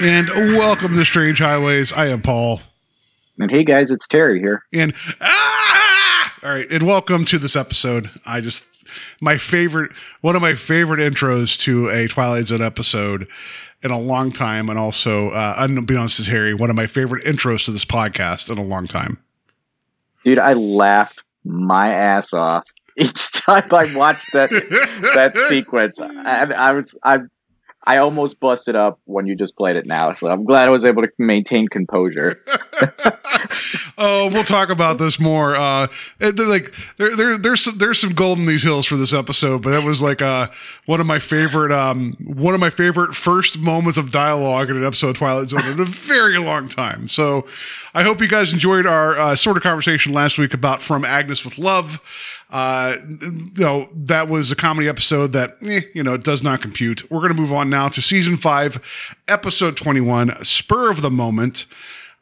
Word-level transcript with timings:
And 0.00 0.30
welcome 0.56 0.94
to 0.94 1.04
Strange 1.04 1.40
Highways. 1.40 1.92
I 1.92 2.06
am 2.06 2.22
Paul. 2.22 2.62
And 3.38 3.50
hey 3.50 3.64
guys, 3.64 3.90
it's 3.90 4.08
Terry 4.08 4.40
here. 4.40 4.64
And 4.72 4.94
ah! 5.20 6.34
all 6.42 6.54
right, 6.54 6.66
and 6.70 6.84
welcome 6.84 7.26
to 7.26 7.38
this 7.38 7.54
episode. 7.54 8.10
I 8.24 8.40
just 8.40 8.64
my 9.20 9.36
favorite, 9.36 9.92
one 10.22 10.36
of 10.36 10.40
my 10.40 10.54
favorite 10.54 11.00
intros 11.00 11.60
to 11.64 11.90
a 11.90 12.08
Twilight 12.08 12.46
Zone 12.46 12.62
episode 12.62 13.28
in 13.82 13.90
a 13.90 14.00
long 14.00 14.32
time, 14.32 14.70
and 14.70 14.78
also, 14.78 15.32
uh, 15.32 15.54
unbeknownst 15.58 15.76
to 15.76 15.92
be 15.92 15.96
honest 15.96 16.18
with 16.20 16.28
Harry, 16.28 16.54
one 16.54 16.70
of 16.70 16.76
my 16.76 16.86
favorite 16.86 17.22
intros 17.26 17.66
to 17.66 17.70
this 17.70 17.84
podcast 17.84 18.48
in 18.48 18.56
a 18.56 18.64
long 18.64 18.86
time. 18.86 19.18
Dude, 20.24 20.38
I 20.38 20.54
laughed 20.54 21.24
my 21.44 21.92
ass 21.92 22.32
off 22.32 22.64
each 22.96 23.32
time 23.32 23.68
I 23.70 23.94
watched 23.94 24.32
that 24.32 24.48
that 25.14 25.36
sequence. 25.50 26.00
I, 26.00 26.44
I 26.56 26.72
was 26.72 26.96
I 27.02 27.18
I 27.90 27.96
almost 27.96 28.38
busted 28.38 28.76
up 28.76 29.00
when 29.06 29.26
you 29.26 29.34
just 29.34 29.56
played 29.56 29.74
it 29.74 29.84
now, 29.84 30.12
so 30.12 30.28
I'm 30.28 30.44
glad 30.44 30.68
I 30.68 30.70
was 30.70 30.84
able 30.84 31.02
to 31.02 31.08
maintain 31.18 31.66
composure. 31.66 32.40
oh, 33.98 34.30
we'll 34.32 34.44
talk 34.44 34.68
about 34.68 34.98
this 34.98 35.18
more. 35.18 35.56
Uh, 35.56 35.88
like 36.20 36.72
there, 36.98 37.16
there, 37.16 37.36
there's 37.36 37.64
some, 37.64 37.78
there's 37.78 38.00
some 38.00 38.12
gold 38.12 38.38
in 38.38 38.46
these 38.46 38.62
hills 38.62 38.86
for 38.86 38.96
this 38.96 39.12
episode, 39.12 39.62
but 39.62 39.70
that 39.70 39.82
was 39.82 40.00
like 40.00 40.22
uh, 40.22 40.46
one 40.86 41.00
of 41.00 41.06
my 41.08 41.18
favorite, 41.18 41.72
um, 41.72 42.16
one 42.22 42.54
of 42.54 42.60
my 42.60 42.70
favorite 42.70 43.16
first 43.16 43.58
moments 43.58 43.98
of 43.98 44.12
dialogue 44.12 44.70
in 44.70 44.76
an 44.76 44.84
episode 44.84 45.08
of 45.08 45.16
Twilight 45.16 45.48
Zone 45.48 45.66
in 45.66 45.80
a 45.80 45.84
very 45.84 46.38
long 46.38 46.68
time. 46.68 47.08
So, 47.08 47.44
I 47.92 48.04
hope 48.04 48.20
you 48.20 48.28
guys 48.28 48.52
enjoyed 48.52 48.86
our 48.86 49.18
uh, 49.18 49.34
sort 49.34 49.56
of 49.56 49.64
conversation 49.64 50.12
last 50.12 50.38
week 50.38 50.54
about 50.54 50.80
From 50.80 51.04
Agnes 51.04 51.44
with 51.44 51.58
Love. 51.58 52.00
Uh, 52.50 52.96
you 53.20 53.52
know, 53.56 53.88
that 53.94 54.28
was 54.28 54.50
a 54.50 54.56
comedy 54.56 54.88
episode 54.88 55.32
that, 55.32 55.56
eh, 55.62 55.82
you 55.94 56.02
know, 56.02 56.14
it 56.14 56.24
does 56.24 56.42
not 56.42 56.60
compute. 56.60 57.08
We're 57.10 57.20
going 57.20 57.34
to 57.34 57.40
move 57.40 57.52
on 57.52 57.70
now 57.70 57.88
to 57.88 58.02
season 58.02 58.36
five, 58.36 58.80
episode 59.28 59.76
21, 59.76 60.44
Spur 60.44 60.90
of 60.90 61.02
the 61.02 61.10
Moment. 61.10 61.66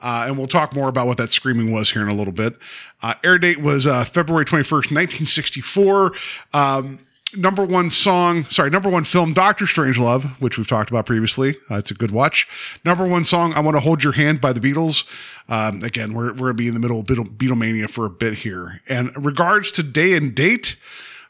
Uh, 0.01 0.25
and 0.27 0.39
we'll 0.39 0.47
talk 0.47 0.75
more 0.75 0.89
about 0.89 1.07
what 1.07 1.17
that 1.17 1.33
screaming 1.33 1.73
was 1.73 1.91
here 1.91 2.03
in 2.03 2.09
a 2.09 2.15
little 2.15 2.33
bit. 2.33 2.57
Uh, 3.03 3.15
air 3.25 3.39
date 3.39 3.61
was 3.61 3.87
uh, 3.87 4.05
February 4.05 4.45
21st, 4.45 4.93
1964. 4.93 6.13
Um, 6.53 6.99
number 7.37 7.65
one 7.65 7.91
song, 7.91 8.45
sorry, 8.51 8.71
number 8.71 8.89
one 8.89 9.05
film, 9.05 9.33
Doctor 9.33 9.65
Strangelove, 9.65 10.25
which 10.41 10.57
we've 10.57 10.69
talked 10.69 10.91
about 10.91 11.07
previously. 11.07 11.57
Uh, 11.71 11.77
it's 11.77 11.91
a 11.91 11.95
good 11.95 12.11
watch. 12.11 12.49
Number 12.85 13.07
one 13.07 13.25
song, 13.25 13.53
I 13.55 13.61
Want 13.61 13.77
to 13.77 13.81
Hold 13.81 14.03
Your 14.03 14.15
Hand 14.15 14.41
by 14.41 14.53
the 14.53 14.61
Beatles. 14.61 15.05
Um, 15.49 15.83
again, 15.83 16.15
we're, 16.15 16.33
we're 16.33 16.37
going 16.37 16.51
to 16.51 16.55
be 16.55 16.69
in 16.69 16.75
the 16.75 16.81
middle 16.81 17.01
of 17.01 17.07
Beatle, 17.07 17.29
Beatlemania 17.37 17.89
for 17.89 18.07
a 18.07 18.11
bit 18.11 18.35
here. 18.35 18.81
And 18.89 19.13
regards 19.25 19.73
to 19.73 19.83
day 19.83 20.15
and 20.15 20.35
date, 20.35 20.77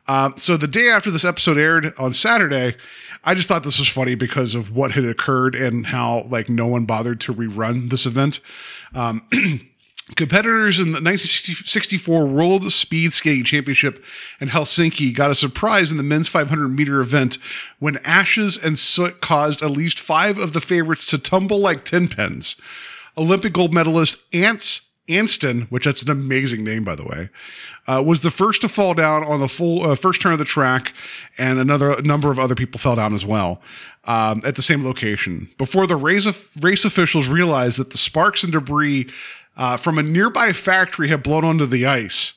uh, 0.06 0.30
so 0.36 0.56
the 0.56 0.68
day 0.68 0.88
after 0.88 1.10
this 1.10 1.24
episode 1.24 1.58
aired 1.58 1.92
on 1.98 2.12
Saturday, 2.12 2.76
I 3.24 3.34
just 3.34 3.48
thought 3.48 3.62
this 3.62 3.78
was 3.78 3.88
funny 3.88 4.14
because 4.14 4.54
of 4.54 4.74
what 4.74 4.92
had 4.92 5.04
occurred 5.04 5.54
and 5.54 5.86
how 5.86 6.26
like 6.30 6.48
no 6.48 6.66
one 6.66 6.86
bothered 6.86 7.20
to 7.22 7.34
rerun 7.34 7.90
this 7.90 8.06
event. 8.06 8.40
Um, 8.94 9.22
competitors 10.16 10.78
in 10.78 10.86
the 10.86 11.00
1964 11.00 12.26
World 12.26 12.72
Speed 12.72 13.12
Skating 13.12 13.44
Championship 13.44 14.02
in 14.40 14.48
Helsinki 14.48 15.14
got 15.14 15.30
a 15.30 15.34
surprise 15.34 15.90
in 15.90 15.96
the 15.96 16.02
men's 16.02 16.28
500 16.28 16.68
meter 16.68 17.00
event 17.00 17.38
when 17.78 17.98
ashes 17.98 18.56
and 18.56 18.78
soot 18.78 19.20
caused 19.20 19.62
at 19.62 19.70
least 19.70 20.00
five 20.00 20.38
of 20.38 20.52
the 20.52 20.60
favorites 20.60 21.06
to 21.06 21.18
tumble 21.18 21.58
like 21.58 21.84
tin 21.84 22.08
pins. 22.08 22.56
Olympic 23.16 23.52
gold 23.52 23.74
medalist 23.74 24.18
Ants 24.32 24.82
Antson, 25.08 25.62
which 25.70 25.84
that's 25.84 26.02
an 26.02 26.10
amazing 26.10 26.62
name 26.62 26.84
by 26.84 26.94
the 26.94 27.04
way, 27.04 27.30
uh, 27.86 28.02
was 28.04 28.20
the 28.20 28.30
first 28.30 28.60
to 28.60 28.68
fall 28.68 28.94
down 28.94 29.24
on 29.24 29.40
the 29.40 29.48
full 29.48 29.90
uh, 29.90 29.94
first 29.94 30.20
turn 30.20 30.32
of 30.32 30.38
the 30.38 30.44
track, 30.44 30.92
and 31.38 31.58
another 31.58 32.00
number 32.02 32.30
of 32.30 32.38
other 32.38 32.54
people 32.54 32.78
fell 32.78 32.96
down 32.96 33.14
as 33.14 33.24
well 33.24 33.62
um, 34.04 34.42
at 34.44 34.56
the 34.56 34.62
same 34.62 34.84
location. 34.84 35.48
Before 35.56 35.86
the 35.86 35.96
race, 35.96 36.26
race 36.60 36.84
officials 36.84 37.28
realized 37.28 37.78
that 37.78 37.90
the 37.90 37.98
sparks 37.98 38.42
and 38.42 38.52
debris 38.52 39.08
uh, 39.58 39.76
from 39.76 39.98
a 39.98 40.02
nearby 40.02 40.52
factory 40.52 41.08
had 41.08 41.22
blown 41.22 41.44
onto 41.44 41.66
the 41.66 41.84
ice. 41.84 42.34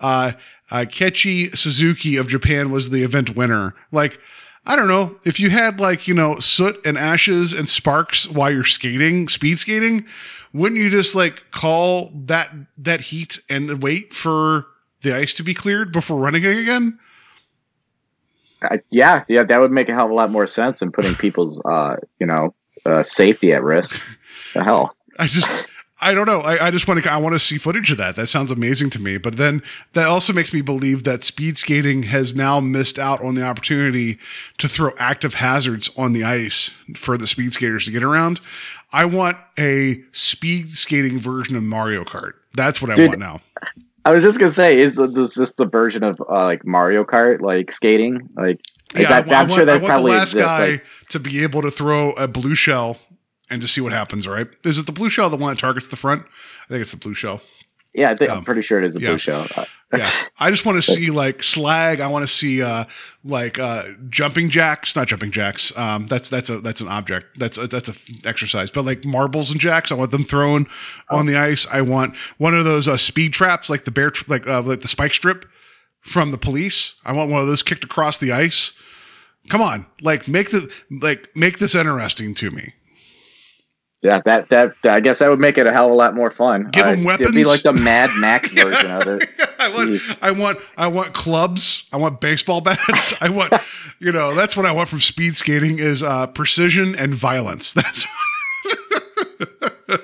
Uh, 0.00 0.32
uh, 0.70 0.78
Keiichi 0.78 1.56
Suzuki 1.56 2.16
of 2.16 2.28
Japan 2.28 2.70
was 2.70 2.90
the 2.90 3.02
event 3.02 3.36
winner. 3.36 3.74
Like, 3.92 4.18
I 4.66 4.74
don't 4.74 4.88
know 4.88 5.16
if 5.24 5.38
you 5.38 5.48
had 5.48 5.78
like 5.78 6.08
you 6.08 6.14
know 6.14 6.38
soot 6.40 6.84
and 6.84 6.98
ashes 6.98 7.52
and 7.52 7.68
sparks 7.68 8.28
while 8.28 8.50
you're 8.50 8.64
skating, 8.64 9.28
speed 9.28 9.60
skating. 9.60 10.04
Wouldn't 10.52 10.80
you 10.80 10.90
just 10.90 11.14
like 11.14 11.50
call 11.52 12.10
that 12.26 12.50
that 12.76 13.00
heat 13.00 13.38
and 13.48 13.82
wait 13.82 14.12
for 14.12 14.66
the 15.02 15.14
ice 15.14 15.34
to 15.36 15.44
be 15.44 15.54
cleared 15.54 15.92
before 15.92 16.18
running 16.18 16.44
again? 16.44 16.98
I, 18.62 18.80
yeah, 18.90 19.24
yeah, 19.28 19.44
that 19.44 19.60
would 19.60 19.70
make 19.70 19.88
a 19.88 19.94
hell 19.94 20.06
of 20.06 20.10
a 20.10 20.14
lot 20.14 20.30
more 20.30 20.46
sense 20.46 20.80
than 20.80 20.90
putting 20.90 21.14
people's, 21.14 21.60
uh, 21.66 21.96
you 22.18 22.26
know, 22.26 22.54
uh, 22.86 23.02
safety 23.02 23.52
at 23.52 23.62
risk. 23.62 24.00
The 24.54 24.64
hell. 24.64 24.96
I 25.18 25.26
just 25.26 25.50
I 25.98 26.12
don't 26.12 26.26
know. 26.26 26.40
I, 26.40 26.66
I 26.66 26.70
just 26.70 26.86
want 26.86 27.02
to 27.02 27.10
I 27.10 27.16
want 27.16 27.34
to 27.34 27.38
see 27.38 27.56
footage 27.56 27.90
of 27.90 27.96
that. 27.98 28.16
That 28.16 28.26
sounds 28.28 28.50
amazing 28.50 28.90
to 28.90 29.00
me. 29.00 29.16
But 29.16 29.38
then 29.38 29.62
that 29.94 30.06
also 30.08 30.32
makes 30.34 30.52
me 30.52 30.60
believe 30.60 31.04
that 31.04 31.24
speed 31.24 31.56
skating 31.56 32.02
has 32.04 32.34
now 32.34 32.60
missed 32.60 32.98
out 32.98 33.22
on 33.24 33.34
the 33.34 33.42
opportunity 33.42 34.18
to 34.58 34.68
throw 34.68 34.90
active 34.98 35.34
hazards 35.34 35.88
on 35.96 36.12
the 36.12 36.22
ice 36.22 36.70
for 36.94 37.16
the 37.16 37.26
speed 37.26 37.54
skaters 37.54 37.86
to 37.86 37.90
get 37.92 38.02
around. 38.02 38.40
I 38.92 39.06
want 39.06 39.38
a 39.58 40.02
speed 40.12 40.70
skating 40.72 41.18
version 41.18 41.56
of 41.56 41.62
Mario 41.62 42.04
Kart. 42.04 42.32
That's 42.54 42.80
what 42.82 42.90
I 42.90 42.94
Dude, 42.94 43.08
want 43.08 43.20
now. 43.20 43.40
I 44.04 44.12
was 44.14 44.22
just 44.22 44.38
gonna 44.38 44.52
say, 44.52 44.78
is 44.78 44.96
this 44.96 45.34
just 45.34 45.56
the 45.56 45.66
version 45.66 46.02
of 46.04 46.20
uh, 46.20 46.44
like 46.44 46.64
Mario 46.66 47.04
Kart, 47.04 47.40
like 47.40 47.72
skating? 47.72 48.28
Like, 48.36 48.60
Yeah, 48.94 49.08
that, 49.08 49.28
I, 49.32 49.36
I 49.36 49.40
I'm 49.40 49.48
want, 49.48 49.52
sure 49.58 49.62
I 49.62 49.64
that 49.64 49.82
want 49.82 49.90
probably 49.92 50.12
the 50.12 50.18
last 50.18 50.34
exists. 50.34 50.46
guy 50.46 50.68
like- 50.72 50.84
to 51.08 51.18
be 51.20 51.42
able 51.42 51.62
to 51.62 51.70
throw 51.70 52.12
a 52.12 52.28
blue 52.28 52.54
shell 52.54 52.98
and 53.50 53.62
to 53.62 53.68
see 53.68 53.80
what 53.80 53.92
happens. 53.92 54.26
Right? 54.26 54.48
Is 54.64 54.78
it 54.78 54.86
the 54.86 54.92
blue 54.92 55.08
shell 55.08 55.30
the 55.30 55.36
one 55.36 55.54
that 55.54 55.60
targets 55.60 55.86
the 55.86 55.96
front? 55.96 56.24
I 56.64 56.68
think 56.68 56.82
it's 56.82 56.90
the 56.90 56.96
blue 56.96 57.14
shell. 57.14 57.42
yeah, 57.94 58.10
I 58.10 58.16
think, 58.16 58.30
um, 58.30 58.38
I'm 58.38 58.44
pretty 58.44 58.62
sure 58.62 58.78
it 58.78 58.84
is 58.84 58.96
a 58.96 59.00
yeah. 59.00 59.08
blue 59.10 59.18
shell. 59.18 59.46
Uh, 59.56 59.64
Yeah, 59.96 60.10
I 60.40 60.50
just 60.50 60.66
want 60.66 60.82
to 60.82 60.92
see 60.92 61.10
like 61.10 61.44
slag. 61.44 62.00
I 62.00 62.08
want 62.08 62.24
to 62.24 62.32
see 62.32 62.60
uh 62.60 62.86
like 63.24 63.58
uh 63.58 63.84
jumping 64.08 64.50
jacks, 64.50 64.96
not 64.96 65.06
jumping 65.06 65.30
jacks. 65.30 65.72
Um, 65.78 66.06
that's 66.08 66.28
that's 66.28 66.50
a 66.50 66.58
that's 66.60 66.80
an 66.80 66.88
object. 66.88 67.38
That's 67.38 67.56
a, 67.56 67.68
that's 67.68 67.88
a 67.88 67.92
f- 67.92 68.08
exercise. 68.26 68.70
But 68.70 68.84
like 68.84 69.04
marbles 69.04 69.52
and 69.52 69.60
jacks, 69.60 69.92
I 69.92 69.94
want 69.94 70.10
them 70.10 70.24
thrown 70.24 70.66
on 71.08 71.26
the 71.26 71.36
ice. 71.36 71.66
I 71.70 71.82
want 71.82 72.16
one 72.38 72.52
of 72.54 72.64
those 72.64 72.88
uh, 72.88 72.96
speed 72.96 73.32
traps, 73.32 73.70
like 73.70 73.84
the 73.84 73.92
bear, 73.92 74.10
tr- 74.10 74.24
like 74.28 74.46
uh, 74.48 74.60
like 74.62 74.80
the 74.80 74.88
spike 74.88 75.14
strip 75.14 75.46
from 76.00 76.32
the 76.32 76.38
police. 76.38 76.96
I 77.04 77.12
want 77.12 77.30
one 77.30 77.40
of 77.40 77.46
those 77.46 77.62
kicked 77.62 77.84
across 77.84 78.18
the 78.18 78.32
ice. 78.32 78.72
Come 79.48 79.62
on, 79.62 79.86
like 80.00 80.26
make 80.26 80.50
the 80.50 80.68
like 80.90 81.28
make 81.36 81.60
this 81.60 81.76
interesting 81.76 82.34
to 82.34 82.50
me. 82.50 82.74
Yeah, 84.02 84.20
that, 84.24 84.48
that 84.50 84.74
I 84.84 85.00
guess 85.00 85.18
that 85.18 85.30
would 85.30 85.40
make 85.40 85.58
it 85.58 85.66
a 85.66 85.72
hell 85.72 85.86
of 85.86 85.92
a 85.92 85.94
lot 85.94 86.14
more 86.14 86.30
fun. 86.30 86.68
Give 86.70 86.84
'em 86.86 87.06
It'd 87.08 87.32
be 87.34 87.44
like 87.44 87.62
the 87.62 87.72
Mad 87.72 88.10
Max 88.18 88.50
version 88.52 88.90
of 88.90 89.06
it. 89.06 89.28
I 89.58 89.68
want, 89.68 89.90
Jeez. 89.90 90.18
I 90.22 90.30
want, 90.30 90.58
I 90.76 90.86
want 90.86 91.14
clubs. 91.14 91.86
I 91.92 91.96
want 91.96 92.20
baseball 92.20 92.60
bats. 92.60 93.14
I 93.20 93.30
want, 93.30 93.54
you 93.98 94.12
know, 94.12 94.34
that's 94.34 94.56
what 94.56 94.66
I 94.66 94.72
want 94.72 94.88
from 94.88 95.00
speed 95.00 95.36
skating 95.36 95.78
is 95.78 96.02
uh, 96.02 96.26
precision 96.28 96.94
and 96.94 97.14
violence. 97.14 97.72
That's 97.72 98.04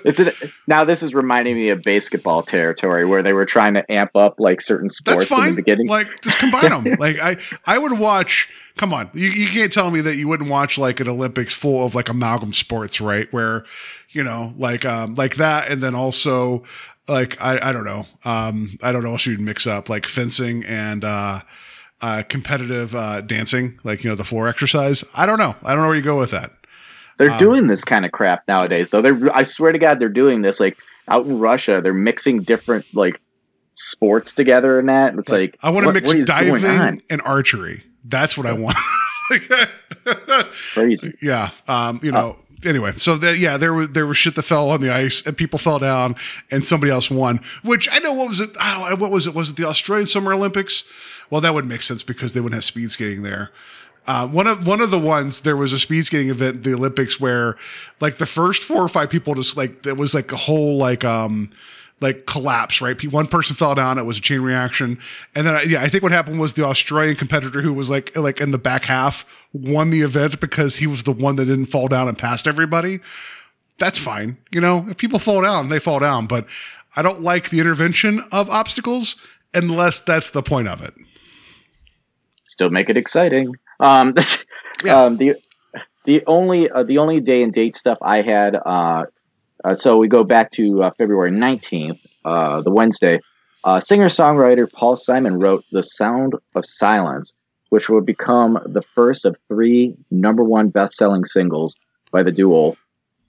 Is 0.05 0.21
it 0.21 0.35
now? 0.67 0.85
This 0.85 1.03
is 1.03 1.15
reminding 1.15 1.57
me 1.57 1.71
of 1.71 1.83
basketball 1.83 2.43
territory 2.43 3.05
where 3.05 3.23
they 3.23 3.33
were 3.33 3.47
trying 3.47 3.75
to 3.75 3.93
amp 3.93 4.15
up 4.15 4.39
like 4.39 4.61
certain 4.61 4.89
sports 4.89 5.29
that's 5.29 5.41
in 5.43 5.51
the 5.51 5.57
beginning. 5.57 5.89
Like 5.89 6.21
just 6.23 6.39
combine 6.39 6.71
them. 6.71 6.85
like 6.99 7.19
I, 7.19 7.37
I 7.67 7.79
would 7.79 7.99
watch. 7.99 8.49
Come 8.77 8.95
on, 8.95 9.11
you, 9.13 9.29
you 9.29 9.49
can't 9.49 9.73
tell 9.73 9.91
me 9.91 10.01
that 10.01 10.17
you 10.17 10.29
wouldn't 10.29 10.49
watch 10.49 10.79
like 10.79 10.99
an 11.01 11.09
Olympics 11.09 11.53
full 11.53 11.85
of 11.85 11.95
like 11.95 12.09
amalgam 12.09 12.55
sports, 12.55 13.01
right? 13.01 13.31
Where, 13.33 13.65
you 14.11 14.25
know, 14.25 14.55
like 14.57 14.85
um, 14.87 15.15
like 15.15 15.37
that, 15.37 15.71
and 15.71 15.83
then 15.83 15.95
also 15.95 16.65
like 17.09 17.41
I, 17.41 17.69
I 17.69 17.73
don't 17.73 17.85
know, 17.85 18.07
um, 18.25 18.79
I 18.83 18.93
don't 18.93 19.03
know 19.03 19.11
what 19.11 19.27
you'd 19.27 19.41
mix 19.41 19.67
up 19.67 19.89
like 19.89 20.07
fencing 20.07 20.65
and 20.65 21.05
uh, 21.05 21.41
uh, 22.01 22.23
competitive 22.29 22.95
uh, 22.95 23.21
dancing, 23.21 23.79
like 23.85 24.05
you 24.05 24.11
know 24.11 24.17
the 24.17 24.25
floor 24.25 24.49
exercise. 24.49 25.05
I 25.15 25.27
don't 25.27 25.39
know. 25.39 25.55
I 25.63 25.75
don't 25.75 25.83
know 25.83 25.89
where 25.89 25.97
you 25.97 26.03
go 26.03 26.19
with 26.19 26.31
that. 26.31 26.53
They're 27.19 27.31
um, 27.31 27.39
doing 27.39 27.67
this 27.67 27.85
kind 27.85 28.05
of 28.05 28.13
crap 28.13 28.47
nowadays, 28.49 28.89
though. 28.91 29.03
They're 29.03 29.37
I 29.37 29.43
swear 29.43 29.73
to 29.73 29.79
God, 29.79 29.99
they're 29.99 30.09
doing 30.09 30.43
this 30.43 30.61
like 30.61 30.77
out 31.09 31.27
in 31.27 31.39
Russia. 31.39 31.81
They're 31.83 31.95
mixing 31.95 32.43
different 32.43 32.87
like 32.95 33.21
sports 33.75 34.33
together 34.33 34.79
and 34.79 34.89
that. 34.89 35.15
It's 35.15 35.31
like, 35.31 35.57
I 35.63 35.71
want 35.71 35.87
to 35.87 35.93
mix 35.93 36.09
what 36.09 36.17
is 36.19 36.29
going 36.29 36.63
diving 36.63 37.03
and 37.11 37.23
archery. 37.23 37.85
That's 38.05 38.37
what 38.37 38.47
I 38.47 38.53
want. 38.53 38.77
Crazy. 40.75 41.15
yeah. 41.23 41.51
Um, 41.69 42.01
you 42.03 42.13
know. 42.13 42.37
Anyway, 42.65 42.93
so 42.97 43.17
that 43.17 43.39
yeah, 43.39 43.57
there 43.57 43.75
was 43.75 43.89
there 43.89 44.07
was 44.07 44.17
shit 44.17 44.37
that 44.37 44.45
fell 44.45 44.71
on 44.71 44.81
the 44.81 44.95
ice 44.95 45.27
and 45.27 45.37
people 45.37 45.59
fell 45.59 45.81
down 45.81 46.15
and 46.49 46.65
somebody 46.65 46.93
else 46.93 47.11
won. 47.11 47.41
Which 47.65 47.89
I 47.91 47.99
know 47.99 48.13
what 48.13 48.29
was 48.29 48.39
it? 48.41 48.51
Oh, 48.61 48.95
what 48.97 49.11
was 49.11 49.27
it? 49.27 49.35
Was 49.35 49.51
it 49.51 49.57
the 49.57 49.67
Australian 49.67 50.07
Summer 50.07 50.33
Olympics? 50.33 50.85
Well, 51.29 51.41
that 51.41 51.55
would 51.55 51.67
make 51.67 51.83
sense 51.83 52.05
because 52.05 52.35
they 52.35 52.41
wouldn't 52.41 52.55
have 52.55 52.65
speed 52.65 52.93
skating 52.93 53.25
there. 53.25 53.51
Uh, 54.07 54.27
one 54.27 54.47
of 54.47 54.67
one 54.67 54.81
of 54.81 54.91
the 54.91 54.99
ones 54.99 55.43
there 55.43 55.57
was 55.57 55.73
a 55.73 55.79
speed 55.79 56.05
skating 56.05 56.29
event 56.29 56.65
the 56.65 56.75
Olympics 56.75 57.21
where 57.21 57.57
like 58.01 58.19
the 58.19 58.27
first 58.27 58.63
four 58.63 58.83
or 58.83 58.89
five 58.89 59.09
people 59.09 59.35
just 59.35 59.57
like 59.57 59.83
there 59.83 59.95
was 59.95 60.13
like 60.13 60.33
a 60.33 60.37
whole 60.37 60.77
like 60.77 61.05
um 61.05 61.51
like 62.01 62.27
collapse, 62.27 62.81
right? 62.81 63.01
One 63.13 63.29
person 63.29 63.55
fell 63.55 63.77
down. 63.77 63.97
It 63.97 64.05
was 64.05 64.19
a 64.19 64.21
chain 64.21 64.41
reaction, 64.41 64.99
and 65.35 65.47
then 65.47 65.69
yeah, 65.69 65.83
I 65.83 65.89
think 65.89 66.03
what 66.03 66.11
happened 66.11 66.41
was 66.41 66.55
the 66.55 66.65
Australian 66.65 67.17
competitor 67.17 67.63
who 67.63 67.73
was 67.73 67.91
like 67.91 68.15
like 68.17 68.41
in 68.41 68.51
the 68.51 68.59
back 68.59 68.85
half 68.85 69.25
won 69.53 69.91
the 69.91 70.03
event 70.03 70.41
because 70.41 70.77
he 70.77 70.87
was 70.87 71.05
the 71.05 71.13
one 71.13 71.37
that 71.37 71.47
didn't 71.47 71.67
fall 71.67 71.89
down 71.89 72.09
and 72.09 72.19
passed 72.19 72.49
everybody. 72.49 72.99
That's 73.79 73.99
fine, 73.99 74.37
you 74.51 74.61
know. 74.61 74.87
If 74.91 74.99
people 74.99 75.19
fall 75.19 75.43
down, 75.43 75.69
they 75.69 75.79
fall 75.79 76.01
down, 76.01 76.27
but 76.27 76.47
I 76.97 77.03
don't 77.03 77.23
like 77.23 77.51
the 77.51 77.61
intervention 77.61 78.23
of 78.33 78.51
obstacles 78.51 79.17
unless 79.55 80.01
that's 80.01 80.31
the 80.31 80.43
point 80.43 80.69
of 80.69 80.83
it. 80.83 80.95
Still 82.47 82.71
make 82.71 82.91
it 82.91 82.97
exciting. 82.97 83.55
Um, 83.83 84.15
Yeah. 84.85 85.05
um, 85.05 85.17
the 85.19 85.37
the 86.07 86.25
only 86.27 86.69
uh, 86.71 86.83
the 86.83 86.99
only 86.99 87.21
day 87.21 87.43
and 87.45 87.53
date 87.53 87.77
stuff 87.77 87.99
I 88.03 88.23
had. 88.23 88.57
Uh, 88.57 89.05
uh, 89.65 89.75
so 89.77 89.97
we 89.99 90.09
go 90.09 90.25
back 90.25 90.51
to 90.53 90.83
uh, 90.83 90.91
February 90.99 91.31
nineteenth, 91.31 91.99
uh, 92.25 92.63
the 92.63 92.71
Wednesday. 92.73 93.21
Uh, 93.65 93.79
Singer 93.79 94.09
songwriter 94.09 94.71
Paul 94.73 94.97
Simon 94.97 95.39
wrote 95.39 95.65
"The 95.71 95.83
Sound 95.85 96.35
of 96.57 96.65
Silence," 96.67 97.35
which 97.69 97.89
would 97.89 98.05
become 98.07 98.59
the 98.67 98.83
first 98.83 99.25
of 99.25 99.37
three 99.47 99.95
number 100.11 100.43
one 100.43 100.71
best 100.71 100.95
selling 100.95 101.25
singles 101.25 101.77
by 102.11 102.25
the 102.25 102.33
duo 102.33 102.77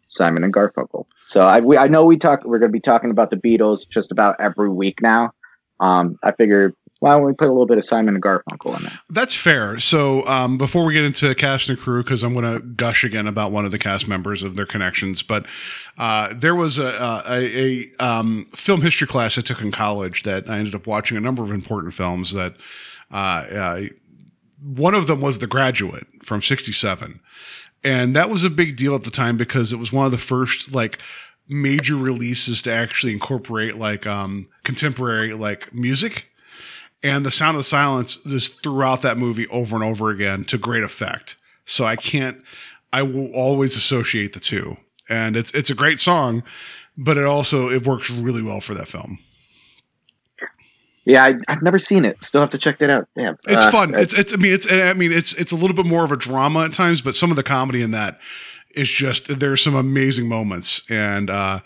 Simon 0.08 0.44
and 0.44 0.54
Garfunkel. 0.54 1.06
So 1.28 1.42
I 1.42 1.60
we, 1.60 1.78
I 1.78 1.88
know 1.88 2.04
we 2.06 2.18
talk 2.18 2.44
we're 2.46 2.60
going 2.60 2.72
to 2.72 2.74
be 2.74 2.80
talking 2.80 3.12
about 3.12 3.30
the 3.30 3.38
Beatles 3.38 3.88
just 3.88 4.12
about 4.12 4.38
every 4.40 4.70
week 4.70 5.02
now. 5.04 5.34
Um, 5.80 6.18
I 6.24 6.32
figured 6.32 6.74
why 7.04 7.12
don't 7.12 7.26
we 7.26 7.34
put 7.34 7.50
a 7.50 7.52
little 7.52 7.66
bit 7.66 7.78
of 7.78 7.84
Simon 7.84 8.16
and 8.16 8.24
Garfunkel 8.24 8.78
in 8.78 8.84
there? 8.84 8.98
That's 9.10 9.36
fair. 9.36 9.78
So 9.78 10.26
um, 10.26 10.58
before 10.58 10.86
we 10.86 10.94
get 10.94 11.04
into 11.04 11.36
cast 11.36 11.68
and 11.68 11.78
crew, 11.78 12.02
because 12.02 12.24
I'm 12.24 12.34
going 12.34 12.46
to 12.46 12.66
gush 12.66 13.04
again 13.04 13.28
about 13.28 13.52
one 13.52 13.66
of 13.66 13.72
the 13.72 13.78
cast 13.78 14.08
members 14.08 14.42
of 14.42 14.56
their 14.56 14.66
connections, 14.66 15.22
but 15.22 15.46
uh, 15.98 16.34
there 16.34 16.56
was 16.56 16.78
a, 16.78 17.22
a, 17.28 17.42
a 17.58 17.92
um, 18.00 18.48
film 18.56 18.80
history 18.80 19.06
class 19.06 19.38
I 19.38 19.42
took 19.42 19.60
in 19.60 19.70
college 19.70 20.24
that 20.24 20.50
I 20.50 20.60
ended 20.60 20.76
up 20.76 20.88
watching 20.88 21.18
a 21.18 21.20
number 21.20 21.44
of 21.44 21.52
important 21.52 21.94
films. 21.94 22.32
That 22.32 22.56
uh, 23.12 23.16
uh, 23.16 23.82
one 24.62 24.96
of 24.96 25.08
them 25.08 25.20
was 25.20 25.40
The 25.40 25.48
Graduate 25.48 26.08
from 26.24 26.42
'67, 26.42 27.20
and 27.84 28.16
that 28.16 28.30
was 28.30 28.46
a 28.46 28.50
big 28.50 28.78
deal 28.78 28.96
at 28.96 29.04
the 29.04 29.12
time 29.12 29.36
because 29.36 29.74
it 29.74 29.78
was 29.78 29.92
one 29.92 30.06
of 30.06 30.14
the 30.14 30.18
first 30.18 30.74
like 30.74 31.00
major 31.50 31.98
releases 31.98 32.62
to 32.62 32.72
actually 32.72 33.12
incorporate 33.12 33.76
like 33.76 34.08
um, 34.08 34.46
contemporary 34.64 35.34
like 35.34 35.74
music 35.74 36.30
and 37.04 37.26
the 37.26 37.32
sound 37.32 37.58
of 37.58 37.66
silence 37.66 38.16
just 38.26 38.64
throughout 38.64 39.02
that 39.02 39.18
movie 39.18 39.48
over 39.48 39.76
and 39.76 39.84
over 39.84 40.10
again 40.10 40.46
to 40.46 40.58
great 40.58 40.84
effect. 40.84 41.36
So 41.66 41.86
I 41.86 41.96
can't 41.96 42.42
I 42.92 43.02
will 43.04 43.32
always 43.34 43.76
associate 43.76 44.34
the 44.34 44.40
two. 44.40 44.78
And 45.10 45.36
it's 45.36 45.52
it's 45.52 45.70
a 45.70 45.76
great 45.76 46.00
song, 46.00 46.44
but 46.98 47.18
it 47.18 47.26
also 47.26 47.70
it 47.70 47.86
works 47.86 48.10
really 48.10 48.42
well 48.42 48.62
for 48.62 48.74
that 48.74 48.88
film. 48.88 49.20
Yeah, 51.06 51.26
I, 51.26 51.34
I've 51.50 51.62
never 51.62 51.80
seen 51.80 52.06
it. 52.06 52.24
Still 52.24 52.40
have 52.40 52.52
to 52.52 52.58
check 52.58 52.80
that 52.80 52.90
out. 52.90 53.10
Yeah, 53.18 53.34
It's 53.48 53.66
uh, 53.66 53.72
fun. 53.72 53.94
uh, 53.94 53.98
It's 54.00 54.14
it's 54.14 54.32
I 54.34 54.38
mean 54.38 54.54
it's 54.54 54.72
I 54.72 54.94
mean 54.94 55.12
it's 55.12 55.34
it's 55.34 55.52
a 55.52 55.56
little 55.58 55.76
bit 55.76 55.86
more 55.86 56.06
of 56.06 56.12
a 56.14 56.18
drama 56.18 56.64
at 56.64 56.74
times, 56.74 57.02
but 57.02 57.14
some 57.16 57.30
of 57.30 57.36
the 57.36 57.44
comedy 57.44 57.82
in 57.82 57.92
that 57.92 58.20
is 58.74 58.90
just 58.90 59.40
there's 59.40 59.62
some 59.62 59.76
amazing 59.76 60.30
moments. 60.30 60.84
And 60.90 61.30
uh 61.30 61.60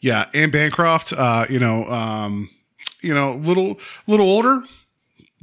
yeah, 0.00 0.28
Anne 0.34 0.50
Bancroft, 0.50 1.12
uh, 1.14 1.46
you 1.48 1.58
know, 1.58 1.86
um, 1.90 2.50
you 3.00 3.12
know, 3.14 3.34
little 3.36 3.80
little 4.06 4.26
older, 4.26 4.62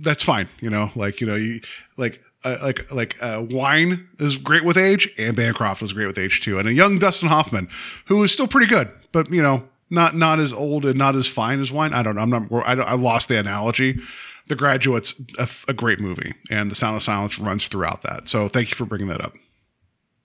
that's 0.02 0.24
fine. 0.24 0.50
You 0.60 0.70
know, 0.70 0.92
like 0.96 1.22
you 1.22 1.28
know, 1.28 1.36
you 1.36 1.62
like 1.98 2.22
uh, 2.44 2.58
like 2.62 2.92
like 2.92 3.22
uh, 3.22 3.46
wine 3.50 4.08
is 4.20 4.38
great 4.38 4.66
with 4.66 4.78
age, 4.78 5.10
and 5.18 5.36
Bancroft 5.36 5.82
was 5.82 5.94
great 5.94 6.08
with 6.08 6.18
age 6.18 6.42
too, 6.42 6.60
and 6.60 6.68
a 6.68 6.74
young 6.74 7.00
Dustin 7.00 7.30
Hoffman 7.30 7.70
who 8.06 8.24
is 8.24 8.32
still 8.32 8.48
pretty 8.48 8.68
good, 8.68 8.90
but 9.12 9.32
you 9.32 9.42
know, 9.42 9.64
not 9.90 10.16
not 10.16 10.40
as 10.40 10.52
old 10.52 10.86
and 10.86 10.98
not 10.98 11.16
as 11.16 11.28
fine 11.28 11.60
as 11.60 11.72
wine. 11.72 11.94
I 11.94 12.02
don't 12.02 12.16
know. 12.16 12.22
I'm 12.22 12.30
not. 12.30 12.52
I, 12.66 12.74
I 12.74 12.94
lost 12.96 13.28
the 13.28 13.38
analogy. 13.38 14.00
The 14.48 14.56
Graduate's 14.56 15.22
a, 15.68 15.74
great 15.74 16.00
movie, 16.00 16.34
and 16.50 16.70
The 16.70 16.76
Sound 16.76 16.98
of 16.98 17.04
Silence 17.04 17.40
runs 17.40 17.68
throughout 17.68 18.02
that. 18.02 18.28
So 18.28 18.50
thank 18.50 18.70
you 18.70 18.76
for 18.76 18.86
bringing 18.86 19.08
that 19.08 19.22
up. 19.22 19.34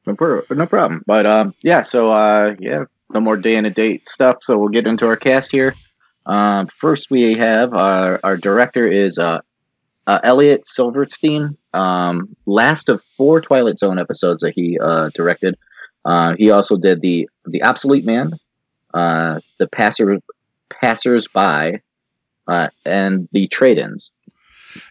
no, 0.07 0.17
pro- 0.17 0.43
no 0.51 0.67
problem. 0.67 1.05
But 1.07 1.27
um, 1.27 1.55
yeah. 1.63 1.83
So 1.83 2.11
uh, 2.11 2.57
yeah, 2.59 2.85
no 3.13 3.21
more 3.21 3.37
day 3.37 3.57
and 3.57 3.67
a 3.67 3.71
date 3.71 4.09
stuff. 4.09 4.39
So 4.41 4.57
we'll 4.57 4.71
get 4.71 4.87
into 4.87 5.07
our 5.07 5.17
cast 5.17 5.53
here. 5.53 5.75
Um, 6.25 6.67
first, 6.67 7.11
we 7.11 7.35
have 7.35 7.75
our 7.75 8.19
our 8.25 8.37
director 8.37 8.87
is 8.87 9.19
uh, 9.19 9.41
uh 10.07 10.21
Elliot 10.23 10.67
Silverstein. 10.67 11.57
Um, 11.75 12.37
last 12.47 12.89
of 12.89 13.03
four 13.17 13.41
Twilight 13.41 13.79
Zone 13.79 13.99
episodes 13.99 14.43
that 14.43 14.55
he 14.55 14.79
uh 14.81 15.11
directed. 15.15 15.57
Uh, 16.05 16.35
he 16.39 16.51
also 16.51 16.77
did 16.77 17.01
the 17.01 17.29
the 17.47 17.63
Obsolete 17.63 18.05
Man, 18.05 18.33
uh, 18.95 19.41
the 19.59 19.67
Passer 19.69 20.19
Passers 20.71 21.27
By, 21.29 21.81
uh, 22.47 22.69
and 22.85 23.29
the 23.33 23.49
Trade-ins. 23.49 24.13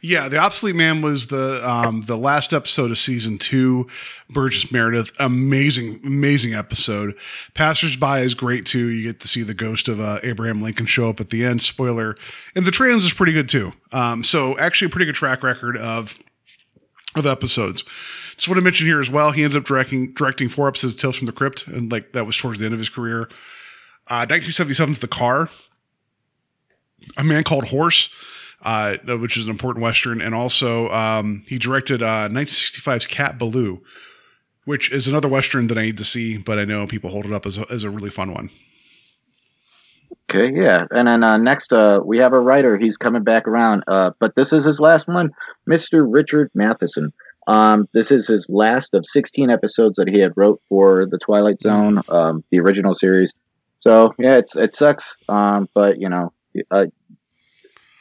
Yeah, 0.01 0.27
the 0.29 0.37
obsolete 0.37 0.75
man 0.75 1.01
was 1.01 1.27
the 1.27 1.67
um, 1.67 2.03
the 2.03 2.17
last 2.17 2.53
episode 2.53 2.91
of 2.91 2.97
season 2.97 3.37
two. 3.37 3.87
Burgess 4.29 4.71
Meredith, 4.71 5.11
amazing, 5.19 6.01
amazing 6.03 6.53
episode. 6.53 7.15
Passersby 7.53 8.21
is 8.21 8.33
great 8.33 8.65
too. 8.65 8.87
You 8.87 9.03
get 9.03 9.19
to 9.21 9.27
see 9.27 9.43
the 9.43 9.53
ghost 9.53 9.87
of 9.87 9.99
uh, 9.99 10.19
Abraham 10.23 10.61
Lincoln 10.61 10.85
show 10.85 11.09
up 11.09 11.19
at 11.19 11.29
the 11.29 11.45
end. 11.45 11.61
Spoiler, 11.61 12.15
and 12.55 12.65
the 12.65 12.71
trans 12.71 13.03
is 13.03 13.13
pretty 13.13 13.33
good 13.33 13.49
too. 13.49 13.73
Um, 13.91 14.23
so 14.23 14.57
actually, 14.57 14.87
a 14.87 14.89
pretty 14.89 15.05
good 15.05 15.15
track 15.15 15.43
record 15.43 15.77
of 15.77 16.17
of 17.15 17.25
episodes. 17.25 17.83
Just 18.35 18.49
want 18.49 18.57
to 18.57 18.61
mention 18.61 18.85
here 18.85 18.99
as 18.99 19.09
well. 19.09 19.31
He 19.31 19.43
ended 19.43 19.57
up 19.57 19.63
directing 19.63 20.13
directing 20.13 20.49
four 20.49 20.67
episodes 20.67 20.93
of 20.93 20.99
Tales 20.99 21.15
from 21.15 21.25
the 21.25 21.31
Crypt, 21.31 21.67
and 21.67 21.91
like 21.91 22.11
that 22.13 22.25
was 22.25 22.37
towards 22.37 22.59
the 22.59 22.65
end 22.65 22.73
of 22.73 22.79
his 22.79 22.89
career. 22.89 23.29
Uh, 24.07 24.25
1977's 24.27 24.99
The 24.99 25.07
Car, 25.07 25.49
A 27.17 27.23
Man 27.23 27.43
Called 27.43 27.65
Horse 27.65 28.09
uh, 28.65 28.97
which 29.17 29.37
is 29.37 29.45
an 29.45 29.51
important 29.51 29.83
western, 29.83 30.19
and 30.19 30.35
also 30.35 30.89
um, 30.89 31.43
he 31.47 31.57
directed 31.57 32.01
uh, 32.01 32.27
1965's 32.29 33.07
Cat 33.07 33.37
Ballou, 33.37 33.81
which 34.65 34.91
is 34.91 35.07
another 35.07 35.27
western 35.27 35.67
that 35.67 35.77
I 35.77 35.83
need 35.83 35.97
to 35.99 36.03
see, 36.03 36.37
but 36.37 36.59
I 36.59 36.65
know 36.65 36.85
people 36.87 37.11
hold 37.11 37.25
it 37.25 37.31
up 37.31 37.45
as 37.45 37.57
a, 37.57 37.65
as 37.71 37.83
a 37.83 37.89
really 37.89 38.09
fun 38.09 38.33
one. 38.33 38.49
Okay, 40.29 40.51
yeah. 40.53 40.85
And 40.91 41.07
then 41.07 41.23
uh, 41.23 41.37
next, 41.37 41.71
uh, 41.71 41.99
we 42.03 42.17
have 42.17 42.33
a 42.33 42.39
writer. 42.39 42.77
He's 42.77 42.97
coming 42.97 43.23
back 43.23 43.47
around, 43.47 43.83
uh, 43.87 44.11
but 44.19 44.35
this 44.35 44.51
is 44.51 44.65
his 44.65 44.79
last 44.79 45.07
one, 45.07 45.31
Mr. 45.69 46.05
Richard 46.07 46.49
Matheson. 46.55 47.13
Um, 47.47 47.87
this 47.93 48.11
is 48.11 48.27
his 48.27 48.49
last 48.49 48.95
of 48.95 49.05
16 49.05 49.51
episodes 49.51 49.97
that 49.97 50.09
he 50.09 50.19
had 50.19 50.33
wrote 50.35 50.59
for 50.67 51.05
the 51.05 51.19
Twilight 51.19 51.61
Zone, 51.61 52.01
um, 52.09 52.43
the 52.49 52.59
original 52.59 52.95
series. 52.95 53.31
So 53.77 54.13
yeah, 54.17 54.37
it's 54.37 54.55
it 54.55 54.73
sucks, 54.73 55.15
um, 55.29 55.69
but 55.75 55.99
you 55.99 56.09
know, 56.09 56.33
uh, 56.71 56.85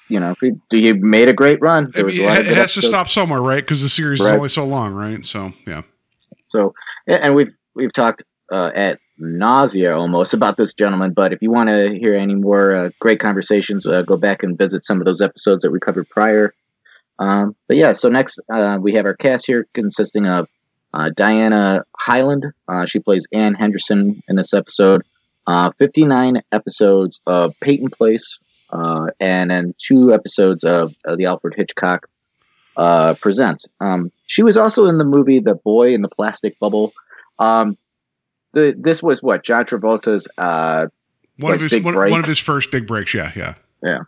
you 0.09 0.21
know, 0.21 0.35
he, 0.41 0.53
he 0.71 0.93
made 0.93 1.29
a 1.29 1.33
great 1.33 1.61
run. 1.61 1.91
There 1.93 2.05
was 2.05 2.17
mean, 2.17 2.25
a 2.25 2.29
lot 2.29 2.39
it, 2.39 2.47
it 2.49 2.57
has 2.57 2.75
to 2.75 2.83
stop 2.83 3.09
somewhere, 3.09 3.41
right? 3.41 3.63
Because 3.63 3.83
the 3.83 3.89
series 3.89 4.21
Right. 4.21 4.31
is 4.31 4.37
only 4.37 4.49
so 4.49 4.65
long, 4.67 4.95
right? 4.95 5.25
So 5.25 5.53
yeah, 5.67 5.83
So, 6.49 6.75
and 7.07 7.35
we've 7.35 7.53
we've 7.75 7.93
talked 7.93 8.23
uh, 8.53 8.71
at 8.75 8.99
nausea 9.19 9.97
almost 9.97 10.35
about 10.35 10.57
this 10.57 10.75
gentleman. 10.75 11.13
But 11.13 11.33
if 11.33 11.41
you 11.41 11.51
want 11.51 11.69
to 11.71 11.97
hear 11.99 12.15
any 12.15 12.35
more 12.35 12.75
uh, 12.75 12.91
great 13.01 13.21
conversations, 13.21 13.87
uh, 13.87 14.03
go 14.03 14.17
back 14.17 14.43
and 14.43 14.59
visit 14.59 14.85
some 14.85 15.01
of 15.01 15.07
those 15.07 15.21
episodes 15.21 15.63
that 15.63 15.71
we 15.71 15.79
covered 15.81 16.09
prior. 16.11 16.53
Um, 17.19 17.55
but 17.69 17.77
yeah, 17.77 17.93
so 17.93 18.09
next 18.09 18.39
uh, 18.53 18.79
we 18.81 18.93
have 18.95 19.07
our 19.07 19.15
cast 19.15 19.47
here 19.47 19.67
consisting 19.75 20.27
of 20.27 20.49
uh, 20.95 21.11
Diana 21.17 21.85
Hyland. 21.97 22.47
Uh, 22.69 22.87
she 22.87 22.99
plays 22.99 23.27
Anne 23.33 23.55
Henderson 23.55 24.23
in 24.29 24.37
this 24.37 24.53
episode. 24.53 25.03
Uh, 25.47 25.71
59 25.79 26.41
episodes 26.53 27.21
of 27.27 27.53
Peyton 27.61 27.91
Place, 27.91 28.39
uh, 28.75 29.07
and 29.21 29.51
then 29.51 29.75
two 29.79 30.13
episodes 30.13 30.65
of 30.65 30.95
uh, 31.07 31.17
the 31.17 31.25
Alfred 31.27 31.55
Hitchcock 31.57 32.07
uh, 32.77 33.15
presents. 33.15 33.67
Um, 33.81 34.11
she 34.27 34.43
was 34.43 34.57
also 34.57 34.89
in 34.89 34.99
the 34.99 35.05
movie 35.05 35.39
The 35.39 35.55
Boy 35.55 35.95
in 35.95 36.03
the 36.03 36.09
Plastic 36.09 36.59
Bubble. 36.59 36.93
Um, 37.39 37.79
the 38.53 38.75
this 38.77 39.03
was 39.03 39.23
what 39.23 39.45
John 39.45 39.65
Travolta's. 39.65 40.29
Uh, 40.37 40.89
one 41.39 41.53
Like 41.53 41.63
of 41.63 41.71
his 41.71 41.83
one, 41.83 41.95
one 41.95 42.21
of 42.21 42.27
his 42.27 42.39
first 42.39 42.71
big 42.71 42.87
breaks. 42.87 43.15
Yeah, 43.15 43.33
yeah. 43.35 43.55
Yeah. 43.83 44.01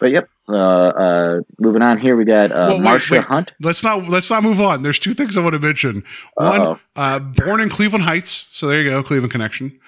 But 0.00 0.10
yep. 0.10 0.28
Uh, 0.48 0.54
uh, 0.56 1.40
moving 1.58 1.82
on 1.82 1.98
here, 1.98 2.16
we 2.16 2.24
got 2.24 2.52
uh, 2.52 2.66
Well, 2.68 2.78
Marsha 2.78 3.12
wait. 3.12 3.24
Hunt. 3.24 3.52
Let's 3.60 3.82
not 3.82 4.08
let's 4.08 4.30
not 4.30 4.42
move 4.42 4.60
on. 4.60 4.82
There's 4.82 4.98
two 4.98 5.12
things 5.12 5.36
I 5.36 5.40
want 5.40 5.54
to 5.54 5.58
mention. 5.58 6.04
One, 6.34 6.78
uh, 6.94 7.18
born 7.18 7.60
in 7.60 7.68
Cleveland 7.68 8.04
Heights, 8.04 8.46
so 8.52 8.68
there 8.68 8.80
you 8.80 8.88
go, 8.88 9.02
Cleveland 9.02 9.32
connection. 9.32 9.78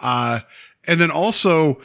Uh, 0.00 0.40
and 0.86 1.00
then 1.00 1.10
also, 1.10 1.80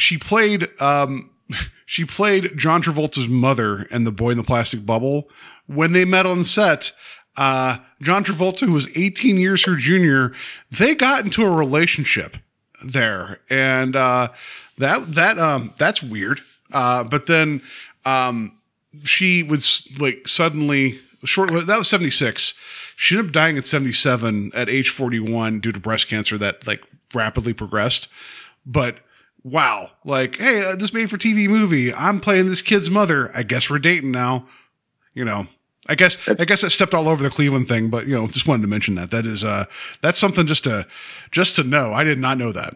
she 0.00 0.18
played 0.18 0.68
um, 0.80 1.30
she 1.86 2.04
played 2.04 2.56
John 2.56 2.82
Travolta's 2.82 3.28
mother 3.28 3.86
and 3.90 4.06
the 4.06 4.12
boy 4.12 4.30
in 4.30 4.36
the 4.36 4.44
plastic 4.44 4.84
bubble. 4.84 5.28
When 5.66 5.92
they 5.92 6.04
met 6.04 6.26
on 6.26 6.42
set, 6.42 6.92
uh, 7.36 7.78
John 8.02 8.24
Travolta, 8.24 8.66
who 8.66 8.72
was 8.72 8.88
18 8.96 9.36
years 9.36 9.64
her 9.66 9.76
junior, 9.76 10.32
they 10.70 10.94
got 10.94 11.24
into 11.24 11.44
a 11.44 11.50
relationship 11.50 12.36
there, 12.84 13.40
and 13.48 13.94
uh, 13.94 14.28
that 14.78 15.14
that 15.14 15.38
um, 15.38 15.74
that's 15.78 16.02
weird. 16.02 16.40
Uh, 16.72 17.04
but 17.04 17.26
then 17.26 17.62
um, 18.04 18.56
she 19.04 19.42
was 19.42 19.88
like 19.98 20.26
suddenly 20.26 20.98
short. 21.24 21.50
That 21.66 21.78
was 21.78 21.88
76. 21.88 22.54
She 22.96 23.16
ended 23.16 23.30
up 23.30 23.32
dying 23.32 23.56
at 23.56 23.66
77 23.66 24.52
at 24.54 24.68
age 24.68 24.90
41 24.90 25.60
due 25.60 25.72
to 25.72 25.80
breast 25.80 26.08
cancer 26.08 26.36
that 26.38 26.66
like 26.66 26.84
rapidly 27.14 27.52
progressed. 27.52 28.08
But 28.66 28.98
wow, 29.42 29.90
like, 30.04 30.36
hey, 30.36 30.64
uh, 30.64 30.76
this 30.76 30.92
made 30.92 31.10
for 31.10 31.16
TV 31.16 31.48
movie. 31.48 31.92
I'm 31.92 32.20
playing 32.20 32.46
this 32.46 32.62
kid's 32.62 32.90
mother. 32.90 33.30
I 33.34 33.42
guess 33.42 33.70
we're 33.70 33.78
dating 33.78 34.10
now. 34.10 34.46
You 35.14 35.24
know, 35.24 35.46
I 35.88 35.94
guess 35.94 36.18
I 36.28 36.44
guess 36.44 36.62
I 36.62 36.68
stepped 36.68 36.94
all 36.94 37.08
over 37.08 37.22
the 37.22 37.30
Cleveland 37.30 37.68
thing, 37.68 37.90
but 37.90 38.06
you 38.06 38.14
know, 38.14 38.26
just 38.28 38.46
wanted 38.46 38.62
to 38.62 38.68
mention 38.68 38.94
that. 38.94 39.10
That 39.10 39.26
is 39.26 39.42
uh 39.42 39.64
that's 40.02 40.18
something 40.18 40.46
just 40.46 40.64
to 40.64 40.86
just 41.30 41.56
to 41.56 41.64
know. 41.64 41.92
I 41.92 42.04
did 42.04 42.18
not 42.18 42.38
know 42.38 42.52
that. 42.52 42.74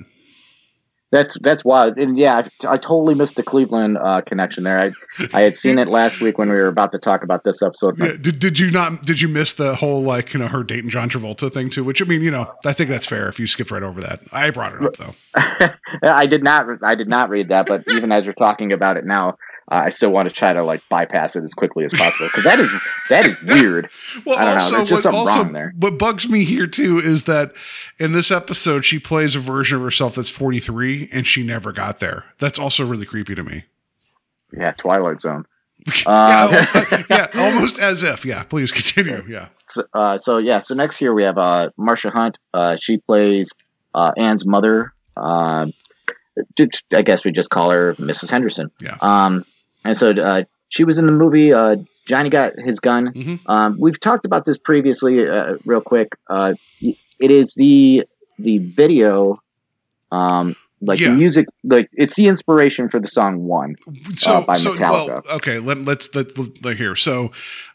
That's 1.14 1.38
that's 1.42 1.64
wild, 1.64 1.96
and 1.96 2.18
yeah, 2.18 2.42
I, 2.64 2.72
I 2.72 2.76
totally 2.76 3.14
missed 3.14 3.36
the 3.36 3.44
Cleveland 3.44 3.96
uh, 3.98 4.22
connection 4.22 4.64
there. 4.64 4.80
I 4.80 5.28
I 5.32 5.42
had 5.42 5.56
seen 5.56 5.78
it 5.78 5.86
last 5.86 6.20
week 6.20 6.38
when 6.38 6.48
we 6.48 6.56
were 6.56 6.66
about 6.66 6.90
to 6.90 6.98
talk 6.98 7.22
about 7.22 7.44
this 7.44 7.62
episode. 7.62 8.00
Yeah, 8.00 8.16
did, 8.20 8.40
did 8.40 8.58
you 8.58 8.72
not 8.72 9.02
did 9.02 9.20
you 9.20 9.28
miss 9.28 9.54
the 9.54 9.76
whole 9.76 10.02
like 10.02 10.34
you 10.34 10.40
know 10.40 10.48
her 10.48 10.64
dating 10.64 10.90
John 10.90 11.08
Travolta 11.08 11.52
thing 11.52 11.70
too? 11.70 11.84
Which 11.84 12.02
I 12.02 12.04
mean, 12.04 12.22
you 12.22 12.32
know, 12.32 12.52
I 12.66 12.72
think 12.72 12.90
that's 12.90 13.06
fair 13.06 13.28
if 13.28 13.38
you 13.38 13.46
skipped 13.46 13.70
right 13.70 13.84
over 13.84 14.00
that. 14.00 14.22
I 14.32 14.50
brought 14.50 14.74
it 14.74 14.82
up 14.82 14.96
though. 14.96 15.14
I 16.02 16.26
did 16.26 16.42
not 16.42 16.66
I 16.82 16.96
did 16.96 17.08
not 17.08 17.30
read 17.30 17.48
that, 17.50 17.66
but 17.66 17.84
even 17.94 18.10
as 18.10 18.24
you're 18.24 18.34
talking 18.34 18.72
about 18.72 18.96
it 18.96 19.06
now, 19.06 19.36
uh, 19.70 19.82
I 19.86 19.90
still 19.90 20.10
want 20.10 20.28
to 20.28 20.34
try 20.34 20.52
to 20.52 20.62
like 20.62 20.82
bypass 20.90 21.36
it 21.36 21.42
as 21.44 21.54
quickly 21.54 21.84
as 21.84 21.92
possible 21.92 22.26
because 22.28 22.44
that 22.44 22.58
is 22.60 22.70
that 23.08 23.26
is 23.26 23.36
weird. 23.42 23.88
Well, 24.26 24.38
I 24.38 24.44
don't 24.44 24.54
know. 24.54 24.60
also, 24.62 24.76
There's 24.76 24.88
just 24.90 24.92
what, 24.92 25.02
something 25.02 25.18
also 25.20 25.42
wrong 25.42 25.52
there. 25.52 25.72
what 25.78 25.98
bugs 25.98 26.28
me 26.28 26.44
here 26.44 26.66
too 26.66 26.98
is 26.98 27.24
that 27.24 27.52
in 27.98 28.12
this 28.12 28.30
episode 28.30 28.84
she 28.84 28.98
plays 28.98 29.34
a 29.34 29.40
version 29.40 29.76
of 29.78 29.82
herself 29.82 30.14
that's 30.14 30.30
43 30.30 31.08
and 31.12 31.26
she 31.26 31.42
never 31.42 31.72
got 31.72 32.00
there. 32.00 32.24
That's 32.38 32.58
also 32.58 32.86
really 32.86 33.06
creepy 33.06 33.34
to 33.34 33.42
me. 33.42 33.64
Yeah, 34.56 34.72
Twilight 34.72 35.20
Zone. 35.20 35.46
yeah, 35.86 35.92
Uh, 36.06 36.66
al- 36.74 37.04
yeah, 37.10 37.26
almost 37.34 37.78
as 37.78 38.02
if. 38.02 38.24
Yeah, 38.24 38.44
please 38.44 38.70
continue. 38.72 39.24
Yeah. 39.28 39.48
So, 39.68 39.84
uh, 39.92 40.16
so 40.18 40.38
yeah, 40.38 40.60
so 40.60 40.74
next 40.74 40.96
here 40.96 41.12
we 41.12 41.24
have 41.24 41.36
uh, 41.38 41.70
Marsha 41.78 42.12
Hunt. 42.12 42.38
Uh, 42.54 42.76
she 42.80 42.98
plays 42.98 43.50
uh, 43.94 44.12
Anne's 44.16 44.46
mother. 44.46 44.92
Um, 45.16 45.72
d- 46.56 46.68
I 46.92 47.02
guess 47.02 47.24
we 47.24 47.32
just 47.32 47.50
call 47.50 47.70
her 47.70 47.94
Mrs. 47.94 48.30
Henderson. 48.30 48.70
Yeah. 48.80 48.96
Um, 49.00 49.44
and 49.84 49.96
so 49.96 50.10
uh, 50.10 50.44
she 50.68 50.84
was 50.84 50.98
in 50.98 51.06
the 51.06 51.12
movie 51.12 51.52
uh, 51.52 51.76
Johnny 52.06 52.30
Got 52.30 52.52
His 52.58 52.80
Gun. 52.80 53.12
Mhm. 53.12 53.40
Um, 53.46 53.76
we've 53.78 53.98
talked 54.00 54.24
about 54.24 54.44
this 54.44 54.58
previously, 54.58 55.26
uh, 55.28 55.54
real 55.64 55.80
quick. 55.80 56.16
Uh, 56.28 56.54
it 56.80 57.30
is 57.30 57.54
the 57.54 58.04
the 58.38 58.58
video, 58.58 59.40
um, 60.10 60.56
like 60.80 60.98
Yeah. 61.00 61.10
the 61.10 61.16
music, 61.16 61.46
like 61.62 61.88
it's 61.94 62.14
the 62.16 62.26
inspiration 62.26 62.88
for 62.88 62.98
the 63.00 63.06
song 63.06 63.44
"One." 63.44 63.76
So, 64.14 64.32
Uh, 64.34 64.40
by 64.42 64.54
so 64.54 64.74
well, 64.78 65.08
Metallica. 65.08 65.30
okay. 65.36 65.58
Let, 65.60 65.84
let's 65.84 66.14
let, 66.14 66.36
let 66.64 66.76
here. 66.76 66.96
So, 66.96 67.30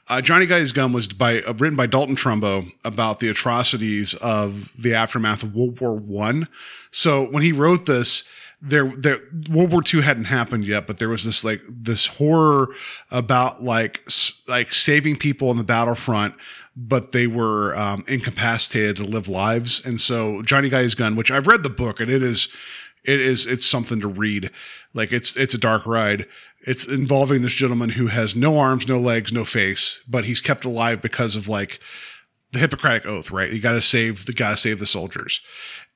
uh, 0.09 0.21
Johnny 0.21 0.45
his 0.45 0.71
Gun 0.71 0.91
was 0.93 1.07
by 1.07 1.41
uh, 1.41 1.53
written 1.53 1.75
by 1.77 1.87
Dalton 1.87 2.15
Trumbo 2.15 2.71
about 2.83 3.19
the 3.19 3.29
atrocities 3.29 4.13
of 4.15 4.71
the 4.77 4.93
aftermath 4.93 5.43
of 5.43 5.55
World 5.55 5.79
War 5.79 5.93
One. 5.95 6.47
So 6.91 7.23
when 7.23 7.41
he 7.43 7.51
wrote 7.51 7.85
this, 7.85 8.23
there, 8.61 8.85
there 8.97 9.19
World 9.49 9.71
War 9.71 9.81
Two 9.81 10.01
hadn't 10.01 10.25
happened 10.25 10.65
yet, 10.65 10.85
but 10.85 10.99
there 10.99 11.09
was 11.09 11.23
this 11.23 11.43
like 11.43 11.61
this 11.67 12.07
horror 12.07 12.69
about 13.09 13.63
like 13.63 14.07
like 14.47 14.73
saving 14.73 15.17
people 15.17 15.49
on 15.49 15.57
the 15.57 15.63
battlefront. 15.63 16.35
But 16.75 17.11
they 17.11 17.27
were 17.27 17.75
um, 17.75 18.05
incapacitated 18.07 18.97
to 18.97 19.03
live 19.03 19.27
lives, 19.27 19.85
and 19.85 19.99
so 19.99 20.41
Johnny 20.43 20.69
Got 20.69 20.83
His 20.83 20.95
Gun, 20.95 21.15
which 21.15 21.29
I've 21.29 21.47
read 21.47 21.63
the 21.63 21.69
book, 21.69 21.99
and 21.99 22.09
it 22.09 22.23
is 22.23 22.47
it 23.03 23.19
is 23.19 23.45
it's 23.45 23.65
something 23.65 23.99
to 24.01 24.07
read. 24.07 24.51
Like 24.93 25.11
it's 25.11 25.35
it's 25.35 25.53
a 25.53 25.57
dark 25.57 25.85
ride. 25.85 26.25
It's 26.61 26.85
involving 26.85 27.41
this 27.41 27.53
gentleman 27.53 27.91
who 27.91 28.07
has 28.07 28.35
no 28.35 28.59
arms 28.59 28.87
no 28.87 28.99
legs 28.99 29.31
no 29.31 29.45
face 29.45 30.01
but 30.09 30.25
he's 30.25 30.41
kept 30.41 30.65
alive 30.65 31.01
because 31.01 31.37
of 31.37 31.47
like 31.47 31.79
the 32.51 32.59
hippocratic 32.59 33.05
oath 33.05 33.31
right? 33.31 33.51
You 33.51 33.61
got 33.61 33.73
to 33.73 33.81
save 33.81 34.25
the 34.25 34.33
to 34.33 34.57
save 34.57 34.79
the 34.79 34.85
soldiers 34.85 35.41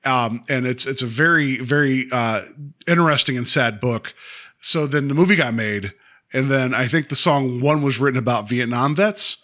um 0.04 0.42
and 0.48 0.66
it's 0.66 0.86
it's 0.86 1.02
a 1.02 1.06
very 1.06 1.58
very 1.58 2.06
uh 2.12 2.42
interesting 2.86 3.36
and 3.36 3.48
sad 3.48 3.80
book 3.80 4.14
so 4.60 4.86
then 4.86 5.08
the 5.08 5.14
movie 5.14 5.36
got 5.36 5.54
made 5.54 5.92
and 6.32 6.50
then 6.50 6.74
i 6.74 6.86
think 6.86 7.08
the 7.08 7.16
song 7.16 7.60
one 7.60 7.82
was 7.82 7.98
written 7.98 8.18
about 8.18 8.48
vietnam 8.48 8.94
vets 8.94 9.38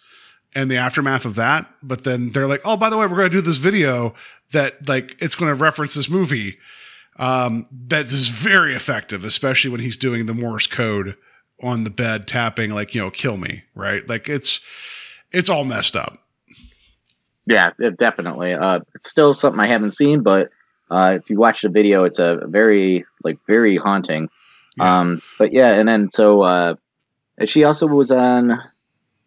and 0.54 0.70
the 0.70 0.76
aftermath 0.76 1.24
of 1.24 1.34
that 1.34 1.66
but 1.82 2.04
then 2.04 2.32
they're 2.32 2.46
like 2.46 2.62
oh 2.64 2.76
by 2.76 2.90
the 2.90 2.96
way 2.96 3.06
we're 3.06 3.16
going 3.16 3.30
to 3.30 3.36
do 3.36 3.40
this 3.40 3.56
video 3.56 4.14
that 4.52 4.88
like 4.88 5.16
it's 5.20 5.34
going 5.34 5.50
to 5.50 5.54
reference 5.54 5.94
this 5.94 6.08
movie 6.08 6.58
um, 7.20 7.66
that 7.88 8.06
is 8.06 8.28
very 8.28 8.74
effective, 8.74 9.24
especially 9.24 9.70
when 9.70 9.80
he's 9.80 9.98
doing 9.98 10.24
the 10.24 10.34
Morse 10.34 10.66
code 10.66 11.16
on 11.62 11.84
the 11.84 11.90
bed, 11.90 12.26
tapping 12.26 12.70
like 12.70 12.94
you 12.94 13.02
know, 13.02 13.10
kill 13.10 13.36
me, 13.36 13.64
right? 13.74 14.08
Like 14.08 14.28
it's 14.28 14.60
it's 15.30 15.50
all 15.50 15.64
messed 15.64 15.94
up. 15.94 16.19
Yeah, 17.50 17.70
definitely. 17.98 18.54
Uh, 18.54 18.80
it's 18.94 19.10
still 19.10 19.34
something 19.34 19.60
I 19.60 19.66
haven't 19.66 19.90
seen, 19.92 20.22
but 20.22 20.50
uh, 20.90 21.16
if 21.20 21.28
you 21.28 21.36
watch 21.38 21.62
the 21.62 21.68
video, 21.68 22.04
it's 22.04 22.18
a 22.20 22.40
very 22.46 23.04
like 23.24 23.38
very 23.48 23.76
haunting. 23.76 24.28
Yeah. 24.76 24.98
Um, 25.00 25.22
but 25.38 25.52
yeah, 25.52 25.74
and 25.74 25.88
then 25.88 26.10
so 26.12 26.42
uh, 26.42 26.74
she 27.44 27.64
also 27.64 27.86
was 27.88 28.10
on 28.12 28.60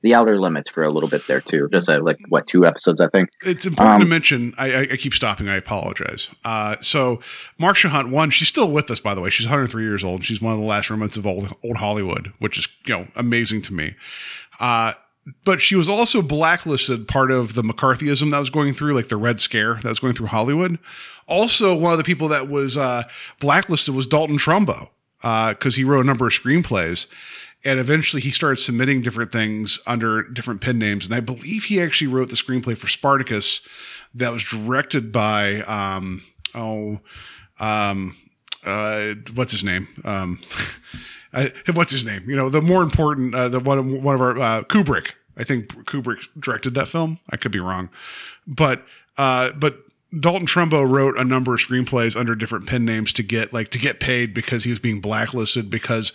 the 0.03 0.13
Outer 0.15 0.39
Limits 0.39 0.69
for 0.69 0.83
a 0.83 0.89
little 0.89 1.09
bit 1.09 1.27
there 1.27 1.41
too. 1.41 1.67
Just 1.71 1.89
uh, 1.89 2.01
like 2.01 2.17
what 2.29 2.47
two 2.47 2.65
episodes, 2.65 3.01
I 3.01 3.07
think. 3.09 3.29
It's 3.45 3.65
important 3.65 3.99
to 3.99 4.03
Um, 4.03 4.09
mention. 4.09 4.53
I, 4.57 4.71
I, 4.73 4.79
I 4.91 4.97
keep 4.97 5.13
stopping. 5.13 5.49
I 5.49 5.55
apologize. 5.55 6.29
Uh, 6.45 6.75
so 6.81 7.19
Marsha 7.59 7.89
Hunt, 7.89 8.09
one, 8.09 8.29
she's 8.29 8.47
still 8.49 8.71
with 8.71 8.89
us, 8.91 8.99
by 9.01 9.15
the 9.15 9.21
way. 9.21 9.29
She's 9.29 9.45
103 9.45 9.83
years 9.83 10.03
old. 10.03 10.23
She's 10.23 10.41
one 10.41 10.53
of 10.53 10.59
the 10.59 10.65
last 10.65 10.89
remnants 10.89 11.17
of 11.17 11.25
old 11.27 11.53
old 11.63 11.77
Hollywood, 11.77 12.31
which 12.39 12.57
is 12.57 12.67
you 12.85 12.97
know 12.97 13.07
amazing 13.15 13.61
to 13.63 13.73
me. 13.73 13.95
Uh, 14.59 14.93
but 15.45 15.61
she 15.61 15.75
was 15.75 15.87
also 15.87 16.21
blacklisted 16.21 17.07
part 17.07 17.31
of 17.31 17.53
the 17.53 17.63
McCarthyism 17.63 18.31
that 18.31 18.39
was 18.39 18.49
going 18.49 18.73
through, 18.73 18.93
like 18.93 19.07
the 19.07 19.17
Red 19.17 19.39
Scare 19.39 19.75
that 19.75 19.89
was 19.89 19.99
going 19.99 20.13
through 20.13 20.27
Hollywood. 20.27 20.79
Also, 21.27 21.75
one 21.75 21.93
of 21.93 21.97
the 21.97 22.03
people 22.03 22.27
that 22.29 22.49
was 22.49 22.77
uh, 22.77 23.03
blacklisted 23.39 23.95
was 23.95 24.05
Dalton 24.05 24.37
Trumbo 24.37 24.89
because 25.21 25.75
he 25.75 25.83
wrote 25.83 26.01
a 26.01 26.07
number 26.07 26.27
of 26.27 26.33
screenplays. 26.33 27.07
And 27.65 27.79
eventually 27.79 28.21
he 28.21 28.31
started 28.31 28.57
submitting 28.57 29.01
different 29.01 29.31
things 29.31 29.79
under 29.87 30.23
different 30.23 30.59
pen 30.59 30.77
names. 30.77 31.05
And 31.05 31.15
I 31.15 31.21
believe 31.21 31.65
he 31.65 31.81
actually 31.81 32.07
wrote 32.07 32.29
the 32.29 32.35
screenplay 32.35 32.77
for 32.77 32.89
Spartacus 32.89 33.61
that 34.15 34.33
was 34.33 34.43
directed 34.43 35.13
by, 35.13 35.61
um, 35.61 36.23
oh, 36.53 36.99
um, 37.59 38.17
uh, 38.65 39.13
what's 39.33 39.53
his 39.53 39.63
name? 39.63 39.87
Um, 40.03 40.41
I, 41.33 41.51
what's 41.73 41.91
his 41.91 42.05
name? 42.05 42.29
You 42.29 42.35
know, 42.35 42.49
the 42.49 42.61
more 42.61 42.83
important, 42.83 43.33
uh, 43.33 43.49
the 43.49 43.59
one 43.59 44.01
one 44.01 44.15
of 44.15 44.21
our 44.21 44.39
uh, 44.39 44.63
Kubrick. 44.63 45.11
I 45.35 45.43
think 45.43 45.67
Kubrick 45.85 46.27
directed 46.39 46.75
that 46.75 46.87
film. 46.87 47.19
I 47.29 47.37
could 47.37 47.51
be 47.51 47.59
wrong, 47.59 47.89
but 48.45 48.83
uh, 49.17 49.51
but 49.51 49.77
Dalton 50.19 50.45
Trumbo 50.45 50.87
wrote 50.87 51.17
a 51.17 51.23
number 51.23 51.55
of 51.55 51.59
screenplays 51.59 52.15
under 52.15 52.35
different 52.35 52.67
pen 52.67 52.85
names 52.85 53.11
to 53.13 53.23
get 53.23 53.51
like 53.51 53.69
to 53.69 53.79
get 53.79 53.99
paid 53.99 54.33
because 54.33 54.63
he 54.63 54.69
was 54.69 54.79
being 54.79 55.01
blacklisted 55.01 55.69
because 55.69 56.13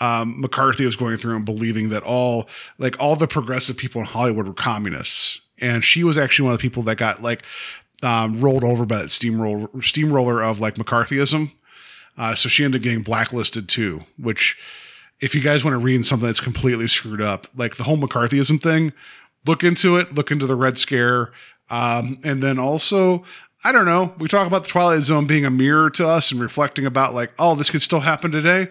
um, 0.00 0.40
McCarthy 0.40 0.84
was 0.84 0.96
going 0.96 1.16
through 1.16 1.36
and 1.36 1.44
believing 1.44 1.88
that 1.88 2.02
all 2.02 2.48
like 2.76 3.00
all 3.00 3.16
the 3.16 3.26
progressive 3.26 3.76
people 3.76 4.00
in 4.02 4.06
Hollywood 4.06 4.46
were 4.46 4.54
communists, 4.54 5.40
and 5.58 5.82
she 5.82 6.04
was 6.04 6.18
actually 6.18 6.44
one 6.44 6.52
of 6.52 6.58
the 6.58 6.62
people 6.62 6.82
that 6.84 6.96
got 6.96 7.22
like 7.22 7.42
um, 8.02 8.40
rolled 8.40 8.64
over 8.64 8.84
by 8.84 8.98
that 8.98 9.10
steamroller 9.10 9.68
steamroller 9.80 10.42
of 10.42 10.60
like 10.60 10.74
McCarthyism. 10.74 11.52
Uh, 12.18 12.34
so 12.34 12.48
she 12.48 12.64
ended 12.64 12.80
up 12.80 12.82
getting 12.82 13.02
blacklisted 13.02 13.68
too, 13.68 14.04
which 14.18 14.58
if 15.20 15.34
you 15.34 15.40
guys 15.40 15.64
want 15.64 15.74
to 15.74 15.78
read 15.78 16.04
something 16.04 16.26
that's 16.26 16.40
completely 16.40 16.88
screwed 16.88 17.22
up, 17.22 17.46
like 17.56 17.76
the 17.76 17.84
whole 17.84 17.96
McCarthyism 17.96 18.60
thing, 18.60 18.92
look 19.46 19.62
into 19.64 19.96
it, 19.96 20.14
look 20.14 20.30
into 20.30 20.46
the 20.46 20.56
Red 20.56 20.78
Scare. 20.78 21.32
Um, 21.70 22.18
and 22.24 22.42
then 22.42 22.58
also, 22.58 23.24
I 23.64 23.72
don't 23.72 23.84
know, 23.84 24.14
we 24.18 24.28
talk 24.28 24.46
about 24.46 24.64
the 24.64 24.68
Twilight 24.68 25.02
Zone 25.02 25.26
being 25.26 25.44
a 25.44 25.50
mirror 25.50 25.90
to 25.90 26.08
us 26.08 26.32
and 26.32 26.40
reflecting 26.40 26.86
about 26.86 27.14
like, 27.14 27.32
oh, 27.38 27.54
this 27.54 27.70
could 27.70 27.82
still 27.82 28.00
happen 28.00 28.32
today. 28.32 28.68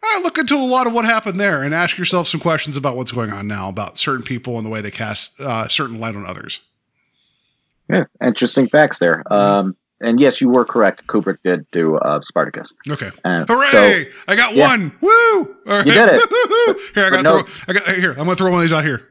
Uh, 0.00 0.20
look 0.22 0.38
into 0.38 0.56
a 0.56 0.58
lot 0.58 0.86
of 0.86 0.92
what 0.92 1.04
happened 1.04 1.40
there 1.40 1.62
and 1.62 1.74
ask 1.74 1.98
yourself 1.98 2.28
some 2.28 2.40
questions 2.40 2.76
about 2.76 2.96
what's 2.96 3.10
going 3.10 3.32
on 3.32 3.48
now 3.48 3.68
about 3.68 3.98
certain 3.98 4.24
people 4.24 4.56
and 4.56 4.64
the 4.64 4.70
way 4.70 4.80
they 4.80 4.92
cast 4.92 5.38
uh, 5.40 5.66
certain 5.66 5.98
light 5.98 6.14
on 6.14 6.24
others. 6.24 6.60
Yeah, 7.90 8.04
interesting 8.22 8.68
facts 8.68 8.98
there. 8.98 9.24
Um, 9.32 9.76
and 10.00 10.20
yes, 10.20 10.40
you 10.40 10.48
were 10.48 10.64
correct. 10.64 11.06
Kubrick 11.06 11.38
did 11.44 11.68
do 11.70 11.96
uh, 11.96 12.20
Spartacus. 12.20 12.72
Okay. 12.88 13.10
Uh, 13.24 13.44
Hooray! 13.46 13.68
so- 13.70 14.10
I 14.28 14.36
got 14.36 14.54
yeah. 14.54 14.68
one. 14.68 14.96
Woo! 15.00 15.10
All 15.10 15.78
right. 15.78 15.86
You 15.86 15.92
did 15.92 16.08
it. 16.12 16.76
here, 16.94 17.06
I 17.06 17.10
got 17.10 17.10
But 17.10 17.22
no- 17.22 17.42
throw, 17.42 17.52
I 17.68 17.72
got 17.72 17.96
here. 17.96 18.10
I'm 18.12 18.18
gonna 18.18 18.36
throw 18.36 18.50
one 18.50 18.60
of 18.60 18.62
these 18.62 18.72
out 18.72 18.84
here. 18.84 19.08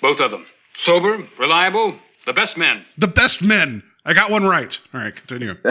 Both 0.00 0.20
of 0.20 0.30
them. 0.30 0.46
Sober, 0.76 1.26
reliable, 1.38 1.94
the 2.26 2.32
best 2.32 2.56
men. 2.56 2.84
The 2.98 3.06
best 3.08 3.42
men. 3.42 3.82
I 4.04 4.14
got 4.14 4.30
one 4.30 4.44
right. 4.44 4.76
All 4.94 5.00
right, 5.00 5.14
continue. 5.14 5.56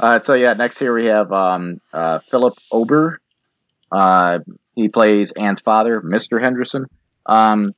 Uh, 0.00 0.20
so 0.20 0.34
yeah, 0.34 0.52
next 0.54 0.78
here 0.80 0.92
we 0.92 1.04
have 1.04 1.30
um, 1.32 1.80
uh, 1.92 2.18
Philip 2.30 2.54
Ober. 2.72 3.20
Uh, 3.92 4.40
he 4.74 4.88
plays 4.88 5.30
Anne's 5.32 5.60
father, 5.60 6.00
Mr. 6.00 6.42
Henderson. 6.42 6.86
Um, 7.26 7.72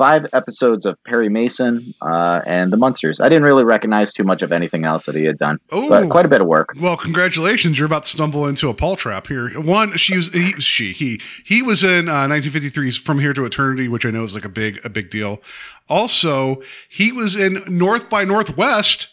five 0.00 0.26
episodes 0.32 0.86
of 0.86 0.96
Perry 1.04 1.28
Mason 1.28 1.92
uh, 2.00 2.40
and 2.46 2.72
The 2.72 2.78
Munsters. 2.78 3.20
I 3.20 3.28
didn't 3.28 3.42
really 3.42 3.64
recognize 3.64 4.14
too 4.14 4.24
much 4.24 4.40
of 4.40 4.50
anything 4.50 4.86
else 4.86 5.04
that 5.04 5.14
he 5.14 5.24
had 5.24 5.36
done, 5.36 5.60
Oh, 5.70 5.90
but 5.90 6.08
quite 6.08 6.24
a 6.24 6.28
bit 6.28 6.40
of 6.40 6.46
work. 6.46 6.70
Well, 6.80 6.96
congratulations! 6.96 7.78
You're 7.78 7.84
about 7.84 8.04
to 8.04 8.08
stumble 8.08 8.46
into 8.46 8.70
a 8.70 8.74
Paul 8.74 8.96
trap 8.96 9.26
here. 9.26 9.50
One, 9.60 9.98
she 9.98 10.16
was 10.16 10.28
he, 10.28 10.52
she 10.52 10.94
he 10.94 11.20
he 11.44 11.60
was 11.60 11.84
in 11.84 12.08
uh, 12.08 12.26
1953's 12.28 12.96
From 12.96 13.18
Here 13.18 13.34
to 13.34 13.44
Eternity, 13.44 13.88
which 13.88 14.06
I 14.06 14.10
know 14.10 14.24
is 14.24 14.32
like 14.32 14.46
a 14.46 14.48
big 14.48 14.80
a 14.86 14.88
big 14.88 15.10
deal. 15.10 15.42
Also, 15.86 16.62
he 16.88 17.12
was 17.12 17.36
in 17.36 17.62
North 17.68 18.08
by 18.08 18.24
Northwest, 18.24 19.08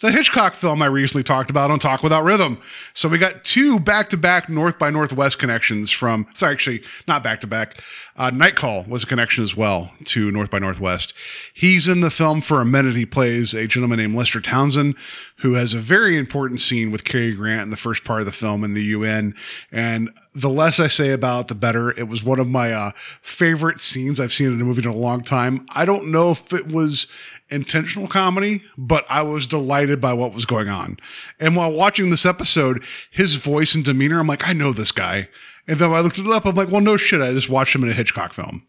the 0.00 0.10
Hitchcock 0.10 0.54
film 0.54 0.80
I 0.80 0.86
recently 0.86 1.22
talked 1.22 1.50
about 1.50 1.70
on 1.70 1.78
Talk 1.78 2.02
Without 2.02 2.24
Rhythm. 2.24 2.60
So 2.94 3.08
we 3.08 3.18
got 3.18 3.44
two 3.44 3.78
back 3.78 4.08
to 4.10 4.16
back 4.16 4.48
North 4.48 4.78
by 4.78 4.90
Northwest 4.90 5.38
connections 5.38 5.90
from. 5.90 6.26
Sorry, 6.34 6.52
actually 6.52 6.82
not 7.06 7.22
back 7.22 7.40
to 7.40 7.46
back. 7.46 7.82
Uh, 8.20 8.28
Night 8.28 8.54
Call 8.54 8.84
was 8.84 9.02
a 9.02 9.06
connection 9.06 9.42
as 9.42 9.56
well 9.56 9.92
to 10.04 10.30
North 10.30 10.50
by 10.50 10.58
Northwest. 10.58 11.14
He's 11.54 11.88
in 11.88 12.02
the 12.02 12.10
film 12.10 12.42
for 12.42 12.60
a 12.60 12.66
minute. 12.66 12.94
He 12.94 13.06
plays 13.06 13.54
a 13.54 13.66
gentleman 13.66 13.98
named 13.98 14.14
Lester 14.14 14.42
Townsend, 14.42 14.96
who 15.36 15.54
has 15.54 15.72
a 15.72 15.78
very 15.78 16.18
important 16.18 16.60
scene 16.60 16.90
with 16.90 17.04
Cary 17.04 17.32
Grant 17.32 17.62
in 17.62 17.70
the 17.70 17.78
first 17.78 18.04
part 18.04 18.20
of 18.20 18.26
the 18.26 18.32
film 18.32 18.62
in 18.62 18.74
the 18.74 18.82
UN. 18.82 19.34
And 19.72 20.10
the 20.34 20.50
less 20.50 20.78
I 20.78 20.88
say 20.88 21.12
about, 21.12 21.40
it, 21.40 21.48
the 21.48 21.54
better. 21.54 21.98
It 21.98 22.08
was 22.08 22.22
one 22.22 22.38
of 22.38 22.46
my 22.46 22.72
uh, 22.72 22.90
favorite 23.22 23.80
scenes 23.80 24.20
I've 24.20 24.34
seen 24.34 24.52
in 24.52 24.60
a 24.60 24.64
movie 24.64 24.82
in 24.82 24.88
a 24.90 24.94
long 24.94 25.22
time. 25.22 25.66
I 25.70 25.86
don't 25.86 26.08
know 26.08 26.30
if 26.32 26.52
it 26.52 26.68
was 26.68 27.06
intentional 27.48 28.06
comedy, 28.06 28.62
but 28.76 29.06
I 29.08 29.22
was 29.22 29.46
delighted 29.46 29.98
by 29.98 30.12
what 30.12 30.34
was 30.34 30.44
going 30.44 30.68
on. 30.68 30.98
And 31.38 31.56
while 31.56 31.72
watching 31.72 32.10
this 32.10 32.26
episode, 32.26 32.84
his 33.10 33.36
voice 33.36 33.74
and 33.74 33.82
demeanor, 33.82 34.20
I'm 34.20 34.26
like, 34.26 34.46
I 34.46 34.52
know 34.52 34.74
this 34.74 34.92
guy. 34.92 35.30
And 35.70 35.78
then 35.78 35.90
when 35.90 36.00
I 36.00 36.02
looked 36.02 36.18
it 36.18 36.26
up, 36.26 36.46
I'm 36.46 36.56
like, 36.56 36.68
well, 36.70 36.80
no 36.80 36.96
shit. 36.96 37.20
I 37.20 37.32
just 37.32 37.48
watched 37.48 37.76
him 37.76 37.84
in 37.84 37.90
a 37.90 37.92
Hitchcock 37.92 38.32
film. 38.32 38.66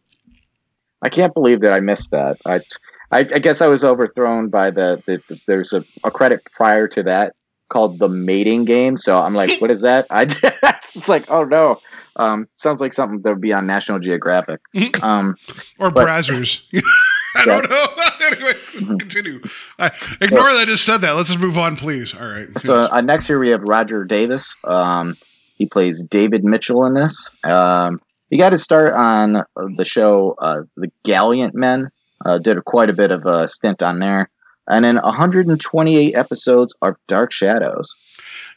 I 1.02 1.10
can't 1.10 1.34
believe 1.34 1.62
that 1.62 1.74
I 1.74 1.80
missed 1.80 2.12
that. 2.12 2.38
I, 2.46 2.58
I, 3.12 3.20
I 3.22 3.40
guess 3.40 3.60
I 3.60 3.66
was 3.66 3.84
overthrown 3.84 4.50
by 4.50 4.70
the, 4.70 5.02
the, 5.08 5.20
the 5.28 5.40
there's 5.48 5.74
a, 5.74 5.84
a 6.04 6.12
credit 6.12 6.46
prior 6.52 6.88
to 6.90 7.02
that 7.04 7.34
called 7.70 7.98
the 7.98 8.08
mating 8.08 8.66
game. 8.66 8.98
So 8.98 9.18
I'm 9.18 9.34
like, 9.34 9.60
what 9.60 9.72
is 9.72 9.82
that? 9.82 10.06
I 10.12 10.28
it's 10.96 11.08
like, 11.10 11.30
oh 11.32 11.44
no. 11.44 11.80
Um, 12.18 12.48
sounds 12.56 12.82
like 12.82 12.94
something 12.94 13.22
that 13.22 13.30
would 13.30 13.42
be 13.42 13.54
on 13.54 13.66
National 13.66 13.98
Geographic. 13.98 14.62
Um, 15.02 15.38
Or 15.80 15.90
But- 15.90 16.06
Brazzers. 16.08 16.62
I 17.36 17.46
don't 17.46 17.68
know. 17.70 17.86
anyway, 18.28 18.54
continue. 19.00 19.42
I, 19.80 19.88
ignore 20.20 20.52
that 20.52 20.60
I 20.60 20.66
just 20.66 20.86
said 20.86 20.98
that. 20.98 21.14
Let's 21.14 21.30
just 21.30 21.40
move 21.40 21.58
on, 21.58 21.78
please. 21.78 22.14
All 22.14 22.28
right. 22.28 22.48
so 22.60 22.76
uh, 22.92 23.00
next 23.02 23.26
here 23.26 23.40
we 23.40 23.50
have 23.50 23.62
Roger 23.64 24.04
Davis. 24.04 24.54
Um, 24.66 25.16
he 25.62 25.68
plays 25.68 26.04
David 26.04 26.44
Mitchell 26.44 26.86
in 26.86 26.96
this. 26.96 27.30
Um, 27.44 28.02
he 28.32 28.38
got 28.38 28.52
his 28.52 28.64
start 28.64 28.94
on 28.94 29.44
the 29.76 29.86
show 29.86 30.36
uh, 30.40 30.62
The 30.76 30.92
Gallant 31.04 31.54
Men. 31.54 31.92
Uh, 32.26 32.40
did 32.40 32.58
a, 32.58 32.62
quite 32.64 32.90
a 32.90 32.94
bit 32.94 33.12
of 33.12 33.28
a 33.28 33.48
stint 33.48 33.84
on 33.84 34.00
there. 34.00 34.28
And 34.68 34.84
then 34.84 34.96
128 34.96 36.16
episodes 36.16 36.76
of 36.82 36.96
Dark 37.08 37.32
Shadows. 37.32 37.94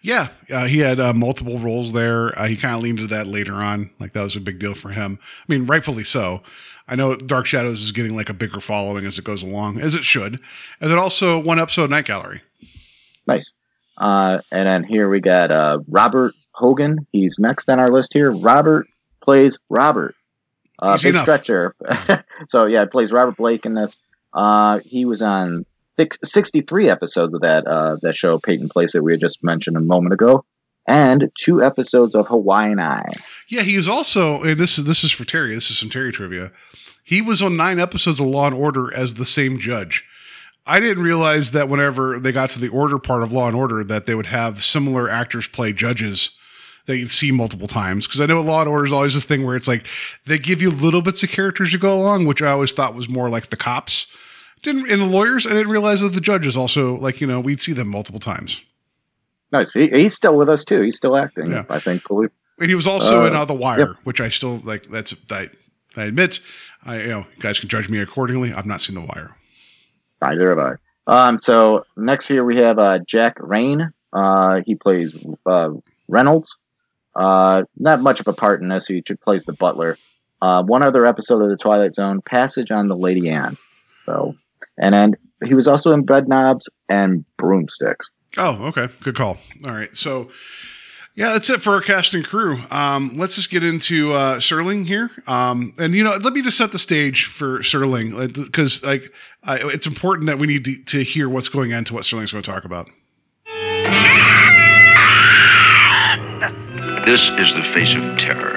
Yeah, 0.00 0.28
uh, 0.50 0.64
he 0.64 0.78
had 0.78 0.98
uh, 0.98 1.12
multiple 1.12 1.58
roles 1.58 1.92
there. 1.92 2.38
Uh, 2.38 2.46
he 2.46 2.56
kind 2.56 2.74
of 2.74 2.82
leaned 2.82 3.00
into 3.00 3.14
that 3.14 3.26
later 3.26 3.54
on. 3.54 3.90
Like 4.00 4.14
that 4.14 4.22
was 4.22 4.36
a 4.36 4.40
big 4.40 4.58
deal 4.58 4.74
for 4.74 4.90
him. 4.90 5.18
I 5.22 5.52
mean, 5.52 5.66
rightfully 5.66 6.04
so. 6.04 6.42
I 6.88 6.94
know 6.94 7.16
Dark 7.16 7.44
Shadows 7.44 7.82
is 7.82 7.92
getting 7.92 8.16
like 8.16 8.30
a 8.30 8.34
bigger 8.34 8.60
following 8.60 9.04
as 9.04 9.18
it 9.18 9.24
goes 9.24 9.42
along, 9.42 9.78
as 9.78 9.94
it 9.94 10.04
should. 10.04 10.40
And 10.80 10.90
then 10.90 10.98
also 10.98 11.38
one 11.38 11.60
episode 11.60 11.84
of 11.84 11.90
Night 11.90 12.06
Gallery. 12.06 12.40
Nice. 13.26 13.52
Uh, 13.98 14.38
and 14.50 14.66
then 14.66 14.84
here 14.84 15.10
we 15.10 15.20
got 15.20 15.50
uh, 15.50 15.78
Robert 15.88 16.34
Hogan. 16.54 17.06
He's 17.12 17.36
next 17.38 17.68
on 17.68 17.78
our 17.78 17.90
list 17.90 18.12
here. 18.12 18.30
Robert 18.30 18.86
plays 19.22 19.58
Robert. 19.68 20.14
Uh, 20.78 20.96
big 20.96 21.06
enough. 21.06 21.22
stretcher. 21.22 21.74
so 22.48 22.64
yeah, 22.64 22.82
he 22.82 22.86
plays 22.86 23.12
Robert 23.12 23.36
Blake 23.36 23.66
in 23.66 23.74
this. 23.74 23.98
Uh, 24.32 24.80
he 24.84 25.04
was 25.04 25.22
on 25.22 25.64
six- 25.96 26.18
63 26.24 26.90
episodes 26.90 27.34
of 27.34 27.40
that 27.42 27.66
uh, 27.66 27.96
that 28.02 28.16
show 28.16 28.38
Peyton 28.38 28.68
Place 28.68 28.92
that 28.92 29.02
we 29.02 29.12
had 29.12 29.20
just 29.20 29.42
mentioned 29.42 29.76
a 29.76 29.80
moment 29.80 30.12
ago, 30.12 30.44
and 30.86 31.30
two 31.38 31.62
episodes 31.62 32.14
of 32.14 32.26
Hawaiian 32.26 32.80
Eye. 32.80 33.12
Yeah, 33.48 33.62
he 33.62 33.76
was 33.76 33.88
also, 33.88 34.42
and 34.42 34.58
this 34.58 34.78
is 34.78 34.84
this 34.84 35.04
is 35.04 35.12
for 35.12 35.24
Terry. 35.24 35.54
This 35.54 35.70
is 35.70 35.78
some 35.78 35.90
Terry 35.90 36.12
trivia. 36.12 36.50
He 37.04 37.20
was 37.20 37.42
on 37.42 37.56
nine 37.56 37.78
episodes 37.78 38.18
of 38.18 38.26
Law 38.26 38.46
and 38.46 38.56
Order 38.56 38.92
as 38.94 39.14
the 39.14 39.26
same 39.26 39.58
judge. 39.58 40.04
I 40.66 40.80
didn't 40.80 41.02
realize 41.02 41.50
that 41.50 41.68
whenever 41.68 42.18
they 42.18 42.32
got 42.32 42.48
to 42.50 42.58
the 42.58 42.68
order 42.68 42.98
part 42.98 43.22
of 43.22 43.32
Law 43.32 43.46
and 43.46 43.56
Order, 43.56 43.84
that 43.84 44.06
they 44.06 44.14
would 44.14 44.26
have 44.26 44.64
similar 44.64 45.08
actors 45.08 45.46
play 45.46 45.72
judges 45.74 46.30
that 46.86 46.98
you'd 46.98 47.10
see 47.10 47.32
multiple 47.32 47.66
times. 47.66 48.06
Because 48.06 48.20
I 48.20 48.26
know 48.26 48.40
Law 48.40 48.60
and 48.60 48.68
Order 48.68 48.86
is 48.86 48.92
always 48.92 49.14
this 49.14 49.24
thing 49.24 49.44
where 49.44 49.56
it's 49.56 49.68
like 49.68 49.86
they 50.26 50.38
give 50.38 50.60
you 50.60 50.70
little 50.70 51.02
bits 51.02 51.22
of 51.22 51.30
characters 51.30 51.72
to 51.72 51.78
go 51.78 51.98
along, 51.98 52.26
which 52.26 52.42
I 52.42 52.50
always 52.50 52.72
thought 52.72 52.94
was 52.94 53.08
more 53.08 53.30
like 53.30 53.50
the 53.50 53.56
cops. 53.56 54.06
Didn't 54.62 54.90
in 54.90 54.98
the 54.98 55.06
lawyers, 55.06 55.46
I 55.46 55.50
didn't 55.50 55.68
realize 55.68 56.00
that 56.00 56.10
the 56.10 56.20
judges 56.20 56.56
also 56.56 56.96
like 56.96 57.20
you 57.20 57.26
know 57.26 57.40
we'd 57.40 57.60
see 57.60 57.72
them 57.72 57.88
multiple 57.88 58.20
times. 58.20 58.60
Nice. 59.52 59.72
He, 59.72 59.88
he's 59.88 60.14
still 60.14 60.36
with 60.36 60.48
us 60.48 60.64
too. 60.64 60.80
He's 60.82 60.96
still 60.96 61.16
acting. 61.16 61.50
Yeah. 61.50 61.64
I 61.68 61.78
think. 61.78 62.02
And 62.10 62.68
he 62.68 62.74
was 62.74 62.86
also 62.86 63.24
Uh, 63.24 63.26
in 63.28 63.34
uh, 63.36 63.44
The 63.44 63.54
Wire, 63.54 63.78
yep. 63.78 63.88
which 64.04 64.20
I 64.20 64.28
still 64.28 64.60
like. 64.64 64.88
That's 64.90 65.14
I, 65.30 65.50
I 65.96 66.04
admit, 66.04 66.40
I 66.84 67.00
you 67.02 67.08
know, 67.08 67.18
you 67.36 67.40
guys 67.40 67.60
can 67.60 67.68
judge 67.68 67.88
me 67.88 67.98
accordingly. 68.00 68.52
I've 68.52 68.66
not 68.66 68.80
seen 68.80 68.94
The 68.94 69.02
Wire. 69.02 69.36
Neither 70.22 70.48
have 70.50 70.58
I. 70.58 70.74
Um, 71.06 71.40
so 71.40 71.84
next 71.96 72.26
here 72.26 72.44
we 72.44 72.56
have 72.56 72.78
uh, 72.78 72.98
Jack 73.00 73.36
Raine. 73.38 73.92
Uh, 74.12 74.62
he 74.64 74.74
plays 74.74 75.14
uh, 75.44 75.70
Reynolds. 76.08 76.56
Uh, 77.16 77.64
not 77.78 78.00
much 78.00 78.20
of 78.20 78.28
a 78.28 78.32
part 78.32 78.62
in 78.62 78.68
this. 78.68 78.86
He 78.86 79.02
plays 79.02 79.44
the 79.44 79.52
butler. 79.52 79.98
Uh, 80.42 80.62
one 80.62 80.82
other 80.82 81.06
episode 81.06 81.42
of 81.42 81.48
the 81.48 81.56
Twilight 81.56 81.94
Zone, 81.94 82.20
Passage 82.22 82.70
on 82.70 82.88
the 82.88 82.96
Lady 82.96 83.30
Anne. 83.30 83.56
So, 84.04 84.34
and 84.78 84.92
then 84.92 85.14
he 85.44 85.54
was 85.54 85.66
also 85.66 85.92
in 85.92 86.04
Bed 86.04 86.28
Knobs 86.28 86.68
and 86.88 87.24
Broomsticks. 87.38 88.10
Oh, 88.36 88.66
okay, 88.66 88.88
good 89.00 89.14
call. 89.14 89.38
All 89.66 89.72
right, 89.72 89.94
so 89.94 90.30
yeah, 91.14 91.32
that's 91.32 91.48
it 91.48 91.62
for 91.62 91.74
our 91.74 91.80
cast 91.80 92.14
and 92.14 92.26
crew. 92.26 92.60
Um, 92.70 93.16
let's 93.16 93.36
just 93.36 93.48
get 93.48 93.62
into 93.62 94.12
uh, 94.12 94.38
Serling 94.38 94.86
here, 94.86 95.10
um, 95.26 95.72
and 95.78 95.94
you 95.94 96.02
know, 96.02 96.16
let 96.16 96.32
me 96.32 96.42
just 96.42 96.58
set 96.58 96.72
the 96.72 96.78
stage 96.78 97.26
for 97.26 97.60
Serling 97.60 98.34
because 98.34 98.82
like 98.82 99.12
I, 99.44 99.58
it's 99.68 99.86
important 99.86 100.26
that 100.26 100.38
we 100.38 100.48
need 100.48 100.64
to, 100.64 100.76
to 100.76 101.04
hear 101.04 101.28
what's 101.28 101.48
going 101.48 101.70
into 101.70 101.94
what 101.94 102.02
Serling's 102.02 102.32
going 102.32 102.42
to 102.42 102.50
talk 102.50 102.64
about. 102.64 102.90
This 107.06 107.28
is 107.36 107.52
the 107.52 107.62
face 107.62 107.94
of 107.94 108.16
terror. 108.16 108.56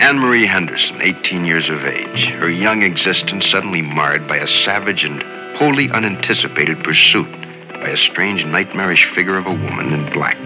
Anne 0.00 0.18
Marie 0.18 0.46
Henderson, 0.46 1.02
18 1.02 1.44
years 1.44 1.68
of 1.68 1.84
age, 1.84 2.24
her 2.28 2.48
young 2.48 2.82
existence 2.82 3.46
suddenly 3.46 3.82
marred 3.82 4.26
by 4.26 4.38
a 4.38 4.46
savage 4.46 5.04
and 5.04 5.22
wholly 5.58 5.90
unanticipated 5.90 6.82
pursuit 6.82 7.30
by 7.68 7.90
a 7.90 7.96
strange, 7.98 8.46
nightmarish 8.46 9.04
figure 9.04 9.36
of 9.36 9.46
a 9.46 9.50
woman 9.50 9.92
in 9.92 10.10
black, 10.10 10.38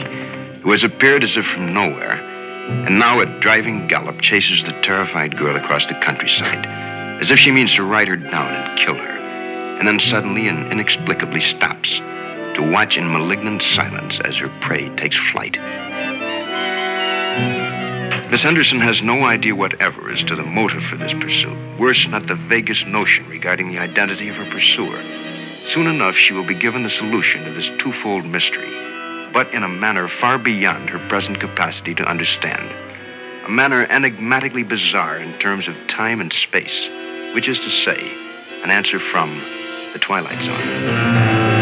who 0.62 0.72
has 0.72 0.82
appeared 0.82 1.22
as 1.22 1.36
if 1.36 1.46
from 1.46 1.72
nowhere, 1.72 2.18
and 2.84 2.98
now 2.98 3.20
at 3.20 3.38
driving 3.38 3.86
gallop 3.86 4.20
chases 4.20 4.64
the 4.64 4.72
terrified 4.82 5.38
girl 5.38 5.54
across 5.54 5.86
the 5.86 5.94
countryside, 6.00 6.66
as 7.20 7.30
if 7.30 7.38
she 7.38 7.52
means 7.52 7.72
to 7.76 7.84
ride 7.84 8.08
her 8.08 8.16
down 8.16 8.52
and 8.52 8.76
kill 8.76 8.96
her, 8.96 9.18
and 9.78 9.86
then 9.86 10.00
suddenly 10.00 10.48
and 10.48 10.72
inexplicably 10.72 11.38
stops 11.38 11.98
to 12.56 12.70
watch 12.72 12.96
in 12.96 13.12
malignant 13.12 13.62
silence 13.62 14.18
as 14.24 14.36
her 14.36 14.48
prey 14.60 14.88
takes 14.96 15.16
flight. 15.16 15.56
Miss 18.30 18.44
Henderson 18.44 18.80
has 18.80 19.02
no 19.02 19.24
idea 19.24 19.56
whatever 19.56 20.08
as 20.08 20.22
to 20.22 20.36
the 20.36 20.44
motive 20.44 20.84
for 20.84 20.94
this 20.94 21.12
pursuit. 21.14 21.58
Worse, 21.80 22.06
not 22.06 22.28
the 22.28 22.36
vaguest 22.36 22.86
notion 22.86 23.26
regarding 23.28 23.68
the 23.68 23.80
identity 23.80 24.28
of 24.28 24.36
her 24.36 24.48
pursuer. 24.52 25.02
Soon 25.64 25.88
enough, 25.88 26.14
she 26.14 26.32
will 26.32 26.46
be 26.46 26.54
given 26.54 26.84
the 26.84 26.90
solution 26.90 27.44
to 27.44 27.50
this 27.50 27.72
twofold 27.78 28.24
mystery, 28.24 28.70
but 29.32 29.52
in 29.52 29.64
a 29.64 29.68
manner 29.68 30.06
far 30.06 30.38
beyond 30.38 30.88
her 30.90 31.00
present 31.08 31.40
capacity 31.40 31.92
to 31.96 32.04
understand. 32.04 32.70
A 33.46 33.50
manner 33.50 33.84
enigmatically 33.90 34.62
bizarre 34.62 35.16
in 35.16 35.36
terms 35.40 35.66
of 35.66 35.76
time 35.88 36.20
and 36.20 36.32
space, 36.32 36.88
which 37.34 37.48
is 37.48 37.58
to 37.58 37.68
say, 37.68 37.98
an 38.62 38.70
answer 38.70 39.00
from 39.00 39.40
the 39.92 39.98
Twilight 39.98 40.40
Zone. 40.40 41.59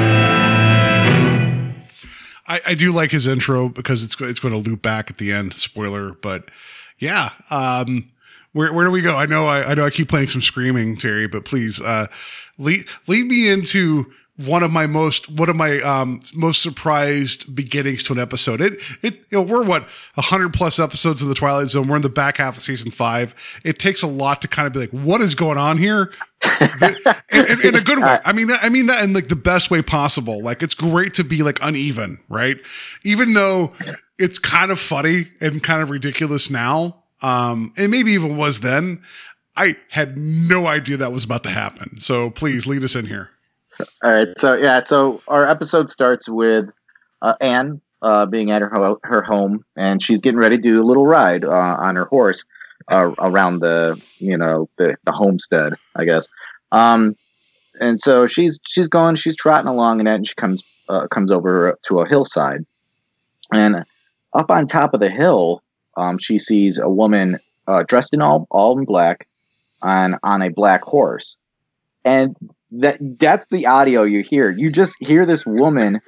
I, 2.49 2.61
I 2.67 2.75
do 2.75 2.93
like 2.93 3.11
his 3.11 3.27
intro 3.27 3.69
because 3.69 4.03
it's 4.03 4.21
it's 4.21 4.41
going 4.41 4.55
to 4.55 4.71
loop 4.71 4.83
back 4.83 5.11
at 5.11 5.19
the 5.19 5.33
end. 5.33 5.55
Spoiler, 5.55 6.13
but 6.15 6.51
yeah. 6.99 7.33
Um, 7.51 8.11
where 8.53 8.73
where 8.73 8.87
do 8.87 8.91
we 8.91 9.03
go? 9.03 9.17
I 9.17 9.27
know 9.27 9.47
I, 9.47 9.71
I 9.71 9.75
know 9.75 9.85
I 9.85 9.91
keep 9.91 10.09
playing 10.09 10.31
some 10.31 10.43
screaming, 10.43 10.97
Terry, 10.97 11.29
but 11.29 11.45
please 11.45 11.81
uh, 11.81 12.07
lead 12.57 12.87
lead 13.07 13.27
me 13.27 13.49
into 13.49 14.13
one 14.39 14.63
of 14.63 14.71
my 14.71 14.87
most 14.87 15.29
one 15.31 15.51
of 15.51 15.57
my 15.57 15.81
um, 15.81 16.21
most 16.33 16.63
surprised 16.63 17.55
beginnings 17.55 18.05
to 18.05 18.13
an 18.13 18.21
episode. 18.21 18.61
It 18.61 18.81
it 19.03 19.15
you 19.31 19.39
know 19.39 19.43
we're 19.43 19.65
what 19.65 19.89
hundred 20.17 20.55
plus 20.55 20.79
episodes 20.79 21.23
of 21.23 21.29
the 21.29 21.35
Twilight 21.35 21.69
Zone. 21.69 21.89
We're 21.89 21.97
in 21.97 22.03
the 22.03 22.09
back 22.09 22.37
half 22.37 22.57
of 22.57 22.63
season 22.63 22.93
five. 22.93 23.35
It 23.65 23.81
takes 23.81 24.03
a 24.03 24.07
lot 24.07 24.41
to 24.43 24.49
kind 24.49 24.67
of 24.67 24.73
be 24.73 24.79
like, 24.79 24.91
what 24.91 25.21
is 25.21 25.35
going 25.35 25.59
on 25.59 25.77
here? 25.77 26.13
in, 26.61 26.97
in, 27.33 27.67
in 27.67 27.75
a 27.75 27.81
good 27.81 27.99
way. 27.99 28.21
I 28.25 28.33
mean 28.33 28.47
that. 28.47 28.61
I 28.63 28.69
mean 28.69 28.87
that 28.87 29.03
in 29.03 29.13
like 29.13 29.29
the 29.29 29.37
best 29.37 29.73
way 29.73 29.83
possible. 29.83 30.41
Like 30.41 30.63
it's 30.63 30.75
great 30.75 31.15
to 31.15 31.25
be 31.25 31.43
like 31.43 31.59
uneven, 31.61 32.21
right? 32.29 32.59
Even 33.03 33.33
though 33.33 33.73
it's 34.19 34.39
kind 34.39 34.71
of 34.71 34.79
funny 34.79 35.29
and 35.41 35.63
kind 35.65 35.83
of 35.83 35.91
ridiculous 35.91 36.49
now, 36.49 37.03
um, 37.23 37.73
and 37.77 37.91
maybe 37.91 38.13
even 38.13 38.37
was 38.37 38.61
then. 38.61 39.03
I 39.57 39.75
had 39.89 40.17
no 40.17 40.69
idea 40.69 40.97
that 40.99 41.11
was 41.11 41.25
about 41.25 41.43
to 41.43 41.51
happen. 41.51 42.01
So 42.01 42.31
please 42.31 42.69
lead 42.69 42.85
us 42.85 42.95
in 42.95 43.07
here. 43.07 43.31
All 44.03 44.13
right. 44.13 44.29
So 44.39 44.55
yeah. 44.55 44.83
So 44.83 45.21
our 45.29 45.49
episode 45.49 45.89
starts 45.91 46.29
with 46.29 46.67
uh, 47.23 47.35
Anne 47.41 47.81
uh, 48.03 48.27
being 48.27 48.51
at 48.51 48.63
her 48.63 48.71
ho- 48.71 49.01
her 49.05 49.23
home, 49.23 49.65
and 49.77 50.03
she's 50.03 50.21
getting 50.21 50.39
ready 50.39 50.57
to 50.57 50.63
do 50.63 50.83
a 50.83 50.87
little 50.87 51.07
ride 51.07 51.45
uh, 51.45 51.51
on 51.51 51.97
her 51.97 52.05
horse 52.07 52.45
uh, 52.89 53.13
around 53.19 53.61
the 53.61 54.01
you 54.19 54.37
know 54.37 54.69
the 54.77 54.97
the 55.05 55.13
homestead, 55.13 55.75
I 55.97 56.05
guess. 56.05 56.29
Um, 56.73 57.17
and 57.81 58.01
so 58.01 58.27
she's 58.27 58.59
she's 58.67 58.89
going, 58.89 59.17
she's 59.17 59.37
trotting 59.37 59.69
along, 59.69 60.01
and 60.01 60.09
and 60.09 60.27
she 60.27 60.35
comes 60.35 60.63
uh, 60.89 61.07
comes 61.09 61.31
over 61.33 61.79
to 61.83 62.01
a 62.01 62.09
hillside, 62.09 62.65
and 63.53 63.85
up 64.33 64.51
on 64.51 64.67
top 64.67 64.95
of 64.95 65.01
the 65.01 65.11
hill, 65.11 65.63
um, 65.97 66.19
she 66.19 66.39
sees 66.39 66.79
a 66.79 66.89
woman 66.89 67.39
uh, 67.67 67.83
dressed 67.83 68.15
in 68.15 68.23
all 68.23 68.47
all 68.51 68.79
in 68.79 68.85
black 68.85 69.27
on 69.83 70.19
on 70.23 70.43
a 70.43 70.51
black 70.51 70.83
horse, 70.83 71.37
and 72.05 72.37
that 72.73 72.99
that's 73.19 73.47
the 73.51 73.67
audio 73.67 74.03
you 74.03 74.23
hear. 74.23 74.51
You 74.51 74.71
just 74.71 74.97
hear 75.01 75.25
this 75.27 75.45
woman 75.47 76.01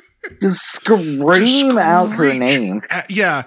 just 0.43 0.61
scream 0.75 1.23
Just 1.33 1.79
out 1.79 2.09
her 2.09 2.35
name. 2.35 2.83
Uh, 2.91 3.03
yeah, 3.09 3.45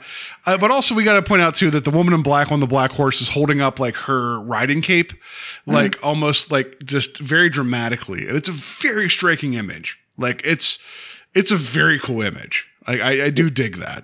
uh, 0.48 0.58
but 0.58 0.72
also 0.72 0.96
we 0.96 1.04
got 1.04 1.14
to 1.14 1.22
point 1.22 1.42
out 1.44 1.54
too 1.54 1.70
that 1.70 1.86
the 1.86 1.92
woman 1.92 2.14
in 2.16 2.24
black 2.24 2.52
on 2.52 2.60
the 2.62 2.66
black 2.68 2.92
horse 2.92 3.22
is 3.22 3.30
holding 3.30 3.62
up 3.62 3.80
like 3.80 3.96
her 3.96 4.42
riding 4.42 4.82
cape, 4.82 5.12
Mm-hmm. 5.12 5.72
like 5.74 6.04
almost 6.04 6.52
like 6.52 6.78
just 6.84 7.20
very 7.20 7.50
dramatically, 7.50 8.28
and 8.28 8.36
it's 8.36 8.50
a 8.50 8.52
very 8.52 9.10
striking 9.10 9.54
image. 9.54 10.00
Like 10.18 10.42
it's 10.44 10.80
it's 11.36 11.52
a 11.52 11.56
very 11.56 12.00
cool 12.00 12.22
image. 12.24 12.68
Like 12.88 13.00
I, 13.02 13.26
I 13.26 13.30
do 13.30 13.50
dig 13.52 13.78
that. 13.78 14.04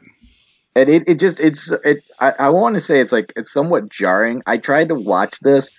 and 0.75 0.89
it, 0.89 1.03
it 1.07 1.19
just 1.19 1.39
it's 1.39 1.71
it 1.83 2.03
I, 2.19 2.33
I 2.39 2.49
want 2.49 2.75
to 2.75 2.79
say 2.79 3.01
it's 3.01 3.11
like 3.11 3.33
it's 3.35 3.51
somewhat 3.51 3.89
jarring 3.89 4.41
i 4.45 4.57
tried 4.57 4.87
to 4.89 4.95
watch 4.95 5.37
this 5.41 5.69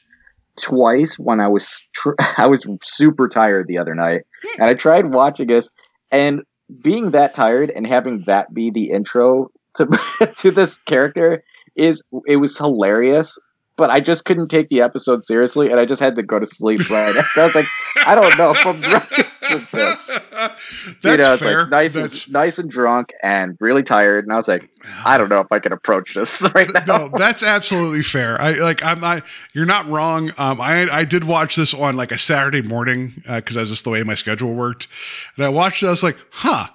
twice 0.61 1.17
when 1.19 1.41
i 1.41 1.49
was 1.49 1.83
tr- 1.95 2.11
i 2.37 2.47
was 2.47 2.67
super 2.83 3.29
tired 3.29 3.67
the 3.67 3.79
other 3.79 3.95
night 3.95 4.23
and 4.59 4.69
i 4.69 4.75
tried 4.75 5.13
watching 5.13 5.47
this 5.47 5.69
and 6.11 6.43
being 6.83 7.11
that 7.11 7.35
tired 7.35 7.71
and 7.71 7.87
having 7.87 8.23
that 8.27 8.53
be 8.55 8.71
the 8.71 8.91
intro 8.91 9.51
to 9.77 9.87
to 10.37 10.51
this 10.51 10.79
character 10.79 11.43
is 11.77 12.03
it 12.27 12.37
was 12.37 12.57
hilarious 12.57 13.39
but 13.81 13.89
I 13.89 13.99
just 14.01 14.27
couldn't 14.27 14.49
take 14.49 14.69
the 14.69 14.83
episode 14.83 15.25
seriously, 15.25 15.71
and 15.71 15.81
I 15.81 15.87
just 15.87 16.03
had 16.03 16.17
to 16.17 16.23
go 16.23 16.39
to 16.39 16.45
sleep 16.45 16.91
right 16.91 17.17
after. 17.17 17.41
I 17.41 17.45
was 17.47 17.55
like, 17.55 17.67
I 18.05 18.15
don't 18.15 18.37
know 18.37 18.51
if 18.51 18.67
I'm 18.67 18.83
ready 18.83 19.30
for 19.59 19.77
this. 19.77 20.07
That's 20.33 21.05
you 21.05 21.17
know, 21.17 21.35
it's 21.35 21.43
fair. 21.43 21.63
like 21.63 21.71
nice 21.71 21.95
That's, 21.95 22.25
and 22.25 22.33
nice 22.33 22.59
and 22.59 22.71
drunk 22.71 23.13
and 23.23 23.57
really 23.61 23.83
tired, 23.83 24.25
and 24.25 24.33
I 24.33 24.37
was 24.37 24.49
like, 24.49 24.71
I 25.05 25.19
don't 25.19 25.29
know 25.29 25.41
if 25.41 25.51
I 25.51 25.59
can 25.59 25.73
approach 25.73 26.15
this 26.15 26.41
right 26.55 26.71
now. 26.73 26.85
no, 26.87 27.09
that's 27.17 27.43
absolutely 27.43 28.03
fair. 28.03 28.41
I 28.41 28.53
like. 28.53 28.85
I'm 28.85 29.01
not. 29.01 29.25
You're 29.53 29.67
not 29.67 29.87
wrong. 29.89 30.33
Um, 30.39 30.61
I 30.61 30.89
I 30.91 31.05
did 31.05 31.25
watch 31.25 31.57
this 31.57 31.75
on 31.75 31.97
like 31.97 32.13
a 32.13 32.19
Saturday 32.19 32.63
morning 32.63 33.23
because 33.27 33.57
that's 33.57 33.71
just 33.71 33.85
the 33.85 33.91
way 33.91 34.03
my 34.03 34.15
schedule 34.15 34.55
worked, 34.55 34.89
and 35.37 35.45
I 35.45 35.49
watched 35.49 35.83
it. 35.83 35.87
I 35.87 35.91
was 35.91 36.03
like, 36.03 36.17
huh. 36.31 36.69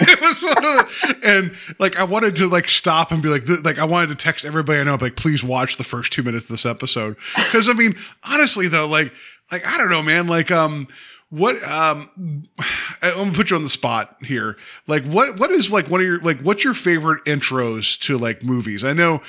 it 0.00 0.20
was 0.20 0.42
one 0.42 0.58
of 0.58 0.62
the, 0.62 1.16
and 1.24 1.54
like 1.78 1.98
I 1.98 2.04
wanted 2.04 2.36
to 2.36 2.48
like 2.48 2.68
stop 2.68 3.12
and 3.12 3.22
be 3.22 3.28
like, 3.28 3.46
th- 3.46 3.60
like 3.64 3.78
I 3.78 3.84
wanted 3.84 4.08
to 4.08 4.14
text 4.14 4.44
everybody 4.44 4.80
I 4.80 4.84
know, 4.84 4.96
like 5.00 5.16
please 5.16 5.42
watch 5.42 5.76
the 5.76 5.84
first 5.84 6.12
two 6.12 6.22
minutes 6.22 6.44
of 6.44 6.50
this 6.50 6.66
episode 6.66 7.16
because 7.34 7.68
I 7.68 7.72
mean, 7.72 7.96
honestly 8.24 8.68
though, 8.68 8.86
like 8.86 9.12
like 9.50 9.66
I 9.66 9.78
don't 9.78 9.90
know, 9.90 10.02
man, 10.02 10.26
like 10.26 10.50
um. 10.50 10.88
What 11.30 11.62
um 11.64 12.44
I'm 13.02 13.14
gonna 13.14 13.32
put 13.32 13.50
you 13.50 13.56
on 13.56 13.62
the 13.62 13.68
spot 13.68 14.16
here. 14.22 14.56
Like 14.86 15.04
what 15.04 15.38
what 15.38 15.50
is 15.50 15.70
like 15.70 15.88
one 15.88 16.00
of 16.00 16.06
your 16.06 16.20
like 16.20 16.40
what's 16.40 16.64
your 16.64 16.74
favorite 16.74 17.24
intros 17.24 17.98
to 18.02 18.18
like 18.18 18.42
movies? 18.42 18.84
I 18.84 18.92
know 18.92 19.22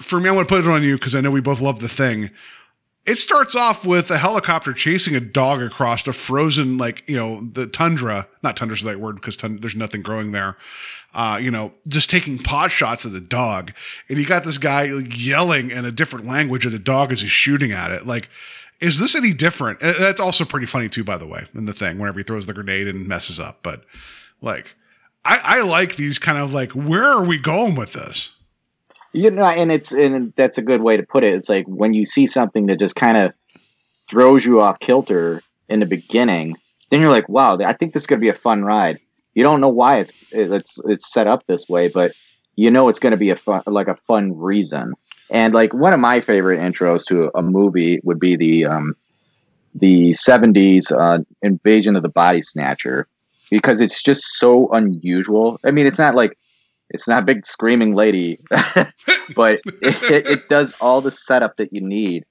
for 0.00 0.20
me, 0.20 0.28
I'm 0.28 0.34
gonna 0.34 0.46
put 0.46 0.64
it 0.64 0.68
on 0.68 0.82
you 0.82 0.96
because 0.96 1.14
I 1.14 1.20
know 1.20 1.30
we 1.30 1.40
both 1.40 1.60
love 1.60 1.80
the 1.80 1.88
thing. 1.88 2.30
It 3.06 3.16
starts 3.16 3.56
off 3.56 3.86
with 3.86 4.10
a 4.10 4.18
helicopter 4.18 4.72
chasing 4.72 5.14
a 5.16 5.20
dog 5.20 5.62
across 5.62 6.06
a 6.06 6.12
frozen, 6.12 6.76
like 6.78 7.02
you 7.08 7.16
know, 7.16 7.48
the 7.52 7.66
tundra. 7.66 8.28
Not 8.42 8.56
tundra's 8.56 8.82
the 8.82 8.88
right 8.88 9.00
word 9.00 9.16
because 9.16 9.36
tund- 9.36 9.60
there's 9.60 9.74
nothing 9.74 10.02
growing 10.02 10.32
there. 10.32 10.56
Uh, 11.12 11.38
you 11.42 11.50
know, 11.50 11.72
just 11.88 12.08
taking 12.08 12.38
pot 12.38 12.70
shots 12.70 13.04
at 13.04 13.12
the 13.12 13.20
dog, 13.20 13.72
and 14.08 14.18
you 14.18 14.26
got 14.26 14.44
this 14.44 14.58
guy 14.58 14.84
yelling 14.84 15.70
in 15.70 15.84
a 15.84 15.90
different 15.90 16.26
language 16.26 16.64
at 16.66 16.72
the 16.72 16.78
dog 16.78 17.10
as 17.10 17.22
he's 17.22 17.30
shooting 17.30 17.72
at 17.72 17.90
it. 17.90 18.06
Like, 18.06 18.28
is 18.80 18.98
this 18.98 19.14
any 19.14 19.32
different? 19.32 19.80
And 19.82 19.96
that's 19.96 20.20
also 20.20 20.44
pretty 20.44 20.66
funny 20.66 20.88
too, 20.88 21.04
by 21.04 21.18
the 21.18 21.26
way, 21.26 21.44
in 21.54 21.66
the 21.66 21.72
thing 21.72 21.98
whenever 21.98 22.18
he 22.18 22.24
throws 22.24 22.46
the 22.46 22.54
grenade 22.54 22.88
and 22.88 23.06
messes 23.06 23.38
up. 23.38 23.62
But 23.62 23.84
like, 24.40 24.74
I, 25.24 25.40
I 25.42 25.60
like 25.62 25.96
these 25.96 26.18
kind 26.18 26.38
of 26.38 26.52
like, 26.52 26.72
where 26.72 27.04
are 27.04 27.24
we 27.24 27.38
going 27.38 27.74
with 27.74 27.92
this? 27.92 28.30
You 29.12 29.30
know, 29.30 29.44
and 29.44 29.72
it's 29.72 29.92
and 29.92 30.32
that's 30.36 30.56
a 30.56 30.62
good 30.62 30.82
way 30.82 30.96
to 30.96 31.02
put 31.02 31.24
it. 31.24 31.34
It's 31.34 31.48
like 31.48 31.66
when 31.66 31.94
you 31.94 32.06
see 32.06 32.26
something 32.26 32.66
that 32.66 32.78
just 32.78 32.94
kind 32.94 33.16
of 33.16 33.32
throws 34.08 34.44
you 34.44 34.60
off 34.60 34.78
kilter 34.78 35.42
in 35.68 35.80
the 35.80 35.86
beginning, 35.86 36.56
then 36.90 37.00
you're 37.00 37.10
like, 37.10 37.28
"Wow, 37.28 37.58
I 37.58 37.72
think 37.72 37.92
this 37.92 38.04
is 38.04 38.06
going 38.06 38.20
to 38.20 38.24
be 38.24 38.28
a 38.28 38.34
fun 38.34 38.64
ride." 38.64 39.00
You 39.34 39.42
don't 39.42 39.60
know 39.60 39.68
why 39.68 39.98
it's 39.98 40.12
it's 40.30 40.78
it's 40.84 41.12
set 41.12 41.26
up 41.26 41.44
this 41.48 41.68
way, 41.68 41.88
but 41.88 42.12
you 42.54 42.70
know 42.70 42.88
it's 42.88 43.00
going 43.00 43.10
to 43.10 43.16
be 43.16 43.30
a 43.30 43.36
fun 43.36 43.62
like 43.66 43.88
a 43.88 43.96
fun 44.06 44.38
reason. 44.38 44.92
And 45.30 45.54
like 45.54 45.72
one 45.72 45.92
of 45.92 46.00
my 46.00 46.20
favorite 46.20 46.60
intros 46.60 47.04
to 47.06 47.30
a 47.34 47.42
movie 47.42 48.00
would 48.02 48.20
be 48.20 48.36
the 48.36 48.66
um 48.66 48.94
the 49.74 50.10
70s 50.10 50.92
uh 50.96 51.22
Invasion 51.42 51.96
of 51.96 52.02
the 52.02 52.08
Body 52.08 52.42
Snatcher 52.42 53.06
because 53.50 53.80
it's 53.80 54.02
just 54.02 54.22
so 54.36 54.68
unusual. 54.72 55.60
I 55.64 55.70
mean, 55.70 55.86
it's 55.86 55.98
not 55.98 56.14
like 56.14 56.36
it's 56.90 57.06
not 57.06 57.22
a 57.22 57.26
big 57.26 57.46
screaming 57.46 57.94
lady, 57.94 58.38
but 59.34 59.60
it, 59.80 60.02
it, 60.02 60.26
it 60.26 60.48
does 60.48 60.74
all 60.80 61.00
the 61.00 61.10
setup 61.10 61.56
that 61.56 61.72
you 61.72 61.80
need 61.80 62.24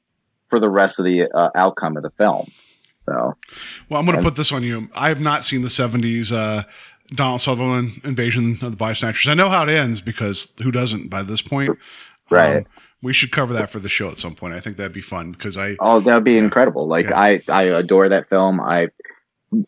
for 0.50 0.60
the 0.60 0.70
rest 0.70 1.00
of 1.00 1.06
the 1.06 1.30
uh, 1.34 1.50
outcome 1.56 1.96
of 1.96 2.04
the 2.04 2.12
film. 2.12 2.52
So 3.06 3.36
Well, 3.90 4.00
I'm 4.00 4.06
going 4.06 4.18
to 4.18 4.24
put 4.24 4.36
this 4.36 4.52
on 4.52 4.64
you. 4.64 4.90
I 4.96 5.08
have 5.08 5.22
not 5.22 5.46
seen 5.46 5.62
the 5.62 5.70
70s 5.70 6.32
uh, 6.32 6.64
Donald 7.16 7.42
Sutherland 7.42 8.02
invasion 8.04 8.60
of 8.62 8.72
the 8.72 8.78
Body 8.78 8.96
Snatchers. 8.96 9.30
I 9.30 9.34
know 9.34 9.50
how 9.50 9.64
it 9.64 9.70
ends 9.70 10.02
because 10.02 10.50
who 10.62 10.72
doesn't 10.72 11.10
by 11.10 11.24
this 11.24 11.42
point? 11.42 11.78
Right. 12.30 12.58
Um, 12.58 12.66
we 13.02 13.14
should 13.14 13.32
cover 13.32 13.54
that 13.54 13.70
for 13.70 13.80
the 13.80 13.90
show 13.90 14.10
at 14.10 14.20
some 14.20 14.36
point. 14.36 14.54
I 14.54 14.60
think 14.60 14.78
that'd 14.78 14.94
be 14.94 15.02
fun 15.02 15.32
because 15.32 15.58
I. 15.58 15.78
oh, 15.80 16.00
that 16.02 16.14
would 16.16 16.24
be 16.24 16.38
incredible. 16.38 16.88
Like 16.88 17.06
Yeah. 17.06 17.20
I, 17.20 17.42
I 17.48 17.64
adore 17.64 18.10
that 18.10 18.30
film. 18.30 18.60
I, 18.60 18.90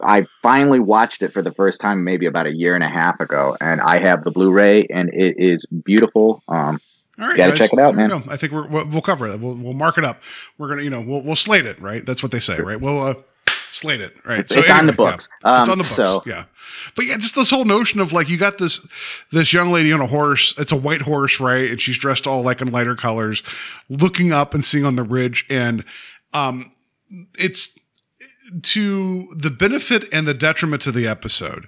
I 0.02 0.28
finally 0.44 0.80
watched 0.80 1.22
it 1.22 1.34
for 1.34 1.42
the 1.42 1.54
first 1.54 1.82
time 1.82 2.04
maybe 2.04 2.26
about 2.26 2.46
a 2.46 2.56
year 2.56 2.76
and 2.76 2.84
a 2.84 2.90
half 2.90 3.20
ago, 3.20 3.58
and 3.60 3.82
I 3.82 3.98
have 4.00 4.24
the 4.24 4.32
Blu-ray, 4.32 4.86
and 4.90 5.10
it 5.14 5.36
is 5.38 5.66
beautiful. 5.66 6.44
Um, 6.48 6.80
All 7.20 7.28
right, 7.28 7.38
gotta 7.38 7.52
guys, 7.52 7.58
check 7.58 7.74
it 7.74 7.80
out, 7.80 7.96
man. 7.96 8.12
I 8.28 8.38
think 8.38 8.52
we're, 8.54 8.68
we'll, 8.68 8.86
we'll 8.88 9.02
cover 9.02 9.30
that. 9.30 9.40
We'll, 9.40 9.56
we'll 9.56 9.74
mark 9.74 9.98
it 9.98 10.04
up. 10.04 10.22
We're 10.58 10.70
gonna, 10.70 10.84
you 10.84 10.90
know, 10.90 11.02
we'll, 11.02 11.22
we'll 11.22 11.36
slate 11.36 11.66
it, 11.66 11.82
right? 11.82 12.06
That's 12.06 12.22
what 12.22 12.32
they 12.32 12.40
say, 12.40 12.60
right? 12.60 12.80
We'll 12.80 13.02
uh, 13.02 13.14
slate 13.72 14.02
it, 14.02 14.16
right? 14.26 14.40
it's, 14.40 14.56
it's 14.56 14.70
on 14.70 14.86
the 14.86 14.94
books. 14.94 15.28
Yeah. 15.44 15.62
It's 15.62 15.70
Um, 15.70 15.72
on 15.72 15.78
the 15.80 15.84
books, 15.84 15.96
So 15.96 16.24
yeah. 16.26 16.46
But 16.96 17.06
yeah, 17.06 17.18
just 17.18 17.36
this 17.36 17.50
whole 17.50 17.66
notion 17.66 18.00
of 18.00 18.14
like 18.14 18.30
you 18.30 18.38
got 18.38 18.58
this 18.58 18.86
this 19.32 19.54
young 19.54 19.72
lady 19.72 19.92
on 19.92 20.02
a 20.02 20.08
horse. 20.08 20.54
It's 20.58 20.72
a 20.72 20.76
white 20.76 21.02
horse, 21.02 21.40
right? 21.40 21.72
And 21.72 21.82
she's 21.82 21.98
dressed 21.98 22.28
all 22.28 22.44
like 22.44 22.62
in 22.62 22.72
lighter 22.72 22.96
colors, 22.96 23.42
looking 23.90 24.32
up 24.32 24.54
and 24.54 24.64
seeing 24.64 24.86
on 24.86 24.96
the 24.96 25.04
ridge, 25.04 25.46
and 25.50 25.84
um, 26.34 26.72
it's 27.40 27.78
to 28.62 29.30
the 29.36 29.50
benefit 29.50 30.06
and 30.12 30.28
the 30.28 30.34
detriment 30.34 30.82
to 30.84 30.92
the 30.92 31.08
episode. 31.08 31.68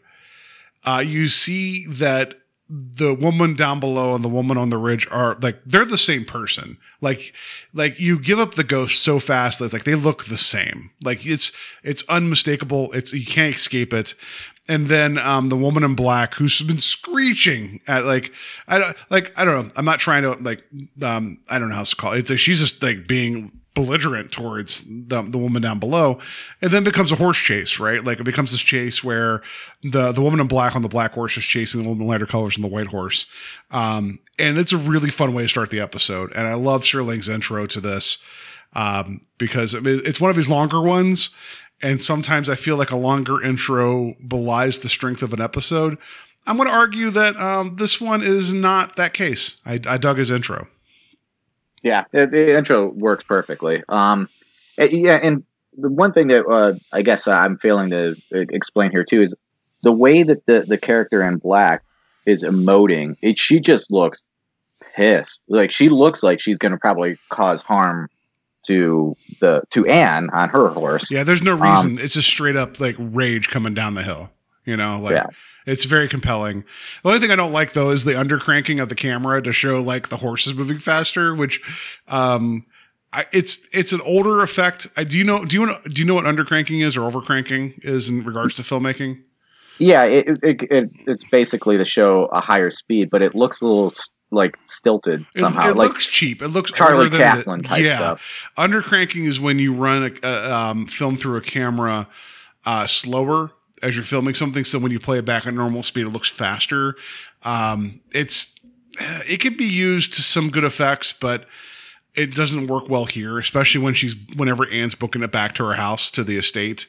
Uh, 0.86 1.04
you 1.06 1.28
see 1.28 1.86
that 1.88 2.36
the 2.76 3.14
woman 3.14 3.56
down 3.56 3.80
below 3.80 4.16
and 4.16 4.24
the 4.24 4.30
woman 4.30 4.58
on 4.58 4.72
the 4.72 4.80
ridge 4.80 5.08
are 5.12 5.38
like 5.42 5.60
they're 5.64 5.86
the 5.86 5.98
same 5.98 6.26
person. 6.26 6.78
Like 7.02 7.34
like 7.74 8.00
you 8.00 8.18
give 8.18 8.40
up 8.40 8.56
the 8.56 8.64
ghost 8.64 9.04
so 9.04 9.20
fast 9.20 9.60
that 9.60 9.66
it's 9.66 9.74
like 9.74 9.84
they 9.84 9.94
look 9.94 10.26
the 10.26 10.40
same. 10.40 10.90
Like 11.04 11.24
it's 11.24 11.52
it's 11.84 12.04
unmistakable. 12.10 12.92
It's 12.94 13.14
you 13.14 13.28
can't 13.28 13.54
escape 13.54 13.94
it. 13.94 14.16
And 14.68 14.88
then 14.88 15.20
um, 15.20 15.50
the 15.50 15.58
woman 15.58 15.84
in 15.84 15.94
black 15.94 16.34
who's 16.36 16.62
been 16.64 16.80
screeching 16.80 17.80
at 17.88 18.06
like 18.06 18.32
I 18.68 18.80
don't 18.80 18.98
like 19.12 19.38
I 19.38 19.46
don't 19.46 19.68
know. 19.68 19.74
I'm 19.76 19.86
not 19.86 20.00
trying 20.00 20.24
to 20.24 20.32
like 20.42 20.64
um 21.04 21.40
I 21.50 21.60
don't 21.60 21.70
know 21.70 21.76
how 21.76 21.84
to 21.84 21.96
call 21.96 22.14
it. 22.14 22.20
It's 22.20 22.30
like 22.32 22.40
she's 22.40 22.60
just 22.60 22.82
like 22.82 23.08
being 23.08 23.52
belligerent 23.74 24.32
towards 24.32 24.84
the, 24.88 25.24
the 25.24 25.38
woman 25.38 25.62
down 25.62 25.80
below 25.80 26.20
and 26.62 26.72
then 26.72 26.84
becomes 26.84 27.12
a 27.12 27.16
horse 27.16 27.38
chase 27.38 27.80
right? 27.80 28.04
Like 28.04 28.20
it 28.20 28.24
becomes 28.24 28.52
this 28.52 28.62
chase 28.62 29.04
where 29.04 29.42
the 29.82 30.12
the 30.12 30.22
woman 30.22 30.40
in 30.40 30.48
black 30.48 30.76
on 30.76 30.84
the 30.84 30.88
black 30.88 31.14
horse 31.14 31.38
is 31.38 31.44
chasing 31.44 31.82
the 31.82 31.90
woman 31.90 32.04
in 32.04 32.08
lighter 32.08 32.28
colors 32.28 32.58
on 32.58 32.62
the 32.62 32.68
white 32.68 32.88
horse. 32.88 33.26
Um 33.72 34.20
and 34.38 34.58
it's 34.58 34.74
a 34.74 34.78
really 34.78 35.10
fun 35.10 35.34
way 35.34 35.44
to 35.44 35.50
start 35.50 35.72
the 35.72 35.80
episode. 35.80 36.32
And 36.34 36.48
i 36.48 36.54
love 36.54 36.84
Serling's 36.84 37.30
intro 37.30 37.66
to 37.66 37.82
this 37.82 38.20
um 38.74 39.22
because 39.38 39.74
I 39.74 39.80
mean, 39.80 40.02
it's 40.06 40.22
one 40.22 40.32
of 40.32 40.38
his 40.38 40.50
longer 40.50 40.82
ones. 40.82 41.32
And 41.82 42.02
sometimes 42.02 42.50
i 42.50 42.56
feel 42.56 42.78
like 42.78 42.92
a 42.92 42.96
longer 42.96 43.42
intro 43.42 44.14
belies 44.28 44.80
the 44.80 44.90
strength 44.90 45.24
of 45.24 45.34
an 45.34 45.42
episode. 45.42 45.98
I'm 46.46 46.58
going 46.58 46.68
to 46.68 46.76
argue 46.76 47.10
that 47.10 47.36
um 47.38 47.78
this 47.78 48.00
one 48.00 48.22
is 48.22 48.54
not 48.54 48.98
that 48.98 49.16
case. 49.16 49.58
I, 49.66 49.80
I 49.88 49.98
dug 49.98 50.20
his 50.20 50.30
intro 50.30 50.68
Yeah, 51.84 52.06
the, 52.12 52.26
the 52.28 52.58
intro 52.58 52.88
works 52.90 53.24
perfectly. 53.24 53.84
Um, 53.90 54.28
eh, 54.78 54.88
yeah, 54.92 55.20
and 55.22 55.44
the 55.78 55.90
one 55.90 56.14
thing 56.14 56.28
that 56.30 56.46
uh, 56.48 56.74
I 56.92 57.02
guess 57.02 57.28
I'm 57.28 57.58
failing 57.58 57.90
to 57.92 58.16
uh, 58.34 58.40
explain 58.50 58.92
here 58.92 59.04
too 59.04 59.22
is 59.22 59.36
the 59.84 59.92
way 59.92 60.24
that 60.24 60.46
the 60.46 60.66
the 60.68 60.78
character 60.78 61.22
in 61.24 61.38
black 61.38 61.84
is 62.26 62.44
emoting. 62.44 63.16
It 63.22 63.38
she 63.38 63.60
just 63.60 63.92
looks 63.92 64.24
pissed. 64.96 65.42
Like 65.50 65.72
she 65.72 65.90
looks 65.90 66.24
like 66.24 66.40
she's 66.40 66.58
going 66.58 66.72
to 66.72 66.78
probably 66.78 67.18
cause 67.30 67.62
harm 67.62 68.10
to 68.68 69.16
the 69.42 69.62
to 69.72 69.86
Anne 69.88 70.30
on 70.32 70.48
her 70.50 70.70
horse. 70.70 71.12
Yeah, 71.12 71.24
there's 71.24 71.42
no 71.44 71.54
Um, 71.54 71.62
reason. 71.62 72.00
it's 72.00 72.14
just 72.14 72.30
straight 72.30 72.56
up 72.56 72.80
like 72.80 72.96
rage 72.98 73.50
coming 73.50 73.74
down 73.74 73.96
the 73.96 74.04
hill. 74.04 74.32
You 74.66 74.78
know, 74.78 75.00
like 75.02 75.16
Yeah. 75.16 75.26
It's 75.66 75.86
very 75.86 76.08
compelling. 76.08 76.64
The 77.04 77.10
only 77.10 77.20
thing 77.20 77.32
I 77.32 77.36
don't 77.36 77.54
like 77.54 77.74
though 77.74 77.92
is 77.92 78.06
the 78.06 78.14
undercranking 78.14 78.82
of 78.82 78.90
the 78.90 78.96
camera 78.96 79.42
to 79.42 79.54
show 79.54 79.82
like 79.82 80.10
the 80.10 80.18
horses 80.18 80.54
moving 80.54 80.80
faster, 80.80 81.34
which 81.36 81.62
um 82.08 82.66
I, 83.14 83.26
it's 83.32 83.60
it's 83.72 83.94
an 83.94 84.02
older 84.02 84.42
effect. 84.42 84.88
I 84.98 85.04
do 85.04 85.18
you 85.18 85.24
know 85.24 85.46
do 85.46 85.60
you 85.60 85.66
know 85.66 85.80
do 85.86 86.02
you 86.02 86.06
know 86.06 86.16
what 86.16 86.26
undercranking 86.26 86.84
is 86.84 86.98
or 86.98 87.02
overcranking 87.10 87.84
is 87.86 88.10
in 88.10 88.24
regards 88.24 88.56
to 88.56 88.64
filmmaking? 88.64 89.22
Yeah, 89.80 90.04
it, 90.04 90.40
it, 90.44 90.64
it 90.72 90.90
it's 91.08 91.24
basically 91.24 91.78
to 91.78 91.86
show 91.86 92.26
a 92.26 92.40
higher 92.40 92.72
speed, 92.72 93.10
but 93.10 93.22
it 93.22 93.36
looks 93.36 93.62
a 93.62 93.66
little 93.66 93.92
like 94.32 94.58
stilted 94.66 95.26
somehow. 95.38 95.70
it 95.70 95.76
like 95.76 95.90
looks 95.90 96.08
cheap. 96.08 96.42
It 96.42 96.50
looks 96.50 96.72
Charlie 96.72 97.08
it- 97.08 97.14
Chaplin 97.14 97.64
type 97.64 97.84
yeah. 97.84 97.98
stuff. 97.98 98.50
Undercranking 98.58 99.28
is 99.28 99.40
when 99.40 99.60
you 99.60 99.74
run 99.74 100.18
a, 100.24 100.28
a 100.28 100.54
um, 100.54 100.88
film 100.88 101.16
through 101.16 101.38
a 101.38 101.42
camera 101.42 102.08
uh, 102.66 102.88
slower 102.88 103.52
as 103.84 103.96
you're 103.96 104.06
filming 104.06 104.34
something. 104.34 104.64
So 104.64 104.80
when 104.80 104.92
you 104.92 105.00
play 105.00 105.20
it 105.20 105.26
back 105.26 105.46
at 105.46 105.54
normal 105.54 105.84
speed, 105.84 106.08
it 106.08 106.10
looks 106.10 106.30
faster. 106.30 106.96
Um, 107.44 108.00
it's 108.12 108.58
it 109.00 109.38
could 109.38 109.58
be 109.58 109.66
used 109.66 110.14
to 110.14 110.22
some 110.22 110.50
good 110.50 110.64
effects, 110.64 111.14
but 111.14 111.46
it 112.16 112.34
doesn't 112.34 112.68
work 112.68 112.90
well 112.90 113.06
here, 113.06 113.38
especially 113.38 113.82
when 113.82 113.94
she's 113.94 114.16
whenever 114.36 114.68
Anne's 114.70 114.96
booking 114.96 115.24
it 115.24 115.32
back 115.32 115.56
to 115.56 115.66
her 115.66 115.74
house 115.74 116.10
to 116.12 116.24
the 116.24 116.38
estate. 116.38 116.88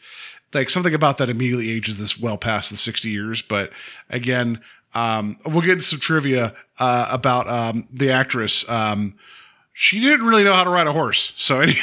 Like 0.52 0.70
something 0.70 0.94
about 0.94 1.18
that 1.18 1.28
immediately 1.28 1.70
ages 1.70 1.98
this 1.98 2.18
well 2.18 2.38
past 2.38 2.70
the 2.70 2.76
60 2.76 3.10
years. 3.10 3.42
But 3.42 3.70
again, 4.08 4.60
um, 4.94 5.38
we'll 5.44 5.62
get 5.62 5.72
into 5.72 5.84
some 5.84 5.98
trivia 5.98 6.54
uh, 6.78 7.08
about 7.10 7.48
um, 7.48 7.88
the 7.92 8.10
actress. 8.10 8.68
Um, 8.68 9.16
she 9.74 10.00
didn't 10.00 10.26
really 10.26 10.44
know 10.44 10.54
how 10.54 10.64
to 10.64 10.70
ride 10.70 10.86
a 10.86 10.92
horse. 10.92 11.32
So 11.36 11.60
any, 11.62 11.76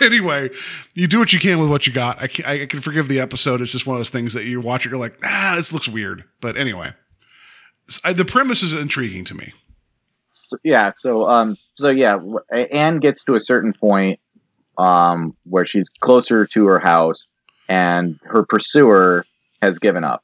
anyway, 0.00 0.50
you 0.94 1.06
do 1.06 1.18
what 1.20 1.32
you 1.32 1.38
can 1.38 1.60
with 1.60 1.68
what 1.70 1.86
you 1.86 1.92
got. 1.92 2.20
I 2.20 2.26
can, 2.26 2.44
I 2.46 2.66
can 2.66 2.80
forgive 2.80 3.06
the 3.06 3.20
episode. 3.20 3.60
It's 3.60 3.70
just 3.70 3.86
one 3.86 3.94
of 3.96 4.00
those 4.00 4.10
things 4.10 4.32
that 4.34 4.44
you 4.44 4.60
watch 4.60 4.86
it, 4.86 4.90
you're 4.90 4.98
like, 4.98 5.18
ah, 5.22 5.52
this 5.56 5.72
looks 5.72 5.88
weird. 5.88 6.24
But 6.40 6.56
anyway, 6.56 6.94
I- 8.02 8.14
the 8.14 8.24
premise 8.24 8.62
is 8.62 8.72
intriguing 8.74 9.24
to 9.26 9.34
me. 9.34 9.52
so, 10.32 10.56
yeah 10.64 10.90
so 10.96 11.28
um 11.28 11.56
so 11.76 11.90
yeah 11.90 12.18
anne 12.72 12.98
gets 12.98 13.22
to 13.24 13.34
a 13.36 13.40
certain 13.40 13.72
point 13.72 14.18
um 14.78 15.36
where 15.44 15.64
she's 15.66 15.88
closer 16.00 16.44
to 16.46 16.66
her 16.66 16.80
house 16.80 17.26
and 17.68 18.18
her 18.24 18.42
pursuer 18.42 19.24
has 19.62 19.78
given 19.78 20.02
up 20.02 20.23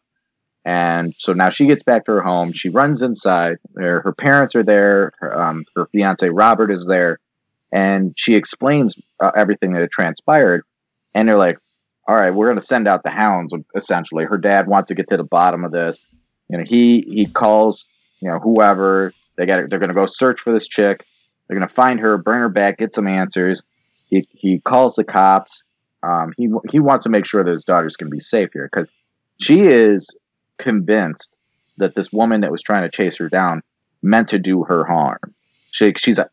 and 0.64 1.14
so 1.18 1.33
now 1.33 1.49
she 1.49 1.66
gets 1.66 1.83
back 1.83 2.05
to 2.05 2.12
her 2.12 2.23
home. 2.23 2.53
She 2.53 2.68
runs 2.68 3.03
inside. 3.03 3.57
Her, 3.77 4.03
her 4.03 4.12
parents 4.12 4.55
are 4.55 4.62
there. 4.62 5.12
Her, 5.18 5.40
um, 5.40 5.64
her 5.75 5.87
fiance 5.87 6.29
robert 6.29 6.70
is 6.70 6.87
there. 6.87 7.18
And 7.73 8.14
she 8.16 8.35
explains 8.35 8.96
uh, 9.20 9.31
everything 9.37 9.73
that 9.73 9.81
had 9.81 9.90
transpired. 9.90 10.62
And 11.14 11.29
they're 11.29 11.38
like 11.38 11.59
all 12.07 12.16
right 12.16 12.35
we're 12.35 12.46
going 12.46 12.59
to 12.59 12.64
send 12.64 12.88
out 12.88 13.03
the 13.03 13.11
hounds 13.11 13.55
essentially. 13.77 14.25
Her 14.25 14.38
dad 14.38 14.66
wants 14.66 14.88
to 14.88 14.94
get 14.94 15.09
to 15.09 15.16
the 15.16 15.25
bottom 15.25 15.64
of 15.64 15.73
this. 15.73 15.99
You 16.49 16.59
know 16.59 16.64
he 16.64 17.05
he 17.09 17.27
calls 17.27 17.88
you 18.20 18.31
know 18.31 18.38
whoever. 18.38 19.12
They 19.37 19.46
got 19.46 19.70
they're 19.70 19.79
going 19.79 19.88
to 19.88 19.94
go 19.94 20.07
search 20.07 20.40
for 20.40 20.53
this 20.53 20.68
chick. 20.68 21.07
They're 21.46 21.57
going 21.57 21.68
to 21.68 21.75
find 21.75 22.01
her 22.01 22.18
bring 22.18 22.40
her 22.40 22.49
back 22.49 22.79
get 22.79 22.94
some 22.94 23.07
answers. 23.07 23.62
He 24.07 24.25
he 24.31 24.61
calls 24.61 24.96
the 24.96 25.05
cops. 25.05 25.62
Um 26.03 26.33
he 26.37 26.49
he 26.70 26.81
wants 26.81 27.05
to 27.05 27.11
make 27.11 27.27
sure 27.27 27.44
that 27.44 27.53
his 27.53 27.64
daughter's 27.64 27.96
to 27.96 28.07
be 28.07 28.20
safe 28.20 28.51
here 28.53 28.68
because 28.70 28.90
she 29.38 29.62
is 29.62 30.09
convinced 30.61 31.37
that 31.79 31.94
this 31.94 32.12
woman 32.12 32.42
that 32.42 32.53
was 32.53 32.62
trying 32.62 32.83
to 32.83 32.90
chase 32.90 33.16
her 33.18 33.29
down 33.29 33.62
meant 34.03 34.29
to 34.29 34.38
do 34.38 34.62
her 34.64 34.85
harm 34.85 35.18
she 35.70 35.92
she's 35.96 36.18
a, 36.18 36.29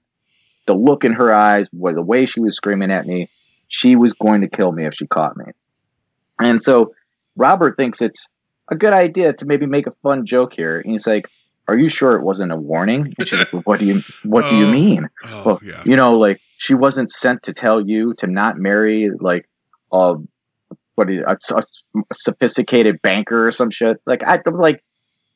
the 0.67 0.73
look 0.75 1.03
in 1.03 1.13
her 1.13 1.33
eyes 1.33 1.67
the 1.71 2.03
way 2.03 2.25
she 2.25 2.39
was 2.39 2.55
screaming 2.55 2.91
at 2.91 3.05
me 3.07 3.29
she 3.67 3.95
was 3.95 4.13
going 4.13 4.41
to 4.41 4.47
kill 4.47 4.71
me 4.71 4.85
if 4.85 4.93
she 4.93 5.07
caught 5.07 5.35
me 5.37 5.45
and 6.39 6.61
so 6.61 6.93
robert 7.35 7.75
thinks 7.77 8.01
it's 8.01 8.27
a 8.69 8.75
good 8.75 8.93
idea 8.93 9.33
to 9.33 9.45
maybe 9.45 9.65
make 9.65 9.87
a 9.87 9.91
fun 10.03 10.25
joke 10.25 10.53
here 10.53 10.79
and 10.79 10.91
he's 10.91 11.07
like 11.07 11.25
are 11.69 11.77
you 11.77 11.89
sure 11.89 12.13
it 12.15 12.23
wasn't 12.23 12.49
a 12.49 12.55
warning? 12.55 13.11
And 13.19 13.27
she's 13.27 13.39
like, 13.39 13.49
what 13.67 13.79
do 13.81 13.85
you 13.85 14.01
what 14.23 14.47
do 14.47 14.55
you 14.55 14.67
Oh. 14.67 14.71
mean? 14.71 15.09
Oh, 15.25 15.43
Well, 15.45 15.59
yeah. 15.61 15.83
You 15.85 15.97
know, 15.97 16.17
like 16.17 16.39
she 16.55 16.73
wasn't 16.73 17.11
sent 17.11 17.43
to 17.43 17.53
tell 17.53 17.85
you 17.85 18.13
to 18.19 18.25
not 18.27 18.57
marry 18.57 19.09
like 19.19 19.49
a 19.91 20.15
what 20.97 21.09
you, 21.09 21.23
a, 21.25 21.37
a 21.55 21.63
sophisticated 22.13 23.01
banker 23.01 23.47
or 23.47 23.51
some 23.51 23.69
shit. 23.71 24.01
Like 24.05 24.25
I- 24.27 24.41
I'm 24.45 24.57
like 24.57 24.83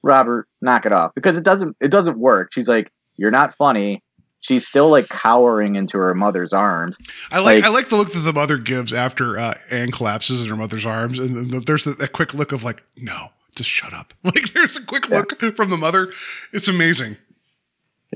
Robert, 0.03 0.47
knock 0.61 0.85
it 0.85 0.91
off 0.91 1.13
because 1.15 1.37
it 1.37 1.43
doesn't 1.43 1.77
it 1.79 1.89
doesn't 1.89 2.17
work. 2.17 2.51
She's 2.53 2.67
like, 2.67 2.91
you're 3.17 3.31
not 3.31 3.55
funny. 3.55 4.03
She's 4.39 4.65
still 4.67 4.89
like 4.89 5.07
cowering 5.07 5.75
into 5.75 5.99
her 5.99 6.15
mother's 6.15 6.51
arms. 6.51 6.97
I 7.31 7.39
like, 7.39 7.57
Like- 7.57 7.63
I 7.65 7.69
like 7.69 7.89
the 7.89 7.95
look 7.97 8.11
that 8.13 8.19
the 8.19 8.33
mother 8.33 8.57
gives 8.57 8.91
after 8.91 9.37
uh, 9.37 9.53
Anne 9.69 9.91
collapses 9.91 10.41
in 10.41 10.49
her 10.49 10.55
mother's 10.55 10.85
arms, 10.85 11.19
and 11.19 11.35
then 11.51 11.63
there's 11.65 11.85
a, 11.85 11.91
a 11.91 12.07
quick 12.07 12.33
look 12.33 12.51
of 12.51 12.63
like, 12.63 12.83
no, 12.97 13.29
just 13.55 13.69
shut 13.69 13.93
up. 13.93 14.13
Like 14.23 14.51
there's 14.53 14.77
a 14.77 14.83
quick 14.83 15.09
look 15.09 15.39
from 15.55 15.69
the 15.69 15.77
mother. 15.77 16.11
It's 16.51 16.67
amazing. 16.67 17.17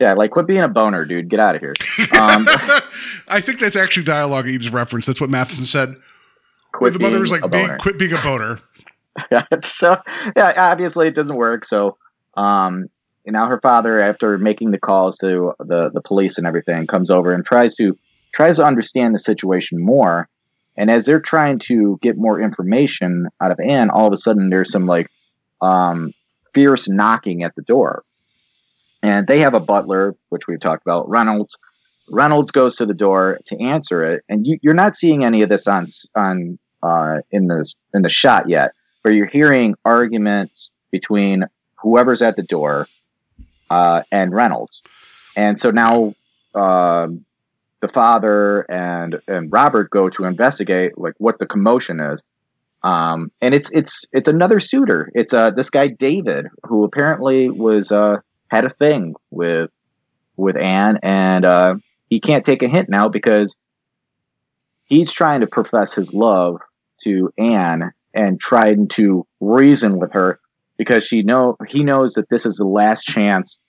Yeah, 0.01 0.13
like 0.13 0.31
quit 0.31 0.47
being 0.47 0.59
a 0.61 0.67
boner, 0.67 1.05
dude. 1.05 1.29
Get 1.29 1.39
out 1.39 1.55
of 1.55 1.61
here. 1.61 1.73
Um, 2.19 2.47
I 3.27 3.39
think 3.41 3.59
that's 3.59 3.75
actually 3.75 4.03
dialogue 4.05 4.45
that 4.45 4.51
you 4.51 4.59
just 4.59 4.73
referenced. 4.73 5.05
That's 5.07 5.21
what 5.21 5.29
Matheson 5.29 5.65
said. 5.65 5.95
Quit 6.77 6.93
the 6.93 6.99
mother 6.99 7.19
was 7.19 7.31
being 7.31 7.41
like, 7.41 7.45
a 7.45 7.49
"Be- 7.49 7.57
boner. 7.57 7.77
quit 7.77 7.97
being 7.97 8.13
a 8.13 8.21
boner. 8.21 8.59
so 9.63 9.97
yeah, 10.35 10.53
obviously 10.57 11.07
it 11.07 11.15
doesn't 11.15 11.35
work. 11.35 11.65
So 11.65 11.97
um, 12.35 12.89
and 13.25 13.33
now 13.33 13.47
her 13.47 13.59
father, 13.59 13.99
after 13.99 14.37
making 14.37 14.71
the 14.71 14.79
calls 14.79 15.17
to 15.19 15.53
the 15.59 15.89
the 15.93 16.01
police 16.01 16.37
and 16.37 16.45
everything, 16.45 16.87
comes 16.87 17.09
over 17.09 17.33
and 17.33 17.45
tries 17.45 17.75
to 17.75 17.97
tries 18.33 18.57
to 18.57 18.63
understand 18.63 19.15
the 19.15 19.19
situation 19.19 19.83
more. 19.83 20.29
And 20.77 20.91
as 20.91 21.05
they're 21.05 21.21
trying 21.21 21.59
to 21.59 21.97
get 22.01 22.17
more 22.17 22.39
information 22.41 23.27
out 23.41 23.51
of 23.51 23.59
Anne, 23.59 23.89
all 23.89 24.07
of 24.07 24.13
a 24.13 24.17
sudden 24.17 24.49
there's 24.49 24.71
some 24.71 24.85
like 24.85 25.07
um, 25.61 26.11
fierce 26.53 26.89
knocking 26.89 27.43
at 27.43 27.55
the 27.55 27.61
door. 27.61 28.03
And 29.01 29.25
they 29.25 29.39
have 29.39 29.53
a 29.53 29.59
butler, 29.59 30.15
which 30.29 30.47
we've 30.47 30.59
talked 30.59 30.85
about, 30.85 31.07
Reynolds. 31.07 31.57
Reynolds 32.09 32.51
goes 32.51 32.75
to 32.77 32.85
the 32.85 32.93
door 32.93 33.39
to 33.45 33.59
answer 33.59 34.03
it, 34.03 34.23
and 34.29 34.45
you, 34.45 34.59
you're 34.61 34.73
not 34.73 34.95
seeing 34.95 35.25
any 35.25 35.41
of 35.41 35.49
this 35.49 35.67
on 35.67 35.87
on 36.15 36.59
uh, 36.83 37.19
in 37.31 37.47
the 37.47 37.71
in 37.93 38.01
the 38.01 38.09
shot 38.09 38.49
yet, 38.49 38.71
but 39.03 39.13
you're 39.13 39.25
hearing 39.25 39.75
arguments 39.85 40.71
between 40.91 41.45
whoever's 41.75 42.21
at 42.21 42.35
the 42.35 42.43
door 42.43 42.87
uh, 43.69 44.03
and 44.11 44.33
Reynolds, 44.33 44.81
and 45.35 45.59
so 45.59 45.71
now 45.71 46.15
um, 46.53 47.25
the 47.81 47.87
father 47.87 48.61
and 48.69 49.17
and 49.27 49.51
Robert 49.51 49.89
go 49.89 50.09
to 50.09 50.25
investigate 50.25 50.97
like 50.97 51.13
what 51.17 51.39
the 51.39 51.45
commotion 51.45 51.99
is. 51.99 52.21
Um, 52.83 53.31
and 53.41 53.55
it's 53.55 53.69
it's 53.71 54.05
it's 54.11 54.27
another 54.27 54.59
suitor. 54.59 55.09
It's 55.15 55.33
uh 55.33 55.49
this 55.49 55.71
guy 55.71 55.87
David 55.87 56.47
who 56.63 56.83
apparently 56.83 57.49
was 57.49 57.91
uh 57.91 58.17
had 58.49 58.65
a 58.65 58.69
thing 58.69 59.15
with 59.31 59.71
with 60.37 60.57
Anne, 60.57 60.99
and 61.01 61.45
uh, 61.45 61.75
he 62.09 62.19
can't 62.19 62.45
take 62.45 62.63
a 62.63 62.67
hint 62.67 62.89
now 62.89 63.07
because 63.07 63.55
he's 64.85 65.11
trying 65.11 65.41
to 65.41 65.47
profess 65.47 65.93
his 65.93 66.13
love 66.13 66.59
to 67.03 67.31
Anne 67.37 67.91
and 68.13 68.39
trying 68.39 68.87
to 68.87 69.25
reason 69.41 69.99
with 69.99 70.13
her 70.13 70.39
because 70.77 71.03
she 71.03 71.21
know 71.23 71.57
he 71.67 71.83
knows 71.83 72.13
that 72.13 72.29
this 72.29 72.45
is 72.45 72.55
the 72.57 72.65
last 72.65 73.03
chance 73.03 73.59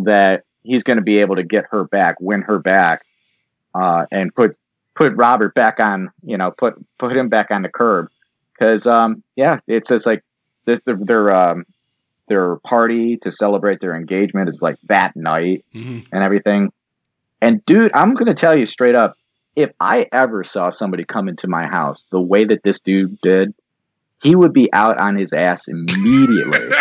that 0.00 0.44
he's 0.62 0.82
going 0.82 0.96
to 0.96 1.02
be 1.02 1.18
able 1.18 1.36
to 1.36 1.42
get 1.42 1.66
her 1.70 1.84
back, 1.84 2.16
win 2.20 2.42
her 2.42 2.58
back, 2.58 3.04
uh, 3.74 4.06
and 4.10 4.34
put 4.34 4.56
put 4.94 5.12
Robert 5.16 5.54
back 5.54 5.80
on, 5.80 6.10
you 6.22 6.36
know, 6.36 6.50
put 6.50 6.74
put 6.98 7.16
him 7.16 7.28
back 7.28 7.50
on 7.50 7.62
the 7.62 7.68
curb. 7.68 8.08
Because 8.52 8.86
um, 8.86 9.22
yeah, 9.36 9.58
it's 9.66 9.88
just 9.88 10.06
like 10.06 10.22
their 10.64 10.80
their 10.86 10.96
their, 10.96 11.30
um, 11.30 11.64
their 12.28 12.56
party 12.56 13.16
to 13.18 13.30
celebrate 13.30 13.80
their 13.80 13.94
engagement 13.94 14.48
is 14.48 14.62
like 14.62 14.78
that 14.84 15.14
night 15.14 15.64
Mhm. 15.74 16.06
and 16.12 16.22
everything. 16.22 16.72
And 17.42 17.64
dude, 17.66 17.90
I'm 17.94 18.14
gonna 18.14 18.34
tell 18.34 18.56
you 18.58 18.64
straight 18.66 18.94
up, 18.94 19.16
if 19.56 19.70
I 19.80 20.06
ever 20.12 20.44
saw 20.44 20.70
somebody 20.70 21.04
come 21.04 21.28
into 21.28 21.48
my 21.48 21.66
house 21.66 22.06
the 22.10 22.20
way 22.20 22.44
that 22.44 22.62
this 22.62 22.80
dude 22.80 23.18
did, 23.22 23.54
he 24.22 24.34
would 24.34 24.52
be 24.52 24.72
out 24.72 24.98
on 24.98 25.16
his 25.16 25.32
ass 25.32 25.68
immediately. 25.68 26.74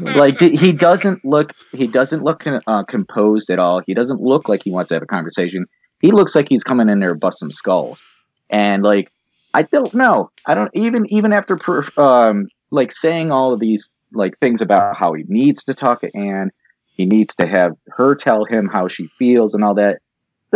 like 0.00 0.38
he 0.38 0.72
doesn't 0.72 1.24
look 1.24 1.52
he 1.72 1.86
doesn't 1.86 2.22
look 2.22 2.44
uh, 2.66 2.84
composed 2.84 3.50
at 3.50 3.58
all. 3.58 3.82
He 3.86 3.94
doesn't 3.94 4.20
look 4.20 4.48
like 4.48 4.62
he 4.62 4.70
wants 4.70 4.90
to 4.90 4.94
have 4.94 5.02
a 5.02 5.06
conversation. 5.06 5.66
He 6.00 6.12
looks 6.12 6.34
like 6.34 6.48
he's 6.48 6.62
coming 6.62 6.88
in 6.88 7.00
there 7.00 7.14
to 7.14 7.18
bust 7.18 7.38
some 7.38 7.50
skulls. 7.50 8.02
And 8.50 8.82
like 8.82 9.10
I 9.54 9.62
don't 9.62 9.94
know. 9.94 10.30
I 10.46 10.54
don't 10.54 10.70
even 10.74 11.06
even 11.08 11.32
after 11.32 11.56
per- 11.56 11.88
um 11.96 12.46
like 12.70 12.92
saying 12.92 13.32
all 13.32 13.52
of 13.52 13.60
these 13.60 13.88
like 14.12 14.38
things 14.38 14.60
about 14.60 14.96
how 14.96 15.12
he 15.14 15.24
needs 15.28 15.64
to 15.64 15.74
talk 15.74 16.02
to 16.02 16.10
Anne, 16.14 16.50
he 16.96 17.06
needs 17.06 17.34
to 17.36 17.46
have 17.46 17.72
her 17.88 18.14
tell 18.14 18.44
him 18.44 18.68
how 18.68 18.88
she 18.88 19.08
feels 19.18 19.54
and 19.54 19.64
all 19.64 19.74
that. 19.74 20.00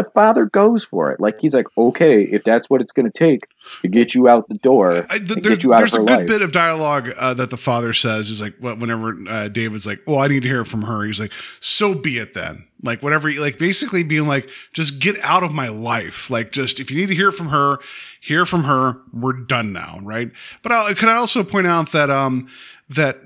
The 0.02 0.10
father 0.10 0.46
goes 0.46 0.84
for 0.84 1.10
it. 1.12 1.20
Like 1.20 1.40
he's 1.40 1.54
like, 1.54 1.66
okay, 1.76 2.22
if 2.22 2.44
that's 2.44 2.70
what 2.70 2.80
it's 2.80 2.92
going 2.92 3.10
to 3.10 3.18
take 3.18 3.40
to 3.82 3.88
get 3.88 4.14
you 4.14 4.28
out 4.28 4.48
the 4.48 4.54
door, 4.54 5.06
I, 5.10 5.18
th- 5.18 5.42
there's 5.42 5.58
get 5.58 5.62
you 5.62 5.74
out 5.74 5.78
there's 5.78 5.94
a 5.94 5.98
good 5.98 6.10
life. 6.10 6.26
bit 6.26 6.42
of 6.42 6.52
dialogue 6.52 7.10
uh, 7.16 7.34
that 7.34 7.50
the 7.50 7.56
father 7.56 7.92
says 7.92 8.30
is 8.30 8.40
like 8.40 8.56
wh- 8.58 8.78
whenever 8.80 9.16
uh, 9.28 9.48
David's 9.48 9.86
like, 9.86 10.00
"Well, 10.06 10.18
I 10.18 10.28
need 10.28 10.42
to 10.42 10.48
hear 10.48 10.64
from 10.64 10.82
her." 10.82 11.04
He's 11.04 11.20
like, 11.20 11.32
"So 11.60 11.94
be 11.94 12.18
it 12.18 12.34
then." 12.34 12.64
Like 12.82 13.02
whatever, 13.02 13.30
like 13.32 13.58
basically 13.58 14.02
being 14.02 14.26
like, 14.26 14.48
"Just 14.72 15.00
get 15.00 15.18
out 15.22 15.42
of 15.42 15.52
my 15.52 15.68
life." 15.68 16.30
Like 16.30 16.52
just 16.52 16.80
if 16.80 16.90
you 16.90 16.96
need 16.96 17.08
to 17.08 17.14
hear 17.14 17.32
from 17.32 17.48
her, 17.48 17.78
hear 18.20 18.46
from 18.46 18.64
her. 18.64 18.96
We're 19.12 19.34
done 19.34 19.72
now, 19.72 19.98
right? 20.02 20.30
But 20.62 20.72
I, 20.72 20.94
can 20.94 21.08
I 21.08 21.14
also 21.14 21.44
point 21.44 21.66
out 21.66 21.92
that 21.92 22.10
um 22.10 22.48
that 22.88 23.18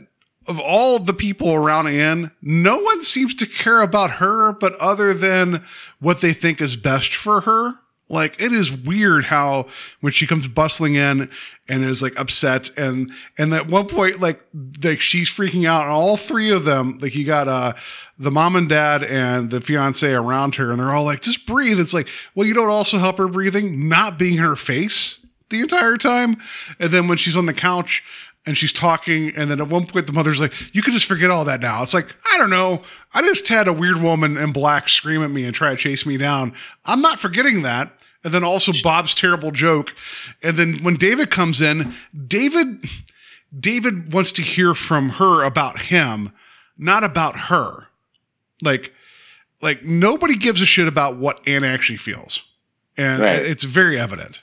of 0.47 0.61
all 0.61 0.99
the 0.99 1.15
people 1.15 1.53
around 1.55 1.89
Anne, 1.89 2.31
no 2.43 2.79
one 2.79 3.03
seems 3.03 3.35
to 3.37 3.47
care 3.47 3.81
about 3.81 4.13
her, 4.13 4.53
but 4.53 4.75
other 4.77 5.15
than 5.15 5.65
what 6.01 6.21
they 6.21 6.33
think 6.33 6.61
is 6.61 6.77
best 6.77 7.15
for 7.15 7.43
her. 7.43 7.75
Like 8.09 8.41
it 8.41 8.53
is 8.53 8.71
weird 8.71 9.25
how 9.25 9.67
when 10.01 10.13
she 10.13 10.27
comes 10.27 10.47
bustling 10.47 10.95
in 10.95 11.31
and 11.69 11.85
is 11.85 12.03
like 12.03 12.19
upset 12.21 12.69
and 12.77 13.11
and 13.39 13.53
at 13.55 13.67
one 13.67 13.87
point 13.89 14.21
like 14.21 14.45
like 14.83 15.01
she's 15.01 15.31
freaking 15.31 15.67
out 15.67 15.85
and 15.85 15.91
all 15.91 16.19
three 16.19 16.51
of 16.51 16.67
them 16.67 16.99
like 17.01 17.15
you 17.15 17.25
got 17.25 17.49
uh 17.49 17.73
the 18.19 18.31
mom 18.31 18.57
and 18.57 18.69
dad 18.69 19.03
and 19.03 19.51
the 19.51 19.61
fiance 19.63 20.13
around 20.13 20.57
her 20.57 20.71
and 20.71 20.79
they're 20.79 20.93
all 20.93 21.05
like 21.05 21.23
just 21.23 21.47
breathe. 21.47 21.81
It's 21.81 21.95
like 21.95 22.09
well 22.35 22.47
you 22.47 22.53
don't 22.53 22.69
also 22.69 22.99
help 22.99 23.17
her 23.17 23.27
breathing? 23.27 23.89
Not 23.89 24.19
being 24.19 24.35
in 24.35 24.45
her 24.45 24.55
face 24.55 25.25
the 25.49 25.61
entire 25.61 25.97
time. 25.97 26.37
And 26.79 26.91
then 26.91 27.09
when 27.09 27.17
she's 27.17 27.37
on 27.37 27.47
the 27.47 27.55
couch 27.55 28.03
and 28.47 28.57
she's 28.57 28.73
talking 28.73 29.33
and 29.37 29.51
then 29.51 29.61
at 29.61 29.69
one 29.69 29.87
point 29.87 30.07
the 30.07 30.13
mother's 30.13 30.41
like 30.41 30.53
you 30.75 30.83
can 30.83 30.93
just 30.93 31.07
forget 31.07 31.31
all 31.31 31.45
that 31.47 31.61
now. 31.61 31.83
It's 31.83 31.95
like 31.95 32.15
i 32.33 32.39
don't 32.39 32.51
know. 32.51 32.83
I 33.13 33.23
just 33.23 33.49
had 33.49 33.69
a 33.69 33.73
weird 33.73 33.99
woman 34.03 34.37
in 34.37 34.53
black 34.53 34.89
scream 34.89 35.23
at 35.23 35.31
me 35.31 35.45
and 35.45 35.55
try 35.55 35.71
to 35.71 35.77
chase 35.77 36.05
me 36.05 36.17
down. 36.17 36.53
I'm 36.85 37.01
not 37.01 37.19
forgetting 37.19 37.63
that. 37.63 37.91
And 38.23 38.33
then 38.33 38.43
also 38.45 38.73
bob's 38.83 39.15
terrible 39.15 39.51
joke. 39.51 39.95
And 40.43 40.57
then 40.57 40.83
when 40.83 40.97
david 40.97 41.31
comes 41.31 41.61
in 41.61 41.95
david 42.27 42.85
david 43.59 44.13
wants 44.13 44.33
to 44.33 44.43
hear 44.43 44.75
from 44.75 45.11
her 45.11 45.43
about 45.45 45.83
him 45.83 46.33
not 46.77 47.05
about 47.05 47.37
her. 47.49 47.87
Like 48.63 48.93
like 49.63 49.85
nobody 49.85 50.37
gives 50.37 50.61
a 50.61 50.67
shit 50.67 50.89
about 50.89 51.17
what 51.17 51.47
anne 51.47 51.65
actually 51.65 51.97
feels. 51.99 52.43
And 52.97 53.23
Right. 53.23 53.37
it's 53.43 53.65
very 53.65 53.99
evident. 53.99 54.41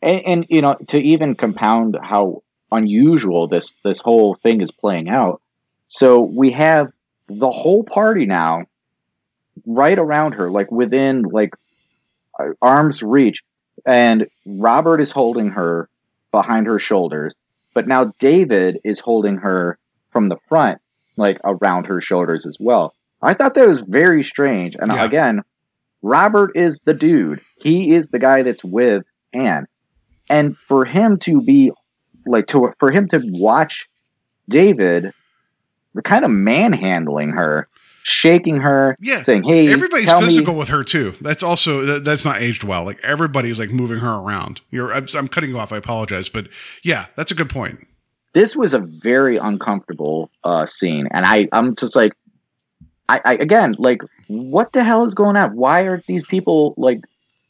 And, 0.00 0.20
and 0.26 0.46
you 0.48 0.62
know 0.62 0.76
to 0.88 0.98
even 0.98 1.34
compound 1.34 1.98
how 2.02 2.42
unusual 2.72 3.48
this 3.48 3.74
this 3.84 4.00
whole 4.00 4.34
thing 4.34 4.60
is 4.60 4.70
playing 4.70 5.08
out. 5.08 5.40
So 5.88 6.20
we 6.20 6.52
have 6.52 6.90
the 7.28 7.50
whole 7.50 7.84
party 7.84 8.26
now 8.26 8.64
right 9.66 9.98
around 9.98 10.32
her 10.32 10.50
like 10.50 10.70
within 10.72 11.22
like 11.22 11.50
uh, 12.40 12.48
arm's 12.60 13.02
reach 13.02 13.42
and 13.86 14.26
robert 14.46 15.00
is 15.00 15.12
holding 15.12 15.48
her 15.50 15.88
behind 16.30 16.66
her 16.66 16.78
shoulders 16.78 17.34
but 17.74 17.86
now 17.86 18.12
david 18.18 18.78
is 18.84 18.98
holding 18.98 19.36
her 19.36 19.78
from 20.10 20.28
the 20.28 20.36
front 20.48 20.80
like 21.16 21.38
around 21.44 21.84
her 21.86 22.00
shoulders 22.00 22.46
as 22.46 22.56
well. 22.58 22.94
I 23.20 23.34
thought 23.34 23.54
that 23.54 23.68
was 23.68 23.82
very 23.82 24.24
strange 24.24 24.76
and 24.78 24.90
Yeah. 24.92 25.04
again 25.04 25.42
robert 26.02 26.52
is 26.56 26.80
the 26.84 26.94
dude. 26.94 27.40
He 27.58 27.94
is 27.94 28.08
the 28.08 28.18
guy 28.18 28.42
that's 28.42 28.64
with 28.64 29.04
anne. 29.32 29.66
And 30.28 30.56
for 30.68 30.84
him 30.84 31.18
to 31.20 31.40
be 31.42 31.70
like 32.26 32.46
to 32.48 32.72
for 32.78 32.90
him 32.92 33.08
to 33.08 33.20
watch 33.24 33.88
David, 34.48 35.12
the 35.94 36.02
kind 36.02 36.24
of 36.24 36.30
manhandling 36.30 37.30
her, 37.30 37.68
shaking 38.02 38.56
her, 38.60 38.96
Yeah. 39.00 39.22
saying, 39.22 39.44
"Hey, 39.44 39.72
Everybody's 39.72 40.12
physical 40.12 40.54
me." 40.54 40.58
with 40.58 40.68
her 40.68 40.84
too. 40.84 41.14
That's 41.20 41.42
also 41.42 41.98
that's 42.00 42.24
not 42.24 42.40
aged 42.40 42.64
well. 42.64 42.84
Like 42.84 42.98
everybody's 43.02 43.58
like 43.58 43.70
moving 43.70 43.98
her 43.98 44.14
around. 44.14 44.60
You're 44.70 44.92
I'm, 44.92 45.06
I'm 45.14 45.28
cutting 45.28 45.50
you 45.50 45.58
off. 45.58 45.72
I 45.72 45.76
apologize, 45.76 46.28
but 46.28 46.48
yeah, 46.82 47.06
that's 47.16 47.30
a 47.30 47.34
good 47.34 47.50
point. 47.50 47.86
This 48.34 48.56
was 48.56 48.72
a 48.72 48.78
very 48.78 49.36
uncomfortable 49.36 50.30
uh, 50.42 50.64
scene, 50.66 51.06
and 51.10 51.26
I 51.26 51.48
I'm 51.52 51.76
just 51.76 51.94
like, 51.94 52.12
I, 53.08 53.20
I 53.24 53.34
again 53.34 53.74
like, 53.78 54.00
what 54.28 54.72
the 54.72 54.82
hell 54.82 55.04
is 55.04 55.14
going 55.14 55.36
on? 55.36 55.54
Why 55.54 55.82
are 55.82 56.02
these 56.08 56.24
people 56.24 56.74
like 56.78 57.00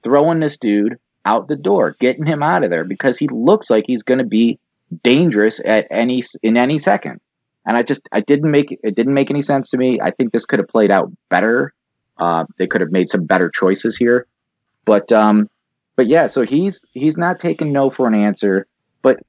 throwing 0.03 0.41
this 0.41 0.57
dude 0.57 0.99
out 1.25 1.49
the 1.49 1.57
door, 1.57 1.97
getting 2.01 2.27
him 2.27 2.43
out 2.43 2.65
of 2.65 2.71
there 2.71 2.85
because 2.85 3.19
he 3.19 3.29
looks 3.29 3.71
like 3.71 3.85
he's 3.87 4.03
going 4.03 4.19
to 4.19 4.25
be 4.25 4.59
dangerous 5.03 5.61
at 5.65 5.87
any 5.91 6.23
in 6.43 6.57
any 6.57 6.79
second. 6.79 7.21
And 7.65 7.77
I 7.77 7.83
just 7.83 8.09
I 8.13 8.21
didn't 8.21 8.51
make 8.51 8.79
it 8.83 8.95
didn't 8.95 9.15
make 9.15 9.31
any 9.31 9.43
sense 9.43 9.71
to 9.71 9.79
me. 9.79 10.01
I 10.01 10.11
think 10.11 10.33
this 10.33 10.45
could 10.45 10.59
have 10.59 10.69
played 10.69 10.91
out 10.91 11.11
better. 11.29 11.73
Uh, 12.19 12.45
they 12.59 12.67
could 12.67 12.81
have 12.81 12.91
made 12.91 13.09
some 13.09 13.25
better 13.25 13.51
choices 13.51 13.97
here, 13.97 14.27
but 14.85 15.11
um, 15.13 15.49
but 15.97 16.07
yeah. 16.07 16.27
So 16.27 16.43
he's 16.43 16.83
he's 16.93 17.17
not 17.17 17.39
taking 17.39 17.73
no 17.73 17.89
for 17.89 18.07
an 18.07 18.15
answer. 18.15 18.67
But 19.01 19.21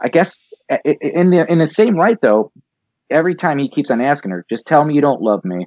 I 0.00 0.08
guess 0.08 0.36
in 0.84 1.30
the 1.30 1.46
in 1.50 1.58
the 1.58 1.66
same 1.66 1.96
right 1.96 2.20
though, 2.20 2.50
every 3.10 3.34
time 3.34 3.58
he 3.58 3.68
keeps 3.68 3.90
on 3.90 4.00
asking 4.00 4.30
her, 4.30 4.44
just 4.48 4.66
tell 4.66 4.84
me 4.84 4.94
you 4.94 5.00
don't 5.00 5.20
love 5.20 5.44
me, 5.44 5.66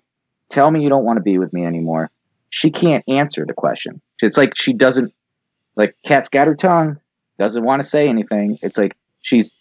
tell 0.49 0.71
me 0.71 0.81
you 0.81 0.89
don't 0.89 1.05
want 1.05 1.17
to 1.17 1.23
be 1.23 1.37
with 1.37 1.53
me 1.53 1.63
anymore. 1.63 2.09
She 2.49 2.71
can't 2.71 3.03
answer 3.07 3.45
the 3.45 3.53
question. 3.53 4.01
It's 4.21 4.37
like 4.37 4.55
she 4.55 4.73
doesn't 4.73 5.13
like 5.75 5.95
cat's 6.03 6.29
got 6.29 6.47
her 6.47 6.55
tongue, 6.55 6.99
doesn't 7.37 7.63
want 7.63 7.81
to 7.81 7.87
say 7.87 8.07
anything. 8.07 8.57
It's 8.61 8.77
like 8.77 8.95
she's 9.21 9.51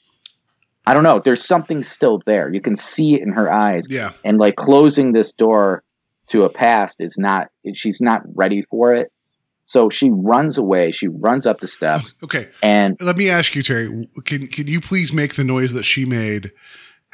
I 0.86 0.92
don't 0.92 1.02
know, 1.02 1.20
there's 1.24 1.44
something 1.44 1.82
still 1.82 2.20
there. 2.26 2.52
You 2.52 2.60
can 2.60 2.76
see 2.76 3.14
it 3.14 3.22
in 3.22 3.30
her 3.32 3.50
eyes. 3.50 3.86
Yeah, 3.88 4.12
And 4.22 4.38
like 4.38 4.56
closing 4.56 5.12
this 5.12 5.32
door 5.32 5.82
to 6.28 6.44
a 6.44 6.50
past 6.50 7.00
is 7.00 7.16
not 7.18 7.48
she's 7.74 8.00
not 8.00 8.22
ready 8.34 8.62
for 8.62 8.94
it. 8.94 9.10
So 9.66 9.88
she 9.88 10.10
runs 10.10 10.58
away, 10.58 10.92
she 10.92 11.08
runs 11.08 11.46
up 11.46 11.60
the 11.60 11.66
steps 11.66 12.14
okay. 12.22 12.48
and 12.62 12.96
Let 13.00 13.16
me 13.16 13.30
ask 13.30 13.54
you, 13.54 13.62
Terry. 13.62 14.08
Can 14.24 14.48
can 14.48 14.68
you 14.68 14.80
please 14.80 15.12
make 15.12 15.34
the 15.34 15.44
noise 15.44 15.72
that 15.72 15.84
she 15.84 16.04
made 16.04 16.52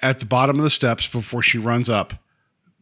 at 0.03 0.21
the 0.21 0.27
bottom 0.27 0.57
of 0.57 0.63
the 0.63 0.71
steps 0.71 1.07
before 1.07 1.43
she 1.43 1.59
runs 1.59 1.89
up? 1.89 2.15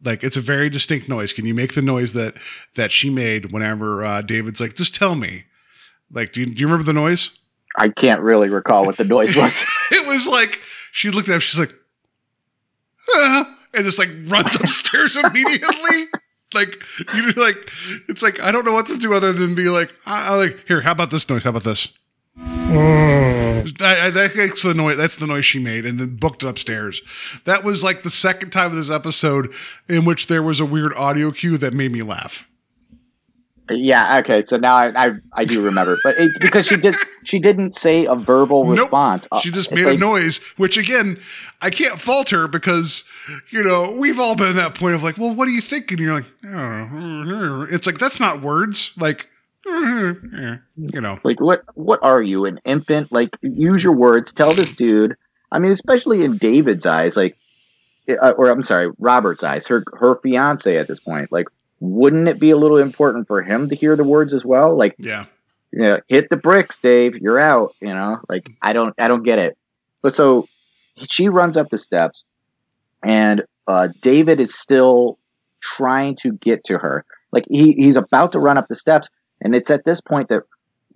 Like 0.03 0.23
it's 0.23 0.37
a 0.37 0.41
very 0.41 0.69
distinct 0.69 1.07
noise. 1.09 1.33
Can 1.33 1.45
you 1.45 1.53
make 1.53 1.75
the 1.75 1.81
noise 1.81 2.13
that 2.13 2.35
that 2.75 2.91
she 2.91 3.09
made 3.09 3.51
whenever 3.51 4.03
uh, 4.03 4.21
David's 4.21 4.61
like, 4.61 4.75
"Just 4.75 4.95
tell 4.95 5.13
me"? 5.15 5.43
Like, 6.11 6.31
do 6.31 6.41
you, 6.41 6.47
do 6.47 6.61
you 6.61 6.67
remember 6.67 6.85
the 6.85 6.93
noise? 6.93 7.31
I 7.77 7.89
can't 7.89 8.21
really 8.21 8.49
recall 8.49 8.85
what 8.85 8.97
the 8.97 9.03
noise 9.03 9.35
was. 9.35 9.63
it 9.91 10.07
was 10.07 10.27
like 10.27 10.59
she 10.91 11.11
looked 11.11 11.29
at 11.29 11.35
him. 11.35 11.39
She's 11.39 11.59
like, 11.59 11.73
"Ah," 13.13 13.57
and 13.73 13.85
just 13.85 13.99
like 13.99 14.09
runs 14.25 14.55
upstairs 14.55 15.15
immediately. 15.23 16.07
Like 16.53 16.81
you 17.13 17.31
like, 17.33 17.71
it's 18.07 18.23
like 18.23 18.41
I 18.41 18.51
don't 18.51 18.65
know 18.65 18.73
what 18.73 18.87
to 18.87 18.97
do 18.97 19.13
other 19.13 19.31
than 19.33 19.53
be 19.53 19.69
like, 19.69 19.91
I, 20.05 20.29
I 20.29 20.35
like 20.35 20.65
here. 20.67 20.81
How 20.81 20.93
about 20.93 21.11
this 21.11 21.29
noise? 21.29 21.43
How 21.43 21.51
about 21.51 21.63
this? 21.63 21.87
I, 23.81 24.07
I, 24.07 24.09
that's 24.09 24.63
the 24.63 24.73
noise. 24.73 24.97
That's 24.97 25.15
the 25.17 25.27
noise 25.27 25.45
she 25.45 25.59
made, 25.59 25.85
and 25.85 25.99
then 25.99 26.15
booked 26.15 26.43
upstairs. 26.43 27.01
That 27.45 27.63
was 27.63 27.83
like 27.83 28.03
the 28.03 28.09
second 28.09 28.49
time 28.49 28.71
of 28.71 28.77
this 28.77 28.89
episode 28.89 29.53
in 29.87 30.05
which 30.05 30.27
there 30.27 30.41
was 30.41 30.59
a 30.59 30.65
weird 30.65 30.93
audio 30.95 31.31
cue 31.31 31.57
that 31.57 31.73
made 31.73 31.91
me 31.91 32.01
laugh. 32.01 32.48
Yeah, 33.69 34.19
okay. 34.19 34.43
So 34.45 34.57
now 34.57 34.75
I 34.75 34.91
I, 35.07 35.11
I 35.33 35.45
do 35.45 35.61
remember, 35.61 35.97
but 36.03 36.15
it's 36.17 36.37
because 36.39 36.65
she 36.67 36.77
did 36.77 36.95
she 37.23 37.39
didn't 37.39 37.75
say 37.75 38.05
a 38.05 38.15
verbal 38.15 38.63
Nope. 38.65 38.79
response. 38.79 39.27
Uh, 39.31 39.39
She 39.41 39.51
just 39.51 39.71
it's 39.71 39.75
made 39.75 39.85
a 39.85 39.89
like- 39.91 39.99
noise, 39.99 40.37
which 40.57 40.77
again, 40.77 41.19
I 41.61 41.69
can't 41.69 41.99
fault 41.99 42.29
her 42.31 42.47
because, 42.47 43.03
you 43.51 43.63
know, 43.63 43.95
we've 43.97 44.19
all 44.19 44.35
been 44.35 44.47
at 44.47 44.55
that 44.55 44.75
point 44.75 44.95
of 44.95 45.03
like, 45.03 45.17
well, 45.17 45.33
what 45.35 45.45
do 45.45 45.51
you 45.51 45.61
think? 45.61 45.91
And 45.91 45.99
you're 45.99 46.13
like, 46.13 46.25
oh, 46.45 47.67
it's 47.69 47.85
like, 47.85 47.97
that's 47.97 48.19
not 48.19 48.41
words. 48.41 48.91
Like, 48.97 49.27
you 49.65 50.59
know, 51.01 51.19
Like 51.23 51.39
what 51.41 51.63
what 51.75 51.99
are 52.01 52.21
you, 52.21 52.45
an 52.45 52.59
infant? 52.65 53.11
Like 53.11 53.35
use 53.41 53.83
your 53.83 53.93
words. 53.93 54.33
Tell 54.33 54.53
this 54.53 54.71
dude. 54.71 55.15
I 55.51 55.59
mean, 55.59 55.71
especially 55.71 56.23
in 56.23 56.37
David's 56.37 56.85
eyes, 56.85 57.17
like, 57.17 57.35
uh, 58.09 58.31
or 58.37 58.49
I'm 58.49 58.63
sorry, 58.63 58.91
Robert's 58.99 59.43
eyes. 59.43 59.67
Her 59.67 59.83
her 59.97 60.15
fiance 60.21 60.77
at 60.77 60.87
this 60.87 60.99
point. 60.99 61.31
Like, 61.31 61.47
wouldn't 61.79 62.27
it 62.27 62.39
be 62.39 62.51
a 62.51 62.57
little 62.57 62.77
important 62.77 63.27
for 63.27 63.41
him 63.41 63.69
to 63.69 63.75
hear 63.75 63.95
the 63.95 64.03
words 64.03 64.33
as 64.33 64.43
well? 64.43 64.77
Like, 64.77 64.95
yeah. 64.97 65.25
you 65.71 65.83
know, 65.83 65.99
hit 66.07 66.29
the 66.29 66.37
bricks, 66.37 66.79
Dave. 66.79 67.15
You're 67.15 67.39
out. 67.39 67.75
You 67.81 67.93
know, 67.93 68.17
like 68.27 68.49
I 68.61 68.73
don't, 68.73 68.93
I 68.99 69.07
don't 69.07 69.23
get 69.23 69.39
it. 69.39 69.57
But 70.01 70.13
so 70.13 70.47
she 70.97 71.29
runs 71.29 71.57
up 71.57 71.69
the 71.69 71.77
steps, 71.77 72.23
and 73.03 73.43
uh, 73.67 73.89
David 74.01 74.39
is 74.39 74.55
still 74.57 75.17
trying 75.61 76.15
to 76.17 76.33
get 76.33 76.63
to 76.65 76.77
her. 76.77 77.05
Like 77.31 77.45
he, 77.49 77.73
he's 77.73 77.95
about 77.95 78.31
to 78.33 78.39
run 78.39 78.57
up 78.57 78.67
the 78.67 78.75
steps, 78.75 79.09
and 79.41 79.55
it's 79.55 79.69
at 79.69 79.85
this 79.85 80.01
point 80.01 80.29
that 80.29 80.43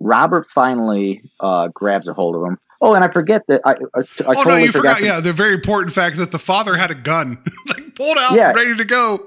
Robert 0.00 0.46
finally 0.50 1.22
uh, 1.40 1.68
grabs 1.68 2.08
a 2.08 2.14
hold 2.14 2.36
of 2.36 2.42
him. 2.42 2.58
Oh, 2.80 2.92
and 2.94 3.04
I 3.04 3.10
forget 3.10 3.46
that 3.48 3.62
I, 3.64 3.70
I, 3.70 3.74
I 3.74 3.76
oh, 3.94 4.34
totally 4.34 4.44
no, 4.44 4.56
you 4.56 4.72
forgot. 4.72 4.96
forgot. 4.96 5.02
Yeah. 5.02 5.20
The 5.20 5.32
very 5.32 5.54
important 5.54 5.94
fact 5.94 6.16
that 6.18 6.32
the 6.32 6.38
father 6.38 6.74
had 6.74 6.90
a 6.90 6.94
gun, 6.94 7.38
like 7.66 7.94
pulled 7.94 8.18
out, 8.18 8.32
Yeah. 8.32 8.52
ready 8.52 8.76
to 8.76 8.84
go. 8.84 9.26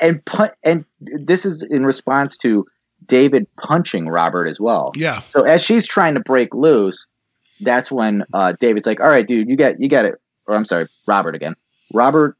And 0.00 0.24
put, 0.24 0.52
and 0.62 0.84
this 1.00 1.44
is 1.44 1.62
in 1.62 1.84
response 1.84 2.36
to 2.38 2.64
David 3.06 3.46
punching 3.56 4.08
Robert 4.08 4.46
as 4.46 4.60
well. 4.60 4.92
Yeah. 4.94 5.22
So 5.30 5.42
as 5.42 5.62
she's 5.62 5.86
trying 5.86 6.14
to 6.14 6.20
break 6.20 6.54
loose, 6.54 7.06
that's 7.60 7.90
when 7.90 8.24
uh, 8.32 8.54
David's 8.58 8.86
like, 8.86 9.00
"All 9.00 9.08
right, 9.08 9.26
dude, 9.26 9.48
you 9.48 9.56
got 9.56 9.80
you 9.80 9.88
got 9.88 10.04
it." 10.04 10.14
Or 10.46 10.56
I'm 10.56 10.64
sorry, 10.64 10.88
Robert 11.06 11.34
again. 11.34 11.54
Robert 11.92 12.36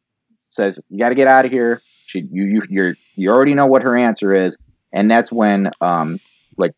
says, 0.49 0.79
"You 0.89 0.99
got 0.99 1.11
to 1.11 1.15
get 1.15 1.29
out 1.29 1.45
of 1.45 1.51
here." 1.51 1.83
She, 2.07 2.27
you, 2.31 2.45
you, 2.45 2.63
you're, 2.69 2.95
you 3.15 3.31
already 3.31 3.55
know 3.55 3.67
what 3.67 3.83
her 3.83 3.97
answer 3.97 4.35
is, 4.35 4.57
and 4.93 5.11
that's 5.11 5.33
when 5.33 5.71
um 5.81 6.21
like 6.57 6.75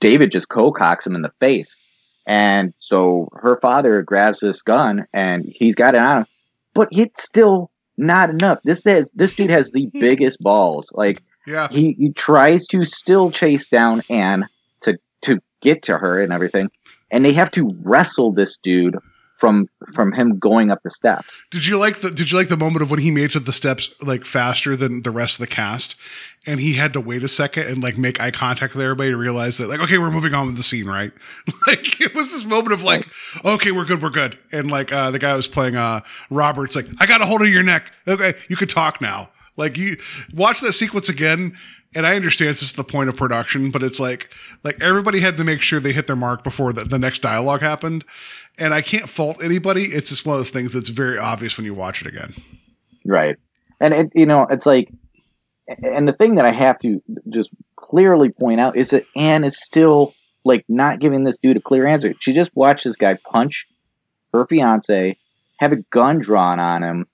David 0.00 0.32
just 0.32 0.48
co-cocks 0.48 1.06
him 1.06 1.14
in 1.14 1.22
the 1.22 1.32
face, 1.40 1.76
and 2.26 2.72
so 2.78 3.28
her 3.34 3.58
father 3.60 4.02
grabs 4.02 4.40
this 4.40 4.62
gun 4.62 5.06
and 5.12 5.44
he's 5.52 5.74
got 5.74 5.94
it 5.94 6.00
on 6.00 6.18
him, 6.18 6.26
but 6.74 6.88
it's 6.92 7.22
still 7.22 7.70
not 8.00 8.30
enough. 8.30 8.58
This 8.64 8.82
this 8.82 9.34
dude 9.34 9.50
has 9.50 9.70
the 9.70 9.86
biggest 9.92 10.40
balls. 10.40 10.90
Like 10.94 11.22
Yeah. 11.46 11.68
he, 11.70 11.92
he 11.98 12.12
tries 12.12 12.66
to 12.68 12.84
still 12.84 13.30
chase 13.30 13.68
down 13.68 14.02
Anne 14.10 14.48
to 14.82 14.98
to 15.22 15.40
get 15.60 15.82
to 15.84 15.98
her 15.98 16.20
and 16.20 16.32
everything, 16.32 16.70
and 17.10 17.24
they 17.24 17.32
have 17.32 17.50
to 17.52 17.70
wrestle 17.82 18.32
this 18.32 18.56
dude 18.56 18.96
from 19.40 19.68
from 19.94 20.12
him 20.12 20.38
going 20.38 20.70
up 20.70 20.82
the 20.82 20.90
steps. 20.90 21.42
Did 21.50 21.66
you 21.66 21.78
like 21.78 22.00
the 22.00 22.10
Did 22.10 22.30
you 22.30 22.38
like 22.38 22.48
the 22.48 22.56
moment 22.56 22.82
of 22.82 22.90
when 22.90 23.00
he 23.00 23.10
made 23.10 23.30
to 23.30 23.40
the 23.40 23.52
steps 23.52 23.90
like 24.02 24.24
faster 24.24 24.76
than 24.76 25.02
the 25.02 25.10
rest 25.10 25.40
of 25.40 25.48
the 25.48 25.52
cast, 25.52 25.96
and 26.46 26.60
he 26.60 26.74
had 26.74 26.92
to 26.92 27.00
wait 27.00 27.24
a 27.24 27.28
second 27.28 27.66
and 27.66 27.82
like 27.82 27.96
make 27.98 28.20
eye 28.20 28.30
contact 28.30 28.74
with 28.74 28.82
everybody 28.82 29.10
to 29.10 29.16
realize 29.16 29.56
that 29.58 29.68
like 29.68 29.80
okay 29.80 29.98
we're 29.98 30.10
moving 30.10 30.34
on 30.34 30.46
with 30.46 30.56
the 30.56 30.62
scene 30.62 30.86
right? 30.86 31.12
like 31.66 32.00
it 32.00 32.14
was 32.14 32.30
this 32.30 32.44
moment 32.44 32.72
of 32.72 32.82
like 32.82 33.06
okay 33.44 33.72
we're 33.72 33.86
good 33.86 34.02
we're 34.02 34.10
good. 34.10 34.38
And 34.52 34.70
like 34.70 34.92
uh, 34.92 35.10
the 35.10 35.18
guy 35.18 35.34
was 35.34 35.48
playing 35.48 35.74
uh 35.74 36.02
Roberts 36.28 36.76
like 36.76 36.86
I 37.00 37.06
got 37.06 37.22
a 37.22 37.26
hold 37.26 37.40
of 37.42 37.48
your 37.48 37.62
neck. 37.62 37.90
Okay 38.06 38.34
you 38.48 38.56
could 38.56 38.68
talk 38.68 39.00
now. 39.00 39.30
Like 39.56 39.76
you 39.76 39.96
watch 40.34 40.60
that 40.60 40.74
sequence 40.74 41.08
again 41.08 41.56
and 41.94 42.06
I 42.06 42.14
understand 42.14 42.50
this 42.50 42.62
is 42.62 42.72
the 42.72 42.84
point 42.84 43.08
of 43.08 43.16
production 43.16 43.70
but 43.70 43.82
it's 43.82 43.98
like 43.98 44.30
like 44.64 44.80
everybody 44.80 45.20
had 45.20 45.36
to 45.38 45.44
make 45.44 45.60
sure 45.60 45.80
they 45.80 45.92
hit 45.92 46.06
their 46.06 46.16
mark 46.16 46.44
before 46.44 46.72
the, 46.72 46.84
the 46.84 46.98
next 46.98 47.20
dialogue 47.20 47.62
happened 47.62 48.04
and 48.58 48.74
I 48.74 48.82
can't 48.82 49.08
fault 49.08 49.42
anybody. 49.42 49.84
It's 49.84 50.08
just 50.08 50.26
one 50.26 50.34
of 50.34 50.38
those 50.38 50.50
things 50.50 50.72
that's 50.72 50.90
very 50.90 51.18
obvious 51.18 51.56
when 51.56 51.64
you 51.64 51.74
watch 51.74 52.00
it 52.02 52.06
again. 52.06 52.34
Right. 53.04 53.36
And 53.80 53.94
it, 53.94 54.12
you 54.14 54.26
know, 54.26 54.46
it's 54.50 54.66
like, 54.66 54.92
and 55.82 56.06
the 56.06 56.12
thing 56.12 56.34
that 56.34 56.44
I 56.44 56.52
have 56.52 56.78
to 56.80 57.02
just 57.30 57.50
clearly 57.76 58.30
point 58.30 58.60
out 58.60 58.76
is 58.76 58.90
that 58.90 59.06
Anne 59.16 59.44
is 59.44 59.60
still 59.60 60.14
like 60.44 60.64
not 60.68 61.00
giving 61.00 61.24
this 61.24 61.38
dude 61.38 61.56
a 61.56 61.60
clear 61.60 61.86
answer. 61.86 62.14
She 62.18 62.32
just 62.32 62.54
watched 62.54 62.84
this 62.84 62.96
guy 62.96 63.14
punch 63.14 63.66
her 64.32 64.46
fiance, 64.46 65.16
have 65.58 65.72
a 65.72 65.76
gun 65.76 66.18
drawn 66.18 66.58
on 66.58 66.82
him, 66.82 67.06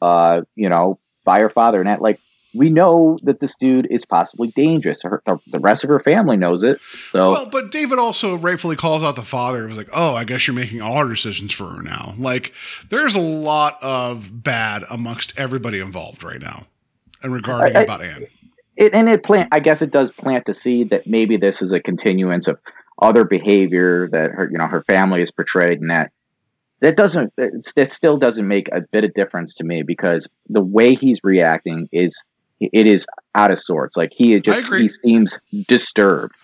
uh, 0.00 0.42
you 0.54 0.68
know, 0.68 0.98
by 1.24 1.40
her 1.40 1.50
father, 1.50 1.80
and 1.80 1.88
that 1.88 2.02
like 2.02 2.20
we 2.54 2.70
know 2.70 3.18
that 3.22 3.40
this 3.40 3.54
dude 3.56 3.86
is 3.90 4.04
possibly 4.04 4.48
dangerous. 4.48 5.02
Her, 5.02 5.22
the, 5.24 5.38
the 5.46 5.58
rest 5.58 5.84
of 5.84 5.88
her 5.90 6.00
family 6.00 6.36
knows 6.36 6.62
it. 6.64 6.80
So 7.10 7.32
Well, 7.32 7.46
but 7.46 7.70
David 7.70 7.98
also 7.98 8.34
rightfully 8.36 8.76
calls 8.76 9.02
out 9.02 9.16
the 9.16 9.22
father. 9.22 9.64
It 9.64 9.68
was 9.68 9.78
like, 9.78 9.90
oh, 9.92 10.14
I 10.14 10.24
guess 10.24 10.46
you're 10.46 10.54
making 10.54 10.80
all 10.82 10.96
our 10.96 11.08
decisions 11.08 11.52
for 11.52 11.68
her 11.68 11.82
now. 11.82 12.14
Like, 12.18 12.52
there's 12.90 13.14
a 13.14 13.20
lot 13.20 13.78
of 13.82 14.42
bad 14.42 14.84
amongst 14.90 15.32
everybody 15.38 15.80
involved 15.80 16.22
right 16.22 16.40
now, 16.40 16.66
and 17.22 17.32
regarding 17.32 17.76
I- 17.76 17.80
I- 17.80 17.82
about 17.84 18.02
Anne. 18.02 18.26
it 18.76 18.94
and 18.94 19.08
it 19.08 19.22
plant 19.22 19.48
i 19.52 19.60
guess 19.60 19.82
it 19.82 19.90
does 19.90 20.10
plant 20.10 20.48
a 20.48 20.54
seed 20.54 20.90
that 20.90 21.06
maybe 21.06 21.36
this 21.36 21.60
is 21.60 21.72
a 21.72 21.80
continuance 21.80 22.48
of 22.48 22.58
other 23.00 23.22
behavior 23.24 24.08
that 24.10 24.30
her 24.30 24.48
you 24.50 24.56
know 24.56 24.66
her 24.66 24.82
family 24.84 25.20
is 25.20 25.30
portrayed 25.30 25.78
and 25.78 25.90
that 25.90 26.10
that 26.80 26.96
doesn't 26.96 27.32
that 27.36 27.92
still 27.92 28.16
doesn't 28.16 28.48
make 28.48 28.68
a 28.72 28.80
bit 28.80 29.04
of 29.04 29.12
difference 29.14 29.54
to 29.54 29.64
me 29.64 29.82
because 29.82 30.28
the 30.48 30.60
way 30.60 30.94
he's 30.94 31.20
reacting 31.22 31.88
is 31.92 32.22
it 32.72 32.86
is 32.86 33.06
out 33.34 33.50
of 33.50 33.58
sorts. 33.58 33.96
Like 33.96 34.12
he 34.12 34.38
just 34.40 34.66
he 34.72 34.88
seems 34.88 35.38
disturbed. 35.66 36.34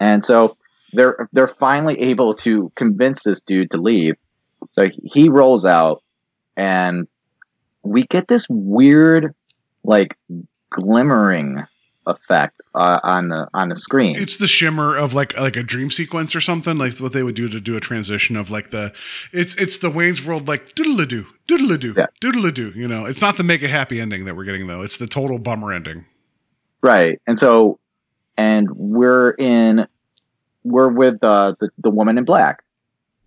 And 0.00 0.24
so 0.24 0.56
they're 0.92 1.28
they're 1.32 1.48
finally 1.48 2.00
able 2.00 2.34
to 2.36 2.72
convince 2.76 3.22
this 3.22 3.40
dude 3.40 3.70
to 3.70 3.78
leave. 3.78 4.16
So 4.72 4.88
he 5.04 5.28
rolls 5.28 5.64
out 5.64 6.02
and 6.56 7.06
we 7.82 8.04
get 8.04 8.28
this 8.28 8.46
weird 8.48 9.34
like 9.84 10.16
glimmering 10.70 11.62
effect 12.06 12.60
uh, 12.74 13.00
on 13.02 13.28
the 13.28 13.48
on 13.54 13.68
the 13.68 13.76
screen. 13.76 14.16
It's 14.16 14.36
the 14.36 14.46
shimmer 14.48 14.96
of 14.96 15.14
like 15.14 15.38
like 15.38 15.56
a 15.56 15.62
dream 15.62 15.90
sequence 15.90 16.34
or 16.34 16.40
something, 16.40 16.78
like 16.78 16.98
what 16.98 17.12
they 17.12 17.22
would 17.22 17.34
do 17.34 17.48
to 17.48 17.60
do 17.60 17.76
a 17.76 17.80
transition 17.80 18.36
of 18.36 18.50
like 18.50 18.70
the 18.70 18.92
it's 19.32 19.54
it's 19.56 19.78
the 19.78 19.90
Wayne's 19.90 20.24
World 20.24 20.48
like 20.48 20.74
doodle 20.74 21.04
doo 21.06 21.26
doodle 21.46 21.76
doo 21.78 21.94
Yeah. 21.96 22.06
doodle 22.20 22.50
doo. 22.50 22.72
You 22.74 22.88
know, 22.88 23.06
it's 23.06 23.20
not 23.20 23.36
the 23.36 23.44
make 23.44 23.62
a 23.62 23.68
happy 23.68 24.00
ending 24.00 24.24
that 24.24 24.36
we're 24.36 24.44
getting 24.44 24.66
though. 24.66 24.82
It's 24.82 24.96
the 24.96 25.06
total 25.06 25.38
bummer 25.38 25.72
ending. 25.72 26.04
right, 26.82 27.20
and 27.26 27.38
so 27.38 27.78
and 28.36 28.70
we're 28.72 29.30
in 29.32 29.86
we're 30.64 30.88
with 30.88 31.22
uh, 31.22 31.54
the 31.60 31.70
the 31.78 31.90
woman 31.90 32.18
in 32.18 32.24
black. 32.24 32.62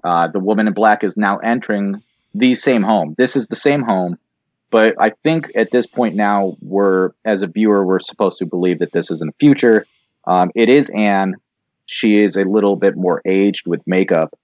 Uh, 0.04 0.28
the 0.28 0.40
woman 0.40 0.68
in 0.68 0.74
black 0.74 1.04
is 1.04 1.18
now 1.18 1.38
entering 1.38 2.02
the 2.34 2.54
same 2.56 2.84
home. 2.84 3.16
This 3.18 3.36
is 3.36 3.48
the 3.48 3.56
same 3.56 3.82
home, 3.82 4.18
but 4.72 4.96
I 5.00 5.12
think 5.24 5.52
at 5.56 5.72
this 5.72 5.86
point 5.86 6.16
now 6.16 6.58
we're 6.62 7.12
as 7.24 7.42
a 7.42 7.48
viewer 7.48 7.86
we're 7.86 8.00
supposed 8.00 8.38
to 8.40 8.46
believe 8.46 8.80
that 8.80 8.92
this 8.92 9.12
is 9.12 9.22
in 9.22 9.28
the 9.28 9.34
future. 9.40 9.86
Um, 10.26 10.52
it 10.56 10.70
is 10.70 10.90
Anne. 10.90 11.36
She 11.86 12.20
is 12.20 12.36
a 12.36 12.44
little 12.44 12.76
bit 12.76 12.96
more 12.96 13.22
aged 13.26 13.68
with 13.68 13.82
makeup, 13.86 14.38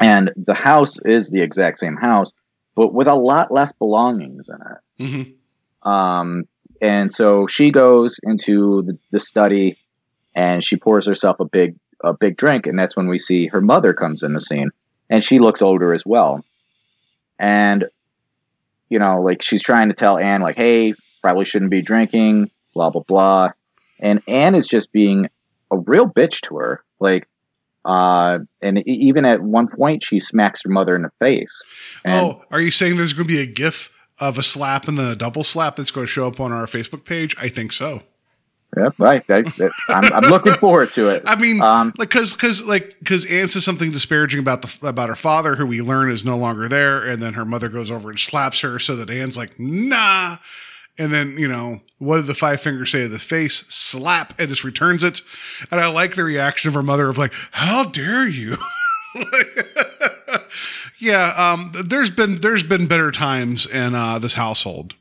and 0.00 0.32
the 0.36 0.54
house 0.54 0.98
is 1.04 1.30
the 1.30 1.40
exact 1.40 1.78
same 1.78 1.96
house, 1.96 2.32
but 2.74 2.92
with 2.92 3.06
a 3.06 3.14
lot 3.14 3.52
less 3.52 3.72
belongings 3.72 4.48
in 4.48 4.54
it. 4.54 5.04
Mm-hmm. 5.04 5.88
Um, 5.88 6.44
and 6.80 7.12
so 7.12 7.46
she 7.46 7.70
goes 7.70 8.18
into 8.24 8.82
the, 8.82 8.98
the 9.12 9.20
study 9.20 9.78
and 10.34 10.64
she 10.64 10.76
pours 10.76 11.06
herself 11.06 11.38
a 11.40 11.44
big 11.44 11.76
a 12.04 12.12
big 12.12 12.36
drink, 12.36 12.66
and 12.66 12.76
that's 12.76 12.96
when 12.96 13.06
we 13.06 13.18
see 13.18 13.46
her 13.46 13.60
mother 13.60 13.92
comes 13.92 14.24
in 14.24 14.32
the 14.32 14.40
scene, 14.40 14.70
and 15.08 15.22
she 15.22 15.38
looks 15.38 15.62
older 15.62 15.94
as 15.94 16.04
well. 16.04 16.44
And 17.38 17.84
you 18.92 18.98
know, 18.98 19.22
like 19.22 19.40
she's 19.40 19.62
trying 19.62 19.88
to 19.88 19.94
tell 19.94 20.18
Anne, 20.18 20.42
like, 20.42 20.56
"Hey, 20.56 20.92
probably 21.22 21.46
shouldn't 21.46 21.70
be 21.70 21.80
drinking," 21.80 22.50
blah 22.74 22.90
blah 22.90 23.02
blah. 23.02 23.52
And 23.98 24.20
Anne 24.28 24.54
is 24.54 24.66
just 24.66 24.92
being 24.92 25.30
a 25.70 25.78
real 25.78 26.06
bitch 26.06 26.42
to 26.42 26.58
her, 26.58 26.84
like. 27.00 27.26
Uh, 27.84 28.38
and 28.60 28.86
even 28.86 29.24
at 29.24 29.42
one 29.42 29.66
point, 29.66 30.04
she 30.04 30.20
smacks 30.20 30.62
her 30.62 30.70
mother 30.70 30.94
in 30.94 31.02
the 31.02 31.10
face. 31.18 31.64
And 32.04 32.26
oh, 32.26 32.44
are 32.52 32.60
you 32.60 32.70
saying 32.70 32.96
there's 32.96 33.12
going 33.12 33.26
to 33.26 33.34
be 33.34 33.40
a 33.40 33.46
GIF 33.46 33.90
of 34.20 34.38
a 34.38 34.42
slap 34.44 34.86
and 34.86 34.96
then 34.96 35.08
a 35.08 35.16
double 35.16 35.42
slap 35.42 35.74
that's 35.74 35.90
going 35.90 36.06
to 36.06 36.12
show 36.12 36.28
up 36.28 36.38
on 36.38 36.52
our 36.52 36.66
Facebook 36.66 37.04
page? 37.04 37.34
I 37.40 37.48
think 37.48 37.72
so. 37.72 38.02
Yeah, 38.76 38.88
right. 38.98 39.22
I, 39.28 39.44
I'm, 39.88 40.12
I'm 40.12 40.30
looking 40.30 40.54
forward 40.54 40.92
to 40.94 41.08
it. 41.08 41.22
I 41.26 41.36
mean, 41.36 41.60
Um, 41.60 41.92
like, 41.98 42.10
cause, 42.10 42.32
cause, 42.32 42.64
like, 42.64 42.96
cause 43.04 43.26
Anne 43.26 43.48
says 43.48 43.64
something 43.64 43.90
disparaging 43.90 44.40
about 44.40 44.62
the 44.62 44.88
about 44.88 45.08
her 45.08 45.16
father, 45.16 45.56
who 45.56 45.66
we 45.66 45.82
learn 45.82 46.10
is 46.10 46.24
no 46.24 46.36
longer 46.36 46.68
there, 46.68 47.02
and 47.06 47.22
then 47.22 47.34
her 47.34 47.44
mother 47.44 47.68
goes 47.68 47.90
over 47.90 48.08
and 48.10 48.18
slaps 48.18 48.60
her, 48.60 48.78
so 48.78 48.96
that 48.96 49.10
Anne's 49.10 49.36
like, 49.36 49.58
nah. 49.60 50.38
And 50.98 51.12
then, 51.12 51.38
you 51.38 51.48
know, 51.48 51.80
what 51.98 52.16
did 52.16 52.26
the 52.26 52.34
five 52.34 52.60
fingers 52.60 52.90
say 52.92 53.02
to 53.02 53.08
the 53.08 53.18
face? 53.18 53.64
Slap, 53.68 54.38
and 54.38 54.48
just 54.48 54.62
returns 54.64 55.02
it. 55.02 55.22
And 55.70 55.80
I 55.80 55.86
like 55.86 56.16
the 56.16 56.24
reaction 56.24 56.68
of 56.68 56.74
her 56.74 56.82
mother 56.82 57.08
of 57.08 57.16
like, 57.16 57.32
how 57.50 57.84
dare 57.84 58.28
you? 58.28 58.58
yeah, 60.98 61.32
um, 61.36 61.72
there's 61.84 62.10
been 62.10 62.36
there's 62.36 62.62
been 62.62 62.86
better 62.86 63.10
times 63.10 63.66
in 63.66 63.94
uh, 63.94 64.18
this 64.18 64.34
household. 64.34 64.94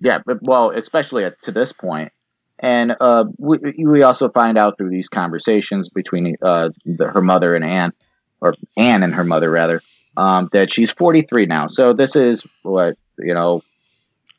Yeah, 0.00 0.18
but 0.24 0.42
well, 0.42 0.70
especially 0.70 1.24
at, 1.24 1.40
to 1.42 1.52
this 1.52 1.72
point, 1.72 2.12
and 2.58 2.96
uh, 3.00 3.24
we 3.38 3.58
we 3.84 4.02
also 4.02 4.28
find 4.28 4.56
out 4.56 4.78
through 4.78 4.90
these 4.90 5.08
conversations 5.08 5.88
between 5.88 6.36
uh, 6.42 6.70
the, 6.84 7.08
her 7.08 7.22
mother 7.22 7.54
and 7.54 7.64
Anne, 7.64 7.92
or 8.40 8.54
Anne 8.76 9.02
and 9.02 9.14
her 9.14 9.24
mother 9.24 9.50
rather, 9.50 9.82
um, 10.16 10.48
that 10.52 10.72
she's 10.72 10.90
43 10.90 11.46
now. 11.46 11.68
So 11.68 11.92
this 11.92 12.16
is 12.16 12.44
what 12.62 12.96
you 13.18 13.34
know. 13.34 13.62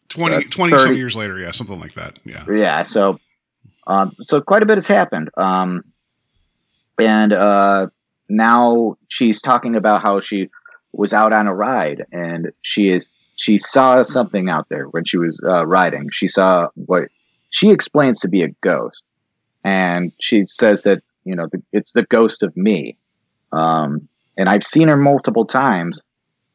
20, 0.09 0.36
That's 0.36 0.51
20 0.51 0.78
some 0.78 0.95
years 0.95 1.16
later, 1.16 1.39
yeah, 1.39 1.49
something 1.49 1.80
like 1.80 1.93
that. 1.93 2.20
Yeah. 2.24 2.45
Yeah, 2.47 2.84
so 2.84 3.20
um, 3.88 4.16
so 4.26 4.39
quite 4.39 4.61
a 4.61 4.66
bit 4.66 4.78
has 4.78 4.88
happened. 4.88 5.30
Um, 5.36 5.84
and 6.99 7.34
uh, 7.34 7.88
now 8.30 8.97
she's 9.07 9.41
talking 9.41 9.76
about 9.76 10.01
how 10.01 10.20
she 10.20 10.49
was 10.93 11.11
out 11.11 11.34
on 11.34 11.47
a 11.47 11.53
ride 11.53 12.05
and 12.11 12.51
she 12.61 12.89
is 12.89 13.09
she 13.36 13.57
saw 13.57 14.01
something 14.01 14.49
out 14.49 14.70
there 14.70 14.86
when 14.86 15.03
she 15.03 15.18
was 15.18 15.41
uh, 15.45 15.66
riding. 15.66 16.09
She 16.11 16.28
saw 16.28 16.70
what 16.76 17.09
she 17.56 17.70
explains 17.72 18.20
to 18.20 18.28
be 18.28 18.43
a 18.43 18.49
ghost, 18.60 19.06
and 19.64 20.12
she 20.20 20.43
says 20.43 20.84
that 20.84 21.01
you 21.24 21.34
know 21.36 21.47
the, 21.49 21.64
it's 21.72 21.93
the 21.93 22.03
ghost 22.03 22.43
of 22.43 22.56
me. 22.58 22.97
Um, 23.53 24.10
and 24.38 24.49
I've 24.49 24.66
seen 24.66 24.89
her 24.89 24.97
multiple 24.97 25.45
times, 25.45 26.01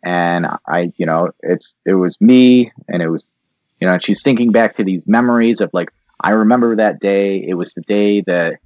and 0.04 0.46
I 0.68 0.92
you 0.98 1.06
know 1.06 1.30
it's 1.40 1.74
it 1.86 1.94
was 1.94 2.20
me, 2.20 2.70
and 2.86 3.02
it 3.02 3.08
was 3.08 3.26
you 3.80 3.88
know 3.88 3.94
and 3.94 4.04
she's 4.04 4.22
thinking 4.22 4.52
back 4.52 4.76
to 4.76 4.84
these 4.84 5.06
memories 5.06 5.62
of 5.62 5.70
like 5.72 5.90
I 6.20 6.32
remember 6.32 6.76
that 6.76 7.00
day. 7.00 7.42
It 7.48 7.54
was 7.54 7.72
the 7.72 7.80
day 7.80 8.20
that 8.26 8.58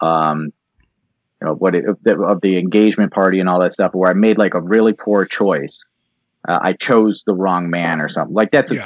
um, 0.00 0.52
you 1.42 1.48
know 1.48 1.54
what 1.54 1.74
it, 1.74 1.86
of 1.86 1.98
the, 2.04 2.20
of 2.22 2.40
the 2.40 2.56
engagement 2.56 3.12
party 3.12 3.40
and 3.40 3.48
all 3.48 3.60
that 3.62 3.72
stuff 3.72 3.94
where 3.94 4.08
I 4.12 4.14
made 4.14 4.38
like 4.38 4.54
a 4.54 4.60
really 4.60 4.92
poor 4.92 5.24
choice. 5.24 5.84
Uh, 6.48 6.60
I 6.62 6.72
chose 6.74 7.24
the 7.26 7.34
wrong 7.34 7.68
man 7.68 8.00
or 8.00 8.08
something 8.08 8.32
like 8.34 8.52
that's. 8.52 8.70
a- 8.70 8.76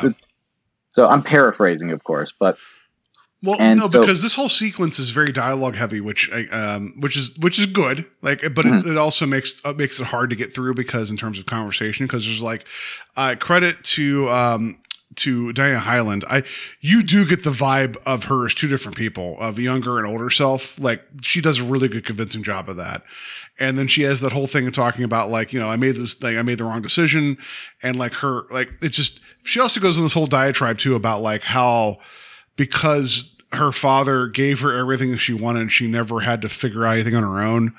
so 0.89 1.07
I'm 1.07 1.23
paraphrasing, 1.23 1.91
of 1.91 2.03
course, 2.05 2.33
but 2.39 2.57
Well, 3.45 3.57
And 3.61 3.79
no, 3.81 3.89
so- 3.91 4.01
because 4.01 4.23
this 4.23 4.35
whole 4.35 4.49
sequence 4.49 4.99
is 4.99 5.11
very 5.11 5.31
dialogue 5.33 5.75
heavy, 5.77 6.01
which 6.01 6.31
I, 6.33 6.47
um, 6.49 6.95
which 7.01 7.17
is 7.17 7.37
which 7.39 7.59
is 7.59 7.67
good. 7.67 8.07
Like, 8.23 8.41
but 8.55 8.65
Mm-hmm. 8.65 8.89
it, 8.89 8.93
it 8.93 8.97
also 8.97 9.27
makes 9.27 9.61
uh, 9.65 9.73
makes 9.75 10.01
it 10.01 10.07
hard 10.07 10.31
to 10.31 10.37
get 10.37 10.55
through 10.55 10.75
because 10.75 11.11
in 11.11 11.17
terms 11.17 11.39
of 11.39 11.47
conversation, 11.47 12.07
because 12.07 12.25
there's 12.25 12.43
like 12.43 12.67
uh, 13.17 13.35
credit 13.39 13.83
to 13.85 14.31
um, 14.31 14.79
to 15.17 15.53
Diana 15.53 15.79
Hyland, 15.79 16.25
I 16.29 16.43
you 16.81 17.03
do 17.03 17.25
get 17.27 17.45
the 17.45 17.51
vibe 17.51 17.97
of 18.07 18.25
her 18.25 18.47
as 18.47 18.55
two 18.55 18.67
different 18.67 18.97
people, 18.97 19.37
of 19.39 19.59
younger 19.59 19.99
and 19.99 20.07
older 20.09 20.31
self. 20.31 20.79
Like 20.81 21.05
she 21.23 21.41
does 21.41 21.61
a 21.61 21.65
really 21.65 21.89
good 21.89 22.05
convincing 22.07 22.43
job 22.43 22.69
of 22.69 22.77
that. 22.77 23.03
And 23.61 23.79
then 23.79 23.87
she 23.87 24.03
has 24.03 24.21
that 24.23 24.33
whole 24.33 24.49
thing 24.49 24.67
of 24.67 24.73
talking 24.73 25.05
about 25.05 25.31
like, 25.31 25.53
you 25.53 25.61
know, 25.61 25.69
I 25.71 25.77
made 25.77 25.95
this 25.95 26.15
thing, 26.15 26.37
I 26.37 26.43
made 26.43 26.59
the 26.59 26.65
wrong 26.65 26.83
decision. 26.83 27.39
And 27.85 27.95
like 27.97 28.15
her, 28.15 28.47
like 28.51 28.73
it's 28.83 28.97
just 28.97 29.21
she 29.45 29.61
also 29.61 29.81
goes 29.81 29.97
in 29.97 30.03
this 30.03 30.13
whole 30.15 30.27
diatribe 30.27 30.79
too 30.79 30.97
about 30.97 31.21
like 31.23 31.43
how 31.43 31.99
because 32.57 33.34
her 33.57 33.73
father 33.73 34.27
gave 34.29 34.61
her 34.61 34.77
everything 34.77 35.17
she 35.17 35.33
wanted, 35.35 35.61
and 35.63 35.73
she 35.73 35.87
never 35.87 36.21
had 36.21 36.43
to 36.43 36.49
figure 36.49 36.85
out 36.85 36.95
anything 36.95 37.15
on 37.15 37.23
her 37.23 37.41
own. 37.43 37.75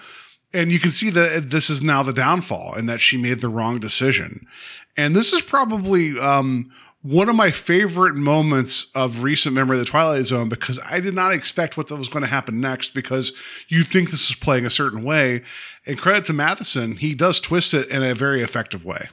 And 0.53 0.71
you 0.71 0.79
can 0.79 0.91
see 0.91 1.09
that 1.09 1.49
this 1.49 1.69
is 1.69 1.81
now 1.81 2.01
the 2.03 2.13
downfall 2.13 2.73
and 2.75 2.87
that 2.87 3.01
she 3.01 3.17
made 3.17 3.41
the 3.41 3.49
wrong 3.49 3.79
decision. 3.79 4.47
And 4.95 5.15
this 5.15 5.33
is 5.33 5.41
probably 5.41 6.17
um, 6.17 6.71
one 7.01 7.27
of 7.27 7.35
my 7.35 7.51
favorite 7.51 8.15
moments 8.15 8.89
of 8.95 9.21
recent 9.21 9.53
memory 9.53 9.77
of 9.77 9.85
the 9.85 9.89
Twilight 9.91 10.25
Zone 10.25 10.47
because 10.47 10.79
I 10.85 11.01
did 11.01 11.13
not 11.13 11.33
expect 11.33 11.75
what 11.77 11.91
was 11.91 12.07
going 12.07 12.21
to 12.23 12.29
happen 12.29 12.61
next 12.61 12.93
because 12.93 13.33
you 13.67 13.83
think 13.83 14.11
this 14.11 14.29
is 14.29 14.35
playing 14.35 14.65
a 14.65 14.69
certain 14.69 15.03
way. 15.03 15.43
And 15.85 15.97
credit 15.97 16.23
to 16.25 16.33
Matheson, 16.33 16.95
he 16.95 17.13
does 17.13 17.41
twist 17.41 17.73
it 17.73 17.89
in 17.89 18.01
a 18.01 18.15
very 18.15 18.41
effective 18.41 18.85
way. 18.85 19.09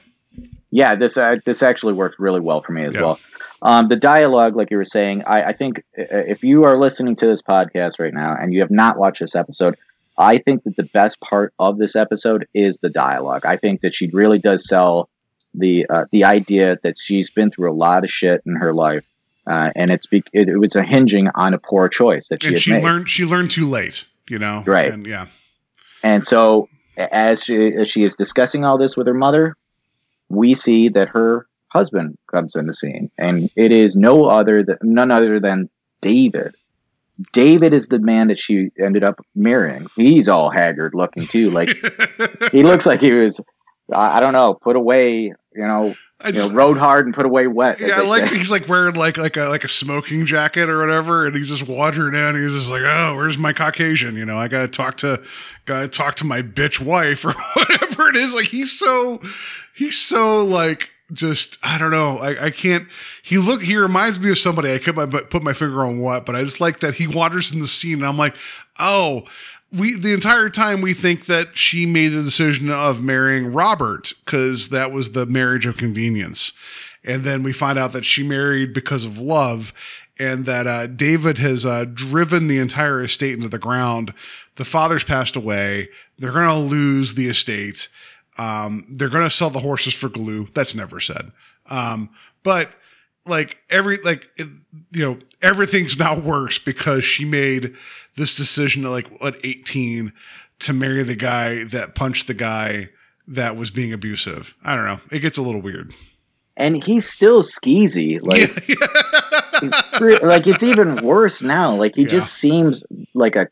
Yeah, 0.71 0.95
this 0.95 1.17
uh, 1.17 1.35
this 1.45 1.61
actually 1.61 1.93
worked 1.93 2.17
really 2.17 2.39
well 2.39 2.61
for 2.61 2.71
me 2.71 2.83
as 2.83 2.95
Yeah. 2.95 3.01
well. 3.01 3.19
Um, 3.63 3.87
the 3.87 3.95
dialogue, 3.95 4.57
like 4.57 4.69
you 4.71 4.77
were 4.77 4.83
saying, 4.85 5.23
I, 5.25 5.43
I 5.43 5.53
think 5.53 5.79
uh, 5.97 6.03
if 6.09 6.43
you 6.43 6.65
are 6.65 6.77
listening 6.77 7.15
to 7.15 7.25
this 7.25 7.41
podcast 7.41 7.97
right 7.97 8.13
now 8.13 8.35
and 8.39 8.53
you 8.53 8.59
have 8.59 8.69
not 8.69 8.99
watched 8.99 9.21
this 9.21 9.35
episode, 9.35 9.77
I 10.17 10.37
think 10.37 10.65
that 10.65 10.75
the 10.75 10.83
best 10.83 11.19
part 11.21 11.53
of 11.59 11.77
this 11.77 11.95
episode 11.95 12.45
is 12.53 12.77
the 12.81 12.89
dialogue. 12.89 13.45
I 13.45 13.55
think 13.55 13.79
that 13.81 13.95
she 13.95 14.09
really 14.11 14.37
does 14.37 14.67
sell 14.67 15.09
the 15.53 15.85
uh, 15.89 16.05
the 16.11 16.25
idea 16.25 16.77
that 16.83 16.97
she's 16.99 17.29
been 17.29 17.51
through 17.51 17.71
a 17.71 17.73
lot 17.73 18.03
of 18.03 18.11
shit 18.11 18.41
in 18.45 18.55
her 18.57 18.73
life, 18.73 19.05
uh, 19.47 19.69
and 19.75 19.91
it's 19.91 20.07
be- 20.07 20.23
it, 20.33 20.49
it 20.49 20.57
was 20.57 20.75
a 20.75 20.83
hinging 20.83 21.29
on 21.35 21.53
a 21.53 21.57
poor 21.57 21.87
choice 21.87 22.27
that 22.29 22.43
she 22.43 22.49
And 22.49 22.59
she 22.59 22.71
made. 22.71 22.83
learned 22.83 23.09
she 23.09 23.23
learned 23.23 23.49
too 23.49 23.69
late, 23.69 24.03
you 24.27 24.39
know? 24.39 24.63
Right. 24.67 24.91
And 24.91 25.07
yeah. 25.07 25.27
And 26.03 26.25
so, 26.25 26.67
as 26.97 27.43
she, 27.43 27.73
as 27.75 27.89
she 27.89 28.03
is 28.03 28.13
discussing 28.15 28.65
all 28.65 28.77
this 28.77 28.97
with 28.97 29.07
her 29.07 29.13
mother, 29.13 29.55
we 30.27 30.53
see 30.53 30.89
that 30.89 31.07
her 31.09 31.47
husband 31.73 32.17
comes 32.31 32.55
in 32.55 32.67
the 32.67 32.73
scene, 32.73 33.11
and 33.17 33.49
it 33.55 33.71
is 33.71 33.95
no 33.95 34.25
other 34.25 34.63
than 34.63 34.77
none 34.83 35.11
other 35.11 35.39
than 35.39 35.69
David. 36.01 36.55
David 37.31 37.73
is 37.73 37.87
the 37.87 37.99
man 37.99 38.27
that 38.27 38.39
she 38.39 38.69
ended 38.79 39.03
up 39.03 39.19
marrying. 39.35 39.87
He's 39.95 40.27
all 40.27 40.49
haggard 40.49 40.93
looking 40.93 41.27
too. 41.27 41.49
Like 41.49 41.69
he 42.51 42.63
looks 42.63 42.85
like 42.85 43.01
he 43.01 43.11
was, 43.11 43.39
I 43.91 44.19
don't 44.19 44.33
know, 44.33 44.53
put 44.53 44.75
away. 44.75 45.33
You 45.55 45.67
know, 45.67 45.95
I 46.19 46.29
you 46.29 46.39
know, 46.39 46.49
rode 46.51 46.77
hard 46.77 47.05
and 47.05 47.13
put 47.13 47.25
away 47.25 47.47
wet. 47.47 47.79
yeah, 47.79 47.99
I 47.99 48.01
like 48.01 48.29
say. 48.29 48.37
he's 48.37 48.49
like 48.49 48.67
wearing 48.67 48.95
like 48.95 49.17
like 49.17 49.37
a 49.37 49.45
like 49.49 49.63
a 49.63 49.67
smoking 49.67 50.25
jacket 50.25 50.69
or 50.69 50.79
whatever, 50.79 51.27
and 51.27 51.35
he's 51.35 51.49
just 51.49 51.67
wandering 51.67 52.15
in. 52.15 52.41
He's 52.41 52.53
just 52.53 52.71
like, 52.71 52.81
oh, 52.81 53.15
where's 53.15 53.37
my 53.37 53.53
Caucasian? 53.53 54.15
You 54.15 54.25
know, 54.25 54.37
I 54.37 54.47
gotta 54.47 54.67
talk 54.67 54.97
to 54.97 55.21
gotta 55.65 55.87
talk 55.87 56.15
to 56.17 56.25
my 56.25 56.41
bitch 56.41 56.79
wife 56.79 57.25
or 57.25 57.33
whatever 57.55 58.09
it 58.09 58.15
is. 58.15 58.33
Like 58.33 58.47
he's 58.47 58.77
so 58.77 59.21
he's 59.75 59.99
so 59.99 60.43
like 60.45 60.91
just 61.11 61.57
I 61.63 61.77
don't 61.77 61.91
know. 61.91 62.17
I, 62.17 62.45
I 62.45 62.49
can't. 62.49 62.87
He 63.21 63.37
look. 63.37 63.61
He 63.63 63.75
reminds 63.75 64.19
me 64.19 64.29
of 64.31 64.37
somebody. 64.37 64.73
I 64.73 64.79
could 64.79 64.95
put 65.29 65.43
my 65.43 65.53
finger 65.53 65.85
on 65.85 65.99
what, 65.99 66.25
but 66.25 66.35
I 66.35 66.43
just 66.43 66.61
like 66.61 66.79
that 66.79 66.95
he 66.95 67.07
wanders 67.07 67.51
in 67.51 67.59
the 67.59 67.67
scene, 67.67 67.95
and 67.95 68.05
I'm 68.05 68.17
like, 68.17 68.35
oh. 68.79 69.23
We 69.75 69.97
the 69.97 70.13
entire 70.13 70.51
time 70.51 70.81
we 70.81 70.93
think 70.93 71.25
that 71.25 71.57
she 71.57 71.87
made 71.87 72.09
the 72.09 72.21
decision 72.21 72.69
of 72.69 73.01
marrying 73.01 73.51
Robert 73.51 74.13
because 74.23 74.69
that 74.69 74.91
was 74.91 75.13
the 75.13 75.25
marriage 75.25 75.65
of 75.65 75.77
convenience, 75.77 76.51
and 77.03 77.23
then 77.23 77.41
we 77.41 77.53
find 77.53 77.79
out 77.79 77.91
that 77.93 78.05
she 78.05 78.21
married 78.21 78.71
because 78.71 79.03
of 79.03 79.17
love, 79.17 79.73
and 80.19 80.45
that 80.45 80.67
uh, 80.67 80.85
David 80.85 81.39
has 81.39 81.65
uh, 81.65 81.85
driven 81.91 82.47
the 82.47 82.59
entire 82.59 83.01
estate 83.01 83.33
into 83.33 83.49
the 83.49 83.57
ground. 83.57 84.13
The 84.57 84.65
father's 84.65 85.03
passed 85.03 85.35
away. 85.35 85.89
They're 86.19 86.31
going 86.31 86.45
to 86.47 86.55
lose 86.55 87.15
the 87.15 87.27
estate. 87.27 87.89
Um, 88.37 88.85
they're 88.89 89.09
going 89.09 89.23
to 89.23 89.29
sell 89.29 89.49
the 89.49 89.59
horses 89.59 89.93
for 89.93 90.09
glue. 90.09 90.47
That's 90.53 90.73
never 90.75 90.99
said. 90.99 91.31
Um, 91.69 92.09
but 92.43 92.71
like 93.25 93.57
every 93.69 93.97
like 93.97 94.27
it, 94.37 94.47
you 94.91 95.05
know 95.05 95.17
everything's 95.41 95.97
now 95.97 96.19
worse 96.19 96.59
because 96.59 97.03
she 97.05 97.23
made 97.25 97.73
this 98.17 98.35
decision 98.35 98.85
at 98.85 98.89
like 98.91 99.07
at 99.21 99.35
18 99.43 100.11
to 100.59 100.73
marry 100.73 101.03
the 101.03 101.15
guy 101.15 101.63
that 101.65 101.95
punched 101.95 102.27
the 102.27 102.33
guy 102.33 102.89
that 103.27 103.55
was 103.55 103.71
being 103.71 103.93
abusive. 103.93 104.53
I 104.63 104.75
don't 104.75 104.85
know. 104.85 104.99
It 105.11 105.19
gets 105.19 105.37
a 105.37 105.41
little 105.41 105.61
weird. 105.61 105.93
and 106.57 106.83
he's 106.83 107.07
still 107.09 107.43
skeezy. 107.43 108.19
Like, 108.23 108.51
it's 109.61 110.01
re- 110.01 110.19
like 110.19 110.47
it's 110.47 110.63
even 110.63 110.95
worse 111.05 111.41
now. 111.41 111.75
Like 111.75 111.95
he 111.95 112.03
Yeah. 112.03 112.09
just 112.09 112.33
seems 112.33 112.83
like 113.13 113.35
a 113.35 113.47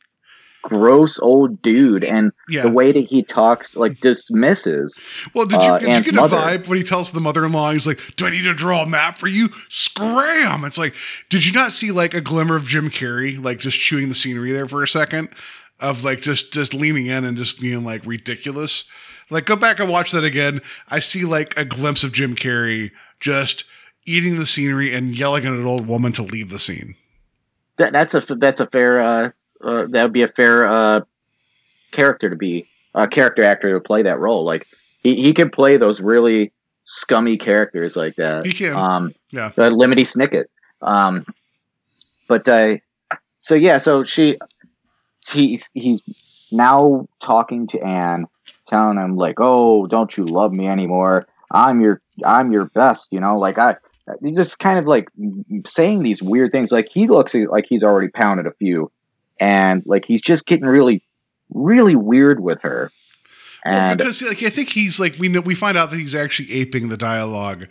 gross 0.61 1.19
old 1.19 1.61
dude, 1.61 2.03
and 2.03 2.31
Yeah. 2.49 2.63
the 2.63 2.71
way 2.71 2.91
that 2.91 3.01
he 3.05 3.23
talks, 3.23 3.75
like 3.75 3.99
dismisses. 3.99 4.99
Well, 5.33 5.45
did 5.45 5.61
you, 5.61 5.67
uh, 5.69 5.79
did 5.79 5.89
you 5.89 6.01
get 6.11 6.15
mother. 6.15 6.37
a 6.37 6.39
vibe 6.39 6.67
when 6.67 6.77
he 6.77 6.83
tells 6.83 7.11
the 7.11 7.21
mother-in-law, 7.21 7.71
he's 7.71 7.87
like, 7.87 7.99
"Do 8.15 8.25
I 8.25 8.29
need 8.29 8.43
to 8.43 8.53
draw 8.53 8.83
a 8.83 8.85
map 8.87 9.17
for 9.17 9.27
you?" 9.27 9.49
Scram! 9.69 10.63
It's 10.63 10.77
like, 10.77 10.93
did 11.29 11.45
you 11.45 11.51
not 11.51 11.71
see 11.71 11.91
like 11.91 12.13
a 12.13 12.21
glimmer 12.21 12.55
of 12.55 12.65
Jim 12.67 12.89
Carrey, 12.89 13.41
like 13.43 13.59
just 13.59 13.79
chewing 13.79 14.07
the 14.09 14.15
scenery 14.15 14.51
there 14.51 14.67
for 14.67 14.83
a 14.83 14.87
second, 14.87 15.29
of 15.79 16.03
like 16.03 16.21
just 16.21 16.53
just 16.53 16.73
leaning 16.73 17.07
in 17.07 17.23
and 17.25 17.35
just 17.37 17.59
being 17.59 17.83
like 17.83 18.05
ridiculous? 18.05 18.85
Like, 19.29 19.45
go 19.45 19.55
back 19.55 19.79
and 19.79 19.89
watch 19.89 20.11
that 20.11 20.23
again. 20.25 20.61
I 20.89 20.99
see 20.99 21.23
like 21.23 21.55
a 21.57 21.63
glimpse 21.65 22.03
of 22.03 22.11
Jim 22.11 22.35
Carrey 22.35 22.91
just 23.19 23.63
eating 24.05 24.37
the 24.37 24.45
scenery 24.45 24.93
and 24.93 25.15
yelling 25.15 25.45
at 25.45 25.53
an 25.53 25.65
old 25.65 25.87
woman 25.87 26.11
to 26.13 26.21
leave 26.23 26.49
the 26.49 26.59
scene. 26.59 26.95
That 27.77 27.93
that's 27.93 28.13
a 28.13 28.19
that's 28.35 28.59
a 28.59 28.67
fair. 28.67 28.99
Uh, 28.99 29.31
uh, 29.63 29.85
that 29.89 30.03
would 30.03 30.13
be 30.13 30.23
a 30.23 30.27
fair 30.27 30.65
uh, 30.65 31.01
character 31.91 32.29
to 32.29 32.35
be 32.35 32.67
a 32.93 33.07
character 33.07 33.43
actor 33.43 33.73
to 33.73 33.79
play 33.79 34.03
that 34.03 34.19
role. 34.19 34.43
Like 34.43 34.67
he 34.99 35.15
he 35.15 35.33
can 35.33 35.49
play 35.49 35.77
those 35.77 36.01
really 36.01 36.51
scummy 36.83 37.37
characters 37.37 37.95
like 37.95 38.15
that. 38.17 38.45
He 38.45 38.51
can. 38.53 38.75
Um, 38.75 39.13
Yeah. 39.31 39.51
the 39.55 39.69
Lemony 39.69 40.05
Snicket. 40.05 40.45
Um, 40.81 41.25
but 42.27 42.47
uh, 42.47 42.77
so 43.41 43.55
yeah, 43.55 43.77
so 43.77 44.03
she 44.03 44.37
he's 45.29 45.69
he's 45.73 46.01
now 46.51 47.07
talking 47.19 47.67
to 47.67 47.79
Anne, 47.81 48.27
telling 48.67 48.97
him 48.97 49.15
like, 49.15 49.35
"Oh, 49.37 49.85
don't 49.87 50.15
you 50.17 50.25
love 50.25 50.51
me 50.51 50.67
anymore? 50.67 51.27
I'm 51.51 51.81
your 51.81 52.01
I'm 52.25 52.51
your 52.51 52.65
best." 52.65 53.09
You 53.11 53.19
know, 53.19 53.37
like 53.37 53.57
I 53.57 53.75
just 54.33 54.59
kind 54.59 54.79
of 54.79 54.85
like 54.85 55.09
saying 55.65 56.03
these 56.03 56.21
weird 56.21 56.51
things. 56.51 56.71
Like 56.71 56.89
he 56.89 57.07
looks 57.07 57.33
like 57.33 57.65
he's 57.67 57.83
already 57.83 58.09
pounded 58.09 58.47
a 58.47 58.53
few, 58.53 58.91
and 59.39 59.83
like 59.85 60.05
he's 60.05 60.21
just 60.21 60.45
getting 60.45 60.65
really 60.65 61.03
really 61.53 61.95
weird 61.95 62.39
with 62.41 62.61
her. 62.61 62.91
Well, 63.65 63.73
And 63.73 63.97
because 63.97 64.21
like 64.21 64.43
I 64.43 64.49
think 64.49 64.69
he's 64.69 64.99
like 64.99 65.15
we 65.19 65.27
know 65.27 65.41
we 65.41 65.55
find 65.55 65.77
out 65.77 65.91
that 65.91 65.97
he's 65.99 66.15
actually 66.15 66.51
aping 66.53 66.89
the 66.89 66.97
dialogue 66.97 67.67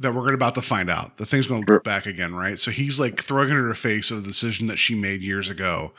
that 0.00 0.14
we're 0.14 0.32
about 0.32 0.54
to 0.54 0.62
find 0.62 0.88
out. 0.88 1.16
The 1.16 1.26
thing's 1.26 1.48
going 1.48 1.64
to 1.64 1.72
look 1.72 1.82
back 1.82 2.06
again, 2.06 2.34
right? 2.34 2.58
So 2.58 2.70
he's 2.70 3.00
like 3.00 3.20
throwing 3.20 3.48
in 3.48 3.56
her 3.56 3.74
face 3.74 4.10
of 4.12 4.22
the 4.22 4.28
decision 4.28 4.68
that 4.68 4.78
she 4.78 4.94
made 4.94 5.22
years 5.22 5.50
ago 5.50 5.92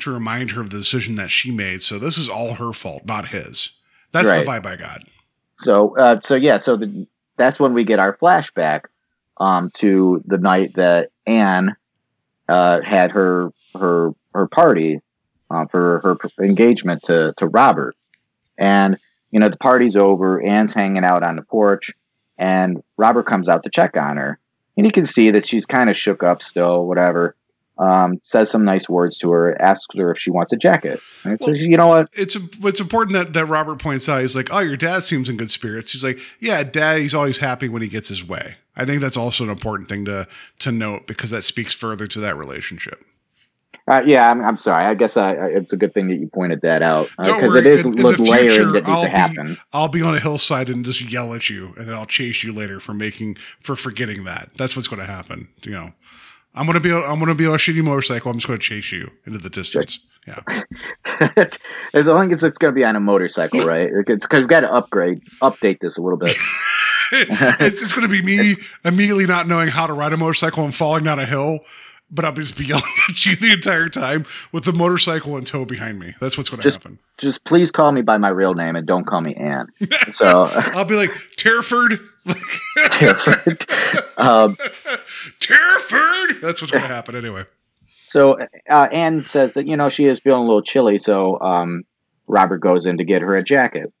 to 0.00 0.12
remind 0.12 0.50
her 0.50 0.60
of 0.60 0.68
the 0.70 0.78
decision 0.78 1.14
that 1.14 1.30
she 1.30 1.50
made. 1.50 1.80
So 1.80 1.98
this 1.98 2.18
is 2.18 2.28
all 2.28 2.54
her 2.54 2.74
fault, 2.74 3.06
not 3.06 3.28
his. 3.28 3.70
That's 4.12 4.28
Right. 4.28 4.44
the 4.44 4.50
vibe 4.50 4.66
I 4.66 4.76
got. 4.76 5.00
So, 5.58 5.96
uh, 5.96 6.20
so 6.20 6.34
yeah, 6.34 6.58
so 6.58 6.76
the, 6.76 7.06
that's 7.38 7.58
when 7.58 7.72
we 7.72 7.84
get 7.84 7.98
our 7.98 8.14
flashback 8.14 8.82
um, 9.38 9.70
to 9.76 10.22
the 10.26 10.38
night 10.38 10.74
that 10.76 11.10
Anne 11.26 11.76
uh, 12.48 12.82
had 12.82 13.10
her 13.12 13.52
her 13.78 14.10
her 14.36 14.46
party 14.46 15.00
uh, 15.50 15.66
for 15.66 16.00
her 16.02 16.44
engagement 16.44 17.02
to 17.04 17.32
to 17.36 17.46
Robert, 17.46 17.94
and 18.58 18.96
you 19.30 19.40
know 19.40 19.48
the 19.48 19.56
party's 19.56 19.96
over. 19.96 20.40
Anne's 20.42 20.72
hanging 20.72 21.04
out 21.04 21.22
on 21.22 21.36
the 21.36 21.42
porch, 21.42 21.92
and 22.38 22.82
Robert 22.96 23.24
comes 23.24 23.48
out 23.48 23.62
to 23.64 23.70
check 23.70 23.96
on 23.96 24.16
her, 24.16 24.38
and 24.76 24.86
you 24.86 24.92
can 24.92 25.04
see 25.04 25.30
that 25.30 25.46
she's 25.46 25.66
kind 25.66 25.90
of 25.90 25.96
shook 25.96 26.22
up 26.22 26.42
still, 26.42 26.86
whatever. 26.86 27.36
Um, 27.78 28.20
says 28.22 28.48
some 28.50 28.64
nice 28.64 28.88
words 28.88 29.18
to 29.18 29.30
her, 29.32 29.60
asks 29.60 29.94
her 29.98 30.10
if 30.10 30.18
she 30.18 30.30
wants 30.30 30.50
a 30.54 30.56
jacket. 30.56 30.98
Well- 31.26 31.36
she, 31.42 31.58
you 31.58 31.76
know 31.76 31.88
what? 31.88 32.08
It's 32.14 32.34
it's 32.62 32.80
important 32.80 33.12
that 33.12 33.34
that 33.34 33.44
Robert 33.46 33.78
points 33.78 34.08
out. 34.08 34.22
He's 34.22 34.34
like, 34.34 34.48
"Oh, 34.50 34.60
your 34.60 34.78
dad 34.78 35.04
seems 35.04 35.28
in 35.28 35.36
good 35.36 35.50
spirits." 35.50 35.92
He's 35.92 36.02
like, 36.02 36.18
"Yeah, 36.40 36.62
dad. 36.62 37.00
He's 37.00 37.14
always 37.14 37.38
happy 37.38 37.68
when 37.68 37.82
he 37.82 37.88
gets 37.88 38.08
his 38.08 38.26
way." 38.26 38.56
I 38.76 38.84
think 38.84 39.00
that's 39.00 39.16
also 39.16 39.44
an 39.44 39.50
important 39.50 39.88
thing 39.90 40.06
to 40.06 40.26
to 40.60 40.72
note 40.72 41.06
because 41.06 41.30
that 41.30 41.44
speaks 41.44 41.74
further 41.74 42.06
to 42.06 42.20
that 42.20 42.36
relationship. 42.38 43.04
Uh, 43.88 44.02
yeah, 44.04 44.30
I'm, 44.30 44.44
I'm 44.44 44.56
sorry. 44.56 44.84
I 44.84 44.94
guess 44.94 45.16
I, 45.16 45.34
I, 45.34 45.46
it's 45.46 45.72
a 45.72 45.76
good 45.76 45.94
thing 45.94 46.08
that 46.08 46.16
you 46.16 46.28
pointed 46.28 46.60
that 46.62 46.82
out 46.82 47.08
uh, 47.18 47.22
because 47.24 47.50
worry, 47.50 47.60
it 47.60 47.66
is 47.66 47.84
in- 47.84 47.96
in 47.96 48.02
the 48.04 48.12
the 48.16 48.22
layering 48.22 48.48
future, 48.48 48.72
that 48.72 48.84
needs 48.84 48.88
I'll 48.88 49.00
to 49.02 49.06
be- 49.06 49.10
happen. 49.12 49.58
I'll 49.72 49.88
be 49.88 50.02
on 50.02 50.14
a 50.16 50.18
hillside 50.20 50.68
and 50.68 50.84
just 50.84 51.00
yell 51.02 51.32
at 51.34 51.48
you, 51.48 51.72
and 51.76 51.86
then 51.86 51.94
I'll 51.94 52.04
chase 52.06 52.42
you 52.42 52.52
later 52.52 52.80
for 52.80 52.92
making 52.94 53.36
for 53.60 53.76
forgetting 53.76 54.24
that. 54.24 54.50
That's 54.56 54.74
what's 54.74 54.88
going 54.88 55.00
to 55.00 55.06
happen. 55.06 55.48
You 55.62 55.70
know, 55.70 55.92
I'm 56.54 56.66
gonna 56.66 56.80
be 56.80 56.92
I'm 56.92 57.20
gonna 57.20 57.34
be 57.36 57.46
on 57.46 57.54
a 57.54 57.58
shitty 57.58 57.84
motorcycle. 57.84 58.30
I'm 58.30 58.38
just 58.38 58.48
going 58.48 58.58
to 58.58 58.64
chase 58.64 58.90
you 58.90 59.10
into 59.24 59.38
the 59.38 59.50
distance. 59.50 60.00
Yeah, 60.26 60.40
as 61.94 62.06
long 62.08 62.32
as 62.32 62.42
it's 62.42 62.58
going 62.58 62.72
to 62.72 62.74
be 62.74 62.84
on 62.84 62.96
a 62.96 63.00
motorcycle, 63.00 63.64
right? 63.64 63.88
It's 64.08 64.26
because 64.26 64.40
we've 64.40 64.48
got 64.48 64.62
to 64.62 64.72
upgrade, 64.72 65.20
update 65.40 65.78
this 65.78 65.96
a 65.96 66.02
little 66.02 66.18
bit. 66.18 66.36
it's 67.12 67.80
it's 67.82 67.92
going 67.92 68.02
to 68.02 68.10
be 68.10 68.22
me 68.22 68.56
immediately 68.84 69.26
not 69.26 69.46
knowing 69.46 69.68
how 69.68 69.86
to 69.86 69.92
ride 69.92 70.12
a 70.12 70.16
motorcycle 70.16 70.64
and 70.64 70.74
falling 70.74 71.04
down 71.04 71.20
a 71.20 71.26
hill, 71.26 71.60
but 72.10 72.24
I'll 72.24 72.32
be 72.32 72.42
yelling 72.64 72.84
at 73.08 73.26
you 73.26 73.36
the 73.36 73.52
entire 73.52 73.88
time 73.88 74.26
with 74.52 74.64
the 74.64 74.72
motorcycle 74.72 75.36
in 75.36 75.44
tow 75.44 75.64
behind 75.64 75.98
me. 75.98 76.14
That's 76.20 76.36
what's 76.38 76.48
going 76.48 76.62
to 76.62 76.70
happen. 76.70 76.98
Just 77.18 77.44
please 77.44 77.70
call 77.70 77.92
me 77.92 78.02
by 78.02 78.18
my 78.18 78.28
real 78.28 78.54
name 78.54 78.76
and 78.76 78.86
don't 78.86 79.04
call 79.06 79.20
me 79.20 79.34
Ann. 79.34 79.68
So, 80.10 80.48
I'll 80.52 80.84
be 80.84 80.94
like 80.94 81.10
Terford, 81.36 81.98
um, 84.16 84.56
Terford. 85.40 86.40
That's 86.40 86.60
what's 86.60 86.70
going 86.70 86.82
to 86.82 86.88
happen 86.88 87.16
anyway. 87.16 87.44
so 88.06 88.38
uh, 88.70 88.88
Anne 88.92 89.26
says 89.26 89.54
that 89.54 89.66
you 89.66 89.76
know 89.76 89.88
she 89.88 90.04
is 90.04 90.20
feeling 90.20 90.42
a 90.42 90.46
little 90.46 90.62
chilly, 90.62 90.98
so 90.98 91.40
um, 91.40 91.82
Robert 92.28 92.58
goes 92.58 92.86
in 92.86 92.98
to 92.98 93.04
get 93.04 93.22
her 93.22 93.36
a 93.36 93.42
jacket, 93.42 93.92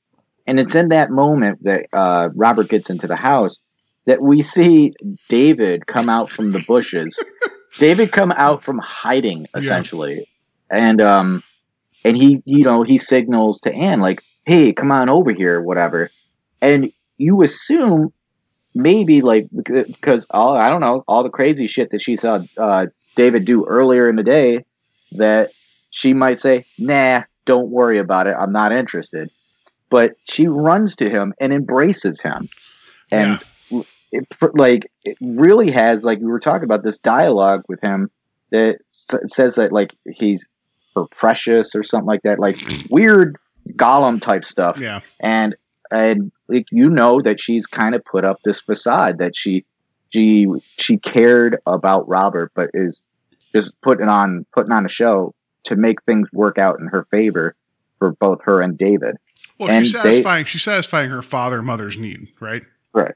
and 0.46 0.60
it's 0.60 0.74
in 0.74 0.88
that 0.90 1.10
moment 1.10 1.64
that 1.64 1.86
uh, 1.92 2.28
Robert 2.34 2.68
gets 2.68 2.88
into 2.88 3.06
the 3.06 3.16
house 3.16 3.58
that 4.06 4.22
we 4.22 4.42
see 4.42 4.94
David 5.28 5.86
come 5.86 6.08
out 6.08 6.30
from 6.30 6.52
the 6.52 6.64
bushes. 6.66 7.18
David 7.78 8.12
come 8.12 8.32
out 8.32 8.64
from 8.64 8.78
hiding 8.78 9.46
essentially, 9.54 10.28
and 10.70 11.00
um, 11.00 11.42
and 12.04 12.16
he 12.16 12.42
you 12.44 12.64
know 12.64 12.82
he 12.82 12.98
signals 12.98 13.60
to 13.60 13.72
Anne 13.72 14.00
like, 14.00 14.22
"Hey, 14.44 14.72
come 14.72 14.90
on 14.92 15.08
over 15.08 15.32
here," 15.32 15.60
whatever, 15.60 16.10
and 16.60 16.92
you 17.18 17.42
assume 17.42 18.12
maybe 18.74 19.22
like 19.22 19.48
because 19.52 20.26
all 20.30 20.56
I 20.56 20.68
don't 20.68 20.80
know 20.80 21.04
all 21.06 21.22
the 21.22 21.30
crazy 21.30 21.66
shit 21.66 21.90
that 21.90 22.02
she 22.02 22.16
saw 22.16 22.40
uh, 22.56 22.86
David 23.14 23.44
do 23.44 23.66
earlier 23.66 24.08
in 24.08 24.16
the 24.16 24.22
day 24.22 24.64
that 25.12 25.50
she 25.90 26.14
might 26.14 26.40
say, 26.40 26.64
"Nah, 26.78 27.22
don't 27.44 27.70
worry 27.70 27.98
about 27.98 28.26
it. 28.26 28.36
I'm 28.38 28.52
not 28.52 28.72
interested." 28.72 29.30
But 29.88 30.16
she 30.24 30.48
runs 30.48 30.96
to 30.96 31.08
him 31.08 31.32
and 31.40 31.52
embraces 31.52 32.20
him, 32.20 32.48
and 33.10 33.38
it, 34.12 34.26
like 34.54 34.90
it 35.04 35.16
really 35.20 35.70
has 35.70 36.04
like 36.04 36.18
we 36.20 36.26
were 36.26 36.40
talking 36.40 36.64
about 36.64 36.82
this 36.82 36.98
dialogue 36.98 37.62
with 37.68 37.80
him 37.80 38.10
that 38.50 38.78
s- 38.94 39.08
says 39.34 39.56
that 39.56 39.72
like 39.72 39.94
he's 40.10 40.46
her 40.94 41.04
precious 41.10 41.74
or 41.74 41.82
something 41.82 42.06
like 42.06 42.22
that, 42.22 42.38
like 42.38 42.56
weird 42.90 43.36
Gollum 43.72 44.20
type 44.20 44.44
stuff 44.44 44.78
Yeah. 44.78 45.00
and 45.20 45.56
and 45.90 46.30
like 46.48 46.66
you 46.70 46.88
know 46.90 47.20
that 47.22 47.40
she's 47.40 47.66
kind 47.66 47.94
of 47.94 48.04
put 48.04 48.24
up 48.24 48.38
this 48.44 48.60
facade 48.60 49.18
that 49.18 49.36
she 49.36 49.64
she 50.10 50.46
she 50.78 50.98
cared 50.98 51.58
about 51.66 52.08
Robert, 52.08 52.52
but 52.54 52.70
is 52.74 53.00
just 53.54 53.72
putting 53.82 54.08
on 54.08 54.46
putting 54.54 54.72
on 54.72 54.84
a 54.86 54.88
show 54.88 55.34
to 55.64 55.74
make 55.76 56.02
things 56.04 56.28
work 56.32 56.58
out 56.58 56.78
in 56.78 56.86
her 56.86 57.06
favor 57.10 57.56
for 57.98 58.12
both 58.12 58.40
her 58.44 58.60
and 58.60 58.78
David. 58.78 59.16
Well, 59.58 59.70
And 59.70 59.84
she's 59.84 59.94
they- 59.94 59.98
satisfying. 60.00 60.44
she's 60.44 60.62
satisfying 60.62 61.10
her 61.10 61.22
father 61.22 61.56
and 61.58 61.66
mother's 61.66 61.96
need, 61.98 62.28
right? 62.40 62.62
right? 62.92 63.14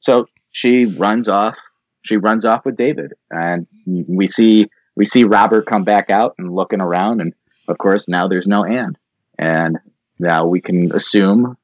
So 0.00 0.26
she 0.52 0.86
runs 0.86 1.28
off. 1.28 1.56
She 2.02 2.16
runs 2.16 2.44
off 2.44 2.64
with 2.64 2.76
David, 2.76 3.12
and 3.30 3.66
we 3.86 4.26
see 4.26 4.70
we 4.96 5.04
see 5.04 5.24
Robert 5.24 5.66
come 5.66 5.84
back 5.84 6.10
out 6.10 6.34
and 6.38 6.54
looking 6.54 6.80
around, 6.80 7.20
and 7.20 7.32
of 7.68 7.78
course 7.78 8.06
now 8.08 8.28
there's 8.28 8.46
no 8.46 8.64
Anne, 8.64 8.96
and 9.38 9.78
now 10.18 10.46
we 10.46 10.60
can 10.60 10.90
assume 10.94 11.56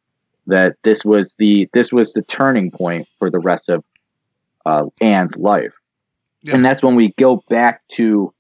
that 0.47 0.77
this 0.83 1.05
was 1.05 1.33
the 1.39 1.69
this 1.73 1.93
was 1.93 2.13
the 2.13 2.23
turning 2.23 2.71
point 2.71 3.09
for 3.19 3.31
the 3.31 3.39
rest 3.39 3.69
of 3.71 3.83
uh, 4.67 4.85
Anne's 5.01 5.37
life, 5.37 5.75
Yeah. 6.43 6.57
and 6.57 6.65
that's 6.65 6.83
when 6.83 6.95
we 6.97 7.13
go 7.17 7.43
back 7.49 7.81
to 7.93 8.33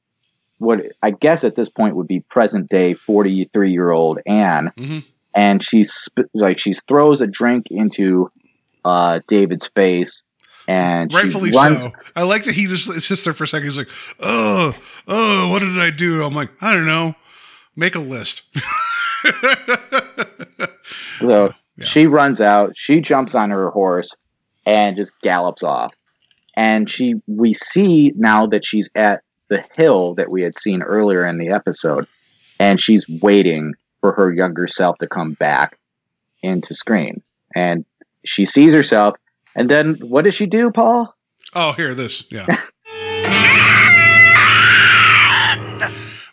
what 0.58 0.80
I 1.02 1.10
guess 1.12 1.42
at 1.44 1.56
this 1.56 1.68
point 1.70 1.96
would 1.96 2.08
be 2.08 2.20
present 2.20 2.68
day 2.68 2.94
forty 2.94 3.44
three 3.52 3.70
year 3.72 3.90
old 3.92 4.18
Anne, 4.26 4.72
Mhm. 4.76 5.04
and 5.34 5.62
she's 5.62 5.92
sp- 5.94 6.28
like 6.34 6.58
she 6.58 6.74
throws 6.74 7.20
a 7.22 7.26
drink 7.26 7.68
into 7.70 8.30
uh, 8.84 9.20
David's 9.26 9.68
face, 9.68 10.24
and 10.68 11.10
she 11.12 11.16
Rightfully 11.18 11.50
runs. 11.50 11.82
so. 11.84 11.92
I 12.16 12.22
like 12.22 12.44
that 12.44 12.54
he 12.54 12.66
just 12.66 12.86
sits 13.00 13.24
there 13.24 13.32
for 13.34 13.44
a 13.44 13.48
second. 13.48 13.66
He's 13.66 13.78
like, 13.78 13.88
"Oh, 14.20 14.74
oh, 15.08 15.48
what 15.50 15.60
did 15.60 15.78
I 15.78 15.90
do?" 15.90 16.22
I'm 16.24 16.34
like, 16.34 16.50
"I 16.60 16.74
don't 16.74 16.86
know. 16.86 17.14
Make 17.76 17.94
a 17.94 18.00
list." 18.00 18.42
So 21.18 21.52
Yeah. 21.76 21.84
she 21.86 22.06
runs 22.06 22.40
out. 22.40 22.76
She 22.76 23.00
jumps 23.00 23.34
on 23.34 23.50
her 23.50 23.70
horse 23.70 24.14
and 24.66 24.96
just 24.96 25.12
gallops 25.22 25.62
off. 25.62 25.94
And 26.56 26.88
she, 26.90 27.14
we 27.26 27.52
see 27.54 28.12
now 28.16 28.46
that 28.46 28.64
she's 28.64 28.88
at 28.94 29.22
the 29.48 29.64
hill 29.76 30.14
that 30.14 30.30
we 30.30 30.42
had 30.42 30.58
seen 30.58 30.82
earlier 30.82 31.26
in 31.26 31.38
the 31.38 31.48
episode, 31.50 32.06
and 32.60 32.80
she's 32.80 33.06
waiting 33.22 33.74
for 34.00 34.12
her 34.12 34.32
younger 34.32 34.68
self 34.68 34.98
to 34.98 35.08
come 35.08 35.32
back 35.34 35.78
into 36.42 36.74
screen. 36.74 37.22
And 37.56 37.84
she 38.24 38.44
sees 38.44 38.74
herself, 38.74 39.16
and 39.54 39.68
then 39.68 39.98
what 40.00 40.24
does 40.24 40.34
she 40.34 40.46
do, 40.46 40.70
Paul? 40.70 41.14
Oh, 41.54 41.72
here, 41.72 41.94
this, 41.94 42.24
yeah. 42.30 42.46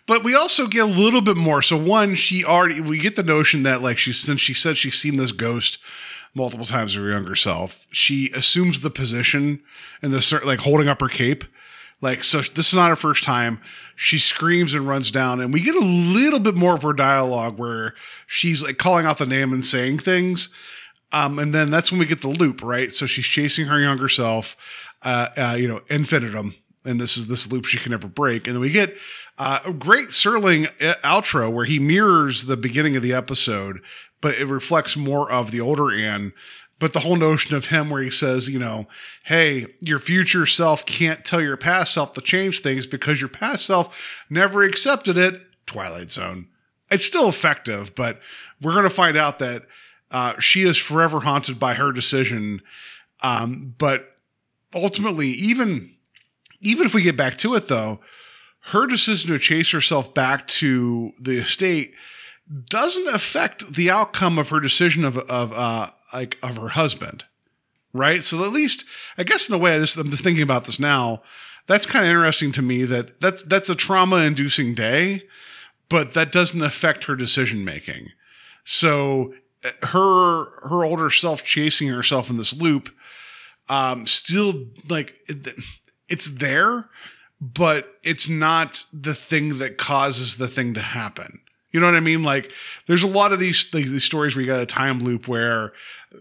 but 0.07 0.23
we 0.23 0.35
also 0.35 0.67
get 0.67 0.83
a 0.83 0.85
little 0.85 1.21
bit 1.21 1.37
more. 1.37 1.61
So 1.61 1.77
one, 1.77 2.15
she 2.15 2.43
already 2.43 2.81
we 2.81 2.97
get 2.97 3.15
the 3.15 3.23
notion 3.23 3.63
that 3.63 3.81
like 3.81 3.97
she's 3.97 4.19
since 4.19 4.41
she 4.41 4.53
said 4.53 4.77
she's 4.77 4.99
seen 4.99 5.17
this 5.17 5.31
ghost 5.31 5.77
multiple 6.33 6.65
times 6.65 6.95
of 6.95 7.03
her 7.03 7.09
younger 7.09 7.35
self, 7.35 7.85
she 7.91 8.31
assumes 8.31 8.79
the 8.79 8.89
position 8.89 9.61
and 10.01 10.13
the 10.13 10.41
like 10.45 10.59
holding 10.59 10.87
up 10.87 11.01
her 11.01 11.09
cape. 11.09 11.43
Like 12.01 12.23
so, 12.23 12.41
this 12.41 12.69
is 12.69 12.73
not 12.73 12.89
her 12.89 12.95
first 12.95 13.23
time. 13.23 13.61
She 13.95 14.17
screams 14.17 14.73
and 14.73 14.87
runs 14.87 15.11
down, 15.11 15.39
and 15.39 15.53
we 15.53 15.61
get 15.61 15.75
a 15.75 15.79
little 15.79 16.39
bit 16.39 16.55
more 16.55 16.73
of 16.73 16.81
her 16.81 16.93
dialogue 16.93 17.59
where 17.59 17.93
she's 18.25 18.63
like 18.63 18.79
calling 18.79 19.05
out 19.05 19.19
the 19.19 19.27
name 19.27 19.53
and 19.53 19.63
saying 19.63 19.99
things. 19.99 20.49
Um, 21.11 21.39
and 21.39 21.53
then 21.53 21.69
that's 21.69 21.91
when 21.91 21.99
we 21.99 22.05
get 22.05 22.21
the 22.21 22.29
loop, 22.29 22.61
right? 22.63 22.91
So 22.91 23.05
she's 23.05 23.25
chasing 23.25 23.65
her 23.65 23.79
younger 23.79 24.07
self, 24.07 24.55
uh, 25.03 25.27
uh, 25.37 25.55
you 25.59 25.67
know, 25.67 25.81
infinitum, 25.89 26.55
and 26.85 26.99
this 26.99 27.17
is 27.17 27.27
this 27.27 27.51
loop 27.51 27.65
she 27.65 27.77
can 27.77 27.91
never 27.91 28.07
break. 28.07 28.47
And 28.47 28.55
then 28.55 28.61
we 28.61 28.69
get 28.69 28.95
uh, 29.37 29.59
a 29.65 29.73
great 29.73 30.09
Serling 30.09 30.67
uh, 30.81 30.95
outro 31.03 31.51
where 31.51 31.65
he 31.65 31.79
mirrors 31.79 32.45
the 32.45 32.57
beginning 32.57 32.95
of 32.95 33.03
the 33.03 33.13
episode, 33.13 33.81
but 34.21 34.35
it 34.35 34.45
reflects 34.45 34.95
more 34.95 35.31
of 35.31 35.51
the 35.51 35.61
older 35.61 35.93
Anne. 35.93 36.33
But 36.79 36.93
the 36.93 37.01
whole 37.01 37.15
notion 37.15 37.55
of 37.55 37.67
him 37.67 37.91
where 37.91 38.01
he 38.01 38.09
says, 38.09 38.49
you 38.49 38.57
know, 38.57 38.87
hey, 39.25 39.67
your 39.81 39.99
future 39.99 40.47
self 40.47 40.83
can't 40.85 41.23
tell 41.23 41.39
your 41.39 41.55
past 41.55 41.93
self 41.93 42.13
to 42.13 42.21
change 42.21 42.61
things 42.61 42.87
because 42.87 43.21
your 43.21 43.29
past 43.29 43.65
self 43.67 44.23
never 44.31 44.63
accepted 44.63 45.15
it. 45.15 45.41
Twilight 45.67 46.09
Zone. 46.09 46.47
It's 46.89 47.05
still 47.05 47.29
effective, 47.29 47.93
but 47.93 48.19
we're 48.61 48.73
going 48.73 48.83
to 48.83 48.89
find 48.89 49.15
out 49.15 49.39
that 49.39 49.63
uh, 50.11 50.39
she 50.39 50.63
is 50.63 50.77
forever 50.77 51.21
haunted 51.21 51.57
by 51.57 51.73
her 51.73 51.91
decision. 51.91 52.61
Um, 53.23 53.75
but 53.77 54.17
ultimately, 54.73 55.29
even 55.29 55.95
even 56.59 56.85
if 56.85 56.93
we 56.93 57.01
get 57.01 57.17
back 57.17 57.37
to 57.37 57.55
it, 57.55 57.67
though, 57.67 57.99
her 58.65 58.85
decision 58.85 59.31
to 59.31 59.39
chase 59.39 59.71
herself 59.71 60.13
back 60.13 60.47
to 60.47 61.11
the 61.19 61.37
estate 61.37 61.93
doesn't 62.69 63.07
affect 63.07 63.73
the 63.73 63.89
outcome 63.89 64.37
of 64.37 64.49
her 64.49 64.59
decision 64.59 65.03
of 65.05 65.17
of 65.17 65.53
uh, 65.53 65.89
like 66.13 66.37
of 66.43 66.57
her 66.57 66.69
husband, 66.69 67.25
right? 67.93 68.23
So 68.23 68.43
at 68.43 68.51
least, 68.51 68.85
I 69.17 69.23
guess 69.23 69.49
in 69.49 69.55
a 69.55 69.57
way, 69.57 69.75
I 69.75 69.79
just, 69.79 69.97
I'm 69.97 70.11
just 70.11 70.23
thinking 70.23 70.43
about 70.43 70.65
this 70.65 70.79
now. 70.79 71.21
That's 71.67 71.85
kind 71.85 72.05
of 72.05 72.11
interesting 72.11 72.51
to 72.53 72.61
me. 72.61 72.83
That 72.83 73.19
that's 73.21 73.43
that's 73.43 73.69
a 73.69 73.75
trauma 73.75 74.17
inducing 74.17 74.73
day, 74.73 75.23
but 75.89 76.13
that 76.13 76.31
doesn't 76.31 76.61
affect 76.61 77.05
her 77.05 77.15
decision 77.15 77.63
making. 77.63 78.09
So 78.63 79.33
her 79.83 80.45
her 80.69 80.83
older 80.83 81.09
self 81.09 81.43
chasing 81.43 81.87
herself 81.87 82.29
in 82.29 82.37
this 82.37 82.53
loop 82.53 82.89
um 83.69 84.05
still 84.05 84.65
like 84.89 85.15
it, 85.27 85.55
it's 86.09 86.27
there 86.27 86.89
but 87.41 87.95
it's 88.03 88.29
not 88.29 88.85
the 88.93 89.15
thing 89.15 89.57
that 89.57 89.79
causes 89.79 90.37
the 90.37 90.47
thing 90.47 90.75
to 90.75 90.81
happen. 90.81 91.39
You 91.71 91.79
know 91.79 91.87
what 91.87 91.95
i 91.95 92.01
mean? 92.01 92.21
Like 92.21 92.51
there's 92.85 93.03
a 93.03 93.07
lot 93.07 93.33
of 93.33 93.39
these 93.39 93.69
these, 93.71 93.91
these 93.91 94.03
stories 94.03 94.35
where 94.35 94.41
you 94.41 94.47
got 94.47 94.61
a 94.61 94.65
time 94.65 94.99
loop 94.99 95.27
where 95.27 95.73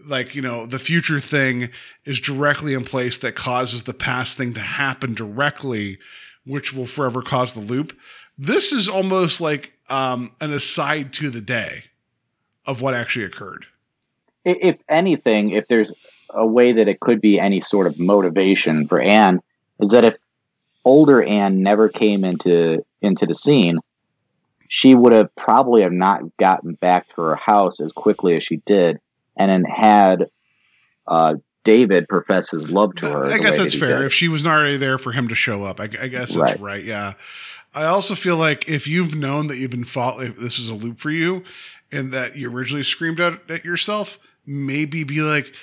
like 0.07 0.33
you 0.33 0.41
know 0.41 0.65
the 0.65 0.79
future 0.79 1.19
thing 1.19 1.69
is 2.05 2.19
directly 2.19 2.73
in 2.73 2.83
place 2.83 3.17
that 3.19 3.35
causes 3.35 3.83
the 3.83 3.93
past 3.93 4.37
thing 4.37 4.53
to 4.53 4.61
happen 4.61 5.13
directly 5.13 5.99
which 6.45 6.73
will 6.73 6.87
forever 6.87 7.21
cause 7.21 7.53
the 7.53 7.59
loop. 7.59 7.95
This 8.37 8.71
is 8.71 8.89
almost 8.89 9.41
like 9.41 9.73
um 9.89 10.31
an 10.39 10.51
aside 10.53 11.13
to 11.13 11.29
the 11.29 11.41
day 11.41 11.83
of 12.65 12.81
what 12.81 12.93
actually 12.93 13.25
occurred 13.25 13.65
If 14.45 14.77
anything, 14.89 15.51
if 15.51 15.67
there's 15.67 15.93
a 16.29 16.45
way 16.45 16.73
that 16.73 16.87
it 16.87 16.99
could 16.99 17.21
be 17.21 17.39
any 17.39 17.59
sort 17.59 17.87
of 17.87 17.99
motivation 17.99 18.87
for 18.87 18.99
Anne, 19.01 19.41
is 19.79 19.91
that 19.91 20.05
if 20.05 20.15
older 20.85 21.21
Anne 21.21 21.61
never 21.61 21.89
came 21.89 22.23
into 22.23 22.83
into 23.01 23.25
the 23.25 23.35
scene, 23.35 23.79
she 24.67 24.95
would 24.95 25.13
have 25.13 25.35
probably 25.35 25.81
have 25.81 25.91
not 25.91 26.21
gotten 26.37 26.73
back 26.75 27.07
to 27.09 27.21
her 27.21 27.35
house 27.35 27.79
as 27.79 27.91
quickly 27.91 28.37
as 28.37 28.43
she 28.43 28.57
did, 28.65 28.99
and 29.35 29.49
then 29.49 29.63
had 29.63 30.29
uh, 31.07 31.35
David 31.63 32.07
profess 32.07 32.49
his 32.49 32.69
love 32.69 32.95
to 32.95 33.07
her. 33.07 33.25
I 33.25 33.37
guess 33.37 33.57
that's 33.57 33.73
that 33.73 33.79
fair. 33.79 33.97
did. 33.99 34.05
If 34.05 34.13
she 34.13 34.27
was 34.27 34.43
not 34.43 34.53
already 34.53 34.77
there 34.77 34.97
for 34.97 35.11
him 35.11 35.27
to 35.27 35.35
show 35.35 35.63
up, 35.63 35.79
I, 35.79 35.83
I 35.83 36.07
guess 36.07 36.33
that's 36.33 36.37
right. 36.37 36.59
Right. 36.59 36.83
Yeah. 36.83 37.13
I 37.73 37.85
also 37.85 38.15
feel 38.15 38.35
like 38.35 38.67
if 38.67 38.87
you've 38.87 39.15
known 39.15 39.47
that 39.47 39.57
you've 39.57 39.71
been 39.71 39.85
fought, 39.85 40.21
if 40.23 40.35
this 40.35 40.59
is 40.59 40.67
a 40.67 40.73
loop 40.73 40.99
for 40.99 41.09
you, 41.09 41.43
and 41.91 42.11
that 42.11 42.35
you 42.35 42.51
originally 42.51 42.83
screamed 42.83 43.19
out 43.19 43.49
at 43.49 43.65
yourself, 43.65 44.19
maybe 44.45 45.03
be 45.03 45.21
like, 45.21 45.53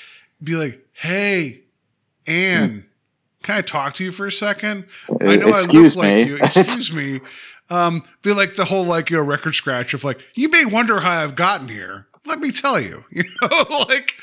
be 0.43 0.55
like, 0.55 0.87
"Hey, 0.93 1.63
Anne, 2.27 2.87
can 3.43 3.57
I 3.57 3.61
talk 3.63 3.95
to 3.95 4.05
you 4.05 4.13
for 4.13 4.27
a 4.27 4.33
second? 4.33 4.87
I 5.21 5.37
know 5.37 5.49
I 5.49 5.63
Excuse 5.65 5.97
look 5.97 6.05
like 6.05 6.27
you. 6.27 6.37
Excuse 6.37 6.93
me." 6.93 7.21
Um, 7.71 8.03
be 8.23 8.33
like 8.33 8.57
the 8.57 8.65
whole 8.65 8.87
like 8.87 9.11
you 9.11 9.19
know 9.19 9.23
record 9.23 9.55
scratch 9.55 9.93
of 9.93 10.03
like, 10.03 10.23
"You 10.35 10.49
may 10.49 10.65
wonder 10.65 11.01
how 11.01 11.23
I've 11.23 11.37
gotten 11.37 11.69
here. 11.69 12.07
Let 12.25 12.41
me 12.41 12.51
tell 12.51 12.81
you." 12.81 13.05
You 13.13 13.25
know, 13.43 13.85
like 13.91 14.15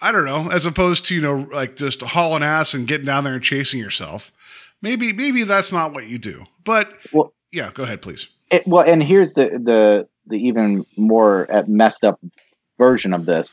I 0.00 0.12
don't 0.12 0.24
know, 0.24 0.48
as 0.52 0.66
opposed 0.66 1.04
to 1.06 1.14
you 1.16 1.20
know 1.20 1.48
like 1.52 1.74
just 1.74 2.00
hauling 2.02 2.44
ass 2.44 2.74
and 2.74 2.86
getting 2.86 3.06
down 3.06 3.24
there 3.24 3.34
and 3.34 3.42
chasing 3.42 3.80
yourself. 3.80 4.30
Maybe 4.82 5.12
maybe 5.12 5.42
that's 5.42 5.72
not 5.72 5.94
what 5.94 6.06
you 6.06 6.18
do. 6.18 6.44
But 6.62 6.92
Well- 7.12 7.32
yeah, 7.50 7.72
go 7.74 7.82
ahead, 7.82 8.02
please. 8.02 8.28
It, 8.52 8.64
well, 8.68 8.84
and 8.88 9.02
here's 9.02 9.34
the 9.34 9.60
the 9.60 10.08
the 10.26 10.36
even 10.38 10.84
more 10.96 11.46
uh, 11.52 11.62
messed 11.66 12.04
up 12.04 12.20
version 12.78 13.12
of 13.12 13.26
this. 13.26 13.52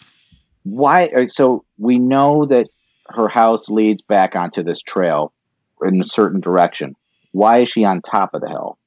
Why? 0.64 1.08
uh, 1.08 1.28
So 1.28 1.66
we 1.78 2.00
know 2.00 2.46
that 2.46 2.68
her 3.10 3.28
house 3.28 3.70
leads 3.70 4.02
back 4.02 4.36
onto 4.36 4.64
this 4.64 4.82
trail 4.82 5.34
in 5.82 6.02
a 6.02 6.08
certain 6.08 6.40
direction. 6.40 6.96
Why 7.32 7.60
is 7.60 7.70
she 7.70 7.84
on 7.84 8.02
top 8.02 8.34
of 8.34 8.42
the 8.42 8.50
hill? 8.50 8.78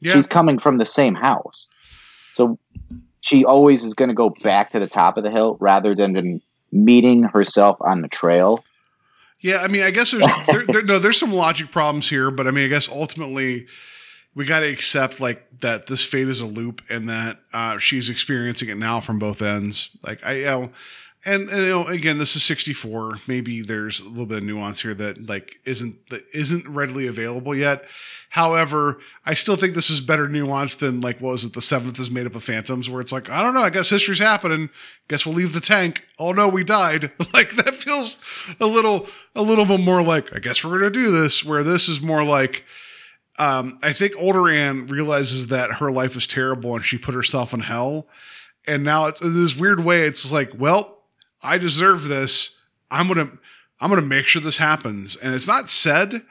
Yeah, 0.00 0.14
She's 0.14 0.26
coming 0.26 0.58
from 0.58 0.78
the 0.78 0.84
same 0.84 1.14
house, 1.14 1.68
so 2.34 2.58
she 3.22 3.44
always 3.44 3.82
is 3.82 3.94
going 3.94 4.10
to 4.10 4.14
go 4.14 4.30
back 4.42 4.70
to 4.72 4.78
the 4.78 4.86
top 4.86 5.16
of 5.16 5.24
the 5.24 5.30
hill 5.30 5.56
rather 5.58 5.94
than 5.94 6.12
than 6.12 6.42
meeting 6.70 7.22
herself 7.22 7.78
on 7.80 8.02
the 8.02 8.08
trail. 8.08 8.62
Yeah, 9.40 9.62
I 9.62 9.68
mean, 9.68 9.82
I 9.82 9.90
guess 9.90 10.10
there's 10.10 10.26
there, 10.46 10.62
there, 10.68 10.82
no, 10.82 10.98
there's 10.98 11.18
some 11.18 11.32
logic 11.32 11.70
problems 11.70 12.08
here, 12.08 12.30
but 12.30 12.46
I 12.46 12.50
mean, 12.50 12.64
I 12.64 12.68
guess 12.68 12.88
ultimately 12.88 13.66
we 14.36 14.44
got 14.44 14.60
to 14.60 14.68
accept 14.68 15.18
like 15.18 15.60
that 15.62 15.86
this 15.86 16.04
fate 16.04 16.28
is 16.28 16.42
a 16.42 16.46
loop 16.46 16.82
and 16.90 17.08
that 17.08 17.38
uh, 17.54 17.78
she's 17.78 18.10
experiencing 18.10 18.68
it 18.68 18.76
now 18.76 19.00
from 19.00 19.18
both 19.18 19.40
ends. 19.40 19.96
Like 20.02 20.24
I, 20.24 20.32
you 20.34 20.44
know, 20.44 20.70
and, 21.24 21.48
and 21.48 21.62
you 21.62 21.68
know, 21.70 21.86
again, 21.86 22.18
this 22.18 22.36
is 22.36 22.42
64. 22.44 23.20
Maybe 23.26 23.62
there's 23.62 24.00
a 24.00 24.08
little 24.08 24.26
bit 24.26 24.38
of 24.38 24.44
nuance 24.44 24.82
here 24.82 24.94
that 24.94 25.26
like 25.26 25.58
isn't 25.64 26.10
that 26.10 26.22
isn't 26.34 26.68
readily 26.68 27.06
available 27.06 27.54
yet. 27.54 27.84
However, 28.28 28.98
I 29.24 29.32
still 29.32 29.56
think 29.56 29.74
this 29.74 29.88
is 29.88 30.00
better 30.02 30.28
nuance 30.28 30.74
than 30.74 31.00
like 31.00 31.18
what 31.18 31.30
was 31.30 31.44
it? 31.44 31.54
The 31.54 31.62
seventh 31.62 31.98
is 31.98 32.10
made 32.10 32.26
up 32.26 32.34
of 32.34 32.44
phantoms, 32.44 32.90
where 32.90 33.00
it's 33.00 33.12
like 33.12 33.30
I 33.30 33.42
don't 33.42 33.54
know. 33.54 33.62
I 33.62 33.70
guess 33.70 33.88
history's 33.88 34.18
happening. 34.18 34.68
Guess 35.08 35.24
we'll 35.24 35.34
leave 35.34 35.54
the 35.54 35.60
tank. 35.60 36.04
Oh 36.18 36.32
no, 36.32 36.46
we 36.46 36.62
died. 36.62 37.10
Like 37.32 37.56
that 37.56 37.74
feels 37.74 38.18
a 38.60 38.66
little 38.66 39.06
a 39.34 39.42
little 39.42 39.64
bit 39.64 39.80
more 39.80 40.02
like 40.02 40.34
I 40.36 40.40
guess 40.40 40.62
we're 40.62 40.78
gonna 40.78 40.90
do 40.90 41.10
this. 41.10 41.42
Where 41.42 41.62
this 41.62 41.88
is 41.88 42.02
more 42.02 42.22
like 42.22 42.64
um, 43.38 43.78
I 43.82 43.92
think 43.92 44.14
older 44.16 44.50
Anne 44.50 44.86
realizes 44.86 45.48
that 45.48 45.74
her 45.74 45.90
life 45.90 46.16
is 46.16 46.26
terrible 46.26 46.74
and 46.74 46.84
she 46.84 46.98
put 46.98 47.14
herself 47.14 47.52
in 47.52 47.60
hell. 47.60 48.06
And 48.66 48.82
now 48.82 49.06
it's 49.06 49.20
in 49.20 49.34
this 49.34 49.56
weird 49.56 49.80
way, 49.80 50.02
it's 50.02 50.32
like, 50.32 50.50
well, 50.58 50.98
I 51.42 51.58
deserve 51.58 52.04
this. 52.04 52.56
I'm 52.90 53.08
gonna 53.08 53.30
I'm 53.80 53.90
gonna 53.90 54.02
make 54.02 54.26
sure 54.26 54.42
this 54.42 54.56
happens. 54.56 55.16
And 55.16 55.34
it's 55.34 55.46
not 55.46 55.68
said, 55.68 56.22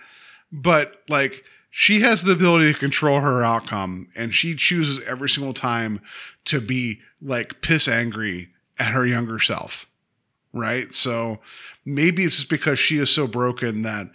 but 0.52 1.02
like 1.08 1.44
she 1.70 2.02
has 2.02 2.24
the 2.24 2.32
ability 2.32 2.74
to 2.74 2.80
control 2.80 3.20
her 3.20 3.44
outcome 3.44 4.08
and 4.16 4.34
she 4.34 4.56
chooses 4.56 5.06
every 5.06 5.30
single 5.30 5.54
time 5.54 6.02
to 6.46 6.60
be 6.60 7.02
like 7.22 7.62
piss 7.62 7.88
angry 7.88 8.50
at 8.80 8.88
her 8.88 9.06
younger 9.06 9.40
self. 9.40 9.86
Right. 10.54 10.94
So 10.94 11.40
maybe 11.84 12.24
it's 12.24 12.38
just 12.38 12.50
because 12.50 12.80
she 12.80 12.98
is 12.98 13.10
so 13.10 13.28
broken 13.28 13.82
that 13.84 14.08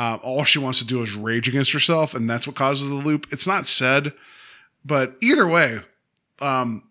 uh, 0.00 0.18
all 0.22 0.44
she 0.44 0.58
wants 0.58 0.78
to 0.78 0.86
do 0.86 1.02
is 1.02 1.12
rage 1.12 1.46
against 1.46 1.72
herself, 1.72 2.14
and 2.14 2.28
that's 2.28 2.46
what 2.46 2.56
causes 2.56 2.88
the 2.88 2.94
loop. 2.94 3.26
It's 3.30 3.46
not 3.46 3.66
said, 3.66 4.14
but 4.82 5.14
either 5.20 5.46
way, 5.46 5.80
um, 6.40 6.84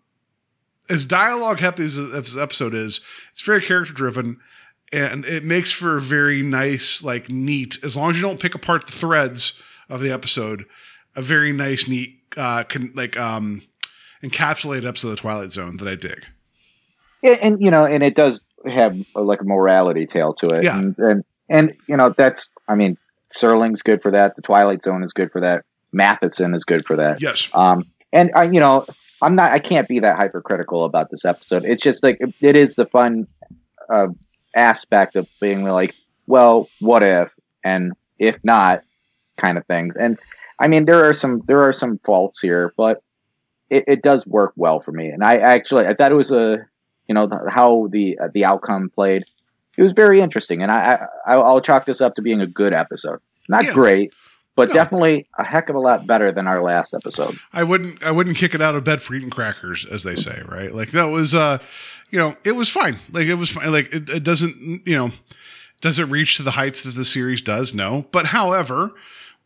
as 0.88 1.06
dialogue 1.06 1.58
heavy 1.58 1.82
as 1.82 1.96
this 1.96 2.36
episode 2.36 2.72
is, 2.72 3.00
it's 3.32 3.42
very 3.42 3.62
character 3.62 3.92
driven, 3.92 4.38
and 4.92 5.24
it 5.24 5.42
makes 5.42 5.72
for 5.72 5.96
a 5.96 6.00
very 6.00 6.44
nice, 6.44 7.02
like 7.02 7.28
neat. 7.28 7.82
As 7.82 7.96
long 7.96 8.10
as 8.10 8.16
you 8.16 8.22
don't 8.22 8.38
pick 8.38 8.54
apart 8.54 8.86
the 8.86 8.92
threads 8.92 9.54
of 9.88 10.00
the 10.00 10.12
episode, 10.12 10.64
a 11.16 11.20
very 11.20 11.52
nice, 11.52 11.88
neat, 11.88 12.16
uh, 12.36 12.62
con- 12.62 12.92
like 12.94 13.16
um, 13.18 13.62
encapsulated 14.22 14.86
episode 14.86 15.08
of 15.08 15.16
the 15.16 15.20
Twilight 15.20 15.50
Zone 15.50 15.78
that 15.78 15.88
I 15.88 15.96
dig. 15.96 16.26
Yeah, 17.22 17.38
and 17.42 17.60
you 17.60 17.72
know, 17.72 17.84
and 17.84 18.04
it 18.04 18.14
does 18.14 18.40
have 18.66 18.96
like 19.16 19.40
a 19.40 19.44
morality 19.44 20.06
tale 20.06 20.32
to 20.34 20.50
it. 20.50 20.62
Yeah. 20.62 20.78
And, 20.78 20.96
and 20.98 21.24
and 21.50 21.74
you 21.86 21.96
know, 21.96 22.14
that's 22.16 22.50
I 22.68 22.74
mean, 22.74 22.96
Serling's 23.30 23.82
good 23.82 24.00
for 24.00 24.10
that. 24.12 24.36
The 24.36 24.42
Twilight 24.42 24.82
Zone 24.82 25.02
is 25.02 25.12
good 25.12 25.30
for 25.30 25.40
that. 25.42 25.64
Matheson 25.92 26.54
is 26.54 26.64
good 26.64 26.86
for 26.86 26.96
that. 26.96 27.20
Yes. 27.20 27.50
Um, 27.52 27.84
and 28.12 28.30
I, 28.34 28.44
you 28.44 28.60
know, 28.60 28.86
I'm 29.20 29.34
not. 29.34 29.52
I 29.52 29.58
can't 29.58 29.88
be 29.88 30.00
that 30.00 30.16
hypercritical 30.16 30.84
about 30.84 31.10
this 31.10 31.24
episode. 31.24 31.64
It's 31.64 31.82
just 31.82 32.02
like 32.02 32.16
it, 32.20 32.32
it 32.40 32.56
is 32.56 32.76
the 32.76 32.86
fun 32.86 33.26
uh, 33.88 34.08
aspect 34.54 35.16
of 35.16 35.28
being 35.40 35.64
like, 35.64 35.94
well, 36.26 36.68
what 36.80 37.02
if 37.02 37.30
and 37.64 37.92
if 38.18 38.38
not, 38.44 38.82
kind 39.36 39.58
of 39.58 39.66
things. 39.66 39.96
And 39.96 40.18
I 40.58 40.68
mean, 40.68 40.84
there 40.84 41.04
are 41.04 41.14
some 41.14 41.42
there 41.46 41.62
are 41.62 41.72
some 41.72 41.98
faults 42.04 42.40
here, 42.40 42.72
but 42.76 43.02
it, 43.68 43.84
it 43.86 44.02
does 44.02 44.26
work 44.26 44.52
well 44.56 44.80
for 44.80 44.92
me. 44.92 45.08
And 45.08 45.24
I 45.24 45.38
actually 45.38 45.86
I 45.86 45.94
thought 45.94 46.12
it 46.12 46.16
was 46.16 46.30
a 46.30 46.66
you 47.08 47.14
know 47.14 47.28
how 47.48 47.88
the 47.90 48.18
uh, 48.18 48.28
the 48.32 48.44
outcome 48.44 48.90
played. 48.90 49.24
It 49.80 49.82
was 49.82 49.92
very 49.94 50.20
interesting, 50.20 50.62
and 50.62 50.70
I, 50.70 51.06
I 51.26 51.34
I'll 51.36 51.62
chalk 51.62 51.86
this 51.86 52.02
up 52.02 52.14
to 52.16 52.22
being 52.22 52.42
a 52.42 52.46
good 52.46 52.74
episode. 52.74 53.18
Not 53.48 53.64
Yeah. 53.64 53.72
great, 53.72 54.12
but 54.54 54.68
No. 54.68 54.74
definitely 54.74 55.26
a 55.38 55.42
heck 55.44 55.70
of 55.70 55.74
a 55.74 55.78
lot 55.80 56.06
better 56.06 56.30
than 56.30 56.46
our 56.46 56.62
last 56.62 56.92
episode. 56.92 57.38
I 57.54 57.62
wouldn't 57.62 58.02
I 58.02 58.10
wouldn't 58.10 58.36
kick 58.36 58.54
it 58.54 58.60
out 58.60 58.74
of 58.74 58.84
bed 58.84 59.00
for 59.02 59.14
eating 59.14 59.30
crackers, 59.30 59.86
as 59.86 60.02
they 60.02 60.16
say, 60.16 60.42
right? 60.46 60.74
Like 60.74 60.90
that 60.90 61.06
was 61.06 61.34
uh 61.34 61.58
you 62.10 62.18
know, 62.18 62.36
it 62.44 62.52
was 62.52 62.68
fine. 62.68 62.98
Like 63.10 63.26
it 63.26 63.36
was 63.36 63.48
fine. 63.50 63.72
Like 63.72 63.90
it, 63.94 64.10
it 64.10 64.22
doesn't 64.22 64.82
you 64.86 64.96
know 64.96 65.10
does 65.80 65.98
it 65.98 66.04
reach 66.04 66.36
to 66.36 66.42
the 66.42 66.50
heights 66.50 66.82
that 66.82 66.94
the 66.94 67.04
series 67.06 67.40
does? 67.40 67.72
No. 67.72 68.04
But 68.12 68.26
however, 68.26 68.90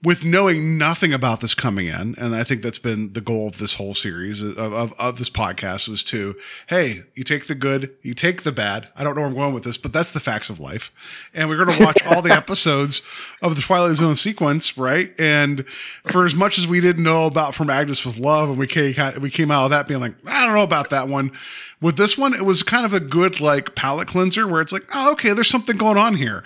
with 0.04 0.22
knowing 0.22 0.76
nothing 0.76 1.14
about 1.14 1.40
this 1.40 1.54
coming 1.54 1.86
in, 1.86 2.14
and 2.18 2.36
I 2.36 2.44
think 2.44 2.62
that's 2.62 2.78
been 2.78 3.14
the 3.14 3.22
goal 3.22 3.48
of 3.48 3.56
this 3.56 3.74
whole 3.74 3.94
series 3.94 4.42
of, 4.42 4.58
of, 4.58 4.92
of 5.00 5.18
this 5.18 5.30
podcast 5.30 5.88
was 5.88 6.04
to, 6.04 6.36
hey, 6.66 7.04
you 7.14 7.24
take 7.24 7.46
the 7.46 7.54
good, 7.54 7.90
you 8.02 8.12
take 8.12 8.42
the 8.42 8.52
bad. 8.52 8.88
I 8.96 9.02
don't 9.02 9.14
know 9.14 9.22
where 9.22 9.30
I'm 9.30 9.34
going 9.34 9.54
with 9.54 9.64
this, 9.64 9.78
but 9.78 9.94
that's 9.94 10.12
the 10.12 10.20
facts 10.20 10.50
of 10.50 10.60
life. 10.60 10.92
And 11.32 11.48
we're 11.48 11.64
going 11.64 11.78
to 11.78 11.84
watch 11.84 12.04
all 12.04 12.20
the 12.20 12.32
episodes 12.36 13.00
of 13.40 13.56
the 13.56 13.62
Twilight 13.62 13.96
Zone 13.96 14.14
sequence, 14.14 14.76
right? 14.76 15.18
And 15.18 15.64
for 16.04 16.26
as 16.26 16.34
much 16.34 16.58
as 16.58 16.68
we 16.68 16.80
didn't 16.80 17.02
know 17.02 17.24
about 17.24 17.54
From 17.54 17.70
Agnes 17.70 18.04
with 18.04 18.18
Love, 18.18 18.50
and 18.50 18.58
we 18.58 18.66
came, 18.66 18.94
we 19.22 19.30
came 19.30 19.50
out 19.50 19.64
of 19.64 19.70
that 19.70 19.88
being 19.88 20.00
like, 20.00 20.14
I 20.26 20.44
don't 20.44 20.54
know 20.54 20.62
about 20.62 20.90
that 20.90 21.08
one. 21.08 21.32
With 21.80 21.96
this 21.96 22.18
one, 22.18 22.34
it 22.34 22.44
was 22.44 22.62
kind 22.62 22.84
of 22.84 22.92
a 22.92 23.00
good 23.00 23.40
like 23.40 23.74
palate 23.74 24.08
cleanser 24.08 24.46
where 24.46 24.60
it's 24.60 24.72
like, 24.72 24.84
oh, 24.94 25.12
okay, 25.12 25.32
there's 25.32 25.50
something 25.50 25.78
going 25.78 25.96
on 25.96 26.16
here. 26.16 26.44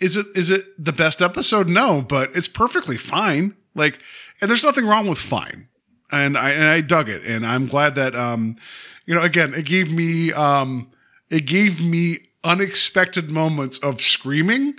Is 0.00 0.16
it 0.16 0.26
is 0.34 0.50
it 0.50 0.82
the 0.82 0.92
best 0.92 1.20
episode? 1.20 1.68
No, 1.68 2.02
but 2.02 2.34
it's 2.34 2.48
perfectly 2.48 2.96
fine. 2.96 3.54
Like, 3.74 3.98
and 4.40 4.50
there's 4.50 4.64
nothing 4.64 4.86
wrong 4.86 5.06
with 5.06 5.18
fine. 5.18 5.68
And 6.10 6.36
I 6.36 6.50
and 6.50 6.64
I 6.64 6.80
dug 6.80 7.08
it, 7.08 7.24
and 7.24 7.46
I'm 7.46 7.66
glad 7.66 7.94
that 7.94 8.14
um, 8.14 8.56
you 9.06 9.14
know, 9.14 9.22
again, 9.22 9.54
it 9.54 9.64
gave 9.66 9.92
me 9.92 10.32
um, 10.32 10.90
it 11.28 11.46
gave 11.46 11.80
me 11.80 12.18
unexpected 12.42 13.30
moments 13.30 13.78
of 13.78 14.00
screaming 14.00 14.74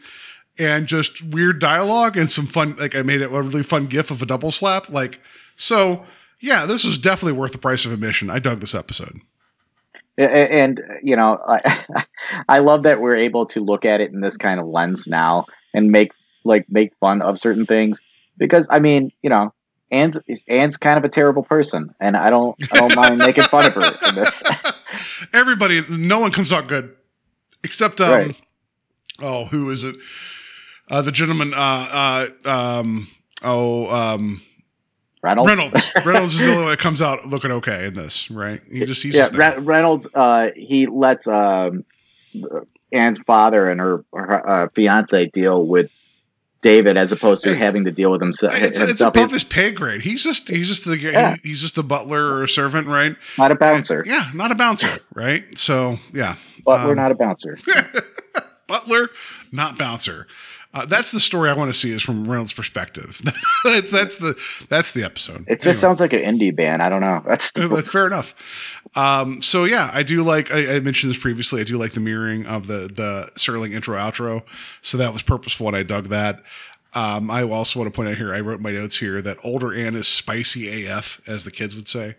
and 0.58 0.88
just 0.88 1.24
weird 1.24 1.60
dialogue 1.60 2.18
and 2.18 2.30
some 2.30 2.48
fun. 2.48 2.76
Like 2.78 2.96
I 2.96 3.02
made 3.02 3.22
it 3.22 3.32
a 3.32 3.42
really 3.42 3.64
fun 3.64 3.88
gif 3.88 4.12
of 4.12 4.22
a 4.22 4.26
double 4.26 4.52
slap. 4.52 4.90
Like, 4.90 5.22
so 5.56 6.06
yeah, 6.40 6.66
this 6.66 6.84
was 6.84 6.98
definitely 6.98 7.38
worth 7.40 7.52
the 7.52 7.58
price 7.58 7.86
of 7.86 7.94
admission. 7.94 8.30
I 8.30 8.40
dug 8.40 8.60
this 8.60 8.76
episode. 8.76 9.22
And 10.18 10.82
you 11.04 11.16
know 11.16 11.40
I, 11.48 12.06
I 12.50 12.60
love 12.60 12.84
that 12.84 13.02
we're 13.02 13.16
able 13.16 13.46
to 13.48 13.60
look 13.60 13.86
at 13.86 14.02
it 14.02 14.12
in 14.12 14.22
this 14.22 14.38
kind 14.38 14.60
of 14.60 14.68
lens 14.68 15.08
now 15.08 15.46
and 15.74 15.92
make 15.92 16.12
like 16.44 16.66
make 16.70 16.94
fun 17.00 17.22
of 17.22 17.38
certain 17.40 17.66
things 17.66 18.00
because 18.38 18.68
i 18.72 18.80
mean 18.80 19.12
you 19.22 19.30
know 19.30 19.54
Anne's, 19.92 20.18
Anne's 20.48 20.76
kind 20.78 20.98
of 20.98 21.04
a 21.04 21.10
terrible 21.10 21.44
person 21.44 21.94
and 22.00 22.18
i 22.18 22.32
don't 22.32 22.56
i 22.74 22.78
don't 22.78 22.96
mind 22.96 23.20
making 23.20 23.44
fun 23.44 23.68
of 23.68 23.74
her 23.76 24.10
in 24.10 24.16
this 24.16 24.42
Everybody, 25.34 25.84
no 25.90 26.20
one 26.20 26.32
comes 26.32 26.52
out 26.52 26.68
good 26.68 26.96
except 27.64 28.02
um, 28.02 28.12
Right. 28.12 28.36
oh, 29.22 29.46
who 29.46 29.70
is 29.70 29.84
it? 29.84 29.96
Uh, 30.90 31.02
the 31.02 31.12
gentleman. 31.12 31.54
Uh, 31.54 32.28
uh, 32.46 32.50
um, 32.50 33.08
oh, 33.44 33.90
um, 33.90 34.42
reynolds 35.24 35.50
Reynolds. 35.50 35.92
Reynolds 36.06 36.34
is 36.34 36.40
the 36.40 36.52
only 36.52 36.64
one 36.64 36.72
that 36.72 36.80
comes 36.80 37.02
out 37.02 37.26
looking 37.28 37.52
okay 37.52 37.86
in 37.86 37.94
this, 37.96 38.30
right? 38.32 38.62
He 38.72 38.86
just 38.86 39.04
he's 39.04 39.16
yeah. 39.16 39.30
Re- 39.34 39.60
reynolds 39.60 40.08
uh 40.14 40.50
he 40.56 40.88
lets 40.88 41.28
um 41.28 41.86
anne's 42.92 43.20
father 43.20 43.70
and 43.70 43.80
her, 43.80 44.04
her 44.14 44.50
uh, 44.50 44.68
fiance 44.74 45.26
deal 45.28 45.66
with 45.66 45.90
david 46.62 46.96
as 46.98 47.12
opposed 47.12 47.44
to 47.44 47.50
Hey. 47.54 47.56
having 47.66 47.86
to 47.86 47.92
deal 47.92 48.12
with 48.12 48.22
himself 48.22 48.54
It's, 48.62 48.80
it's 48.80 49.02
above 49.02 49.32
his 49.32 49.44
pay 49.44 49.72
grade. 49.72 50.02
He's 50.02 50.24
just 50.24 50.48
he's 50.48 50.68
just 50.68 50.86
the 50.86 50.98
Yeah. 50.98 51.36
he, 51.42 51.50
he's 51.50 51.62
just 51.62 51.78
a 51.78 51.84
butler 51.84 52.24
or 52.24 52.44
a 52.44 52.48
servant, 52.50 52.88
right? 52.88 53.16
not 53.38 53.52
a 53.52 53.56
bouncer 53.56 54.04
Yeah, 54.06 54.30
not 54.34 54.52
a 54.52 54.56
bouncer, 54.56 55.00
right? 55.16 55.58
So 55.58 55.98
yeah, 56.14 56.36
butler, 56.64 56.92
um, 56.92 56.98
not 56.98 57.12
a 57.12 57.16
bouncer 57.16 57.58
butler, 58.68 59.10
not 59.52 59.78
bouncer. 59.78 60.28
Uh, 60.74 60.86
that's 60.86 61.12
the 61.12 61.20
story 61.20 61.50
I 61.50 61.54
want 61.54 61.74
to 61.74 61.78
see 61.78 61.92
is 61.92 62.02
from 62.02 62.24
Reynolds' 62.24 62.54
perspective. 62.54 63.22
that's 63.66 63.92
that's 63.92 64.18
the 64.18 64.38
that's 64.70 64.94
the 64.94 65.04
episode. 65.04 65.44
It 65.48 65.56
just 65.60 65.66
Anyway. 65.68 65.80
sounds 65.82 66.00
like 66.00 66.14
an 66.14 66.22
indie 66.22 66.56
band. 66.56 66.82
I 66.82 66.88
don't 66.90 67.02
know. 67.02 67.22
That's 67.28 67.52
Uh, 67.56 67.68
That's 67.68 67.90
fair 67.90 68.08
enough. 68.08 68.34
Um, 68.96 69.42
so 69.42 69.66
yeah, 69.66 69.90
I 69.94 70.04
do 70.04 70.24
like. 70.24 70.52
I, 70.52 70.76
I 70.76 70.80
mentioned 70.80 71.12
this 71.14 71.22
previously. 71.22 71.60
I 71.62 71.66
do 71.66 71.78
like 71.78 71.92
the 71.92 72.00
mirroring 72.00 72.46
of 72.46 72.68
the 72.68 72.88
the 72.94 73.32
Serling 73.38 73.74
intro 73.74 73.98
outro. 73.98 74.44
So 74.82 74.98
that 74.98 75.12
was 75.12 75.22
purposeful, 75.22 75.68
and 75.68 75.76
I 75.76 75.84
dug 75.84 76.08
that. 76.08 76.42
Um, 76.94 77.32
I 77.32 77.44
also 77.44 77.80
want 77.80 77.92
to 77.92 77.96
point 77.96 78.10
out 78.10 78.18
here. 78.18 78.34
I 78.34 78.40
wrote 78.42 78.60
my 78.60 78.72
notes 78.72 78.98
here 78.98 79.22
that 79.22 79.38
older 79.44 79.74
Anne 79.74 79.96
is 79.96 80.08
spicy 80.10 80.86
AF, 80.86 81.22
as 81.28 81.46
the 81.46 81.52
kids 81.52 81.74
would 81.76 81.88
say, 81.88 82.16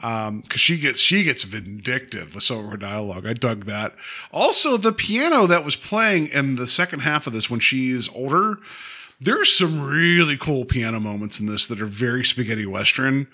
because 0.00 0.60
she 0.60 0.78
gets 0.78 1.00
she 1.00 1.24
gets 1.24 1.44
vindictive 1.44 2.34
with 2.34 2.44
some 2.44 2.64
of 2.64 2.70
her 2.70 2.76
dialogue. 2.76 3.26
I 3.26 3.34
dug 3.34 3.66
that. 3.66 3.94
Also, 4.32 4.76
the 4.76 4.92
piano 4.92 5.46
that 5.46 5.64
was 5.64 5.76
playing 5.76 6.28
in 6.28 6.56
the 6.56 6.66
second 6.66 7.00
half 7.00 7.26
of 7.26 7.32
this 7.32 7.50
when 7.50 7.60
she's 7.60 8.08
older. 8.10 8.58
There's 9.22 9.52
some 9.52 9.82
really 9.82 10.38
cool 10.38 10.64
piano 10.64 10.98
moments 10.98 11.40
in 11.40 11.46
this 11.46 11.66
that 11.66 11.82
are 11.82 11.86
very 11.86 12.24
spaghetti 12.24 12.64
western 12.64 13.26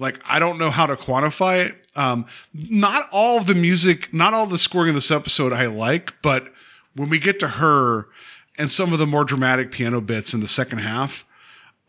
like 0.00 0.18
I 0.26 0.38
don't 0.38 0.58
know 0.58 0.70
how 0.70 0.86
to 0.86 0.96
quantify 0.96 1.66
it. 1.66 1.76
Um, 1.94 2.26
not 2.54 3.08
all 3.12 3.38
of 3.38 3.46
the 3.46 3.54
music, 3.54 4.12
not 4.12 4.34
all 4.34 4.46
the 4.46 4.58
scoring 4.58 4.88
of 4.88 4.94
this 4.94 5.10
episode 5.10 5.52
I 5.52 5.66
like, 5.66 6.14
but 6.22 6.52
when 6.94 7.10
we 7.10 7.18
get 7.18 7.38
to 7.40 7.48
her 7.48 8.06
and 8.58 8.70
some 8.70 8.92
of 8.92 8.98
the 8.98 9.06
more 9.06 9.24
dramatic 9.24 9.70
piano 9.70 10.00
bits 10.00 10.34
in 10.34 10.40
the 10.40 10.48
second 10.48 10.78
half, 10.78 11.24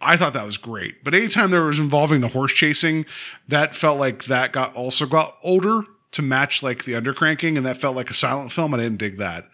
I 0.01 0.17
thought 0.17 0.33
that 0.33 0.45
was 0.45 0.57
great. 0.57 1.03
But 1.03 1.13
anytime 1.13 1.51
there 1.51 1.63
was 1.63 1.79
involving 1.79 2.21
the 2.21 2.27
horse 2.29 2.53
chasing, 2.53 3.05
that 3.47 3.75
felt 3.75 3.99
like 3.99 4.25
that 4.25 4.51
got 4.51 4.75
also 4.75 5.05
got 5.05 5.37
older 5.43 5.83
to 6.11 6.21
match 6.21 6.61
like 6.61 6.83
the 6.85 6.93
undercranking, 6.93 7.55
and 7.57 7.65
that 7.65 7.77
felt 7.77 7.95
like 7.95 8.09
a 8.09 8.13
silent 8.13 8.51
film. 8.51 8.73
I 8.73 8.77
didn't 8.77 8.97
dig 8.97 9.17
that. 9.17 9.47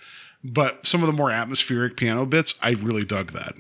But 0.43 0.85
some 0.85 1.01
of 1.03 1.07
the 1.07 1.13
more 1.13 1.29
atmospheric 1.31 1.97
piano 1.97 2.25
bits, 2.25 2.55
I 2.61 2.71
really 2.71 3.03
dug 3.05 3.31
that. 3.33 3.55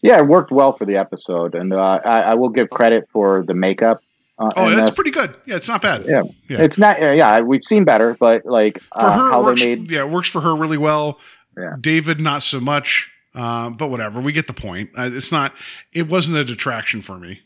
yeah, 0.00 0.18
it 0.18 0.26
worked 0.26 0.50
well 0.52 0.76
for 0.76 0.84
the 0.84 0.96
episode, 0.96 1.54
and 1.54 1.72
uh, 1.72 2.00
I, 2.04 2.20
I 2.22 2.34
will 2.34 2.48
give 2.50 2.70
credit 2.70 3.08
for 3.12 3.44
the 3.46 3.54
makeup. 3.54 4.00
Uh, 4.38 4.50
Oh, 4.56 4.70
that's 4.74 4.94
pretty 4.94 5.10
good. 5.10 5.34
Yeah, 5.46 5.56
it's 5.56 5.68
not 5.68 5.82
bad. 5.82 6.06
Yeah. 6.06 6.22
Yeah. 6.48 6.62
It's 6.62 6.78
not. 6.78 7.02
Uh, 7.02 7.10
yeah, 7.12 7.40
we've 7.40 7.64
seen 7.64 7.84
better, 7.84 8.14
but 8.18 8.44
like 8.44 8.78
for 8.80 9.04
uh, 9.06 9.12
her, 9.12 9.30
how 9.30 9.42
works, 9.42 9.62
they 9.62 9.76
made. 9.76 9.90
yeah, 9.90 10.00
it 10.00 10.10
works 10.10 10.28
for 10.28 10.40
her 10.42 10.54
really 10.54 10.76
well. 10.78 11.18
Yeah. 11.56 11.76
David, 11.80 12.20
not 12.20 12.42
so 12.42 12.60
much. 12.60 13.10
Uh, 13.36 13.70
but 13.70 13.88
whatever, 13.88 14.20
we 14.20 14.32
get 14.32 14.46
the 14.46 14.52
point. 14.52 14.90
Uh, 14.96 15.10
it's 15.12 15.30
not. 15.30 15.54
It 15.92 16.08
wasn't 16.08 16.38
a 16.38 16.44
detraction 16.44 17.02
for 17.02 17.18
me. 17.18 17.42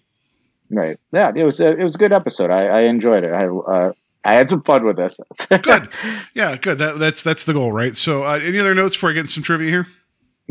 Right. 0.70 0.98
Yeah, 1.12 1.32
it 1.34 1.44
was. 1.44 1.60
A, 1.60 1.76
it 1.76 1.84
was 1.84 1.96
a 1.96 1.98
good 1.98 2.12
episode. 2.12 2.50
I, 2.50 2.66
I 2.66 2.80
enjoyed 2.82 3.24
it. 3.24 3.32
I 3.32 3.46
uh, 3.46 3.92
I 4.24 4.34
had 4.34 4.48
some 4.48 4.62
fun 4.62 4.84
with 4.84 4.96
this. 4.96 5.18
Good. 5.62 5.88
Yeah, 6.34 6.56
good. 6.56 6.78
That, 6.78 6.98
that's 6.98 7.22
that's 7.22 7.44
the 7.44 7.54
goal, 7.54 7.72
right? 7.72 7.96
So, 7.96 8.24
uh, 8.24 8.38
any 8.42 8.58
other 8.58 8.74
notes 8.74 8.94
before 8.94 9.10
I 9.10 9.12
get 9.14 9.30
some 9.30 9.42
trivia 9.42 9.70
here? 9.70 9.86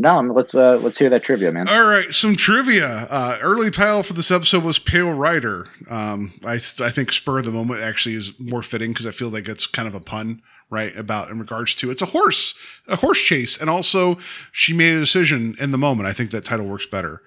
no, 0.00 0.20
let's 0.20 0.54
uh, 0.54 0.78
let's 0.78 0.98
hear 0.98 1.10
that 1.10 1.22
trivia, 1.22 1.52
man. 1.52 1.68
All 1.68 1.86
right, 1.86 2.12
some 2.12 2.34
trivia. 2.34 2.86
Uh, 2.86 3.38
early 3.42 3.70
title 3.70 4.02
for 4.02 4.14
this 4.14 4.30
episode 4.30 4.64
was 4.64 4.78
Pale 4.78 5.12
Rider. 5.12 5.68
Um, 5.88 6.32
I 6.44 6.54
I 6.54 6.90
think 6.90 7.12
spur 7.12 7.38
of 7.38 7.44
the 7.44 7.52
moment 7.52 7.82
actually 7.82 8.14
is 8.14 8.32
more 8.40 8.62
fitting 8.62 8.92
because 8.92 9.06
I 9.06 9.10
feel 9.10 9.28
like 9.28 9.46
it's 9.46 9.66
kind 9.66 9.86
of 9.86 9.94
a 9.94 10.00
pun, 10.00 10.42
right? 10.70 10.96
About 10.96 11.30
in 11.30 11.38
regards 11.38 11.74
to 11.76 11.90
it's 11.90 12.02
a 12.02 12.06
horse, 12.06 12.54
a 12.86 12.96
horse 12.96 13.20
chase, 13.20 13.60
and 13.60 13.68
also 13.68 14.18
she 14.52 14.72
made 14.72 14.94
a 14.94 15.00
decision 15.00 15.56
in 15.58 15.72
the 15.72 15.78
moment. 15.78 16.08
I 16.08 16.12
think 16.12 16.30
that 16.30 16.44
title 16.44 16.66
works 16.66 16.86
better. 16.86 17.22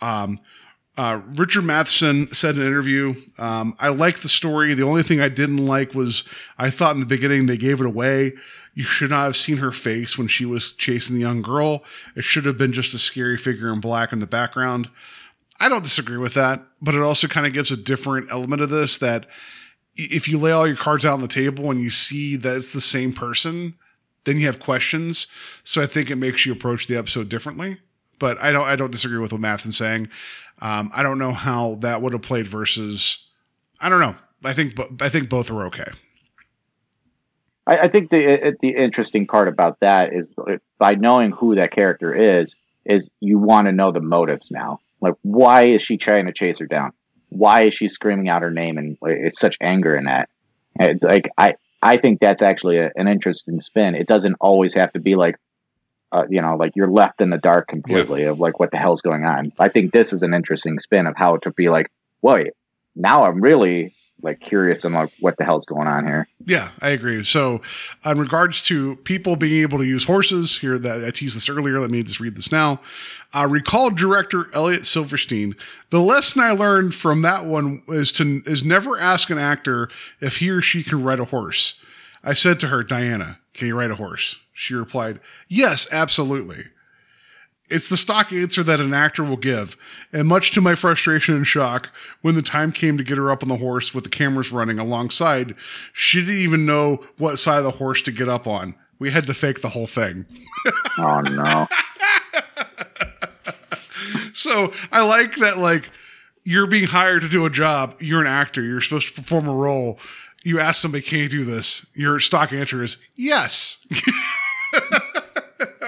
Um, 0.00 0.38
uh, 0.96 1.20
Richard 1.34 1.64
Matheson 1.64 2.32
said 2.32 2.54
in 2.54 2.60
an 2.60 2.68
interview, 2.68 3.14
um, 3.38 3.74
I 3.80 3.88
like 3.88 4.20
the 4.20 4.28
story. 4.28 4.74
The 4.74 4.84
only 4.84 5.02
thing 5.02 5.20
I 5.20 5.28
didn't 5.28 5.66
like 5.66 5.92
was 5.92 6.22
I 6.56 6.70
thought 6.70 6.94
in 6.94 7.00
the 7.00 7.06
beginning 7.06 7.46
they 7.46 7.56
gave 7.56 7.80
it 7.80 7.86
away. 7.86 8.34
You 8.74 8.84
should 8.84 9.10
not 9.10 9.24
have 9.24 9.36
seen 9.36 9.56
her 9.56 9.72
face 9.72 10.16
when 10.16 10.28
she 10.28 10.44
was 10.44 10.72
chasing 10.72 11.16
the 11.16 11.20
young 11.20 11.42
girl. 11.42 11.82
It 12.14 12.22
should 12.22 12.44
have 12.44 12.58
been 12.58 12.72
just 12.72 12.94
a 12.94 12.98
scary 12.98 13.36
figure 13.36 13.72
in 13.72 13.80
black 13.80 14.12
in 14.12 14.20
the 14.20 14.26
background. 14.26 14.88
I 15.60 15.68
don't 15.68 15.84
disagree 15.84 16.16
with 16.16 16.34
that, 16.34 16.62
but 16.80 16.94
it 16.94 17.02
also 17.02 17.26
kind 17.26 17.46
of 17.46 17.52
gives 17.52 17.70
a 17.70 17.76
different 17.76 18.30
element 18.30 18.62
of 18.62 18.70
this 18.70 18.98
that 18.98 19.26
if 19.96 20.28
you 20.28 20.38
lay 20.38 20.52
all 20.52 20.66
your 20.66 20.76
cards 20.76 21.04
out 21.04 21.14
on 21.14 21.20
the 21.20 21.28
table 21.28 21.70
and 21.70 21.80
you 21.80 21.90
see 21.90 22.36
that 22.36 22.56
it's 22.56 22.72
the 22.72 22.80
same 22.80 23.12
person, 23.12 23.74
then 24.24 24.38
you 24.38 24.46
have 24.46 24.60
questions. 24.60 25.26
So 25.62 25.82
I 25.82 25.86
think 25.86 26.10
it 26.10 26.16
makes 26.16 26.44
you 26.44 26.52
approach 26.52 26.86
the 26.86 26.96
episode 26.96 27.28
differently. 27.28 27.78
But 28.18 28.40
I 28.42 28.52
don't 28.52 28.66
I 28.66 28.76
don't 28.76 28.92
disagree 28.92 29.18
with 29.18 29.32
what 29.32 29.40
Matheson's 29.40 29.76
saying. 29.76 30.08
Um, 30.60 30.90
I 30.94 31.02
don't 31.02 31.18
know 31.18 31.32
how 31.32 31.76
that 31.80 32.00
would 32.00 32.12
have 32.12 32.22
played 32.22 32.46
versus. 32.46 33.18
I 33.80 33.88
don't 33.88 34.00
know. 34.00 34.14
I 34.44 34.52
think 34.52 34.78
I 35.00 35.08
think 35.08 35.28
both 35.28 35.50
are 35.50 35.66
okay. 35.66 35.90
I, 37.66 37.78
I 37.78 37.88
think 37.88 38.10
the 38.10 38.56
the 38.60 38.76
interesting 38.76 39.26
part 39.26 39.48
about 39.48 39.80
that 39.80 40.12
is 40.12 40.34
by 40.78 40.94
knowing 40.94 41.32
who 41.32 41.56
that 41.56 41.72
character 41.72 42.14
is, 42.14 42.54
is 42.84 43.10
you 43.20 43.38
want 43.38 43.66
to 43.66 43.72
know 43.72 43.90
the 43.90 44.00
motives 44.00 44.50
now. 44.50 44.78
Like, 45.00 45.14
why 45.22 45.64
is 45.64 45.82
she 45.82 45.96
trying 45.96 46.26
to 46.26 46.32
chase 46.32 46.58
her 46.60 46.66
down? 46.66 46.92
Why 47.34 47.62
is 47.64 47.74
she 47.74 47.88
screaming 47.88 48.28
out 48.28 48.42
her 48.42 48.50
name 48.50 48.78
and 48.78 48.96
it's 49.02 49.38
such 49.38 49.58
anger 49.60 49.96
in 49.96 50.04
that? 50.04 50.28
It's 50.78 51.02
like 51.02 51.30
I 51.36 51.54
I 51.82 51.98
think 51.98 52.20
that's 52.20 52.42
actually 52.42 52.78
a, 52.78 52.90
an 52.96 53.08
interesting 53.08 53.60
spin. 53.60 53.94
It 53.94 54.06
doesn't 54.06 54.36
always 54.40 54.74
have 54.74 54.92
to 54.94 55.00
be 55.00 55.16
like, 55.16 55.36
uh, 56.12 56.24
you 56.30 56.40
know, 56.40 56.56
like 56.56 56.72
you're 56.76 56.90
left 56.90 57.20
in 57.20 57.30
the 57.30 57.38
dark 57.38 57.68
completely 57.68 58.24
of 58.24 58.40
like 58.40 58.58
what 58.58 58.70
the 58.70 58.78
hell's 58.78 59.02
going 59.02 59.24
on. 59.24 59.52
I 59.58 59.68
think 59.68 59.92
this 59.92 60.12
is 60.12 60.22
an 60.22 60.32
interesting 60.32 60.78
spin 60.78 61.06
of 61.06 61.14
how 61.16 61.36
to 61.38 61.50
be 61.50 61.68
like, 61.68 61.90
wait, 62.22 62.52
now 62.94 63.24
I'm 63.24 63.40
really 63.40 63.94
like 64.22 64.40
curious 64.40 64.84
like 64.84 65.10
what 65.20 65.36
the 65.36 65.44
hell's 65.44 65.66
going 65.66 65.86
on 65.86 66.06
here. 66.06 66.28
Yeah, 66.46 66.70
I 66.80 66.90
agree. 66.90 67.22
So, 67.24 67.60
in 68.04 68.18
regards 68.18 68.64
to 68.66 68.96
people 68.96 69.36
being 69.36 69.62
able 69.62 69.78
to 69.78 69.84
use 69.84 70.04
horses, 70.04 70.58
here 70.58 70.78
that 70.78 71.04
I 71.04 71.10
teased 71.10 71.36
this 71.36 71.48
earlier. 71.48 71.78
Let 71.78 71.90
me 71.90 72.02
just 72.02 72.20
read 72.20 72.36
this 72.36 72.50
now. 72.50 72.80
Uh, 73.34 73.46
recall 73.48 73.90
director 73.90 74.46
Elliot 74.54 74.86
Silverstein. 74.86 75.54
The 75.90 76.00
lesson 76.00 76.42
I 76.42 76.52
learned 76.52 76.94
from 76.94 77.22
that 77.22 77.44
one 77.44 77.82
is 77.88 78.12
to 78.12 78.42
is 78.46 78.64
never 78.64 78.98
ask 78.98 79.30
an 79.30 79.38
actor 79.38 79.88
if 80.20 80.38
he 80.38 80.50
or 80.50 80.62
she 80.62 80.82
can 80.82 81.02
ride 81.02 81.20
a 81.20 81.26
horse. 81.26 81.74
I 82.22 82.32
said 82.32 82.58
to 82.60 82.68
her, 82.68 82.82
Diana, 82.82 83.38
can 83.52 83.68
you 83.68 83.78
ride 83.78 83.90
a 83.90 83.96
horse? 83.96 84.40
She 84.54 84.74
replied, 84.74 85.20
Yes, 85.48 85.86
absolutely. 85.92 86.66
It's 87.70 87.88
the 87.88 87.96
stock 87.96 88.32
answer 88.32 88.62
that 88.62 88.80
an 88.80 88.92
actor 88.92 89.24
will 89.24 89.38
give. 89.38 89.76
And 90.12 90.28
much 90.28 90.50
to 90.52 90.60
my 90.60 90.74
frustration 90.74 91.34
and 91.34 91.46
shock, 91.46 91.90
when 92.20 92.34
the 92.34 92.42
time 92.42 92.72
came 92.72 92.98
to 92.98 93.04
get 93.04 93.16
her 93.18 93.30
up 93.30 93.42
on 93.42 93.48
the 93.48 93.56
horse 93.56 93.94
with 93.94 94.04
the 94.04 94.10
cameras 94.10 94.52
running 94.52 94.78
alongside, 94.78 95.54
she 95.92 96.20
didn't 96.20 96.36
even 96.36 96.66
know 96.66 97.04
what 97.16 97.38
side 97.38 97.58
of 97.58 97.64
the 97.64 97.70
horse 97.70 98.02
to 98.02 98.12
get 98.12 98.28
up 98.28 98.46
on. 98.46 98.74
We 98.98 99.10
had 99.10 99.26
to 99.26 99.34
fake 99.34 99.62
the 99.62 99.70
whole 99.70 99.86
thing. 99.86 100.26
Oh 100.98 101.20
no. 101.20 101.66
So 104.34 104.72
I 104.92 105.02
like 105.02 105.36
that, 105.36 105.58
like, 105.58 105.90
you're 106.42 106.66
being 106.66 106.84
hired 106.84 107.22
to 107.22 107.28
do 107.28 107.46
a 107.46 107.50
job. 107.50 107.96
You're 108.00 108.20
an 108.20 108.26
actor. 108.26 108.62
You're 108.62 108.80
supposed 108.80 109.06
to 109.08 109.12
perform 109.14 109.48
a 109.48 109.54
role. 109.54 109.98
You 110.42 110.60
ask 110.60 110.82
somebody, 110.82 111.02
can 111.02 111.20
you 111.20 111.28
do 111.28 111.44
this? 111.44 111.86
Your 111.94 112.18
stock 112.20 112.52
answer 112.52 112.82
is 112.82 112.98
yes. 113.16 113.78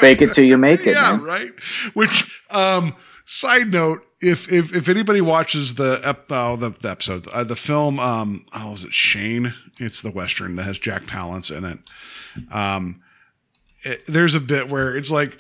Fake 0.01 0.23
it 0.23 0.33
till 0.35 0.45
you 0.45 0.59
make 0.59 0.87
it. 0.87 0.95
yeah, 0.95 1.17
man. 1.17 1.23
right. 1.23 1.51
Which, 1.95 2.43
um, 2.51 2.95
side 3.25 3.71
note, 3.73 4.01
if 4.21 4.51
if 4.51 4.75
if 4.75 4.89
anybody 4.89 5.21
watches 5.21 5.75
the 5.75 6.01
ep- 6.03 6.31
oh, 6.31 6.57
the, 6.57 6.71
the 6.71 6.91
episode, 6.91 7.29
uh, 7.29 7.45
the 7.45 7.57
film, 7.57 8.01
um, 8.01 8.45
oh, 8.55 8.73
is 8.73 8.85
it 8.85 8.95
Shane? 8.95 9.55
It's 9.79 10.01
the 10.01 10.11
western 10.11 10.57
that 10.57 10.63
has 10.63 10.79
Jack 10.79 11.05
Palance 11.05 11.55
in 11.55 11.65
it. 11.65 11.79
Um, 12.55 13.03
it, 13.83 14.07
there's 14.07 14.35
a 14.35 14.41
bit 14.41 14.69
where 14.71 14.97
it's 14.97 15.11
like 15.11 15.39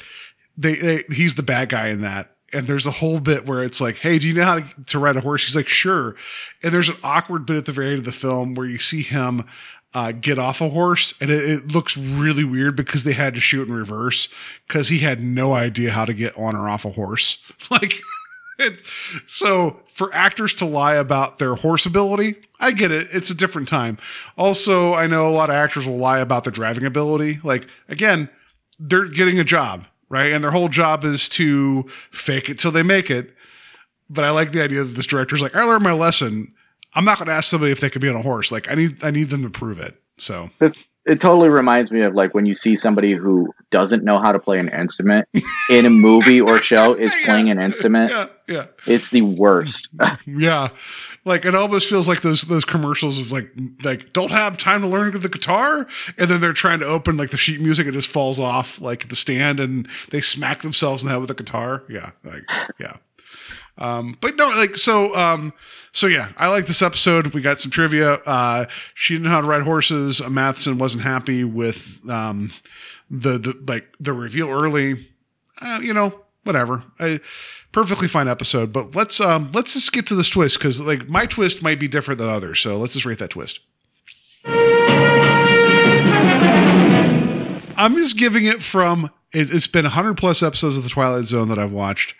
they, 0.56 0.74
they 0.74 1.02
he's 1.10 1.34
the 1.34 1.42
bad 1.42 1.68
guy 1.68 1.88
in 1.88 2.02
that. 2.02 2.32
And 2.52 2.68
there's 2.68 2.86
a 2.86 2.92
whole 2.92 3.18
bit 3.18 3.44
where 3.46 3.64
it's 3.64 3.80
like, 3.80 3.96
hey, 3.96 4.20
do 4.20 4.28
you 4.28 4.32
know 4.32 4.44
how 4.44 4.54
to, 4.60 4.64
to 4.86 4.98
ride 5.00 5.16
a 5.16 5.20
horse? 5.20 5.44
He's 5.44 5.56
like, 5.56 5.66
sure. 5.68 6.14
And 6.62 6.72
there's 6.72 6.88
an 6.88 6.96
awkward 7.02 7.44
bit 7.44 7.56
at 7.56 7.64
the 7.66 7.72
very 7.72 7.88
end 7.88 7.98
of 7.98 8.04
the 8.04 8.12
film 8.12 8.54
where 8.54 8.68
you 8.68 8.78
see 8.78 9.02
him 9.02 9.44
uh, 9.96 10.12
get 10.12 10.38
off 10.38 10.60
a 10.60 10.68
horse, 10.68 11.14
and 11.22 11.30
it, 11.30 11.42
it 11.42 11.72
looks 11.72 11.96
really 11.96 12.44
weird 12.44 12.76
because 12.76 13.04
they 13.04 13.14
had 13.14 13.32
to 13.32 13.40
shoot 13.40 13.66
in 13.66 13.72
reverse 13.72 14.28
because 14.68 14.90
he 14.90 14.98
had 14.98 15.22
no 15.22 15.54
idea 15.54 15.90
how 15.90 16.04
to 16.04 16.12
get 16.12 16.36
on 16.36 16.54
or 16.54 16.68
off 16.68 16.84
a 16.84 16.90
horse. 16.90 17.38
Like, 17.70 17.94
it, 18.58 18.82
so 19.26 19.80
for 19.88 20.12
actors 20.14 20.52
to 20.54 20.66
lie 20.66 20.94
about 20.94 21.38
their 21.38 21.54
horse 21.54 21.86
ability, 21.86 22.36
I 22.60 22.70
get 22.72 22.92
it. 22.92 23.08
It's 23.10 23.30
a 23.30 23.34
different 23.34 23.66
time. 23.68 23.96
Also, 24.36 24.94
I 24.94 25.06
know 25.06 25.28
a 25.28 25.32
lot 25.32 25.48
of 25.48 25.56
actors 25.56 25.86
will 25.86 25.96
lie 25.96 26.18
about 26.18 26.44
their 26.44 26.52
driving 26.52 26.84
ability. 26.84 27.40
Like, 27.42 27.66
again, 27.88 28.28
they're 28.78 29.06
getting 29.06 29.40
a 29.40 29.44
job, 29.44 29.86
right? 30.10 30.32
And 30.32 30.44
their 30.44 30.50
whole 30.50 30.68
job 30.68 31.04
is 31.04 31.28
to 31.30 31.86
fake 32.10 32.50
it 32.50 32.58
till 32.58 32.70
they 32.70 32.82
make 32.82 33.10
it. 33.10 33.34
But 34.10 34.24
I 34.24 34.30
like 34.30 34.52
the 34.52 34.62
idea 34.62 34.84
that 34.84 34.94
this 34.94 35.06
director's 35.06 35.40
like, 35.40 35.56
I 35.56 35.64
learned 35.64 35.82
my 35.82 35.92
lesson. 35.92 36.54
I'm 36.96 37.04
not 37.04 37.18
going 37.18 37.26
to 37.28 37.34
ask 37.34 37.48
somebody 37.50 37.70
if 37.70 37.80
they 37.80 37.90
could 37.90 38.00
be 38.02 38.08
on 38.08 38.16
a 38.16 38.22
horse. 38.22 38.50
Like, 38.50 38.70
I 38.70 38.74
need, 38.74 39.04
I 39.04 39.10
need 39.12 39.28
them 39.30 39.42
to 39.42 39.50
prove 39.50 39.78
it. 39.78 40.00
So 40.18 40.50
it 41.06 41.20
totally 41.20 41.48
reminds 41.50 41.92
me 41.92 42.00
of 42.00 42.14
like 42.14 42.34
when 42.34 42.46
you 42.46 42.54
see 42.54 42.74
somebody 42.74 43.14
who 43.14 43.52
doesn't 43.70 44.02
know 44.02 44.18
how 44.18 44.32
to 44.32 44.38
play 44.40 44.58
an 44.58 44.68
instrument 44.70 45.28
in 45.70 45.86
a 45.86 45.90
movie 45.90 46.40
or 46.40 46.58
show 46.58 46.94
is 46.94 47.12
Yeah. 47.20 47.24
playing 47.26 47.50
an 47.50 47.60
instrument. 47.60 48.10
Yeah, 48.10 48.26
yeah, 48.48 48.66
It's 48.86 49.10
the 49.10 49.20
worst. 49.22 49.88
yeah. 50.26 50.68
Like 51.24 51.44
it 51.44 51.54
almost 51.54 51.88
feels 51.88 52.08
like 52.08 52.22
those 52.22 52.42
those 52.42 52.64
commercials 52.64 53.18
of 53.20 53.30
like 53.30 53.50
like 53.84 54.12
don't 54.14 54.30
have 54.32 54.56
time 54.56 54.80
to 54.82 54.88
learn 54.88 55.10
the 55.20 55.28
guitar, 55.28 55.86
and 56.16 56.30
then 56.30 56.40
they're 56.40 56.52
trying 56.52 56.80
to 56.80 56.86
open 56.86 57.16
like 57.16 57.30
the 57.30 57.36
sheet 57.36 57.60
music, 57.60 57.86
it 57.86 57.92
just 57.92 58.08
falls 58.08 58.40
off 58.40 58.80
like 58.80 59.08
the 59.08 59.16
stand, 59.16 59.60
and 59.60 59.88
they 60.10 60.20
smack 60.20 60.62
themselves 60.62 61.02
in 61.02 61.08
the 61.08 61.12
head 61.12 61.20
with 61.20 61.28
the 61.28 61.34
guitar. 61.34 61.82
Yeah, 61.88 62.12
like 62.24 62.44
yeah. 62.80 62.96
Um, 63.78 64.16
but 64.20 64.36
no, 64.36 64.48
like 64.48 64.76
so, 64.76 65.14
um, 65.14 65.52
so 65.92 66.06
yeah, 66.06 66.30
I 66.36 66.48
like 66.48 66.66
this 66.66 66.82
episode. 66.82 67.28
We 67.28 67.42
got 67.42 67.58
some 67.58 67.70
trivia. 67.70 68.14
Uh, 68.14 68.66
she 68.94 69.14
didn't 69.14 69.24
know 69.24 69.30
how 69.30 69.40
to 69.42 69.46
ride 69.46 69.62
horses. 69.62 70.22
Matheson 70.26 70.78
wasn't 70.78 71.02
happy 71.02 71.44
with 71.44 71.98
um, 72.08 72.52
the 73.10 73.38
the 73.38 73.54
like 73.66 73.86
the 74.00 74.12
reveal 74.12 74.48
early. 74.48 75.08
Uh, 75.60 75.80
you 75.82 75.92
know, 75.92 76.20
whatever. 76.44 76.84
I 76.98 77.20
perfectly 77.72 78.08
fine 78.08 78.28
episode. 78.28 78.72
But 78.72 78.94
let's 78.94 79.20
um 79.20 79.50
let's 79.52 79.74
just 79.74 79.92
get 79.92 80.06
to 80.06 80.14
this 80.14 80.30
twist 80.30 80.58
because 80.58 80.80
like 80.80 81.08
my 81.08 81.26
twist 81.26 81.62
might 81.62 81.78
be 81.78 81.88
different 81.88 82.18
than 82.18 82.28
others. 82.28 82.60
So 82.60 82.78
let's 82.78 82.94
just 82.94 83.04
rate 83.04 83.18
that 83.18 83.30
twist. 83.30 83.60
I'm 87.78 87.94
just 87.96 88.16
giving 88.16 88.46
it 88.46 88.62
from 88.62 89.10
it, 89.32 89.52
it's 89.52 89.66
been 89.66 89.84
100 89.84 90.16
plus 90.16 90.42
episodes 90.42 90.78
of 90.78 90.82
the 90.82 90.88
Twilight 90.88 91.26
Zone 91.26 91.48
that 91.48 91.58
I've 91.58 91.72
watched 91.72 92.14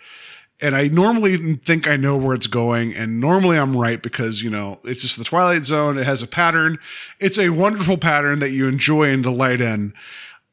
and 0.60 0.74
I 0.74 0.88
normally 0.88 1.56
think 1.56 1.86
I 1.86 1.96
know 1.96 2.16
where 2.16 2.34
it's 2.34 2.46
going, 2.46 2.94
and 2.94 3.20
normally 3.20 3.58
I'm 3.58 3.76
right 3.76 4.02
because 4.02 4.42
you 4.42 4.50
know 4.50 4.78
it's 4.84 5.02
just 5.02 5.18
the 5.18 5.24
Twilight 5.24 5.64
Zone. 5.64 5.98
It 5.98 6.06
has 6.06 6.22
a 6.22 6.26
pattern. 6.26 6.78
It's 7.20 7.38
a 7.38 7.50
wonderful 7.50 7.98
pattern 7.98 8.38
that 8.38 8.50
you 8.50 8.66
enjoy 8.66 9.10
and 9.10 9.22
delight 9.22 9.60
in. 9.60 9.92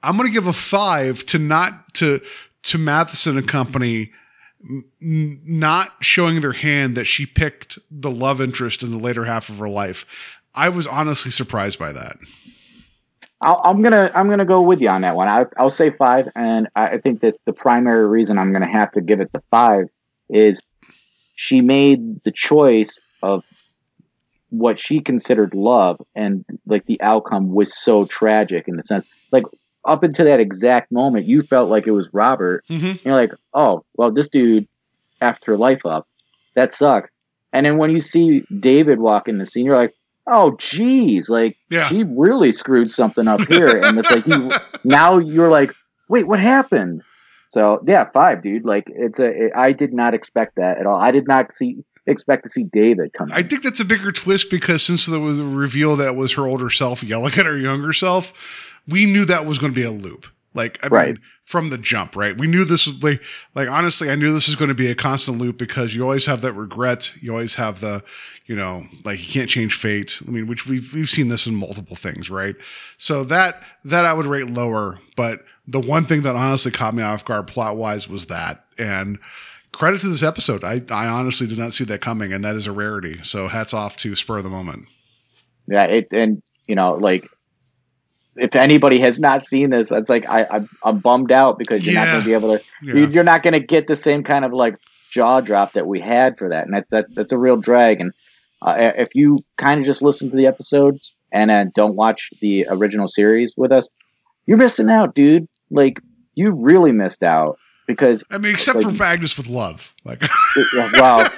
I'm 0.01 0.17
going 0.17 0.27
to 0.27 0.33
give 0.33 0.47
a 0.47 0.53
five 0.53 1.25
to 1.27 1.39
not 1.39 1.93
to 1.95 2.21
to 2.63 2.77
Matheson 2.77 3.37
and 3.37 3.47
Company 3.47 4.11
n- 4.61 5.39
not 5.45 5.93
showing 6.01 6.41
their 6.41 6.53
hand 6.53 6.95
that 6.97 7.05
she 7.05 7.25
picked 7.25 7.79
the 7.89 8.11
love 8.11 8.41
interest 8.41 8.83
in 8.83 8.91
the 8.91 8.97
later 8.97 9.25
half 9.25 9.49
of 9.49 9.57
her 9.57 9.69
life. 9.69 10.05
I 10.53 10.69
was 10.69 10.85
honestly 10.85 11.31
surprised 11.31 11.79
by 11.79 11.93
that. 11.93 12.17
I'll, 13.43 13.61
I'm 13.63 13.81
gonna 13.81 14.09
I'm 14.15 14.29
gonna 14.29 14.45
go 14.45 14.61
with 14.61 14.79
you 14.79 14.89
on 14.89 15.01
that 15.01 15.15
one. 15.15 15.27
I, 15.27 15.45
I'll 15.57 15.69
say 15.69 15.91
five, 15.91 16.29
and 16.35 16.67
I, 16.75 16.87
I 16.87 16.97
think 16.97 17.21
that 17.21 17.35
the 17.45 17.53
primary 17.53 18.07
reason 18.07 18.39
I'm 18.39 18.53
gonna 18.53 18.71
have 18.71 18.91
to 18.93 19.01
give 19.01 19.19
it 19.19 19.31
the 19.33 19.43
five 19.51 19.85
is 20.29 20.61
she 21.35 21.61
made 21.61 22.23
the 22.23 22.31
choice 22.31 22.99
of 23.21 23.43
what 24.49 24.79
she 24.79 25.01
considered 25.01 25.53
love, 25.53 25.99
and 26.15 26.45
like 26.65 26.85
the 26.85 27.01
outcome 27.01 27.53
was 27.53 27.77
so 27.77 28.05
tragic 28.05 28.67
in 28.67 28.77
the 28.77 28.83
sense, 28.83 29.05
like 29.31 29.43
up 29.85 30.03
until 30.03 30.25
that 30.25 30.39
exact 30.39 30.91
moment, 30.91 31.25
you 31.25 31.43
felt 31.43 31.69
like 31.69 31.85
it 31.85 31.91
was 31.91 32.07
Robert. 32.13 32.63
Mm-hmm. 32.69 33.05
You're 33.05 33.15
like, 33.15 33.31
oh 33.53 33.83
well, 33.97 34.11
this 34.11 34.29
dude 34.29 34.67
effed 35.21 35.45
her 35.45 35.57
life 35.57 35.85
up. 35.85 36.07
That 36.55 36.73
sucks. 36.73 37.09
And 37.51 37.65
then 37.65 37.77
when 37.77 37.91
you 37.91 37.99
see 37.99 38.43
David 38.59 38.99
walk 38.99 39.27
in 39.27 39.37
the 39.37 39.45
scene, 39.45 39.65
you're 39.65 39.77
like, 39.77 39.93
oh 40.27 40.55
geez, 40.59 41.29
like 41.29 41.57
Yeah. 41.69 41.85
she 41.87 42.03
really 42.03 42.51
screwed 42.51 42.91
something 42.91 43.27
up 43.27 43.41
here. 43.47 43.81
and 43.83 43.99
it's 43.99 44.09
like 44.11 44.25
you 44.27 44.51
now 44.83 45.17
you're 45.17 45.49
like, 45.49 45.71
wait, 46.09 46.27
what 46.27 46.39
happened? 46.39 47.01
So 47.49 47.83
yeah, 47.87 48.09
five, 48.13 48.41
dude. 48.41 48.65
Like 48.65 48.85
it's 48.87 49.19
a. 49.19 49.25
It, 49.45 49.51
I 49.55 49.73
did 49.73 49.93
not 49.93 50.13
expect 50.13 50.55
that 50.55 50.79
at 50.79 50.85
all. 50.87 50.99
I 50.99 51.11
did 51.11 51.27
not 51.27 51.53
see 51.53 51.83
expect 52.07 52.43
to 52.43 52.49
see 52.49 52.63
David 52.63 53.13
come. 53.17 53.29
I 53.31 53.43
think 53.43 53.63
that's 53.63 53.79
a 53.79 53.85
bigger 53.85 54.11
twist 54.11 54.49
because 54.49 54.81
since 54.83 55.05
there 55.05 55.19
was 55.19 55.39
a 55.39 55.43
reveal 55.43 55.95
that 55.97 56.15
was 56.15 56.33
her 56.33 56.47
older 56.47 56.69
self 56.69 57.03
yelling 57.03 57.33
at 57.37 57.45
her 57.45 57.57
younger 57.57 57.93
self, 57.93 58.81
we 58.87 59.05
knew 59.05 59.23
that 59.25 59.45
was 59.45 59.57
going 59.59 59.71
to 59.71 59.75
be 59.75 59.85
a 59.85 59.91
loop. 59.91 60.25
Like 60.53 60.79
I 60.83 60.87
Right. 60.87 61.07
mean, 61.15 61.19
from 61.45 61.69
the 61.69 61.77
jump, 61.77 62.15
right? 62.15 62.37
We 62.37 62.47
knew 62.47 62.63
this 62.65 62.87
was 62.87 63.01
like, 63.03 63.21
like 63.55 63.67
honestly, 63.67 64.09
I 64.09 64.15
knew 64.15 64.33
this 64.33 64.47
was 64.47 64.55
going 64.55 64.69
to 64.69 64.75
be 64.75 64.87
a 64.87 64.95
constant 64.95 65.37
loop 65.39 65.57
because 65.57 65.95
you 65.95 66.03
always 66.03 66.25
have 66.25 66.41
that 66.41 66.53
regret. 66.53 67.11
You 67.21 67.31
always 67.31 67.55
have 67.55 67.79
the, 67.81 68.03
you 68.45 68.55
know, 68.55 68.85
like 69.03 69.19
you 69.25 69.31
can't 69.31 69.49
change 69.49 69.75
fate. 69.75 70.19
I 70.27 70.31
mean, 70.31 70.47
which 70.47 70.67
we've 70.67 70.93
we've 70.93 71.09
seen 71.09 71.27
this 71.29 71.47
in 71.47 71.55
multiple 71.55 71.95
things, 71.95 72.29
right? 72.29 72.55
So 72.97 73.23
that 73.25 73.61
that 73.85 74.05
I 74.05 74.13
would 74.13 74.25
rate 74.25 74.47
lower. 74.47 74.99
But 75.15 75.43
the 75.67 75.79
one 75.79 76.05
thing 76.05 76.21
that 76.23 76.35
honestly 76.35 76.71
caught 76.71 76.93
me 76.93 77.03
off 77.03 77.25
guard 77.25 77.47
plot 77.47 77.75
wise 77.77 78.07
was 78.09 78.25
that, 78.27 78.65
and 78.77 79.17
credit 79.71 80.01
to 80.01 80.07
this 80.09 80.23
episode. 80.23 80.63
I 80.63 80.83
I 80.91 81.07
honestly 81.07 81.47
did 81.47 81.57
not 81.57 81.73
see 81.73 81.83
that 81.85 82.01
coming, 82.01 82.31
and 82.31 82.43
that 82.43 82.55
is 82.55 82.67
a 82.67 82.71
rarity. 82.71 83.19
So 83.23 83.47
hats 83.47 83.73
off 83.73 83.97
to 83.97 84.15
spur 84.15 84.37
of 84.37 84.43
the 84.43 84.49
moment. 84.49 84.85
yeah, 85.67 85.85
it 85.85 86.07
and 86.13 86.41
you 86.67 86.75
know 86.75 86.93
like. 86.93 87.27
If 88.35 88.55
anybody 88.55 88.99
has 88.99 89.19
not 89.19 89.43
seen 89.45 89.69
this, 89.69 89.91
it's 89.91 90.09
like 90.09 90.25
I, 90.27 90.45
I'm, 90.49 90.69
I'm 90.83 90.99
bummed 90.99 91.31
out 91.31 91.59
because 91.59 91.83
you're 91.85 91.93
not 91.95 92.07
going 92.07 92.19
to 92.21 92.25
be 92.25 92.33
able 92.33 92.57
to. 92.57 92.63
Yeah. 92.81 92.93
you- 92.95 93.07
You're 93.09 93.23
not 93.23 93.43
going 93.43 93.53
to 93.53 93.59
get 93.59 93.87
the 93.87 93.95
same 93.95 94.23
kind 94.23 94.43
of 94.43 94.51
like 94.53 94.75
jaw 95.11 95.41
drop 95.41 95.73
that 95.73 95.85
we 95.85 95.99
had 95.99 96.37
for 96.39 96.49
that, 96.49 96.65
and 96.65 96.73
that's 96.73 96.89
that, 96.89 97.05
that's 97.15 97.31
a 97.31 97.37
real 97.37 97.57
drag. 97.57 98.01
And 98.01 98.11
uh, 98.61 98.93
if 98.97 99.09
you 99.13 99.39
kind 99.57 99.79
of 99.79 99.85
just 99.85 100.01
listen 100.01 100.29
to 100.31 100.35
the 100.35 100.47
episodes 100.47 101.13
and 101.31 101.51
uh, 101.51 101.65
don't 101.75 101.95
watch 101.95 102.29
the 102.41 102.65
original 102.69 103.07
series 103.07 103.53
with 103.55 103.71
us, 103.71 103.89
you're 104.47 104.57
missing 104.57 104.89
out, 104.89 105.13
dude. 105.13 105.47
Like 105.69 105.99
you 106.35 106.51
really 106.51 106.91
missed 106.91 107.21
out 107.23 107.57
because 107.85 108.23
I 108.31 108.39
mean, 108.39 108.53
except 108.53 108.81
for 108.81 108.89
Like- 108.89 108.99
Magnus 108.99 109.37
with 109.37 109.47
love, 109.47 109.93
like 110.05 110.21
yeah, 110.73 110.89
well, 110.93 111.29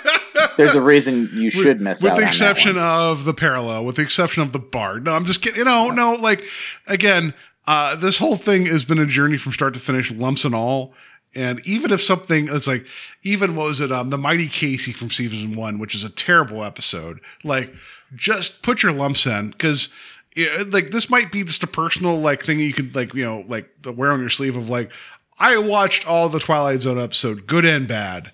there's 0.57 0.75
a 0.75 0.81
reason 0.81 1.29
you 1.33 1.49
should 1.49 1.81
miss 1.81 2.01
with 2.01 2.13
out. 2.13 2.17
the 2.17 2.27
exception 2.27 2.77
of 2.77 3.25
the 3.25 3.33
parallel, 3.33 3.85
with 3.85 3.97
the 3.97 4.01
exception 4.01 4.43
of 4.43 4.51
the 4.51 4.59
bard. 4.59 5.05
No, 5.05 5.13
I'm 5.13 5.25
just 5.25 5.41
kidding. 5.41 5.59
You 5.59 5.65
know, 5.65 5.89
no, 5.89 6.13
like 6.13 6.43
again, 6.87 7.33
uh, 7.67 7.95
this 7.95 8.17
whole 8.17 8.35
thing 8.35 8.65
has 8.67 8.85
been 8.85 8.99
a 8.99 9.05
journey 9.05 9.37
from 9.37 9.51
start 9.53 9.73
to 9.73 9.79
finish, 9.79 10.11
lumps 10.11 10.45
and 10.45 10.55
all. 10.55 10.93
And 11.33 11.59
even 11.67 11.91
if 11.91 12.01
something 12.01 12.47
is 12.47 12.65
like, 12.65 12.85
even 13.23 13.55
what 13.55 13.65
was 13.65 13.81
it, 13.81 13.91
um, 13.91 14.09
the 14.09 14.17
Mighty 14.17 14.47
Casey 14.47 14.93
from 14.93 15.11
season 15.11 15.53
one, 15.53 15.79
which 15.79 15.93
is 15.93 16.05
a 16.05 16.09
terrible 16.09 16.63
episode, 16.63 17.19
like 17.43 17.73
just 18.15 18.63
put 18.63 18.83
your 18.83 18.91
lumps 18.91 19.25
in 19.25 19.51
because. 19.51 19.89
Yeah, 20.37 20.65
like 20.67 20.91
this 20.91 21.09
might 21.09 21.31
be 21.31 21.45
just 21.45 21.63
a 21.63 21.67
personal 21.67 22.19
like 22.19 22.43
thing 22.43 22.59
you 22.59 22.73
could 22.73 22.93
like 22.93 23.13
you 23.13 23.23
know 23.23 23.45
like 23.47 23.69
the 23.83 23.93
wear 23.93 24.11
on 24.11 24.19
your 24.19 24.27
sleeve 24.27 24.57
of 24.57 24.69
like 24.69 24.91
I 25.39 25.57
watched 25.59 26.05
all 26.05 26.27
the 26.27 26.41
Twilight 26.41 26.81
Zone 26.81 26.99
episode, 26.99 27.47
good 27.47 27.63
and 27.63 27.87
bad 27.87 28.33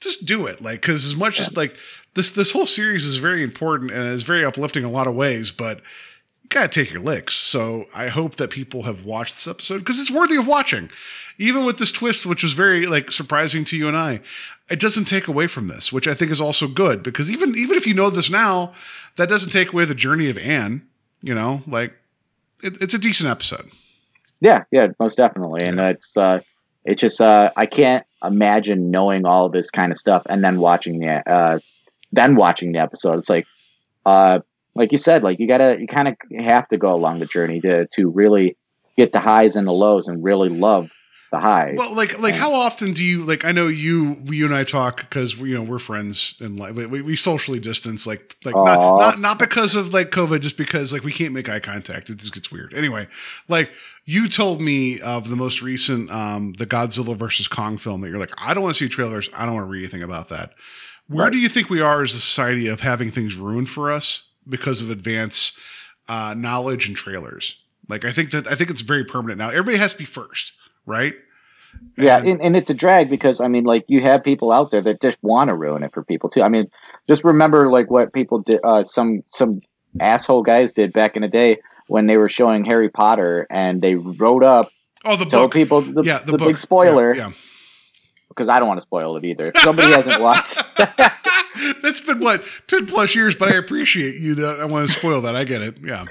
just 0.00 0.26
do 0.26 0.46
it. 0.46 0.60
Like 0.60 0.80
because 0.80 1.04
as 1.04 1.16
much 1.16 1.40
as 1.40 1.54
like 1.56 1.76
this 2.14 2.30
this 2.32 2.52
whole 2.52 2.66
series 2.66 3.04
is 3.04 3.18
very 3.18 3.42
important 3.42 3.90
and 3.90 4.08
is 4.08 4.22
very 4.22 4.44
uplifting 4.44 4.82
in 4.82 4.88
a 4.88 4.92
lot 4.92 5.06
of 5.06 5.14
ways 5.14 5.50
but 5.50 5.78
you 6.42 6.48
gotta 6.48 6.68
take 6.68 6.92
your 6.92 7.02
licks. 7.02 7.34
So 7.34 7.86
i 7.94 8.08
hope 8.08 8.36
that 8.36 8.50
people 8.50 8.84
have 8.84 9.04
watched 9.04 9.34
this 9.34 9.48
episode 9.48 9.78
because 9.78 10.00
it's 10.00 10.10
worthy 10.10 10.36
of 10.36 10.46
watching. 10.46 10.90
Even 11.38 11.64
with 11.64 11.78
this 11.78 11.92
twist 11.92 12.26
which 12.26 12.42
was 12.42 12.52
very 12.52 12.86
like 12.86 13.12
surprising 13.12 13.64
to 13.66 13.76
you 13.76 13.88
and 13.88 13.96
i 13.96 14.20
it 14.70 14.80
doesn't 14.80 15.06
take 15.06 15.28
away 15.28 15.46
from 15.46 15.68
this 15.68 15.92
which 15.92 16.06
i 16.06 16.14
think 16.14 16.30
is 16.30 16.40
also 16.40 16.66
good 16.66 17.02
because 17.02 17.30
even 17.30 17.56
even 17.56 17.76
if 17.76 17.86
you 17.86 17.94
know 17.94 18.10
this 18.10 18.28
now 18.28 18.72
that 19.16 19.28
doesn't 19.28 19.50
take 19.50 19.72
away 19.72 19.84
the 19.84 19.94
journey 19.94 20.28
of 20.28 20.36
anne 20.36 20.82
you 21.22 21.34
know? 21.34 21.62
Like 21.66 21.94
it, 22.62 22.80
it's 22.80 22.94
a 22.94 22.98
decent 22.98 23.30
episode. 23.30 23.70
Yeah, 24.40 24.64
yeah, 24.70 24.88
most 24.98 25.16
definitely. 25.16 25.64
And 25.64 25.80
it's 25.80 26.16
uh 26.16 26.40
it's 26.84 27.00
just 27.00 27.20
uh 27.20 27.50
I 27.56 27.66
can't 27.66 28.06
imagine 28.22 28.90
knowing 28.90 29.24
all 29.24 29.48
this 29.48 29.70
kind 29.70 29.92
of 29.92 29.98
stuff 29.98 30.22
and 30.28 30.42
then 30.42 30.58
watching 30.58 31.00
the 31.00 31.30
uh 31.30 31.58
then 32.12 32.36
watching 32.36 32.72
the 32.72 32.78
episode. 32.78 33.18
It's 33.18 33.28
like 33.28 33.46
uh 34.06 34.40
like 34.74 34.92
you 34.92 34.98
said, 34.98 35.22
like 35.22 35.40
you 35.40 35.48
gotta 35.48 35.76
you 35.78 35.86
kinda 35.86 36.16
have 36.38 36.68
to 36.68 36.78
go 36.78 36.94
along 36.94 37.20
the 37.20 37.26
journey 37.26 37.60
to 37.60 37.86
to 37.94 38.08
really 38.08 38.56
get 38.96 39.12
the 39.12 39.20
highs 39.20 39.56
and 39.56 39.66
the 39.66 39.72
lows 39.72 40.08
and 40.08 40.22
really 40.24 40.48
love 40.48 40.90
the 41.30 41.38
highs. 41.38 41.74
Well, 41.76 41.94
like, 41.94 42.18
like, 42.18 42.34
how 42.34 42.54
often 42.54 42.92
do 42.92 43.04
you 43.04 43.22
like? 43.24 43.44
I 43.44 43.52
know 43.52 43.66
you, 43.66 44.16
you 44.24 44.46
and 44.46 44.54
I 44.54 44.64
talk 44.64 45.00
because 45.00 45.36
you 45.36 45.54
know 45.54 45.62
we're 45.62 45.78
friends 45.78 46.34
and 46.40 46.58
like 46.58 46.74
we, 46.74 46.86
we 47.02 47.16
socially 47.16 47.58
distance, 47.60 48.06
like, 48.06 48.36
like 48.44 48.54
not, 48.54 48.98
not 48.98 49.20
not 49.20 49.38
because 49.38 49.74
of 49.74 49.92
like 49.92 50.10
COVID, 50.10 50.40
just 50.40 50.56
because 50.56 50.92
like 50.92 51.04
we 51.04 51.12
can't 51.12 51.34
make 51.34 51.48
eye 51.48 51.60
contact. 51.60 52.10
It 52.10 52.16
just 52.18 52.32
gets 52.32 52.50
weird. 52.50 52.72
Anyway, 52.74 53.08
like 53.48 53.70
you 54.04 54.26
told 54.28 54.60
me 54.60 55.00
of 55.00 55.28
the 55.28 55.36
most 55.36 55.60
recent, 55.60 56.10
um, 56.10 56.54
the 56.54 56.66
Godzilla 56.66 57.14
versus 57.14 57.46
Kong 57.46 57.76
film 57.76 58.00
that 58.00 58.08
you're 58.08 58.18
like, 58.18 58.32
I 58.38 58.54
don't 58.54 58.62
want 58.62 58.74
to 58.74 58.84
see 58.84 58.88
trailers. 58.88 59.28
I 59.34 59.44
don't 59.44 59.54
want 59.54 59.66
to 59.66 59.70
read 59.70 59.80
anything 59.82 60.02
about 60.02 60.30
that. 60.30 60.54
Where 61.08 61.24
Right. 61.24 61.32
do 61.32 61.38
you 61.38 61.48
think 61.48 61.68
we 61.70 61.80
are 61.80 62.02
as 62.02 62.12
a 62.12 62.20
society 62.20 62.68
of 62.68 62.80
having 62.80 63.10
things 63.10 63.34
ruined 63.34 63.68
for 63.68 63.90
us 63.90 64.24
because 64.48 64.80
of 64.82 64.90
advanced 64.90 65.58
uh, 66.08 66.34
knowledge 66.36 66.86
and 66.88 66.96
trailers? 66.96 67.56
Like, 67.88 68.04
I 68.04 68.12
think 68.12 68.30
that 68.32 68.46
I 68.46 68.54
think 68.54 68.68
it's 68.70 68.82
very 68.82 69.04
permanent 69.04 69.38
now. 69.38 69.48
Everybody 69.48 69.78
has 69.78 69.92
to 69.92 69.98
be 69.98 70.04
first, 70.04 70.52
right? 70.88 71.14
Yeah, 71.96 72.18
And- 72.18 72.40
and, 72.42 72.56
it's 72.56 72.70
a 72.70 72.74
drag 72.74 73.08
because 73.10 73.40
I 73.40 73.46
mean, 73.48 73.64
like 73.64 73.84
you 73.88 74.00
have 74.02 74.24
people 74.24 74.50
out 74.50 74.70
there 74.70 74.80
that 74.82 75.00
just 75.00 75.16
want 75.22 75.48
to 75.48 75.54
ruin 75.54 75.82
it 75.84 75.92
for 75.92 76.02
people 76.02 76.28
too. 76.30 76.42
I 76.42 76.48
mean, 76.48 76.70
just 77.08 77.22
remember 77.22 77.70
like 77.70 77.90
what 77.90 78.12
people 78.12 78.40
did. 78.40 78.60
Uh, 78.64 78.82
some 78.84 79.22
some 79.28 79.60
asshole 80.00 80.42
guys 80.42 80.72
did 80.72 80.92
back 80.92 81.14
in 81.16 81.22
the 81.22 81.28
day 81.28 81.58
when 81.86 82.06
they 82.06 82.16
were 82.16 82.28
showing 82.28 82.64
Harry 82.64 82.88
Potter 82.88 83.46
and 83.50 83.80
they 83.80 83.94
wrote 83.94 84.42
up 84.44 84.70
Oh, 85.04 85.16
the 85.16 85.24
told 85.24 85.50
book. 85.50 85.52
people 85.52 85.80
the, 85.82 86.02
yeah, 86.02 86.18
the, 86.18 86.32
the, 86.32 86.38
big 86.38 86.56
spoiler 86.58 87.14
Yeah. 87.14 87.30
because 88.28 88.48
I 88.48 88.58
don't 88.58 88.68
want 88.68 88.78
to 88.78 88.82
spoil 88.82 89.16
it 89.16 89.24
either. 89.24 89.52
Somebody 89.58 89.92
hasn't 89.92 90.20
watched. 90.28 90.60
That's 91.82 92.00
been 92.00 92.20
what 92.20 92.42
ten 92.66 92.86
plus 92.86 93.14
years, 93.14 93.36
but 93.36 93.52
I 93.52 93.56
appreciate 93.56 94.16
you. 94.16 94.34
That 94.36 94.60
I 94.60 94.64
want 94.64 94.88
to 94.88 94.92
spoil 94.94 95.20
that. 95.22 95.36
I 95.36 95.44
get 95.44 95.62
it. 95.62 95.76
Yeah. 95.84 96.06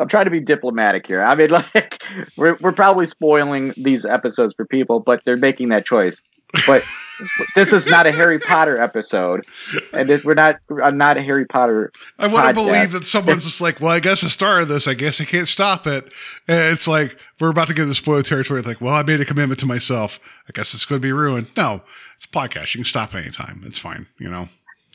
I'm 0.00 0.08
trying 0.08 0.24
to 0.24 0.30
be 0.30 0.40
diplomatic 0.40 1.06
here. 1.06 1.22
I 1.22 1.34
mean, 1.34 1.50
like 1.74 2.02
we're 2.36 2.56
we're 2.60 2.72
probably 2.72 3.06
spoiling 3.06 3.74
these 3.76 4.04
episodes 4.04 4.54
for 4.54 4.64
people, 4.64 5.00
but 5.00 5.22
they're 5.24 5.36
making 5.36 5.68
that 5.68 5.84
choice. 5.86 6.20
But 6.66 6.82
this 7.54 7.72
is 7.72 7.86
not 7.86 8.06
a 8.06 8.12
Harry 8.12 8.38
Potter 8.38 8.80
episode, 8.80 9.46
and 9.92 10.08
this, 10.08 10.24
we're 10.24 10.34
not. 10.34 10.60
I'm 10.82 10.96
not 10.96 11.16
a 11.16 11.22
Harry 11.22 11.44
Potter. 11.44 11.92
I 12.18 12.26
want 12.26 12.48
to 12.48 12.54
believe 12.54 12.92
that 12.92 13.04
someone's 13.04 13.44
just 13.44 13.60
like, 13.60 13.80
well, 13.80 13.92
I 13.92 14.00
guess 14.00 14.22
the 14.22 14.30
star 14.30 14.60
of 14.60 14.68
this, 14.68 14.88
I 14.88 14.94
guess 14.94 15.20
I 15.20 15.24
can't 15.24 15.46
stop 15.46 15.86
it. 15.86 16.10
And 16.48 16.72
it's 16.72 16.88
like, 16.88 17.16
we're 17.38 17.50
about 17.50 17.68
to 17.68 17.74
get 17.74 17.82
into 17.82 17.94
spoiler 17.94 18.22
territory. 18.22 18.62
Like, 18.62 18.80
well, 18.80 18.94
I 18.94 19.02
made 19.02 19.20
a 19.20 19.24
commitment 19.24 19.60
to 19.60 19.66
myself. 19.66 20.18
I 20.48 20.52
guess 20.52 20.74
it's 20.74 20.84
going 20.84 21.00
to 21.00 21.06
be 21.06 21.12
ruined. 21.12 21.50
No, 21.56 21.82
it's 22.16 22.26
a 22.26 22.28
podcast. 22.28 22.74
You 22.74 22.78
can 22.78 22.84
stop 22.84 23.14
anytime. 23.14 23.62
It's 23.64 23.78
fine, 23.78 24.06
you 24.18 24.28
know? 24.28 24.48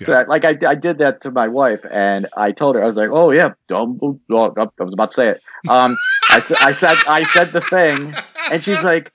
So, 0.03 0.25
like 0.27 0.43
I, 0.43 0.57
I 0.67 0.75
did 0.75 0.97
that 0.97 1.21
to 1.21 1.31
my 1.31 1.47
wife, 1.47 1.85
and 1.89 2.27
I 2.35 2.51
told 2.51 2.75
her 2.75 2.83
I 2.83 2.85
was 2.85 2.97
like, 2.97 3.09
"Oh 3.11 3.31
yeah, 3.31 3.53
Dumbledore." 3.69 4.19
oh, 4.29 4.71
I 4.79 4.83
was 4.83 4.93
about 4.93 5.11
to 5.11 5.13
say 5.13 5.29
it. 5.29 5.41
Um, 5.69 5.95
I, 6.29 6.41
said, 6.41 6.57
I 6.59 6.73
said, 6.73 6.97
I 7.07 7.23
said 7.23 7.53
the 7.53 7.61
thing, 7.61 8.13
and 8.51 8.61
she's 8.61 8.83
like, 8.83 9.13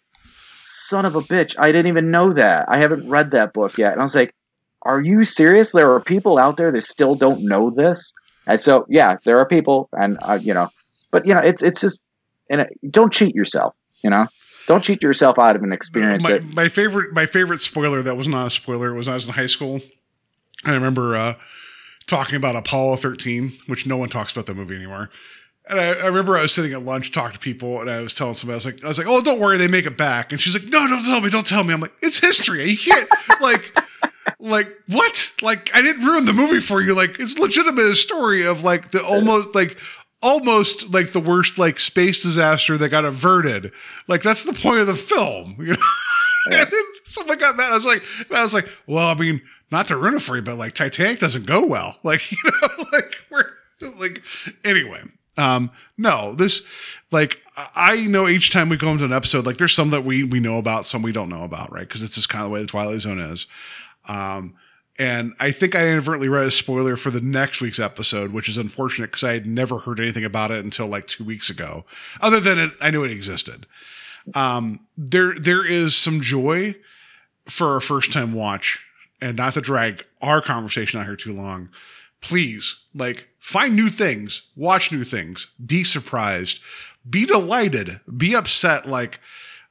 "Son 0.62 1.04
of 1.04 1.16
a 1.16 1.20
bitch! 1.20 1.54
I 1.58 1.66
didn't 1.66 1.88
even 1.88 2.10
know 2.10 2.32
that. 2.32 2.66
I 2.68 2.78
haven't 2.78 3.10
read 3.10 3.32
that 3.32 3.52
book 3.52 3.76
yet." 3.76 3.92
And 3.92 4.00
I 4.00 4.04
was 4.04 4.14
like, 4.14 4.34
"Are 4.82 5.00
you 5.00 5.24
serious? 5.24 5.72
There 5.72 5.92
are 5.92 6.00
people 6.00 6.38
out 6.38 6.56
there 6.56 6.72
that 6.72 6.84
still 6.84 7.14
don't 7.14 7.44
know 7.44 7.70
this." 7.70 8.14
And 8.46 8.58
so, 8.58 8.86
yeah, 8.88 9.16
there 9.24 9.38
are 9.38 9.46
people, 9.46 9.90
and 9.92 10.16
uh, 10.22 10.38
you 10.40 10.54
know, 10.54 10.68
but 11.10 11.26
you 11.26 11.34
know, 11.34 11.40
it's 11.40 11.62
it's 11.62 11.82
just, 11.82 12.00
and 12.48 12.62
it, 12.62 12.68
don't 12.90 13.12
cheat 13.12 13.34
yourself. 13.34 13.74
You 14.02 14.08
know, 14.08 14.28
don't 14.66 14.82
cheat 14.82 15.02
yourself 15.02 15.38
out 15.38 15.56
of 15.56 15.62
an 15.62 15.74
experience. 15.74 16.22
my, 16.22 16.32
that, 16.32 16.44
my 16.44 16.68
favorite 16.68 17.12
my 17.12 17.26
favorite 17.26 17.60
spoiler 17.60 18.00
that 18.00 18.16
was 18.16 18.28
not 18.28 18.46
a 18.46 18.50
spoiler 18.50 18.94
was 18.94 19.08
when 19.08 19.12
I 19.12 19.16
was 19.16 19.26
in 19.26 19.34
high 19.34 19.46
school. 19.46 19.82
I 20.64 20.72
remember 20.72 21.16
uh, 21.16 21.34
talking 22.06 22.36
about 22.36 22.56
Apollo 22.56 22.96
13, 22.96 23.52
which 23.66 23.86
no 23.86 23.96
one 23.96 24.08
talks 24.08 24.32
about 24.32 24.46
that 24.46 24.54
movie 24.54 24.76
anymore. 24.76 25.10
And 25.68 25.78
I, 25.78 25.92
I 25.92 26.06
remember 26.06 26.36
I 26.36 26.42
was 26.42 26.52
sitting 26.52 26.72
at 26.72 26.82
lunch 26.82 27.12
talking 27.12 27.34
to 27.34 27.38
people, 27.38 27.80
and 27.80 27.90
I 27.90 28.00
was 28.00 28.14
telling 28.14 28.34
somebody, 28.34 28.54
I 28.54 28.56
was 28.56 28.66
like, 28.66 28.84
I 28.84 28.88
was 28.88 28.98
like, 28.98 29.06
"Oh, 29.06 29.20
don't 29.20 29.38
worry, 29.38 29.56
they 29.56 29.68
make 29.68 29.86
it 29.86 29.96
back." 29.96 30.32
And 30.32 30.40
she's 30.40 30.54
like, 30.54 30.64
"No, 30.70 30.86
don't 30.88 31.04
tell 31.04 31.20
me, 31.20 31.30
don't 31.30 31.46
tell 31.46 31.64
me." 31.64 31.72
I'm 31.72 31.80
like, 31.80 31.92
"It's 32.02 32.18
history. 32.18 32.64
You 32.64 32.78
can't 32.78 33.08
like." 33.40 33.72
Like 34.38 34.68
what? 34.86 35.32
Like 35.42 35.74
I 35.74 35.82
didn't 35.82 36.06
ruin 36.06 36.24
the 36.24 36.32
movie 36.32 36.60
for 36.60 36.80
you. 36.80 36.94
Like 36.94 37.18
it's 37.18 37.38
legitimate 37.38 37.84
a 37.84 37.94
story 37.94 38.46
of 38.46 38.64
like 38.64 38.90
the 38.90 39.04
almost 39.04 39.54
like 39.54 39.76
almost 40.22 40.92
like 40.92 41.12
the 41.12 41.20
worst 41.20 41.58
like 41.58 41.80
space 41.80 42.22
disaster 42.22 42.78
that 42.78 42.88
got 42.88 43.04
averted. 43.04 43.72
Like 44.08 44.22
that's 44.22 44.44
the 44.44 44.52
point 44.52 44.80
of 44.80 44.86
the 44.86 44.94
film. 44.96 45.56
You 45.66 45.72
know? 45.72 46.58
and 46.58 46.72
then 46.72 46.82
someone 47.04 47.38
got 47.38 47.56
mad. 47.56 47.70
I 47.70 47.74
was 47.74 47.84
like, 47.84 48.02
I 48.30 48.40
was 48.40 48.54
like, 48.54 48.66
well, 48.86 49.08
I 49.08 49.14
mean, 49.14 49.42
not 49.70 49.88
to 49.88 49.96
ruin 49.96 50.16
it 50.16 50.22
for 50.22 50.36
you, 50.36 50.42
but 50.42 50.58
like 50.58 50.74
Titanic 50.74 51.18
doesn't 51.18 51.46
go 51.46 51.64
well. 51.64 51.96
Like, 52.04 52.30
you 52.32 52.38
know, 52.44 52.84
like 52.92 53.16
we're 53.30 53.46
like 53.98 54.22
anyway. 54.64 55.02
Um, 55.36 55.70
no, 55.96 56.34
this 56.34 56.62
like 57.10 57.38
I 57.56 58.06
know 58.06 58.28
each 58.28 58.50
time 58.50 58.68
we 58.68 58.76
go 58.76 58.90
into 58.90 59.04
an 59.04 59.12
episode, 59.12 59.46
like 59.46 59.56
there's 59.58 59.74
some 59.74 59.90
that 59.90 60.04
we 60.04 60.24
we 60.24 60.40
know 60.40 60.58
about, 60.58 60.86
some 60.86 61.02
we 61.02 61.12
don't 61.12 61.28
know 61.28 61.44
about, 61.44 61.72
right? 61.72 61.86
Because 61.86 62.02
it's 62.02 62.16
just 62.16 62.28
kind 62.28 62.44
of 62.44 62.50
the 62.50 62.54
way 62.54 62.60
the 62.60 62.66
Twilight 62.66 63.00
Zone 63.00 63.18
is. 63.18 63.46
Um, 64.06 64.54
and 64.98 65.32
I 65.40 65.50
think 65.50 65.74
I 65.74 65.86
inadvertently 65.86 66.28
read 66.28 66.46
a 66.46 66.50
spoiler 66.50 66.96
for 66.96 67.10
the 67.10 67.22
next 67.22 67.62
week's 67.62 67.78
episode, 67.78 68.32
which 68.32 68.48
is 68.50 68.58
unfortunate 68.58 69.06
because 69.06 69.24
I 69.24 69.32
had 69.32 69.46
never 69.46 69.78
heard 69.78 69.98
anything 69.98 70.24
about 70.24 70.50
it 70.50 70.62
until 70.62 70.88
like 70.88 71.06
two 71.06 71.24
weeks 71.24 71.48
ago. 71.48 71.86
Other 72.20 72.38
than 72.38 72.58
it, 72.58 72.72
I 72.82 72.90
knew 72.90 73.04
it 73.04 73.10
existed. 73.10 73.66
Um, 74.34 74.80
there 74.98 75.34
there 75.38 75.64
is 75.64 75.96
some 75.96 76.20
joy 76.20 76.74
for 77.46 77.76
a 77.76 77.80
first 77.80 78.12
time 78.12 78.34
watch, 78.34 78.84
and 79.20 79.36
not 79.36 79.54
to 79.54 79.60
drag 79.60 80.04
our 80.20 80.40
conversation 80.40 81.00
out 81.00 81.06
here 81.06 81.16
too 81.16 81.32
long. 81.32 81.68
Please, 82.20 82.84
like, 82.94 83.28
find 83.38 83.74
new 83.74 83.88
things, 83.88 84.42
watch 84.56 84.92
new 84.92 85.04
things, 85.04 85.48
be 85.64 85.84
surprised, 85.84 86.60
be 87.08 87.24
delighted, 87.24 88.00
be 88.16 88.34
upset. 88.34 88.86
Like, 88.86 89.20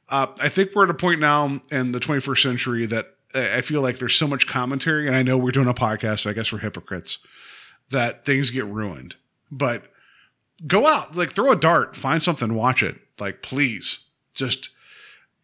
uh, 0.09 0.27
I 0.39 0.49
think 0.49 0.71
we're 0.73 0.85
at 0.85 0.89
a 0.89 0.95
point 0.95 1.19
now 1.19 1.61
in 1.71 1.91
the 1.91 1.99
21st 1.99 2.41
century 2.41 2.85
that 2.87 3.15
I 3.35 3.61
feel 3.61 3.81
like 3.81 3.99
there's 3.99 4.15
so 4.15 4.27
much 4.27 4.47
commentary, 4.47 5.05
and 5.05 5.15
I 5.15 5.21
know 5.21 5.37
we're 5.37 5.51
doing 5.51 5.67
a 5.67 5.73
podcast, 5.73 6.21
so 6.21 6.31
I 6.31 6.33
guess 6.33 6.51
we're 6.51 6.59
hypocrites, 6.59 7.19
that 7.91 8.25
things 8.25 8.49
get 8.49 8.65
ruined. 8.65 9.15
But 9.51 9.83
go 10.65 10.87
out, 10.87 11.15
like 11.15 11.33
throw 11.33 11.51
a 11.51 11.55
dart, 11.55 11.95
find 11.95 12.21
something, 12.23 12.55
watch 12.55 12.81
it. 12.81 12.95
Like, 13.19 13.43
please, 13.43 13.99
just 14.33 14.69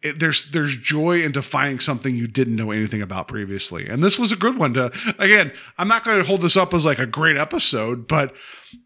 it, 0.06 0.20
there's 0.20 0.44
there's 0.50 0.76
joy 0.76 1.22
into 1.22 1.42
finding 1.42 1.80
something 1.80 2.16
you 2.16 2.26
didn't 2.26 2.56
know 2.56 2.70
anything 2.70 3.02
about 3.02 3.28
previously, 3.28 3.86
and 3.86 4.02
this 4.02 4.18
was 4.18 4.32
a 4.32 4.36
good 4.36 4.58
one. 4.58 4.74
To 4.74 4.92
again, 5.18 5.52
I'm 5.78 5.88
not 5.88 6.04
going 6.04 6.20
to 6.20 6.26
hold 6.26 6.42
this 6.42 6.56
up 6.56 6.72
as 6.74 6.84
like 6.84 6.98
a 6.98 7.06
great 7.06 7.36
episode, 7.36 8.06
but 8.06 8.34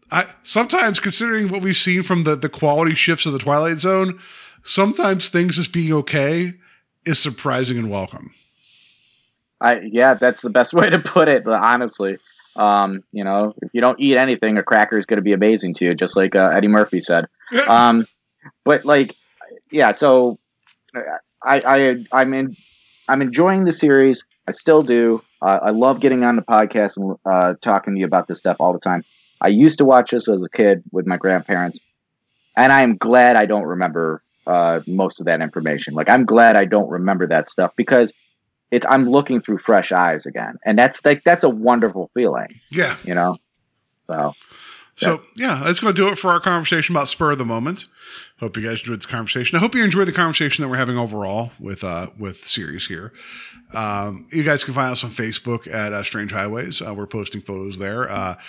I 0.09 0.27
sometimes 0.43 0.99
considering 0.99 1.49
what 1.49 1.61
we've 1.61 1.75
seen 1.75 2.03
from 2.03 2.23
the 2.23 2.35
the 2.35 2.49
quality 2.49 2.95
shifts 2.95 3.25
of 3.25 3.33
the 3.33 3.39
Twilight 3.39 3.79
Zone, 3.79 4.19
sometimes 4.63 5.29
things 5.29 5.55
just 5.55 5.71
being 5.71 5.93
okay 5.93 6.53
is 7.05 7.19
surprising 7.19 7.77
and 7.77 7.89
welcome. 7.89 8.33
I 9.59 9.79
yeah, 9.81 10.15
that's 10.15 10.41
the 10.41 10.49
best 10.49 10.73
way 10.73 10.89
to 10.89 10.99
put 10.99 11.27
it. 11.27 11.43
But 11.43 11.61
honestly, 11.61 12.17
um, 12.55 13.03
you 13.11 13.23
know, 13.23 13.53
if 13.61 13.69
you 13.73 13.81
don't 13.81 13.99
eat 13.99 14.17
anything, 14.17 14.57
a 14.57 14.63
cracker 14.63 14.97
is 14.97 15.05
going 15.05 15.17
to 15.17 15.23
be 15.23 15.33
amazing 15.33 15.75
to 15.75 15.85
you, 15.85 15.95
just 15.95 16.15
like 16.15 16.35
uh, 16.35 16.51
Eddie 16.53 16.67
Murphy 16.67 17.01
said. 17.01 17.27
Um, 17.67 18.07
but 18.63 18.85
like, 18.85 19.15
yeah. 19.71 19.91
So 19.91 20.39
I 20.95 21.21
I 21.43 21.95
I'm 22.11 22.33
in 22.33 22.55
I'm 23.07 23.21
enjoying 23.21 23.65
the 23.65 23.71
series. 23.71 24.23
I 24.47 24.51
still 24.51 24.81
do. 24.83 25.21
Uh, 25.41 25.59
I 25.63 25.69
love 25.71 25.99
getting 25.99 26.23
on 26.23 26.35
the 26.35 26.41
podcast 26.41 26.97
and 26.97 27.15
uh, 27.25 27.55
talking 27.61 27.93
to 27.95 27.99
you 27.99 28.05
about 28.05 28.27
this 28.27 28.39
stuff 28.39 28.57
all 28.59 28.73
the 28.73 28.79
time. 28.79 29.03
I 29.39 29.47
used 29.47 29.77
to 29.79 29.85
watch 29.85 30.11
this 30.11 30.27
as 30.27 30.43
a 30.43 30.49
kid 30.49 30.83
with 30.91 31.07
my 31.07 31.17
grandparents, 31.17 31.79
and 32.55 32.71
I 32.71 32.81
am 32.81 32.97
glad 32.97 33.35
I 33.35 33.45
don't 33.47 33.63
remember 33.65 34.21
uh, 34.45 34.81
most 34.87 35.19
of 35.19 35.25
that 35.25 35.41
information. 35.41 35.93
Like 35.93 36.09
I'm 36.09 36.25
glad 36.25 36.55
I 36.55 36.65
don't 36.65 36.89
remember 36.89 37.27
that 37.27 37.49
stuff 37.49 37.71
because 37.75 38.13
it's 38.69 38.85
I'm 38.89 39.09
looking 39.09 39.41
through 39.41 39.57
fresh 39.59 39.91
eyes 39.91 40.25
again, 40.25 40.57
and 40.65 40.77
that's 40.77 41.03
like 41.03 41.23
that's 41.23 41.43
a 41.43 41.49
wonderful 41.49 42.09
feeling, 42.13 42.47
Yeah. 42.69 42.97
you 43.03 43.15
know. 43.15 43.35
So 44.07 44.33
So 44.95 45.21
yeah, 45.35 45.61
that's 45.63 45.79
going 45.79 45.93
to 45.95 46.01
do 46.01 46.07
it 46.07 46.17
for 46.17 46.31
our 46.31 46.39
conversation 46.39 46.95
about 46.95 47.07
spur 47.07 47.31
of 47.31 47.37
the 47.37 47.45
moment. 47.45 47.85
Hope 48.41 48.57
you 48.57 48.63
guys 48.63 48.81
enjoyed 48.81 48.97
this 48.97 49.05
conversation. 49.05 49.55
I 49.55 49.59
hope 49.59 49.75
you 49.75 49.83
enjoyed 49.83 50.07
the 50.07 50.11
conversation 50.11 50.63
that 50.63 50.69
we're 50.69 50.77
having 50.77 50.97
overall 50.97 51.51
with 51.59 51.83
uh, 51.83 52.07
with 52.17 52.47
series 52.47 52.87
here. 52.87 53.13
Um, 53.71 54.27
you 54.31 54.41
guys 54.41 54.63
can 54.63 54.73
find 54.73 54.91
us 54.91 55.03
on 55.03 55.11
Facebook 55.11 55.71
at 55.71 55.93
uh, 55.93 56.01
Strange 56.01 56.31
Highways. 56.31 56.81
Uh, 56.81 56.95
we're 56.95 57.05
posting 57.05 57.41
photos 57.41 57.77
there 57.77 58.09
uh, 58.09 58.39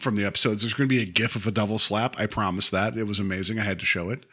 from 0.00 0.16
the 0.16 0.26
episodes. 0.26 0.60
There's 0.60 0.74
going 0.74 0.86
to 0.86 0.94
be 0.94 1.00
a 1.00 1.06
GIF 1.06 1.34
of 1.34 1.46
a 1.46 1.50
double 1.50 1.78
slap. 1.78 2.20
I 2.20 2.26
promise 2.26 2.68
that 2.68 2.98
it 2.98 3.04
was 3.04 3.18
amazing. 3.18 3.58
I 3.58 3.64
had 3.64 3.80
to 3.80 3.86
show 3.86 4.10
it. 4.10 4.26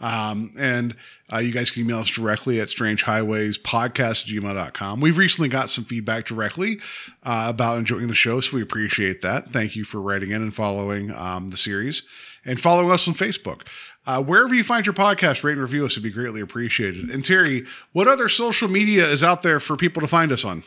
Um, 0.00 0.50
and 0.58 0.94
uh, 1.32 1.38
you 1.38 1.50
guys 1.50 1.70
can 1.70 1.84
email 1.84 2.00
us 2.00 2.10
directly 2.10 2.60
at 2.60 2.68
strangehighwayspodcast@gmail.com. 2.68 5.00
We've 5.00 5.16
recently 5.16 5.48
got 5.48 5.70
some 5.70 5.84
feedback 5.84 6.26
directly 6.26 6.78
uh, 7.22 7.46
about 7.48 7.78
enjoying 7.78 8.08
the 8.08 8.14
show, 8.14 8.40
so 8.40 8.54
we 8.54 8.62
appreciate 8.62 9.22
that. 9.22 9.50
Thank 9.50 9.76
you 9.76 9.84
for 9.84 10.02
writing 10.02 10.30
in 10.30 10.42
and 10.42 10.54
following 10.54 11.10
um, 11.12 11.48
the 11.48 11.56
series 11.56 12.02
and 12.44 12.58
following 12.58 12.90
us 12.90 13.06
on 13.06 13.14
Facebook. 13.14 13.66
Uh, 14.06 14.22
wherever 14.22 14.54
you 14.54 14.64
find 14.64 14.86
your 14.86 14.94
podcast, 14.94 15.44
rate 15.44 15.52
and 15.52 15.60
review 15.60 15.84
us 15.84 15.96
would 15.96 16.02
be 16.02 16.10
greatly 16.10 16.40
appreciated. 16.40 17.10
And 17.10 17.24
Terry, 17.24 17.66
what 17.92 18.08
other 18.08 18.28
social 18.28 18.68
media 18.68 19.06
is 19.06 19.22
out 19.22 19.42
there 19.42 19.60
for 19.60 19.76
people 19.76 20.00
to 20.00 20.08
find 20.08 20.32
us 20.32 20.44
on? 20.44 20.64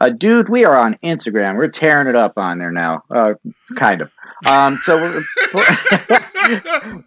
Uh, 0.00 0.08
dude, 0.08 0.48
we 0.48 0.64
are 0.64 0.76
on 0.76 0.96
Instagram. 1.02 1.56
We're 1.56 1.68
tearing 1.68 2.08
it 2.08 2.16
up 2.16 2.34
on 2.36 2.58
there 2.58 2.70
now. 2.72 3.02
Uh, 3.12 3.34
kind 3.76 4.00
of. 4.00 4.10
Um, 4.46 4.76
so 4.76 4.96
we're 5.54 7.04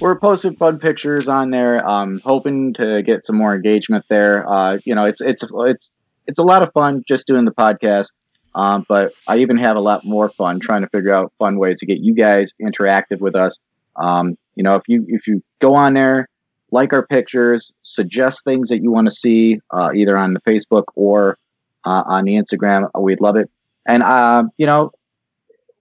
we're 0.00 0.18
posting 0.20 0.56
fun 0.56 0.78
pictures 0.78 1.28
on 1.28 1.50
there. 1.50 1.86
Um, 1.86 2.20
hoping 2.24 2.74
to 2.74 3.02
get 3.02 3.24
some 3.24 3.36
more 3.36 3.54
engagement 3.54 4.04
there. 4.08 4.48
Uh, 4.48 4.78
you 4.84 4.94
know, 4.94 5.04
it's 5.04 5.20
it's 5.20 5.44
it's 5.50 5.92
it's 6.26 6.38
a 6.38 6.42
lot 6.42 6.62
of 6.62 6.72
fun 6.72 7.04
just 7.06 7.26
doing 7.26 7.44
the 7.44 7.52
podcast. 7.52 8.12
Um, 8.54 8.86
but 8.88 9.12
I 9.28 9.38
even 9.38 9.58
have 9.58 9.76
a 9.76 9.80
lot 9.80 10.04
more 10.04 10.30
fun 10.30 10.60
trying 10.60 10.80
to 10.80 10.88
figure 10.88 11.12
out 11.12 11.32
fun 11.38 11.58
ways 11.58 11.80
to 11.80 11.86
get 11.86 11.98
you 11.98 12.14
guys 12.14 12.52
interactive 12.60 13.20
with 13.20 13.36
us. 13.36 13.58
Um, 13.94 14.36
you 14.56 14.62
know, 14.62 14.74
if 14.74 14.82
you 14.88 15.04
if 15.08 15.26
you 15.26 15.42
go 15.60 15.74
on 15.74 15.94
there, 15.94 16.28
like 16.72 16.92
our 16.92 17.06
pictures, 17.06 17.72
suggest 17.82 18.42
things 18.44 18.68
that 18.70 18.82
you 18.82 18.90
want 18.90 19.08
to 19.08 19.14
see, 19.14 19.60
uh, 19.70 19.90
either 19.94 20.16
on 20.16 20.34
the 20.34 20.40
Facebook 20.40 20.84
or 20.94 21.38
uh, 21.84 22.02
on 22.06 22.24
the 22.24 22.34
Instagram. 22.34 22.90
We'd 22.98 23.20
love 23.20 23.36
it. 23.36 23.48
And, 23.86 24.02
uh, 24.02 24.44
you 24.58 24.66
know, 24.66 24.90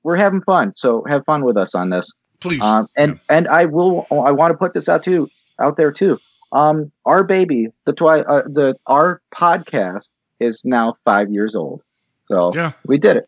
we're 0.04 0.16
having 0.18 0.42
fun. 0.44 0.74
So 0.76 1.04
have 1.10 1.26
fun 1.26 1.44
with 1.44 1.58
us 1.58 1.74
on 1.74 1.90
this. 1.90 2.12
Please. 2.40 2.62
Um, 2.62 2.88
and, 2.96 3.20
and 3.30 3.48
I 3.48 3.66
will, 3.66 4.06
I 4.12 4.32
want 4.32 4.52
to 4.52 4.58
put 4.58 4.76
this 4.76 4.88
out 4.88 5.02
too, 5.02 5.28
out 5.60 5.78
there 5.78 5.92
too. 5.92 6.20
Um, 6.52 6.92
our 7.06 7.24
baby, 7.24 7.70
the 7.86 7.94
twi- 7.94 8.20
uh, 8.22 8.44
the, 8.46 8.76
our 8.86 9.22
podcast 9.34 10.12
is 10.40 10.62
now 10.64 10.96
five 11.04 11.32
years 11.32 11.56
old. 11.56 11.82
So 12.26 12.52
Yeah. 12.54 12.74
we 12.86 13.00
did 13.00 13.18
it. 13.18 13.28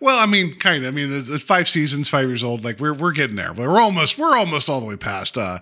Well, 0.00 0.18
I 0.18 0.26
mean, 0.26 0.54
kind 0.58 0.84
of. 0.84 0.88
I 0.88 0.90
mean, 0.94 1.12
it's, 1.12 1.28
it's 1.28 1.42
five 1.42 1.68
seasons, 1.68 2.08
five 2.08 2.26
years 2.28 2.42
old. 2.44 2.64
Like 2.64 2.80
we're 2.80 2.94
we're 2.94 3.12
getting 3.12 3.36
there. 3.36 3.52
We're 3.52 3.80
almost 3.80 4.18
we're 4.18 4.36
almost 4.36 4.68
all 4.68 4.80
the 4.80 4.86
way 4.86 4.96
past. 4.96 5.36
Uh, 5.38 5.58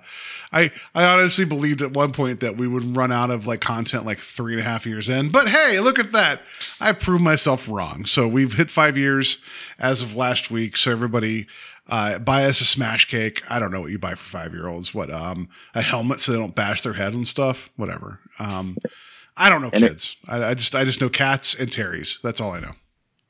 I 0.53 0.71
I 0.95 1.05
honestly 1.05 1.45
believed 1.45 1.83
at 1.83 1.93
one 1.93 2.13
point 2.13 2.41
that 2.41 2.57
we 2.57 2.67
would 2.69 2.97
run 2.97 3.13
out 3.13 3.31
of 3.31 3.47
like 3.47 3.61
content 3.61 4.05
like 4.07 4.19
three 4.19 4.53
and 4.55 4.61
a 4.61 4.65
half 4.65 4.87
years 4.87 5.09
in. 5.09 5.31
But 5.31 5.49
hey, 5.49 5.81
look 5.81 5.99
at 5.99 6.13
that! 6.13 6.43
I've 6.81 7.01
proved 7.01 7.23
myself 7.23 7.69
wrong. 7.69 8.05
So 8.07 8.27
we've 8.29 8.55
hit 8.55 8.71
five 8.71 8.97
years 8.99 9.39
as 9.79 10.03
of 10.03 10.17
last 10.17 10.51
week. 10.51 10.77
So 10.77 10.91
everybody. 10.91 11.47
Uh, 11.89 12.21
buy 12.21 12.45
us 12.45 12.61
a 12.61 12.65
smash 12.65 13.09
cake. 13.11 13.43
I 13.51 13.59
don't 13.59 13.73
know 13.73 13.81
what 13.81 13.91
you 13.91 13.99
buy 13.99 14.15
for 14.15 14.25
five 14.25 14.53
year 14.55 14.69
olds. 14.69 14.95
What 14.95 15.11
um 15.11 15.49
a 15.75 15.83
helmet 15.83 16.21
so 16.21 16.31
they 16.31 16.39
don't 16.39 16.55
bash 16.55 16.83
their 16.83 16.93
head 16.93 17.15
and 17.15 17.27
stuff. 17.27 17.69
Whatever. 17.75 18.21
Um, 18.39 18.77
I 19.37 19.49
don't 19.51 19.61
know 19.61 19.71
And 19.73 19.83
it- 19.83 19.89
kids. 19.89 20.17
I, 20.29 20.51
I 20.51 20.55
just 20.55 20.77
I 20.77 20.85
just 20.85 21.01
know 21.01 21.09
cats 21.09 21.53
and 21.53 21.73
Terry's. 21.73 22.21
That's 22.23 22.41
all 22.41 22.53
I 22.53 22.61
know. 22.61 22.75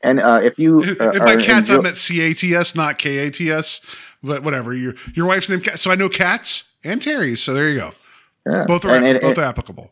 And 0.02 0.20
uh, 0.20 0.40
if 0.42 0.58
you 0.58 0.80
uh, 1.00 1.10
And 1.10 1.18
by 1.20 1.36
cats, 1.36 1.70
I 1.70 1.74
enjoy- 1.74 1.82
meant 1.82 1.96
C 1.96 2.20
A 2.22 2.34
T 2.34 2.54
S, 2.54 2.74
not 2.74 2.98
K 2.98 3.18
A 3.26 3.30
T 3.30 3.50
S. 3.50 3.80
But 4.22 4.42
whatever. 4.42 4.74
Your 4.74 4.94
your 5.14 5.26
wife's 5.26 5.48
name, 5.48 5.60
Cat. 5.60 5.78
So 5.80 5.90
I 5.90 5.94
know 5.94 6.08
cats 6.08 6.64
and 6.84 7.00
Terry's. 7.00 7.42
So 7.42 7.54
there 7.54 7.68
you 7.70 7.78
go. 7.78 7.92
yeah. 8.46 8.64
Both 8.66 8.84
are 8.84 8.90
And- 8.94 9.06
and- 9.06 9.20
both 9.20 9.38
are 9.38 9.44
applicable. 9.44 9.90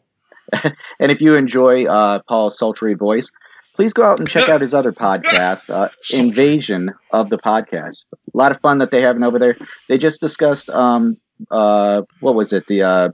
And 1.01 1.13
if 1.13 1.21
you 1.21 1.35
enjoy 1.37 1.85
uh, 1.87 2.21
Paul's 2.29 2.59
sultry 2.59 2.95
voice, 2.95 3.31
please 3.75 3.93
go 3.93 4.03
out 4.03 4.19
and 4.19 4.29
check 4.29 4.49
out 4.49 4.61
his 4.63 4.73
other 4.75 4.93
podcast, 5.07 5.69
uh, 5.71 5.89
Invasion 6.13 6.91
of 7.13 7.29
the 7.31 7.37
Podcast. 7.39 8.05
A 8.13 8.17
lot 8.37 8.51
of 8.51 8.61
fun 8.61 8.79
that 8.79 8.91
they 8.91 9.03
having 9.03 9.23
over 9.23 9.39
there. 9.39 9.57
They 9.89 9.99
just 9.99 10.21
discussed, 10.23 10.69
um, 10.71 11.19
uh, 11.51 12.03
what 12.21 12.35
was 12.35 12.53
it? 12.53 12.67
The 12.67 12.83
uh, 12.83 13.09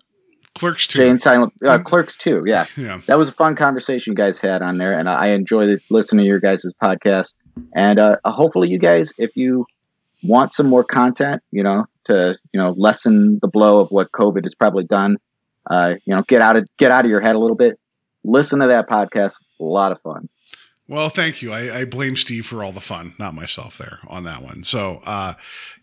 Clerks 0.54 0.86
2. 0.86 0.98
Jay 0.98 1.08
and 1.08 1.20
Silent 1.20 1.52
uh, 1.64 1.78
Clerks 1.78 2.16
2. 2.16 2.44
Yeah. 2.46 2.66
Yeah. 2.76 3.00
That 3.06 3.18
was 3.18 3.28
a 3.28 3.32
fun 3.32 3.56
conversation 3.56 4.12
you 4.12 4.16
guys 4.16 4.38
had 4.38 4.60
on 4.62 4.78
there, 4.78 4.98
and 4.98 5.08
I 5.08 5.28
enjoyed 5.28 5.80
listening 5.90 6.24
to 6.24 6.28
your 6.28 6.40
guys' 6.40 6.66
podcast. 6.82 7.34
And 7.74 7.98
uh, 7.98 8.18
hopefully, 8.24 8.68
you 8.68 8.78
guys, 8.78 9.12
if 9.16 9.36
you 9.36 9.66
want 10.22 10.52
some 10.52 10.66
more 10.66 10.84
content, 10.84 11.42
you 11.50 11.62
know, 11.62 11.86
to 12.04 12.36
you 12.52 12.60
know 12.60 12.74
lessen 12.76 13.38
the 13.42 13.48
blow 13.48 13.80
of 13.80 13.88
what 13.90 14.12
COVID 14.12 14.44
has 14.44 14.54
probably 14.54 14.84
done, 14.84 15.16
uh, 15.70 15.94
you 16.04 16.14
know, 16.14 16.22
get 16.22 16.42
out 16.42 16.56
of 16.56 16.68
get 16.78 16.90
out 16.90 17.04
of 17.04 17.10
your 17.10 17.20
head 17.20 17.36
a 17.36 17.38
little 17.38 17.56
bit. 17.56 17.78
Listen 18.24 18.58
to 18.60 18.66
that 18.66 18.88
podcast; 18.88 19.34
a 19.60 19.64
lot 19.64 19.92
of 19.92 20.00
fun. 20.02 20.28
Well, 20.86 21.08
thank 21.08 21.40
you. 21.40 21.50
I, 21.50 21.80
I 21.80 21.84
blame 21.86 22.14
Steve 22.14 22.44
for 22.44 22.62
all 22.62 22.72
the 22.72 22.80
fun, 22.80 23.14
not 23.18 23.32
myself 23.32 23.78
there 23.78 24.00
on 24.06 24.24
that 24.24 24.42
one. 24.42 24.62
So, 24.62 25.00
uh, 25.06 25.32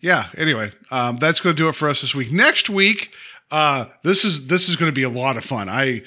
yeah. 0.00 0.28
Anyway, 0.36 0.70
um, 0.92 1.16
that's 1.16 1.40
going 1.40 1.56
to 1.56 1.60
do 1.60 1.68
it 1.68 1.74
for 1.74 1.88
us 1.88 2.02
this 2.02 2.14
week. 2.14 2.30
Next 2.30 2.70
week, 2.70 3.12
uh, 3.52 3.86
this 4.02 4.24
is 4.24 4.46
this 4.48 4.68
is 4.68 4.76
going 4.76 4.90
to 4.90 4.94
be 4.94 5.02
a 5.02 5.10
lot 5.10 5.36
of 5.36 5.44
fun. 5.44 5.68
I 5.68 6.02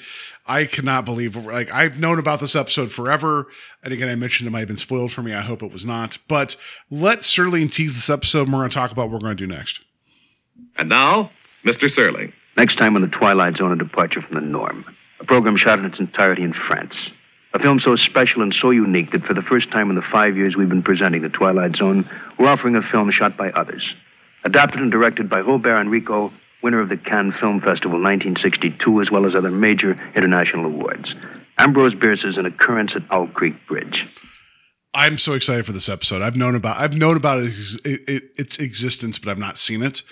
I 0.46 0.64
cannot 0.64 1.04
believe 1.04 1.36
like 1.36 1.70
I've 1.72 1.98
known 1.98 2.18
about 2.18 2.40
this 2.40 2.56
episode 2.56 2.90
forever, 2.90 3.46
and 3.82 3.92
again, 3.92 4.08
I 4.08 4.16
mentioned 4.16 4.48
it 4.48 4.50
might 4.50 4.60
have 4.60 4.68
been 4.68 4.76
spoiled 4.76 5.12
for 5.12 5.22
me. 5.22 5.32
I 5.32 5.40
hope 5.42 5.62
it 5.62 5.72
was 5.72 5.84
not. 5.84 6.18
But 6.28 6.56
let's 6.90 7.34
Serling 7.34 7.70
tease 7.70 7.94
this 7.94 8.10
episode. 8.10 8.42
and 8.42 8.52
We're 8.52 8.58
going 8.58 8.70
to 8.70 8.74
talk 8.74 8.90
about 8.90 9.10
what 9.10 9.12
we're 9.14 9.26
going 9.26 9.36
to 9.36 9.46
do 9.46 9.52
next. 9.52 9.80
And 10.76 10.88
now, 10.88 11.30
Mr. 11.64 11.88
Serling. 11.96 12.32
Next 12.56 12.76
time 12.78 12.96
on 12.96 13.02
The 13.02 13.08
Twilight 13.08 13.58
Zone, 13.58 13.72
a 13.72 13.76
departure 13.76 14.22
from 14.22 14.34
the 14.34 14.40
norm. 14.40 14.84
A 15.20 15.24
program 15.24 15.56
shot 15.56 15.78
in 15.78 15.84
its 15.84 15.98
entirety 15.98 16.42
in 16.42 16.54
France. 16.54 16.94
A 17.52 17.58
film 17.58 17.78
so 17.80 17.96
special 17.96 18.42
and 18.42 18.54
so 18.54 18.70
unique 18.70 19.12
that 19.12 19.24
for 19.24 19.34
the 19.34 19.42
first 19.42 19.70
time 19.70 19.90
in 19.90 19.96
the 19.96 20.02
five 20.10 20.36
years 20.36 20.56
we've 20.56 20.68
been 20.68 20.82
presenting 20.82 21.22
The 21.22 21.28
Twilight 21.28 21.76
Zone, 21.76 22.08
we're 22.38 22.48
offering 22.48 22.74
a 22.76 22.82
film 22.82 23.10
shot 23.10 23.36
by 23.36 23.50
others. 23.50 23.94
Adapted 24.44 24.80
and 24.80 24.90
directed 24.90 25.28
by 25.28 25.40
Robert 25.40 25.80
Enrico, 25.80 26.32
winner 26.66 26.80
of 26.80 26.88
the 26.88 26.96
Cannes 26.96 27.32
Film 27.38 27.60
Festival 27.60 28.02
1962, 28.02 29.00
as 29.00 29.08
well 29.08 29.24
as 29.24 29.36
other 29.36 29.52
major 29.52 29.92
international 30.16 30.64
awards. 30.64 31.14
Ambrose 31.58 31.94
Bierce's 31.94 32.36
An 32.36 32.44
Occurrence 32.44 32.90
at 32.96 33.02
Owl 33.12 33.28
Creek 33.28 33.54
Bridge. 33.68 34.04
I'm 34.92 35.16
so 35.16 35.34
excited 35.34 35.64
for 35.64 35.70
this 35.70 35.88
episode. 35.88 36.22
I've 36.22 36.34
known 36.34 36.56
about 36.56 36.82
I've 36.82 36.98
known 36.98 37.16
about 37.16 37.44
its, 37.44 37.76
it, 37.84 38.32
its 38.36 38.58
existence, 38.58 39.20
but 39.20 39.30
I've 39.30 39.38
not 39.38 39.58
seen 39.58 39.80
it. 39.80 40.02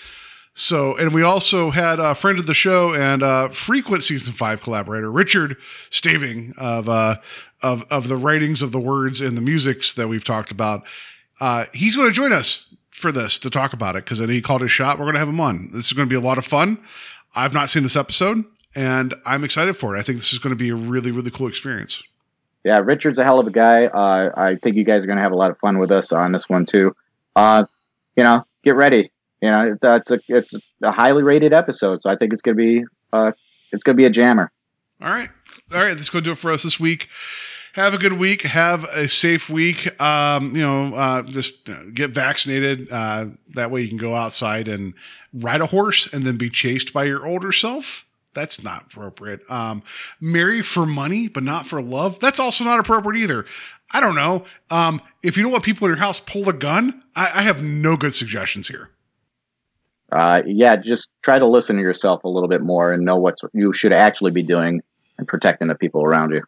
So, 0.55 0.97
and 0.97 1.12
we 1.12 1.22
also 1.22 1.72
had 1.72 1.98
a 1.98 2.14
friend 2.14 2.39
of 2.39 2.47
the 2.47 2.55
show 2.55 2.94
and 2.94 3.52
frequent 3.52 4.05
season 4.05 4.32
five 4.32 4.60
collaborator 4.60 5.10
Richard 5.10 5.56
Staving 5.90 6.55
of 6.56 6.89
uh, 6.89 7.16
of 7.62 7.82
of 7.90 8.06
the 8.06 8.16
writings 8.16 8.62
of 8.62 8.70
the 8.70 8.78
words 8.78 9.20
and 9.20 9.36
the 9.36 9.43
musics 9.43 9.93
that 9.94 10.06
we've 10.06 10.22
talked 10.22 10.52
about. 10.52 10.85
Uh, 11.40 11.64
he's 11.74 11.97
going 11.97 12.09
to 12.09 12.14
join 12.14 12.32
us 12.32 12.72
for 12.94 13.10
this 13.10 13.40
to 13.40 13.50
talk 13.50 13.72
about 13.72 13.96
it 13.96 14.04
because 14.04 14.20
he 14.20 14.40
called 14.40 14.62
his 14.62 14.70
shot. 14.70 14.98
We're 14.98 15.06
going 15.06 15.14
to 15.14 15.18
have 15.18 15.28
him 15.28 15.40
on. 15.40 15.68
This 15.72 15.86
is 15.86 15.92
going 15.92 16.08
to 16.08 16.10
be 16.10 16.16
a 16.16 16.24
lot 16.24 16.38
of 16.38 16.44
fun. 16.44 16.78
I've 17.34 17.52
not 17.52 17.68
seen 17.68 17.82
this 17.82 17.96
episode, 17.96 18.44
and 18.76 19.12
I'm 19.26 19.42
excited 19.42 19.76
for 19.76 19.96
it. 19.96 19.98
I 19.98 20.02
think 20.02 20.18
this 20.18 20.32
is 20.32 20.38
going 20.38 20.52
to 20.52 20.56
be 20.56 20.70
a 20.70 20.76
really 20.76 21.10
really 21.10 21.32
cool 21.32 21.48
experience. 21.48 22.02
Yeah, 22.62 22.78
Richard's 22.78 23.18
a 23.18 23.24
hell 23.24 23.40
of 23.40 23.46
a 23.48 23.50
guy. 23.50 23.86
Uh, 23.86 24.30
I 24.36 24.56
think 24.62 24.76
you 24.76 24.84
guys 24.84 25.02
are 25.02 25.06
going 25.06 25.16
to 25.16 25.22
have 25.22 25.32
a 25.32 25.36
lot 25.36 25.50
of 25.50 25.58
fun 25.58 25.78
with 25.78 25.90
us 25.90 26.12
on 26.12 26.30
this 26.30 26.48
one 26.48 26.64
too. 26.64 26.94
Uh, 27.34 27.64
you 28.16 28.22
know, 28.22 28.44
get 28.62 28.76
ready. 28.76 29.10
You 29.42 29.50
know, 29.50 29.76
that's 29.80 30.12
a 30.12 30.20
it's 30.28 30.54
a 30.82 30.92
highly 30.92 31.24
rated 31.24 31.52
episode, 31.52 32.00
so 32.00 32.08
I 32.08 32.16
think 32.16 32.32
it's 32.32 32.42
going 32.42 32.56
to 32.56 32.62
be 32.62 32.84
uh, 33.12 33.32
it's 33.72 33.82
going 33.82 33.96
to 33.96 34.00
be 34.00 34.06
a 34.06 34.10
jammer. 34.10 34.52
All 35.02 35.10
right. 35.10 35.30
All 35.72 35.82
right. 35.82 35.94
That's 35.94 36.08
going 36.08 36.22
to 36.22 36.28
do 36.28 36.32
it 36.32 36.38
for 36.38 36.52
us 36.52 36.62
this 36.62 36.78
week. 36.78 37.08
Have 37.74 37.92
a 37.92 37.98
good 37.98 38.12
week. 38.12 38.42
Have 38.42 38.84
a 38.84 39.09
safe 39.09 39.51
week. 39.51 40.01
Um, 40.01 40.55
you 40.55 40.62
know, 40.62 40.94
uh, 40.94 41.22
just 41.22 41.68
uh, 41.68 41.82
get 41.92 42.12
vaccinated. 42.12 42.86
Uh, 42.88 43.26
that 43.55 43.72
way 43.72 43.82
you 43.82 43.88
can 43.88 43.98
go 43.98 44.14
outside 44.14 44.68
and 44.68 44.94
ride 45.32 45.60
a 45.60 45.66
horse 45.66 46.06
and 46.12 46.24
then 46.24 46.36
be 46.36 46.48
chased 46.48 46.92
by 46.92 47.02
your 47.02 47.26
older 47.26 47.51
self. 47.51 48.06
That's 48.32 48.62
not 48.62 48.84
appropriate. 48.84 49.40
Um, 49.51 49.82
marry 50.20 50.62
for 50.62 50.86
money, 50.86 51.26
but 51.26 51.42
not 51.42 51.66
for 51.66 51.82
love. 51.82 52.20
That's 52.20 52.38
also 52.38 52.62
not 52.62 52.78
appropriate 52.78 53.20
either. 53.20 53.44
I 53.92 54.01
don't 54.01 54.14
know. 54.14 54.44
Um, 54.70 55.02
if 55.24 55.36
you 55.36 55.42
don't 55.42 55.51
want 55.51 55.64
people 55.64 55.88
in 55.88 55.90
your 55.90 55.98
house 55.98 56.20
pull 56.20 56.44
the 56.44 56.52
gun, 56.52 57.02
I, 57.16 57.30
I 57.34 57.42
have 57.42 57.60
no 57.60 57.96
good 57.96 58.14
suggestions 58.14 58.68
here. 58.68 58.90
Uh, 60.12 60.42
yeah, 60.46 60.76
just 60.76 61.09
try 61.22 61.40
to 61.40 61.46
listen 61.46 61.74
to 61.74 61.82
yourself 61.82 62.22
a 62.22 62.28
little 62.28 62.48
bit 62.48 62.62
more 62.62 62.92
and 62.92 63.05
know 63.05 63.16
what 63.16 63.38
you 63.52 63.72
should 63.72 63.92
actually 63.92 64.30
be 64.30 64.44
doing 64.44 64.80
and 65.18 65.26
protecting 65.26 65.66
the 65.66 65.74
people 65.74 66.05
around 66.05 66.30
you. 66.30 66.44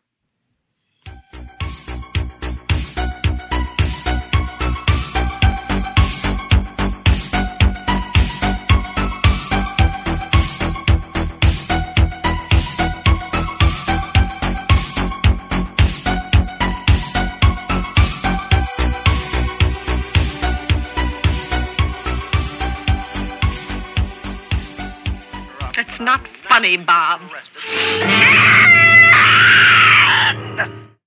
Bob. 26.74 27.20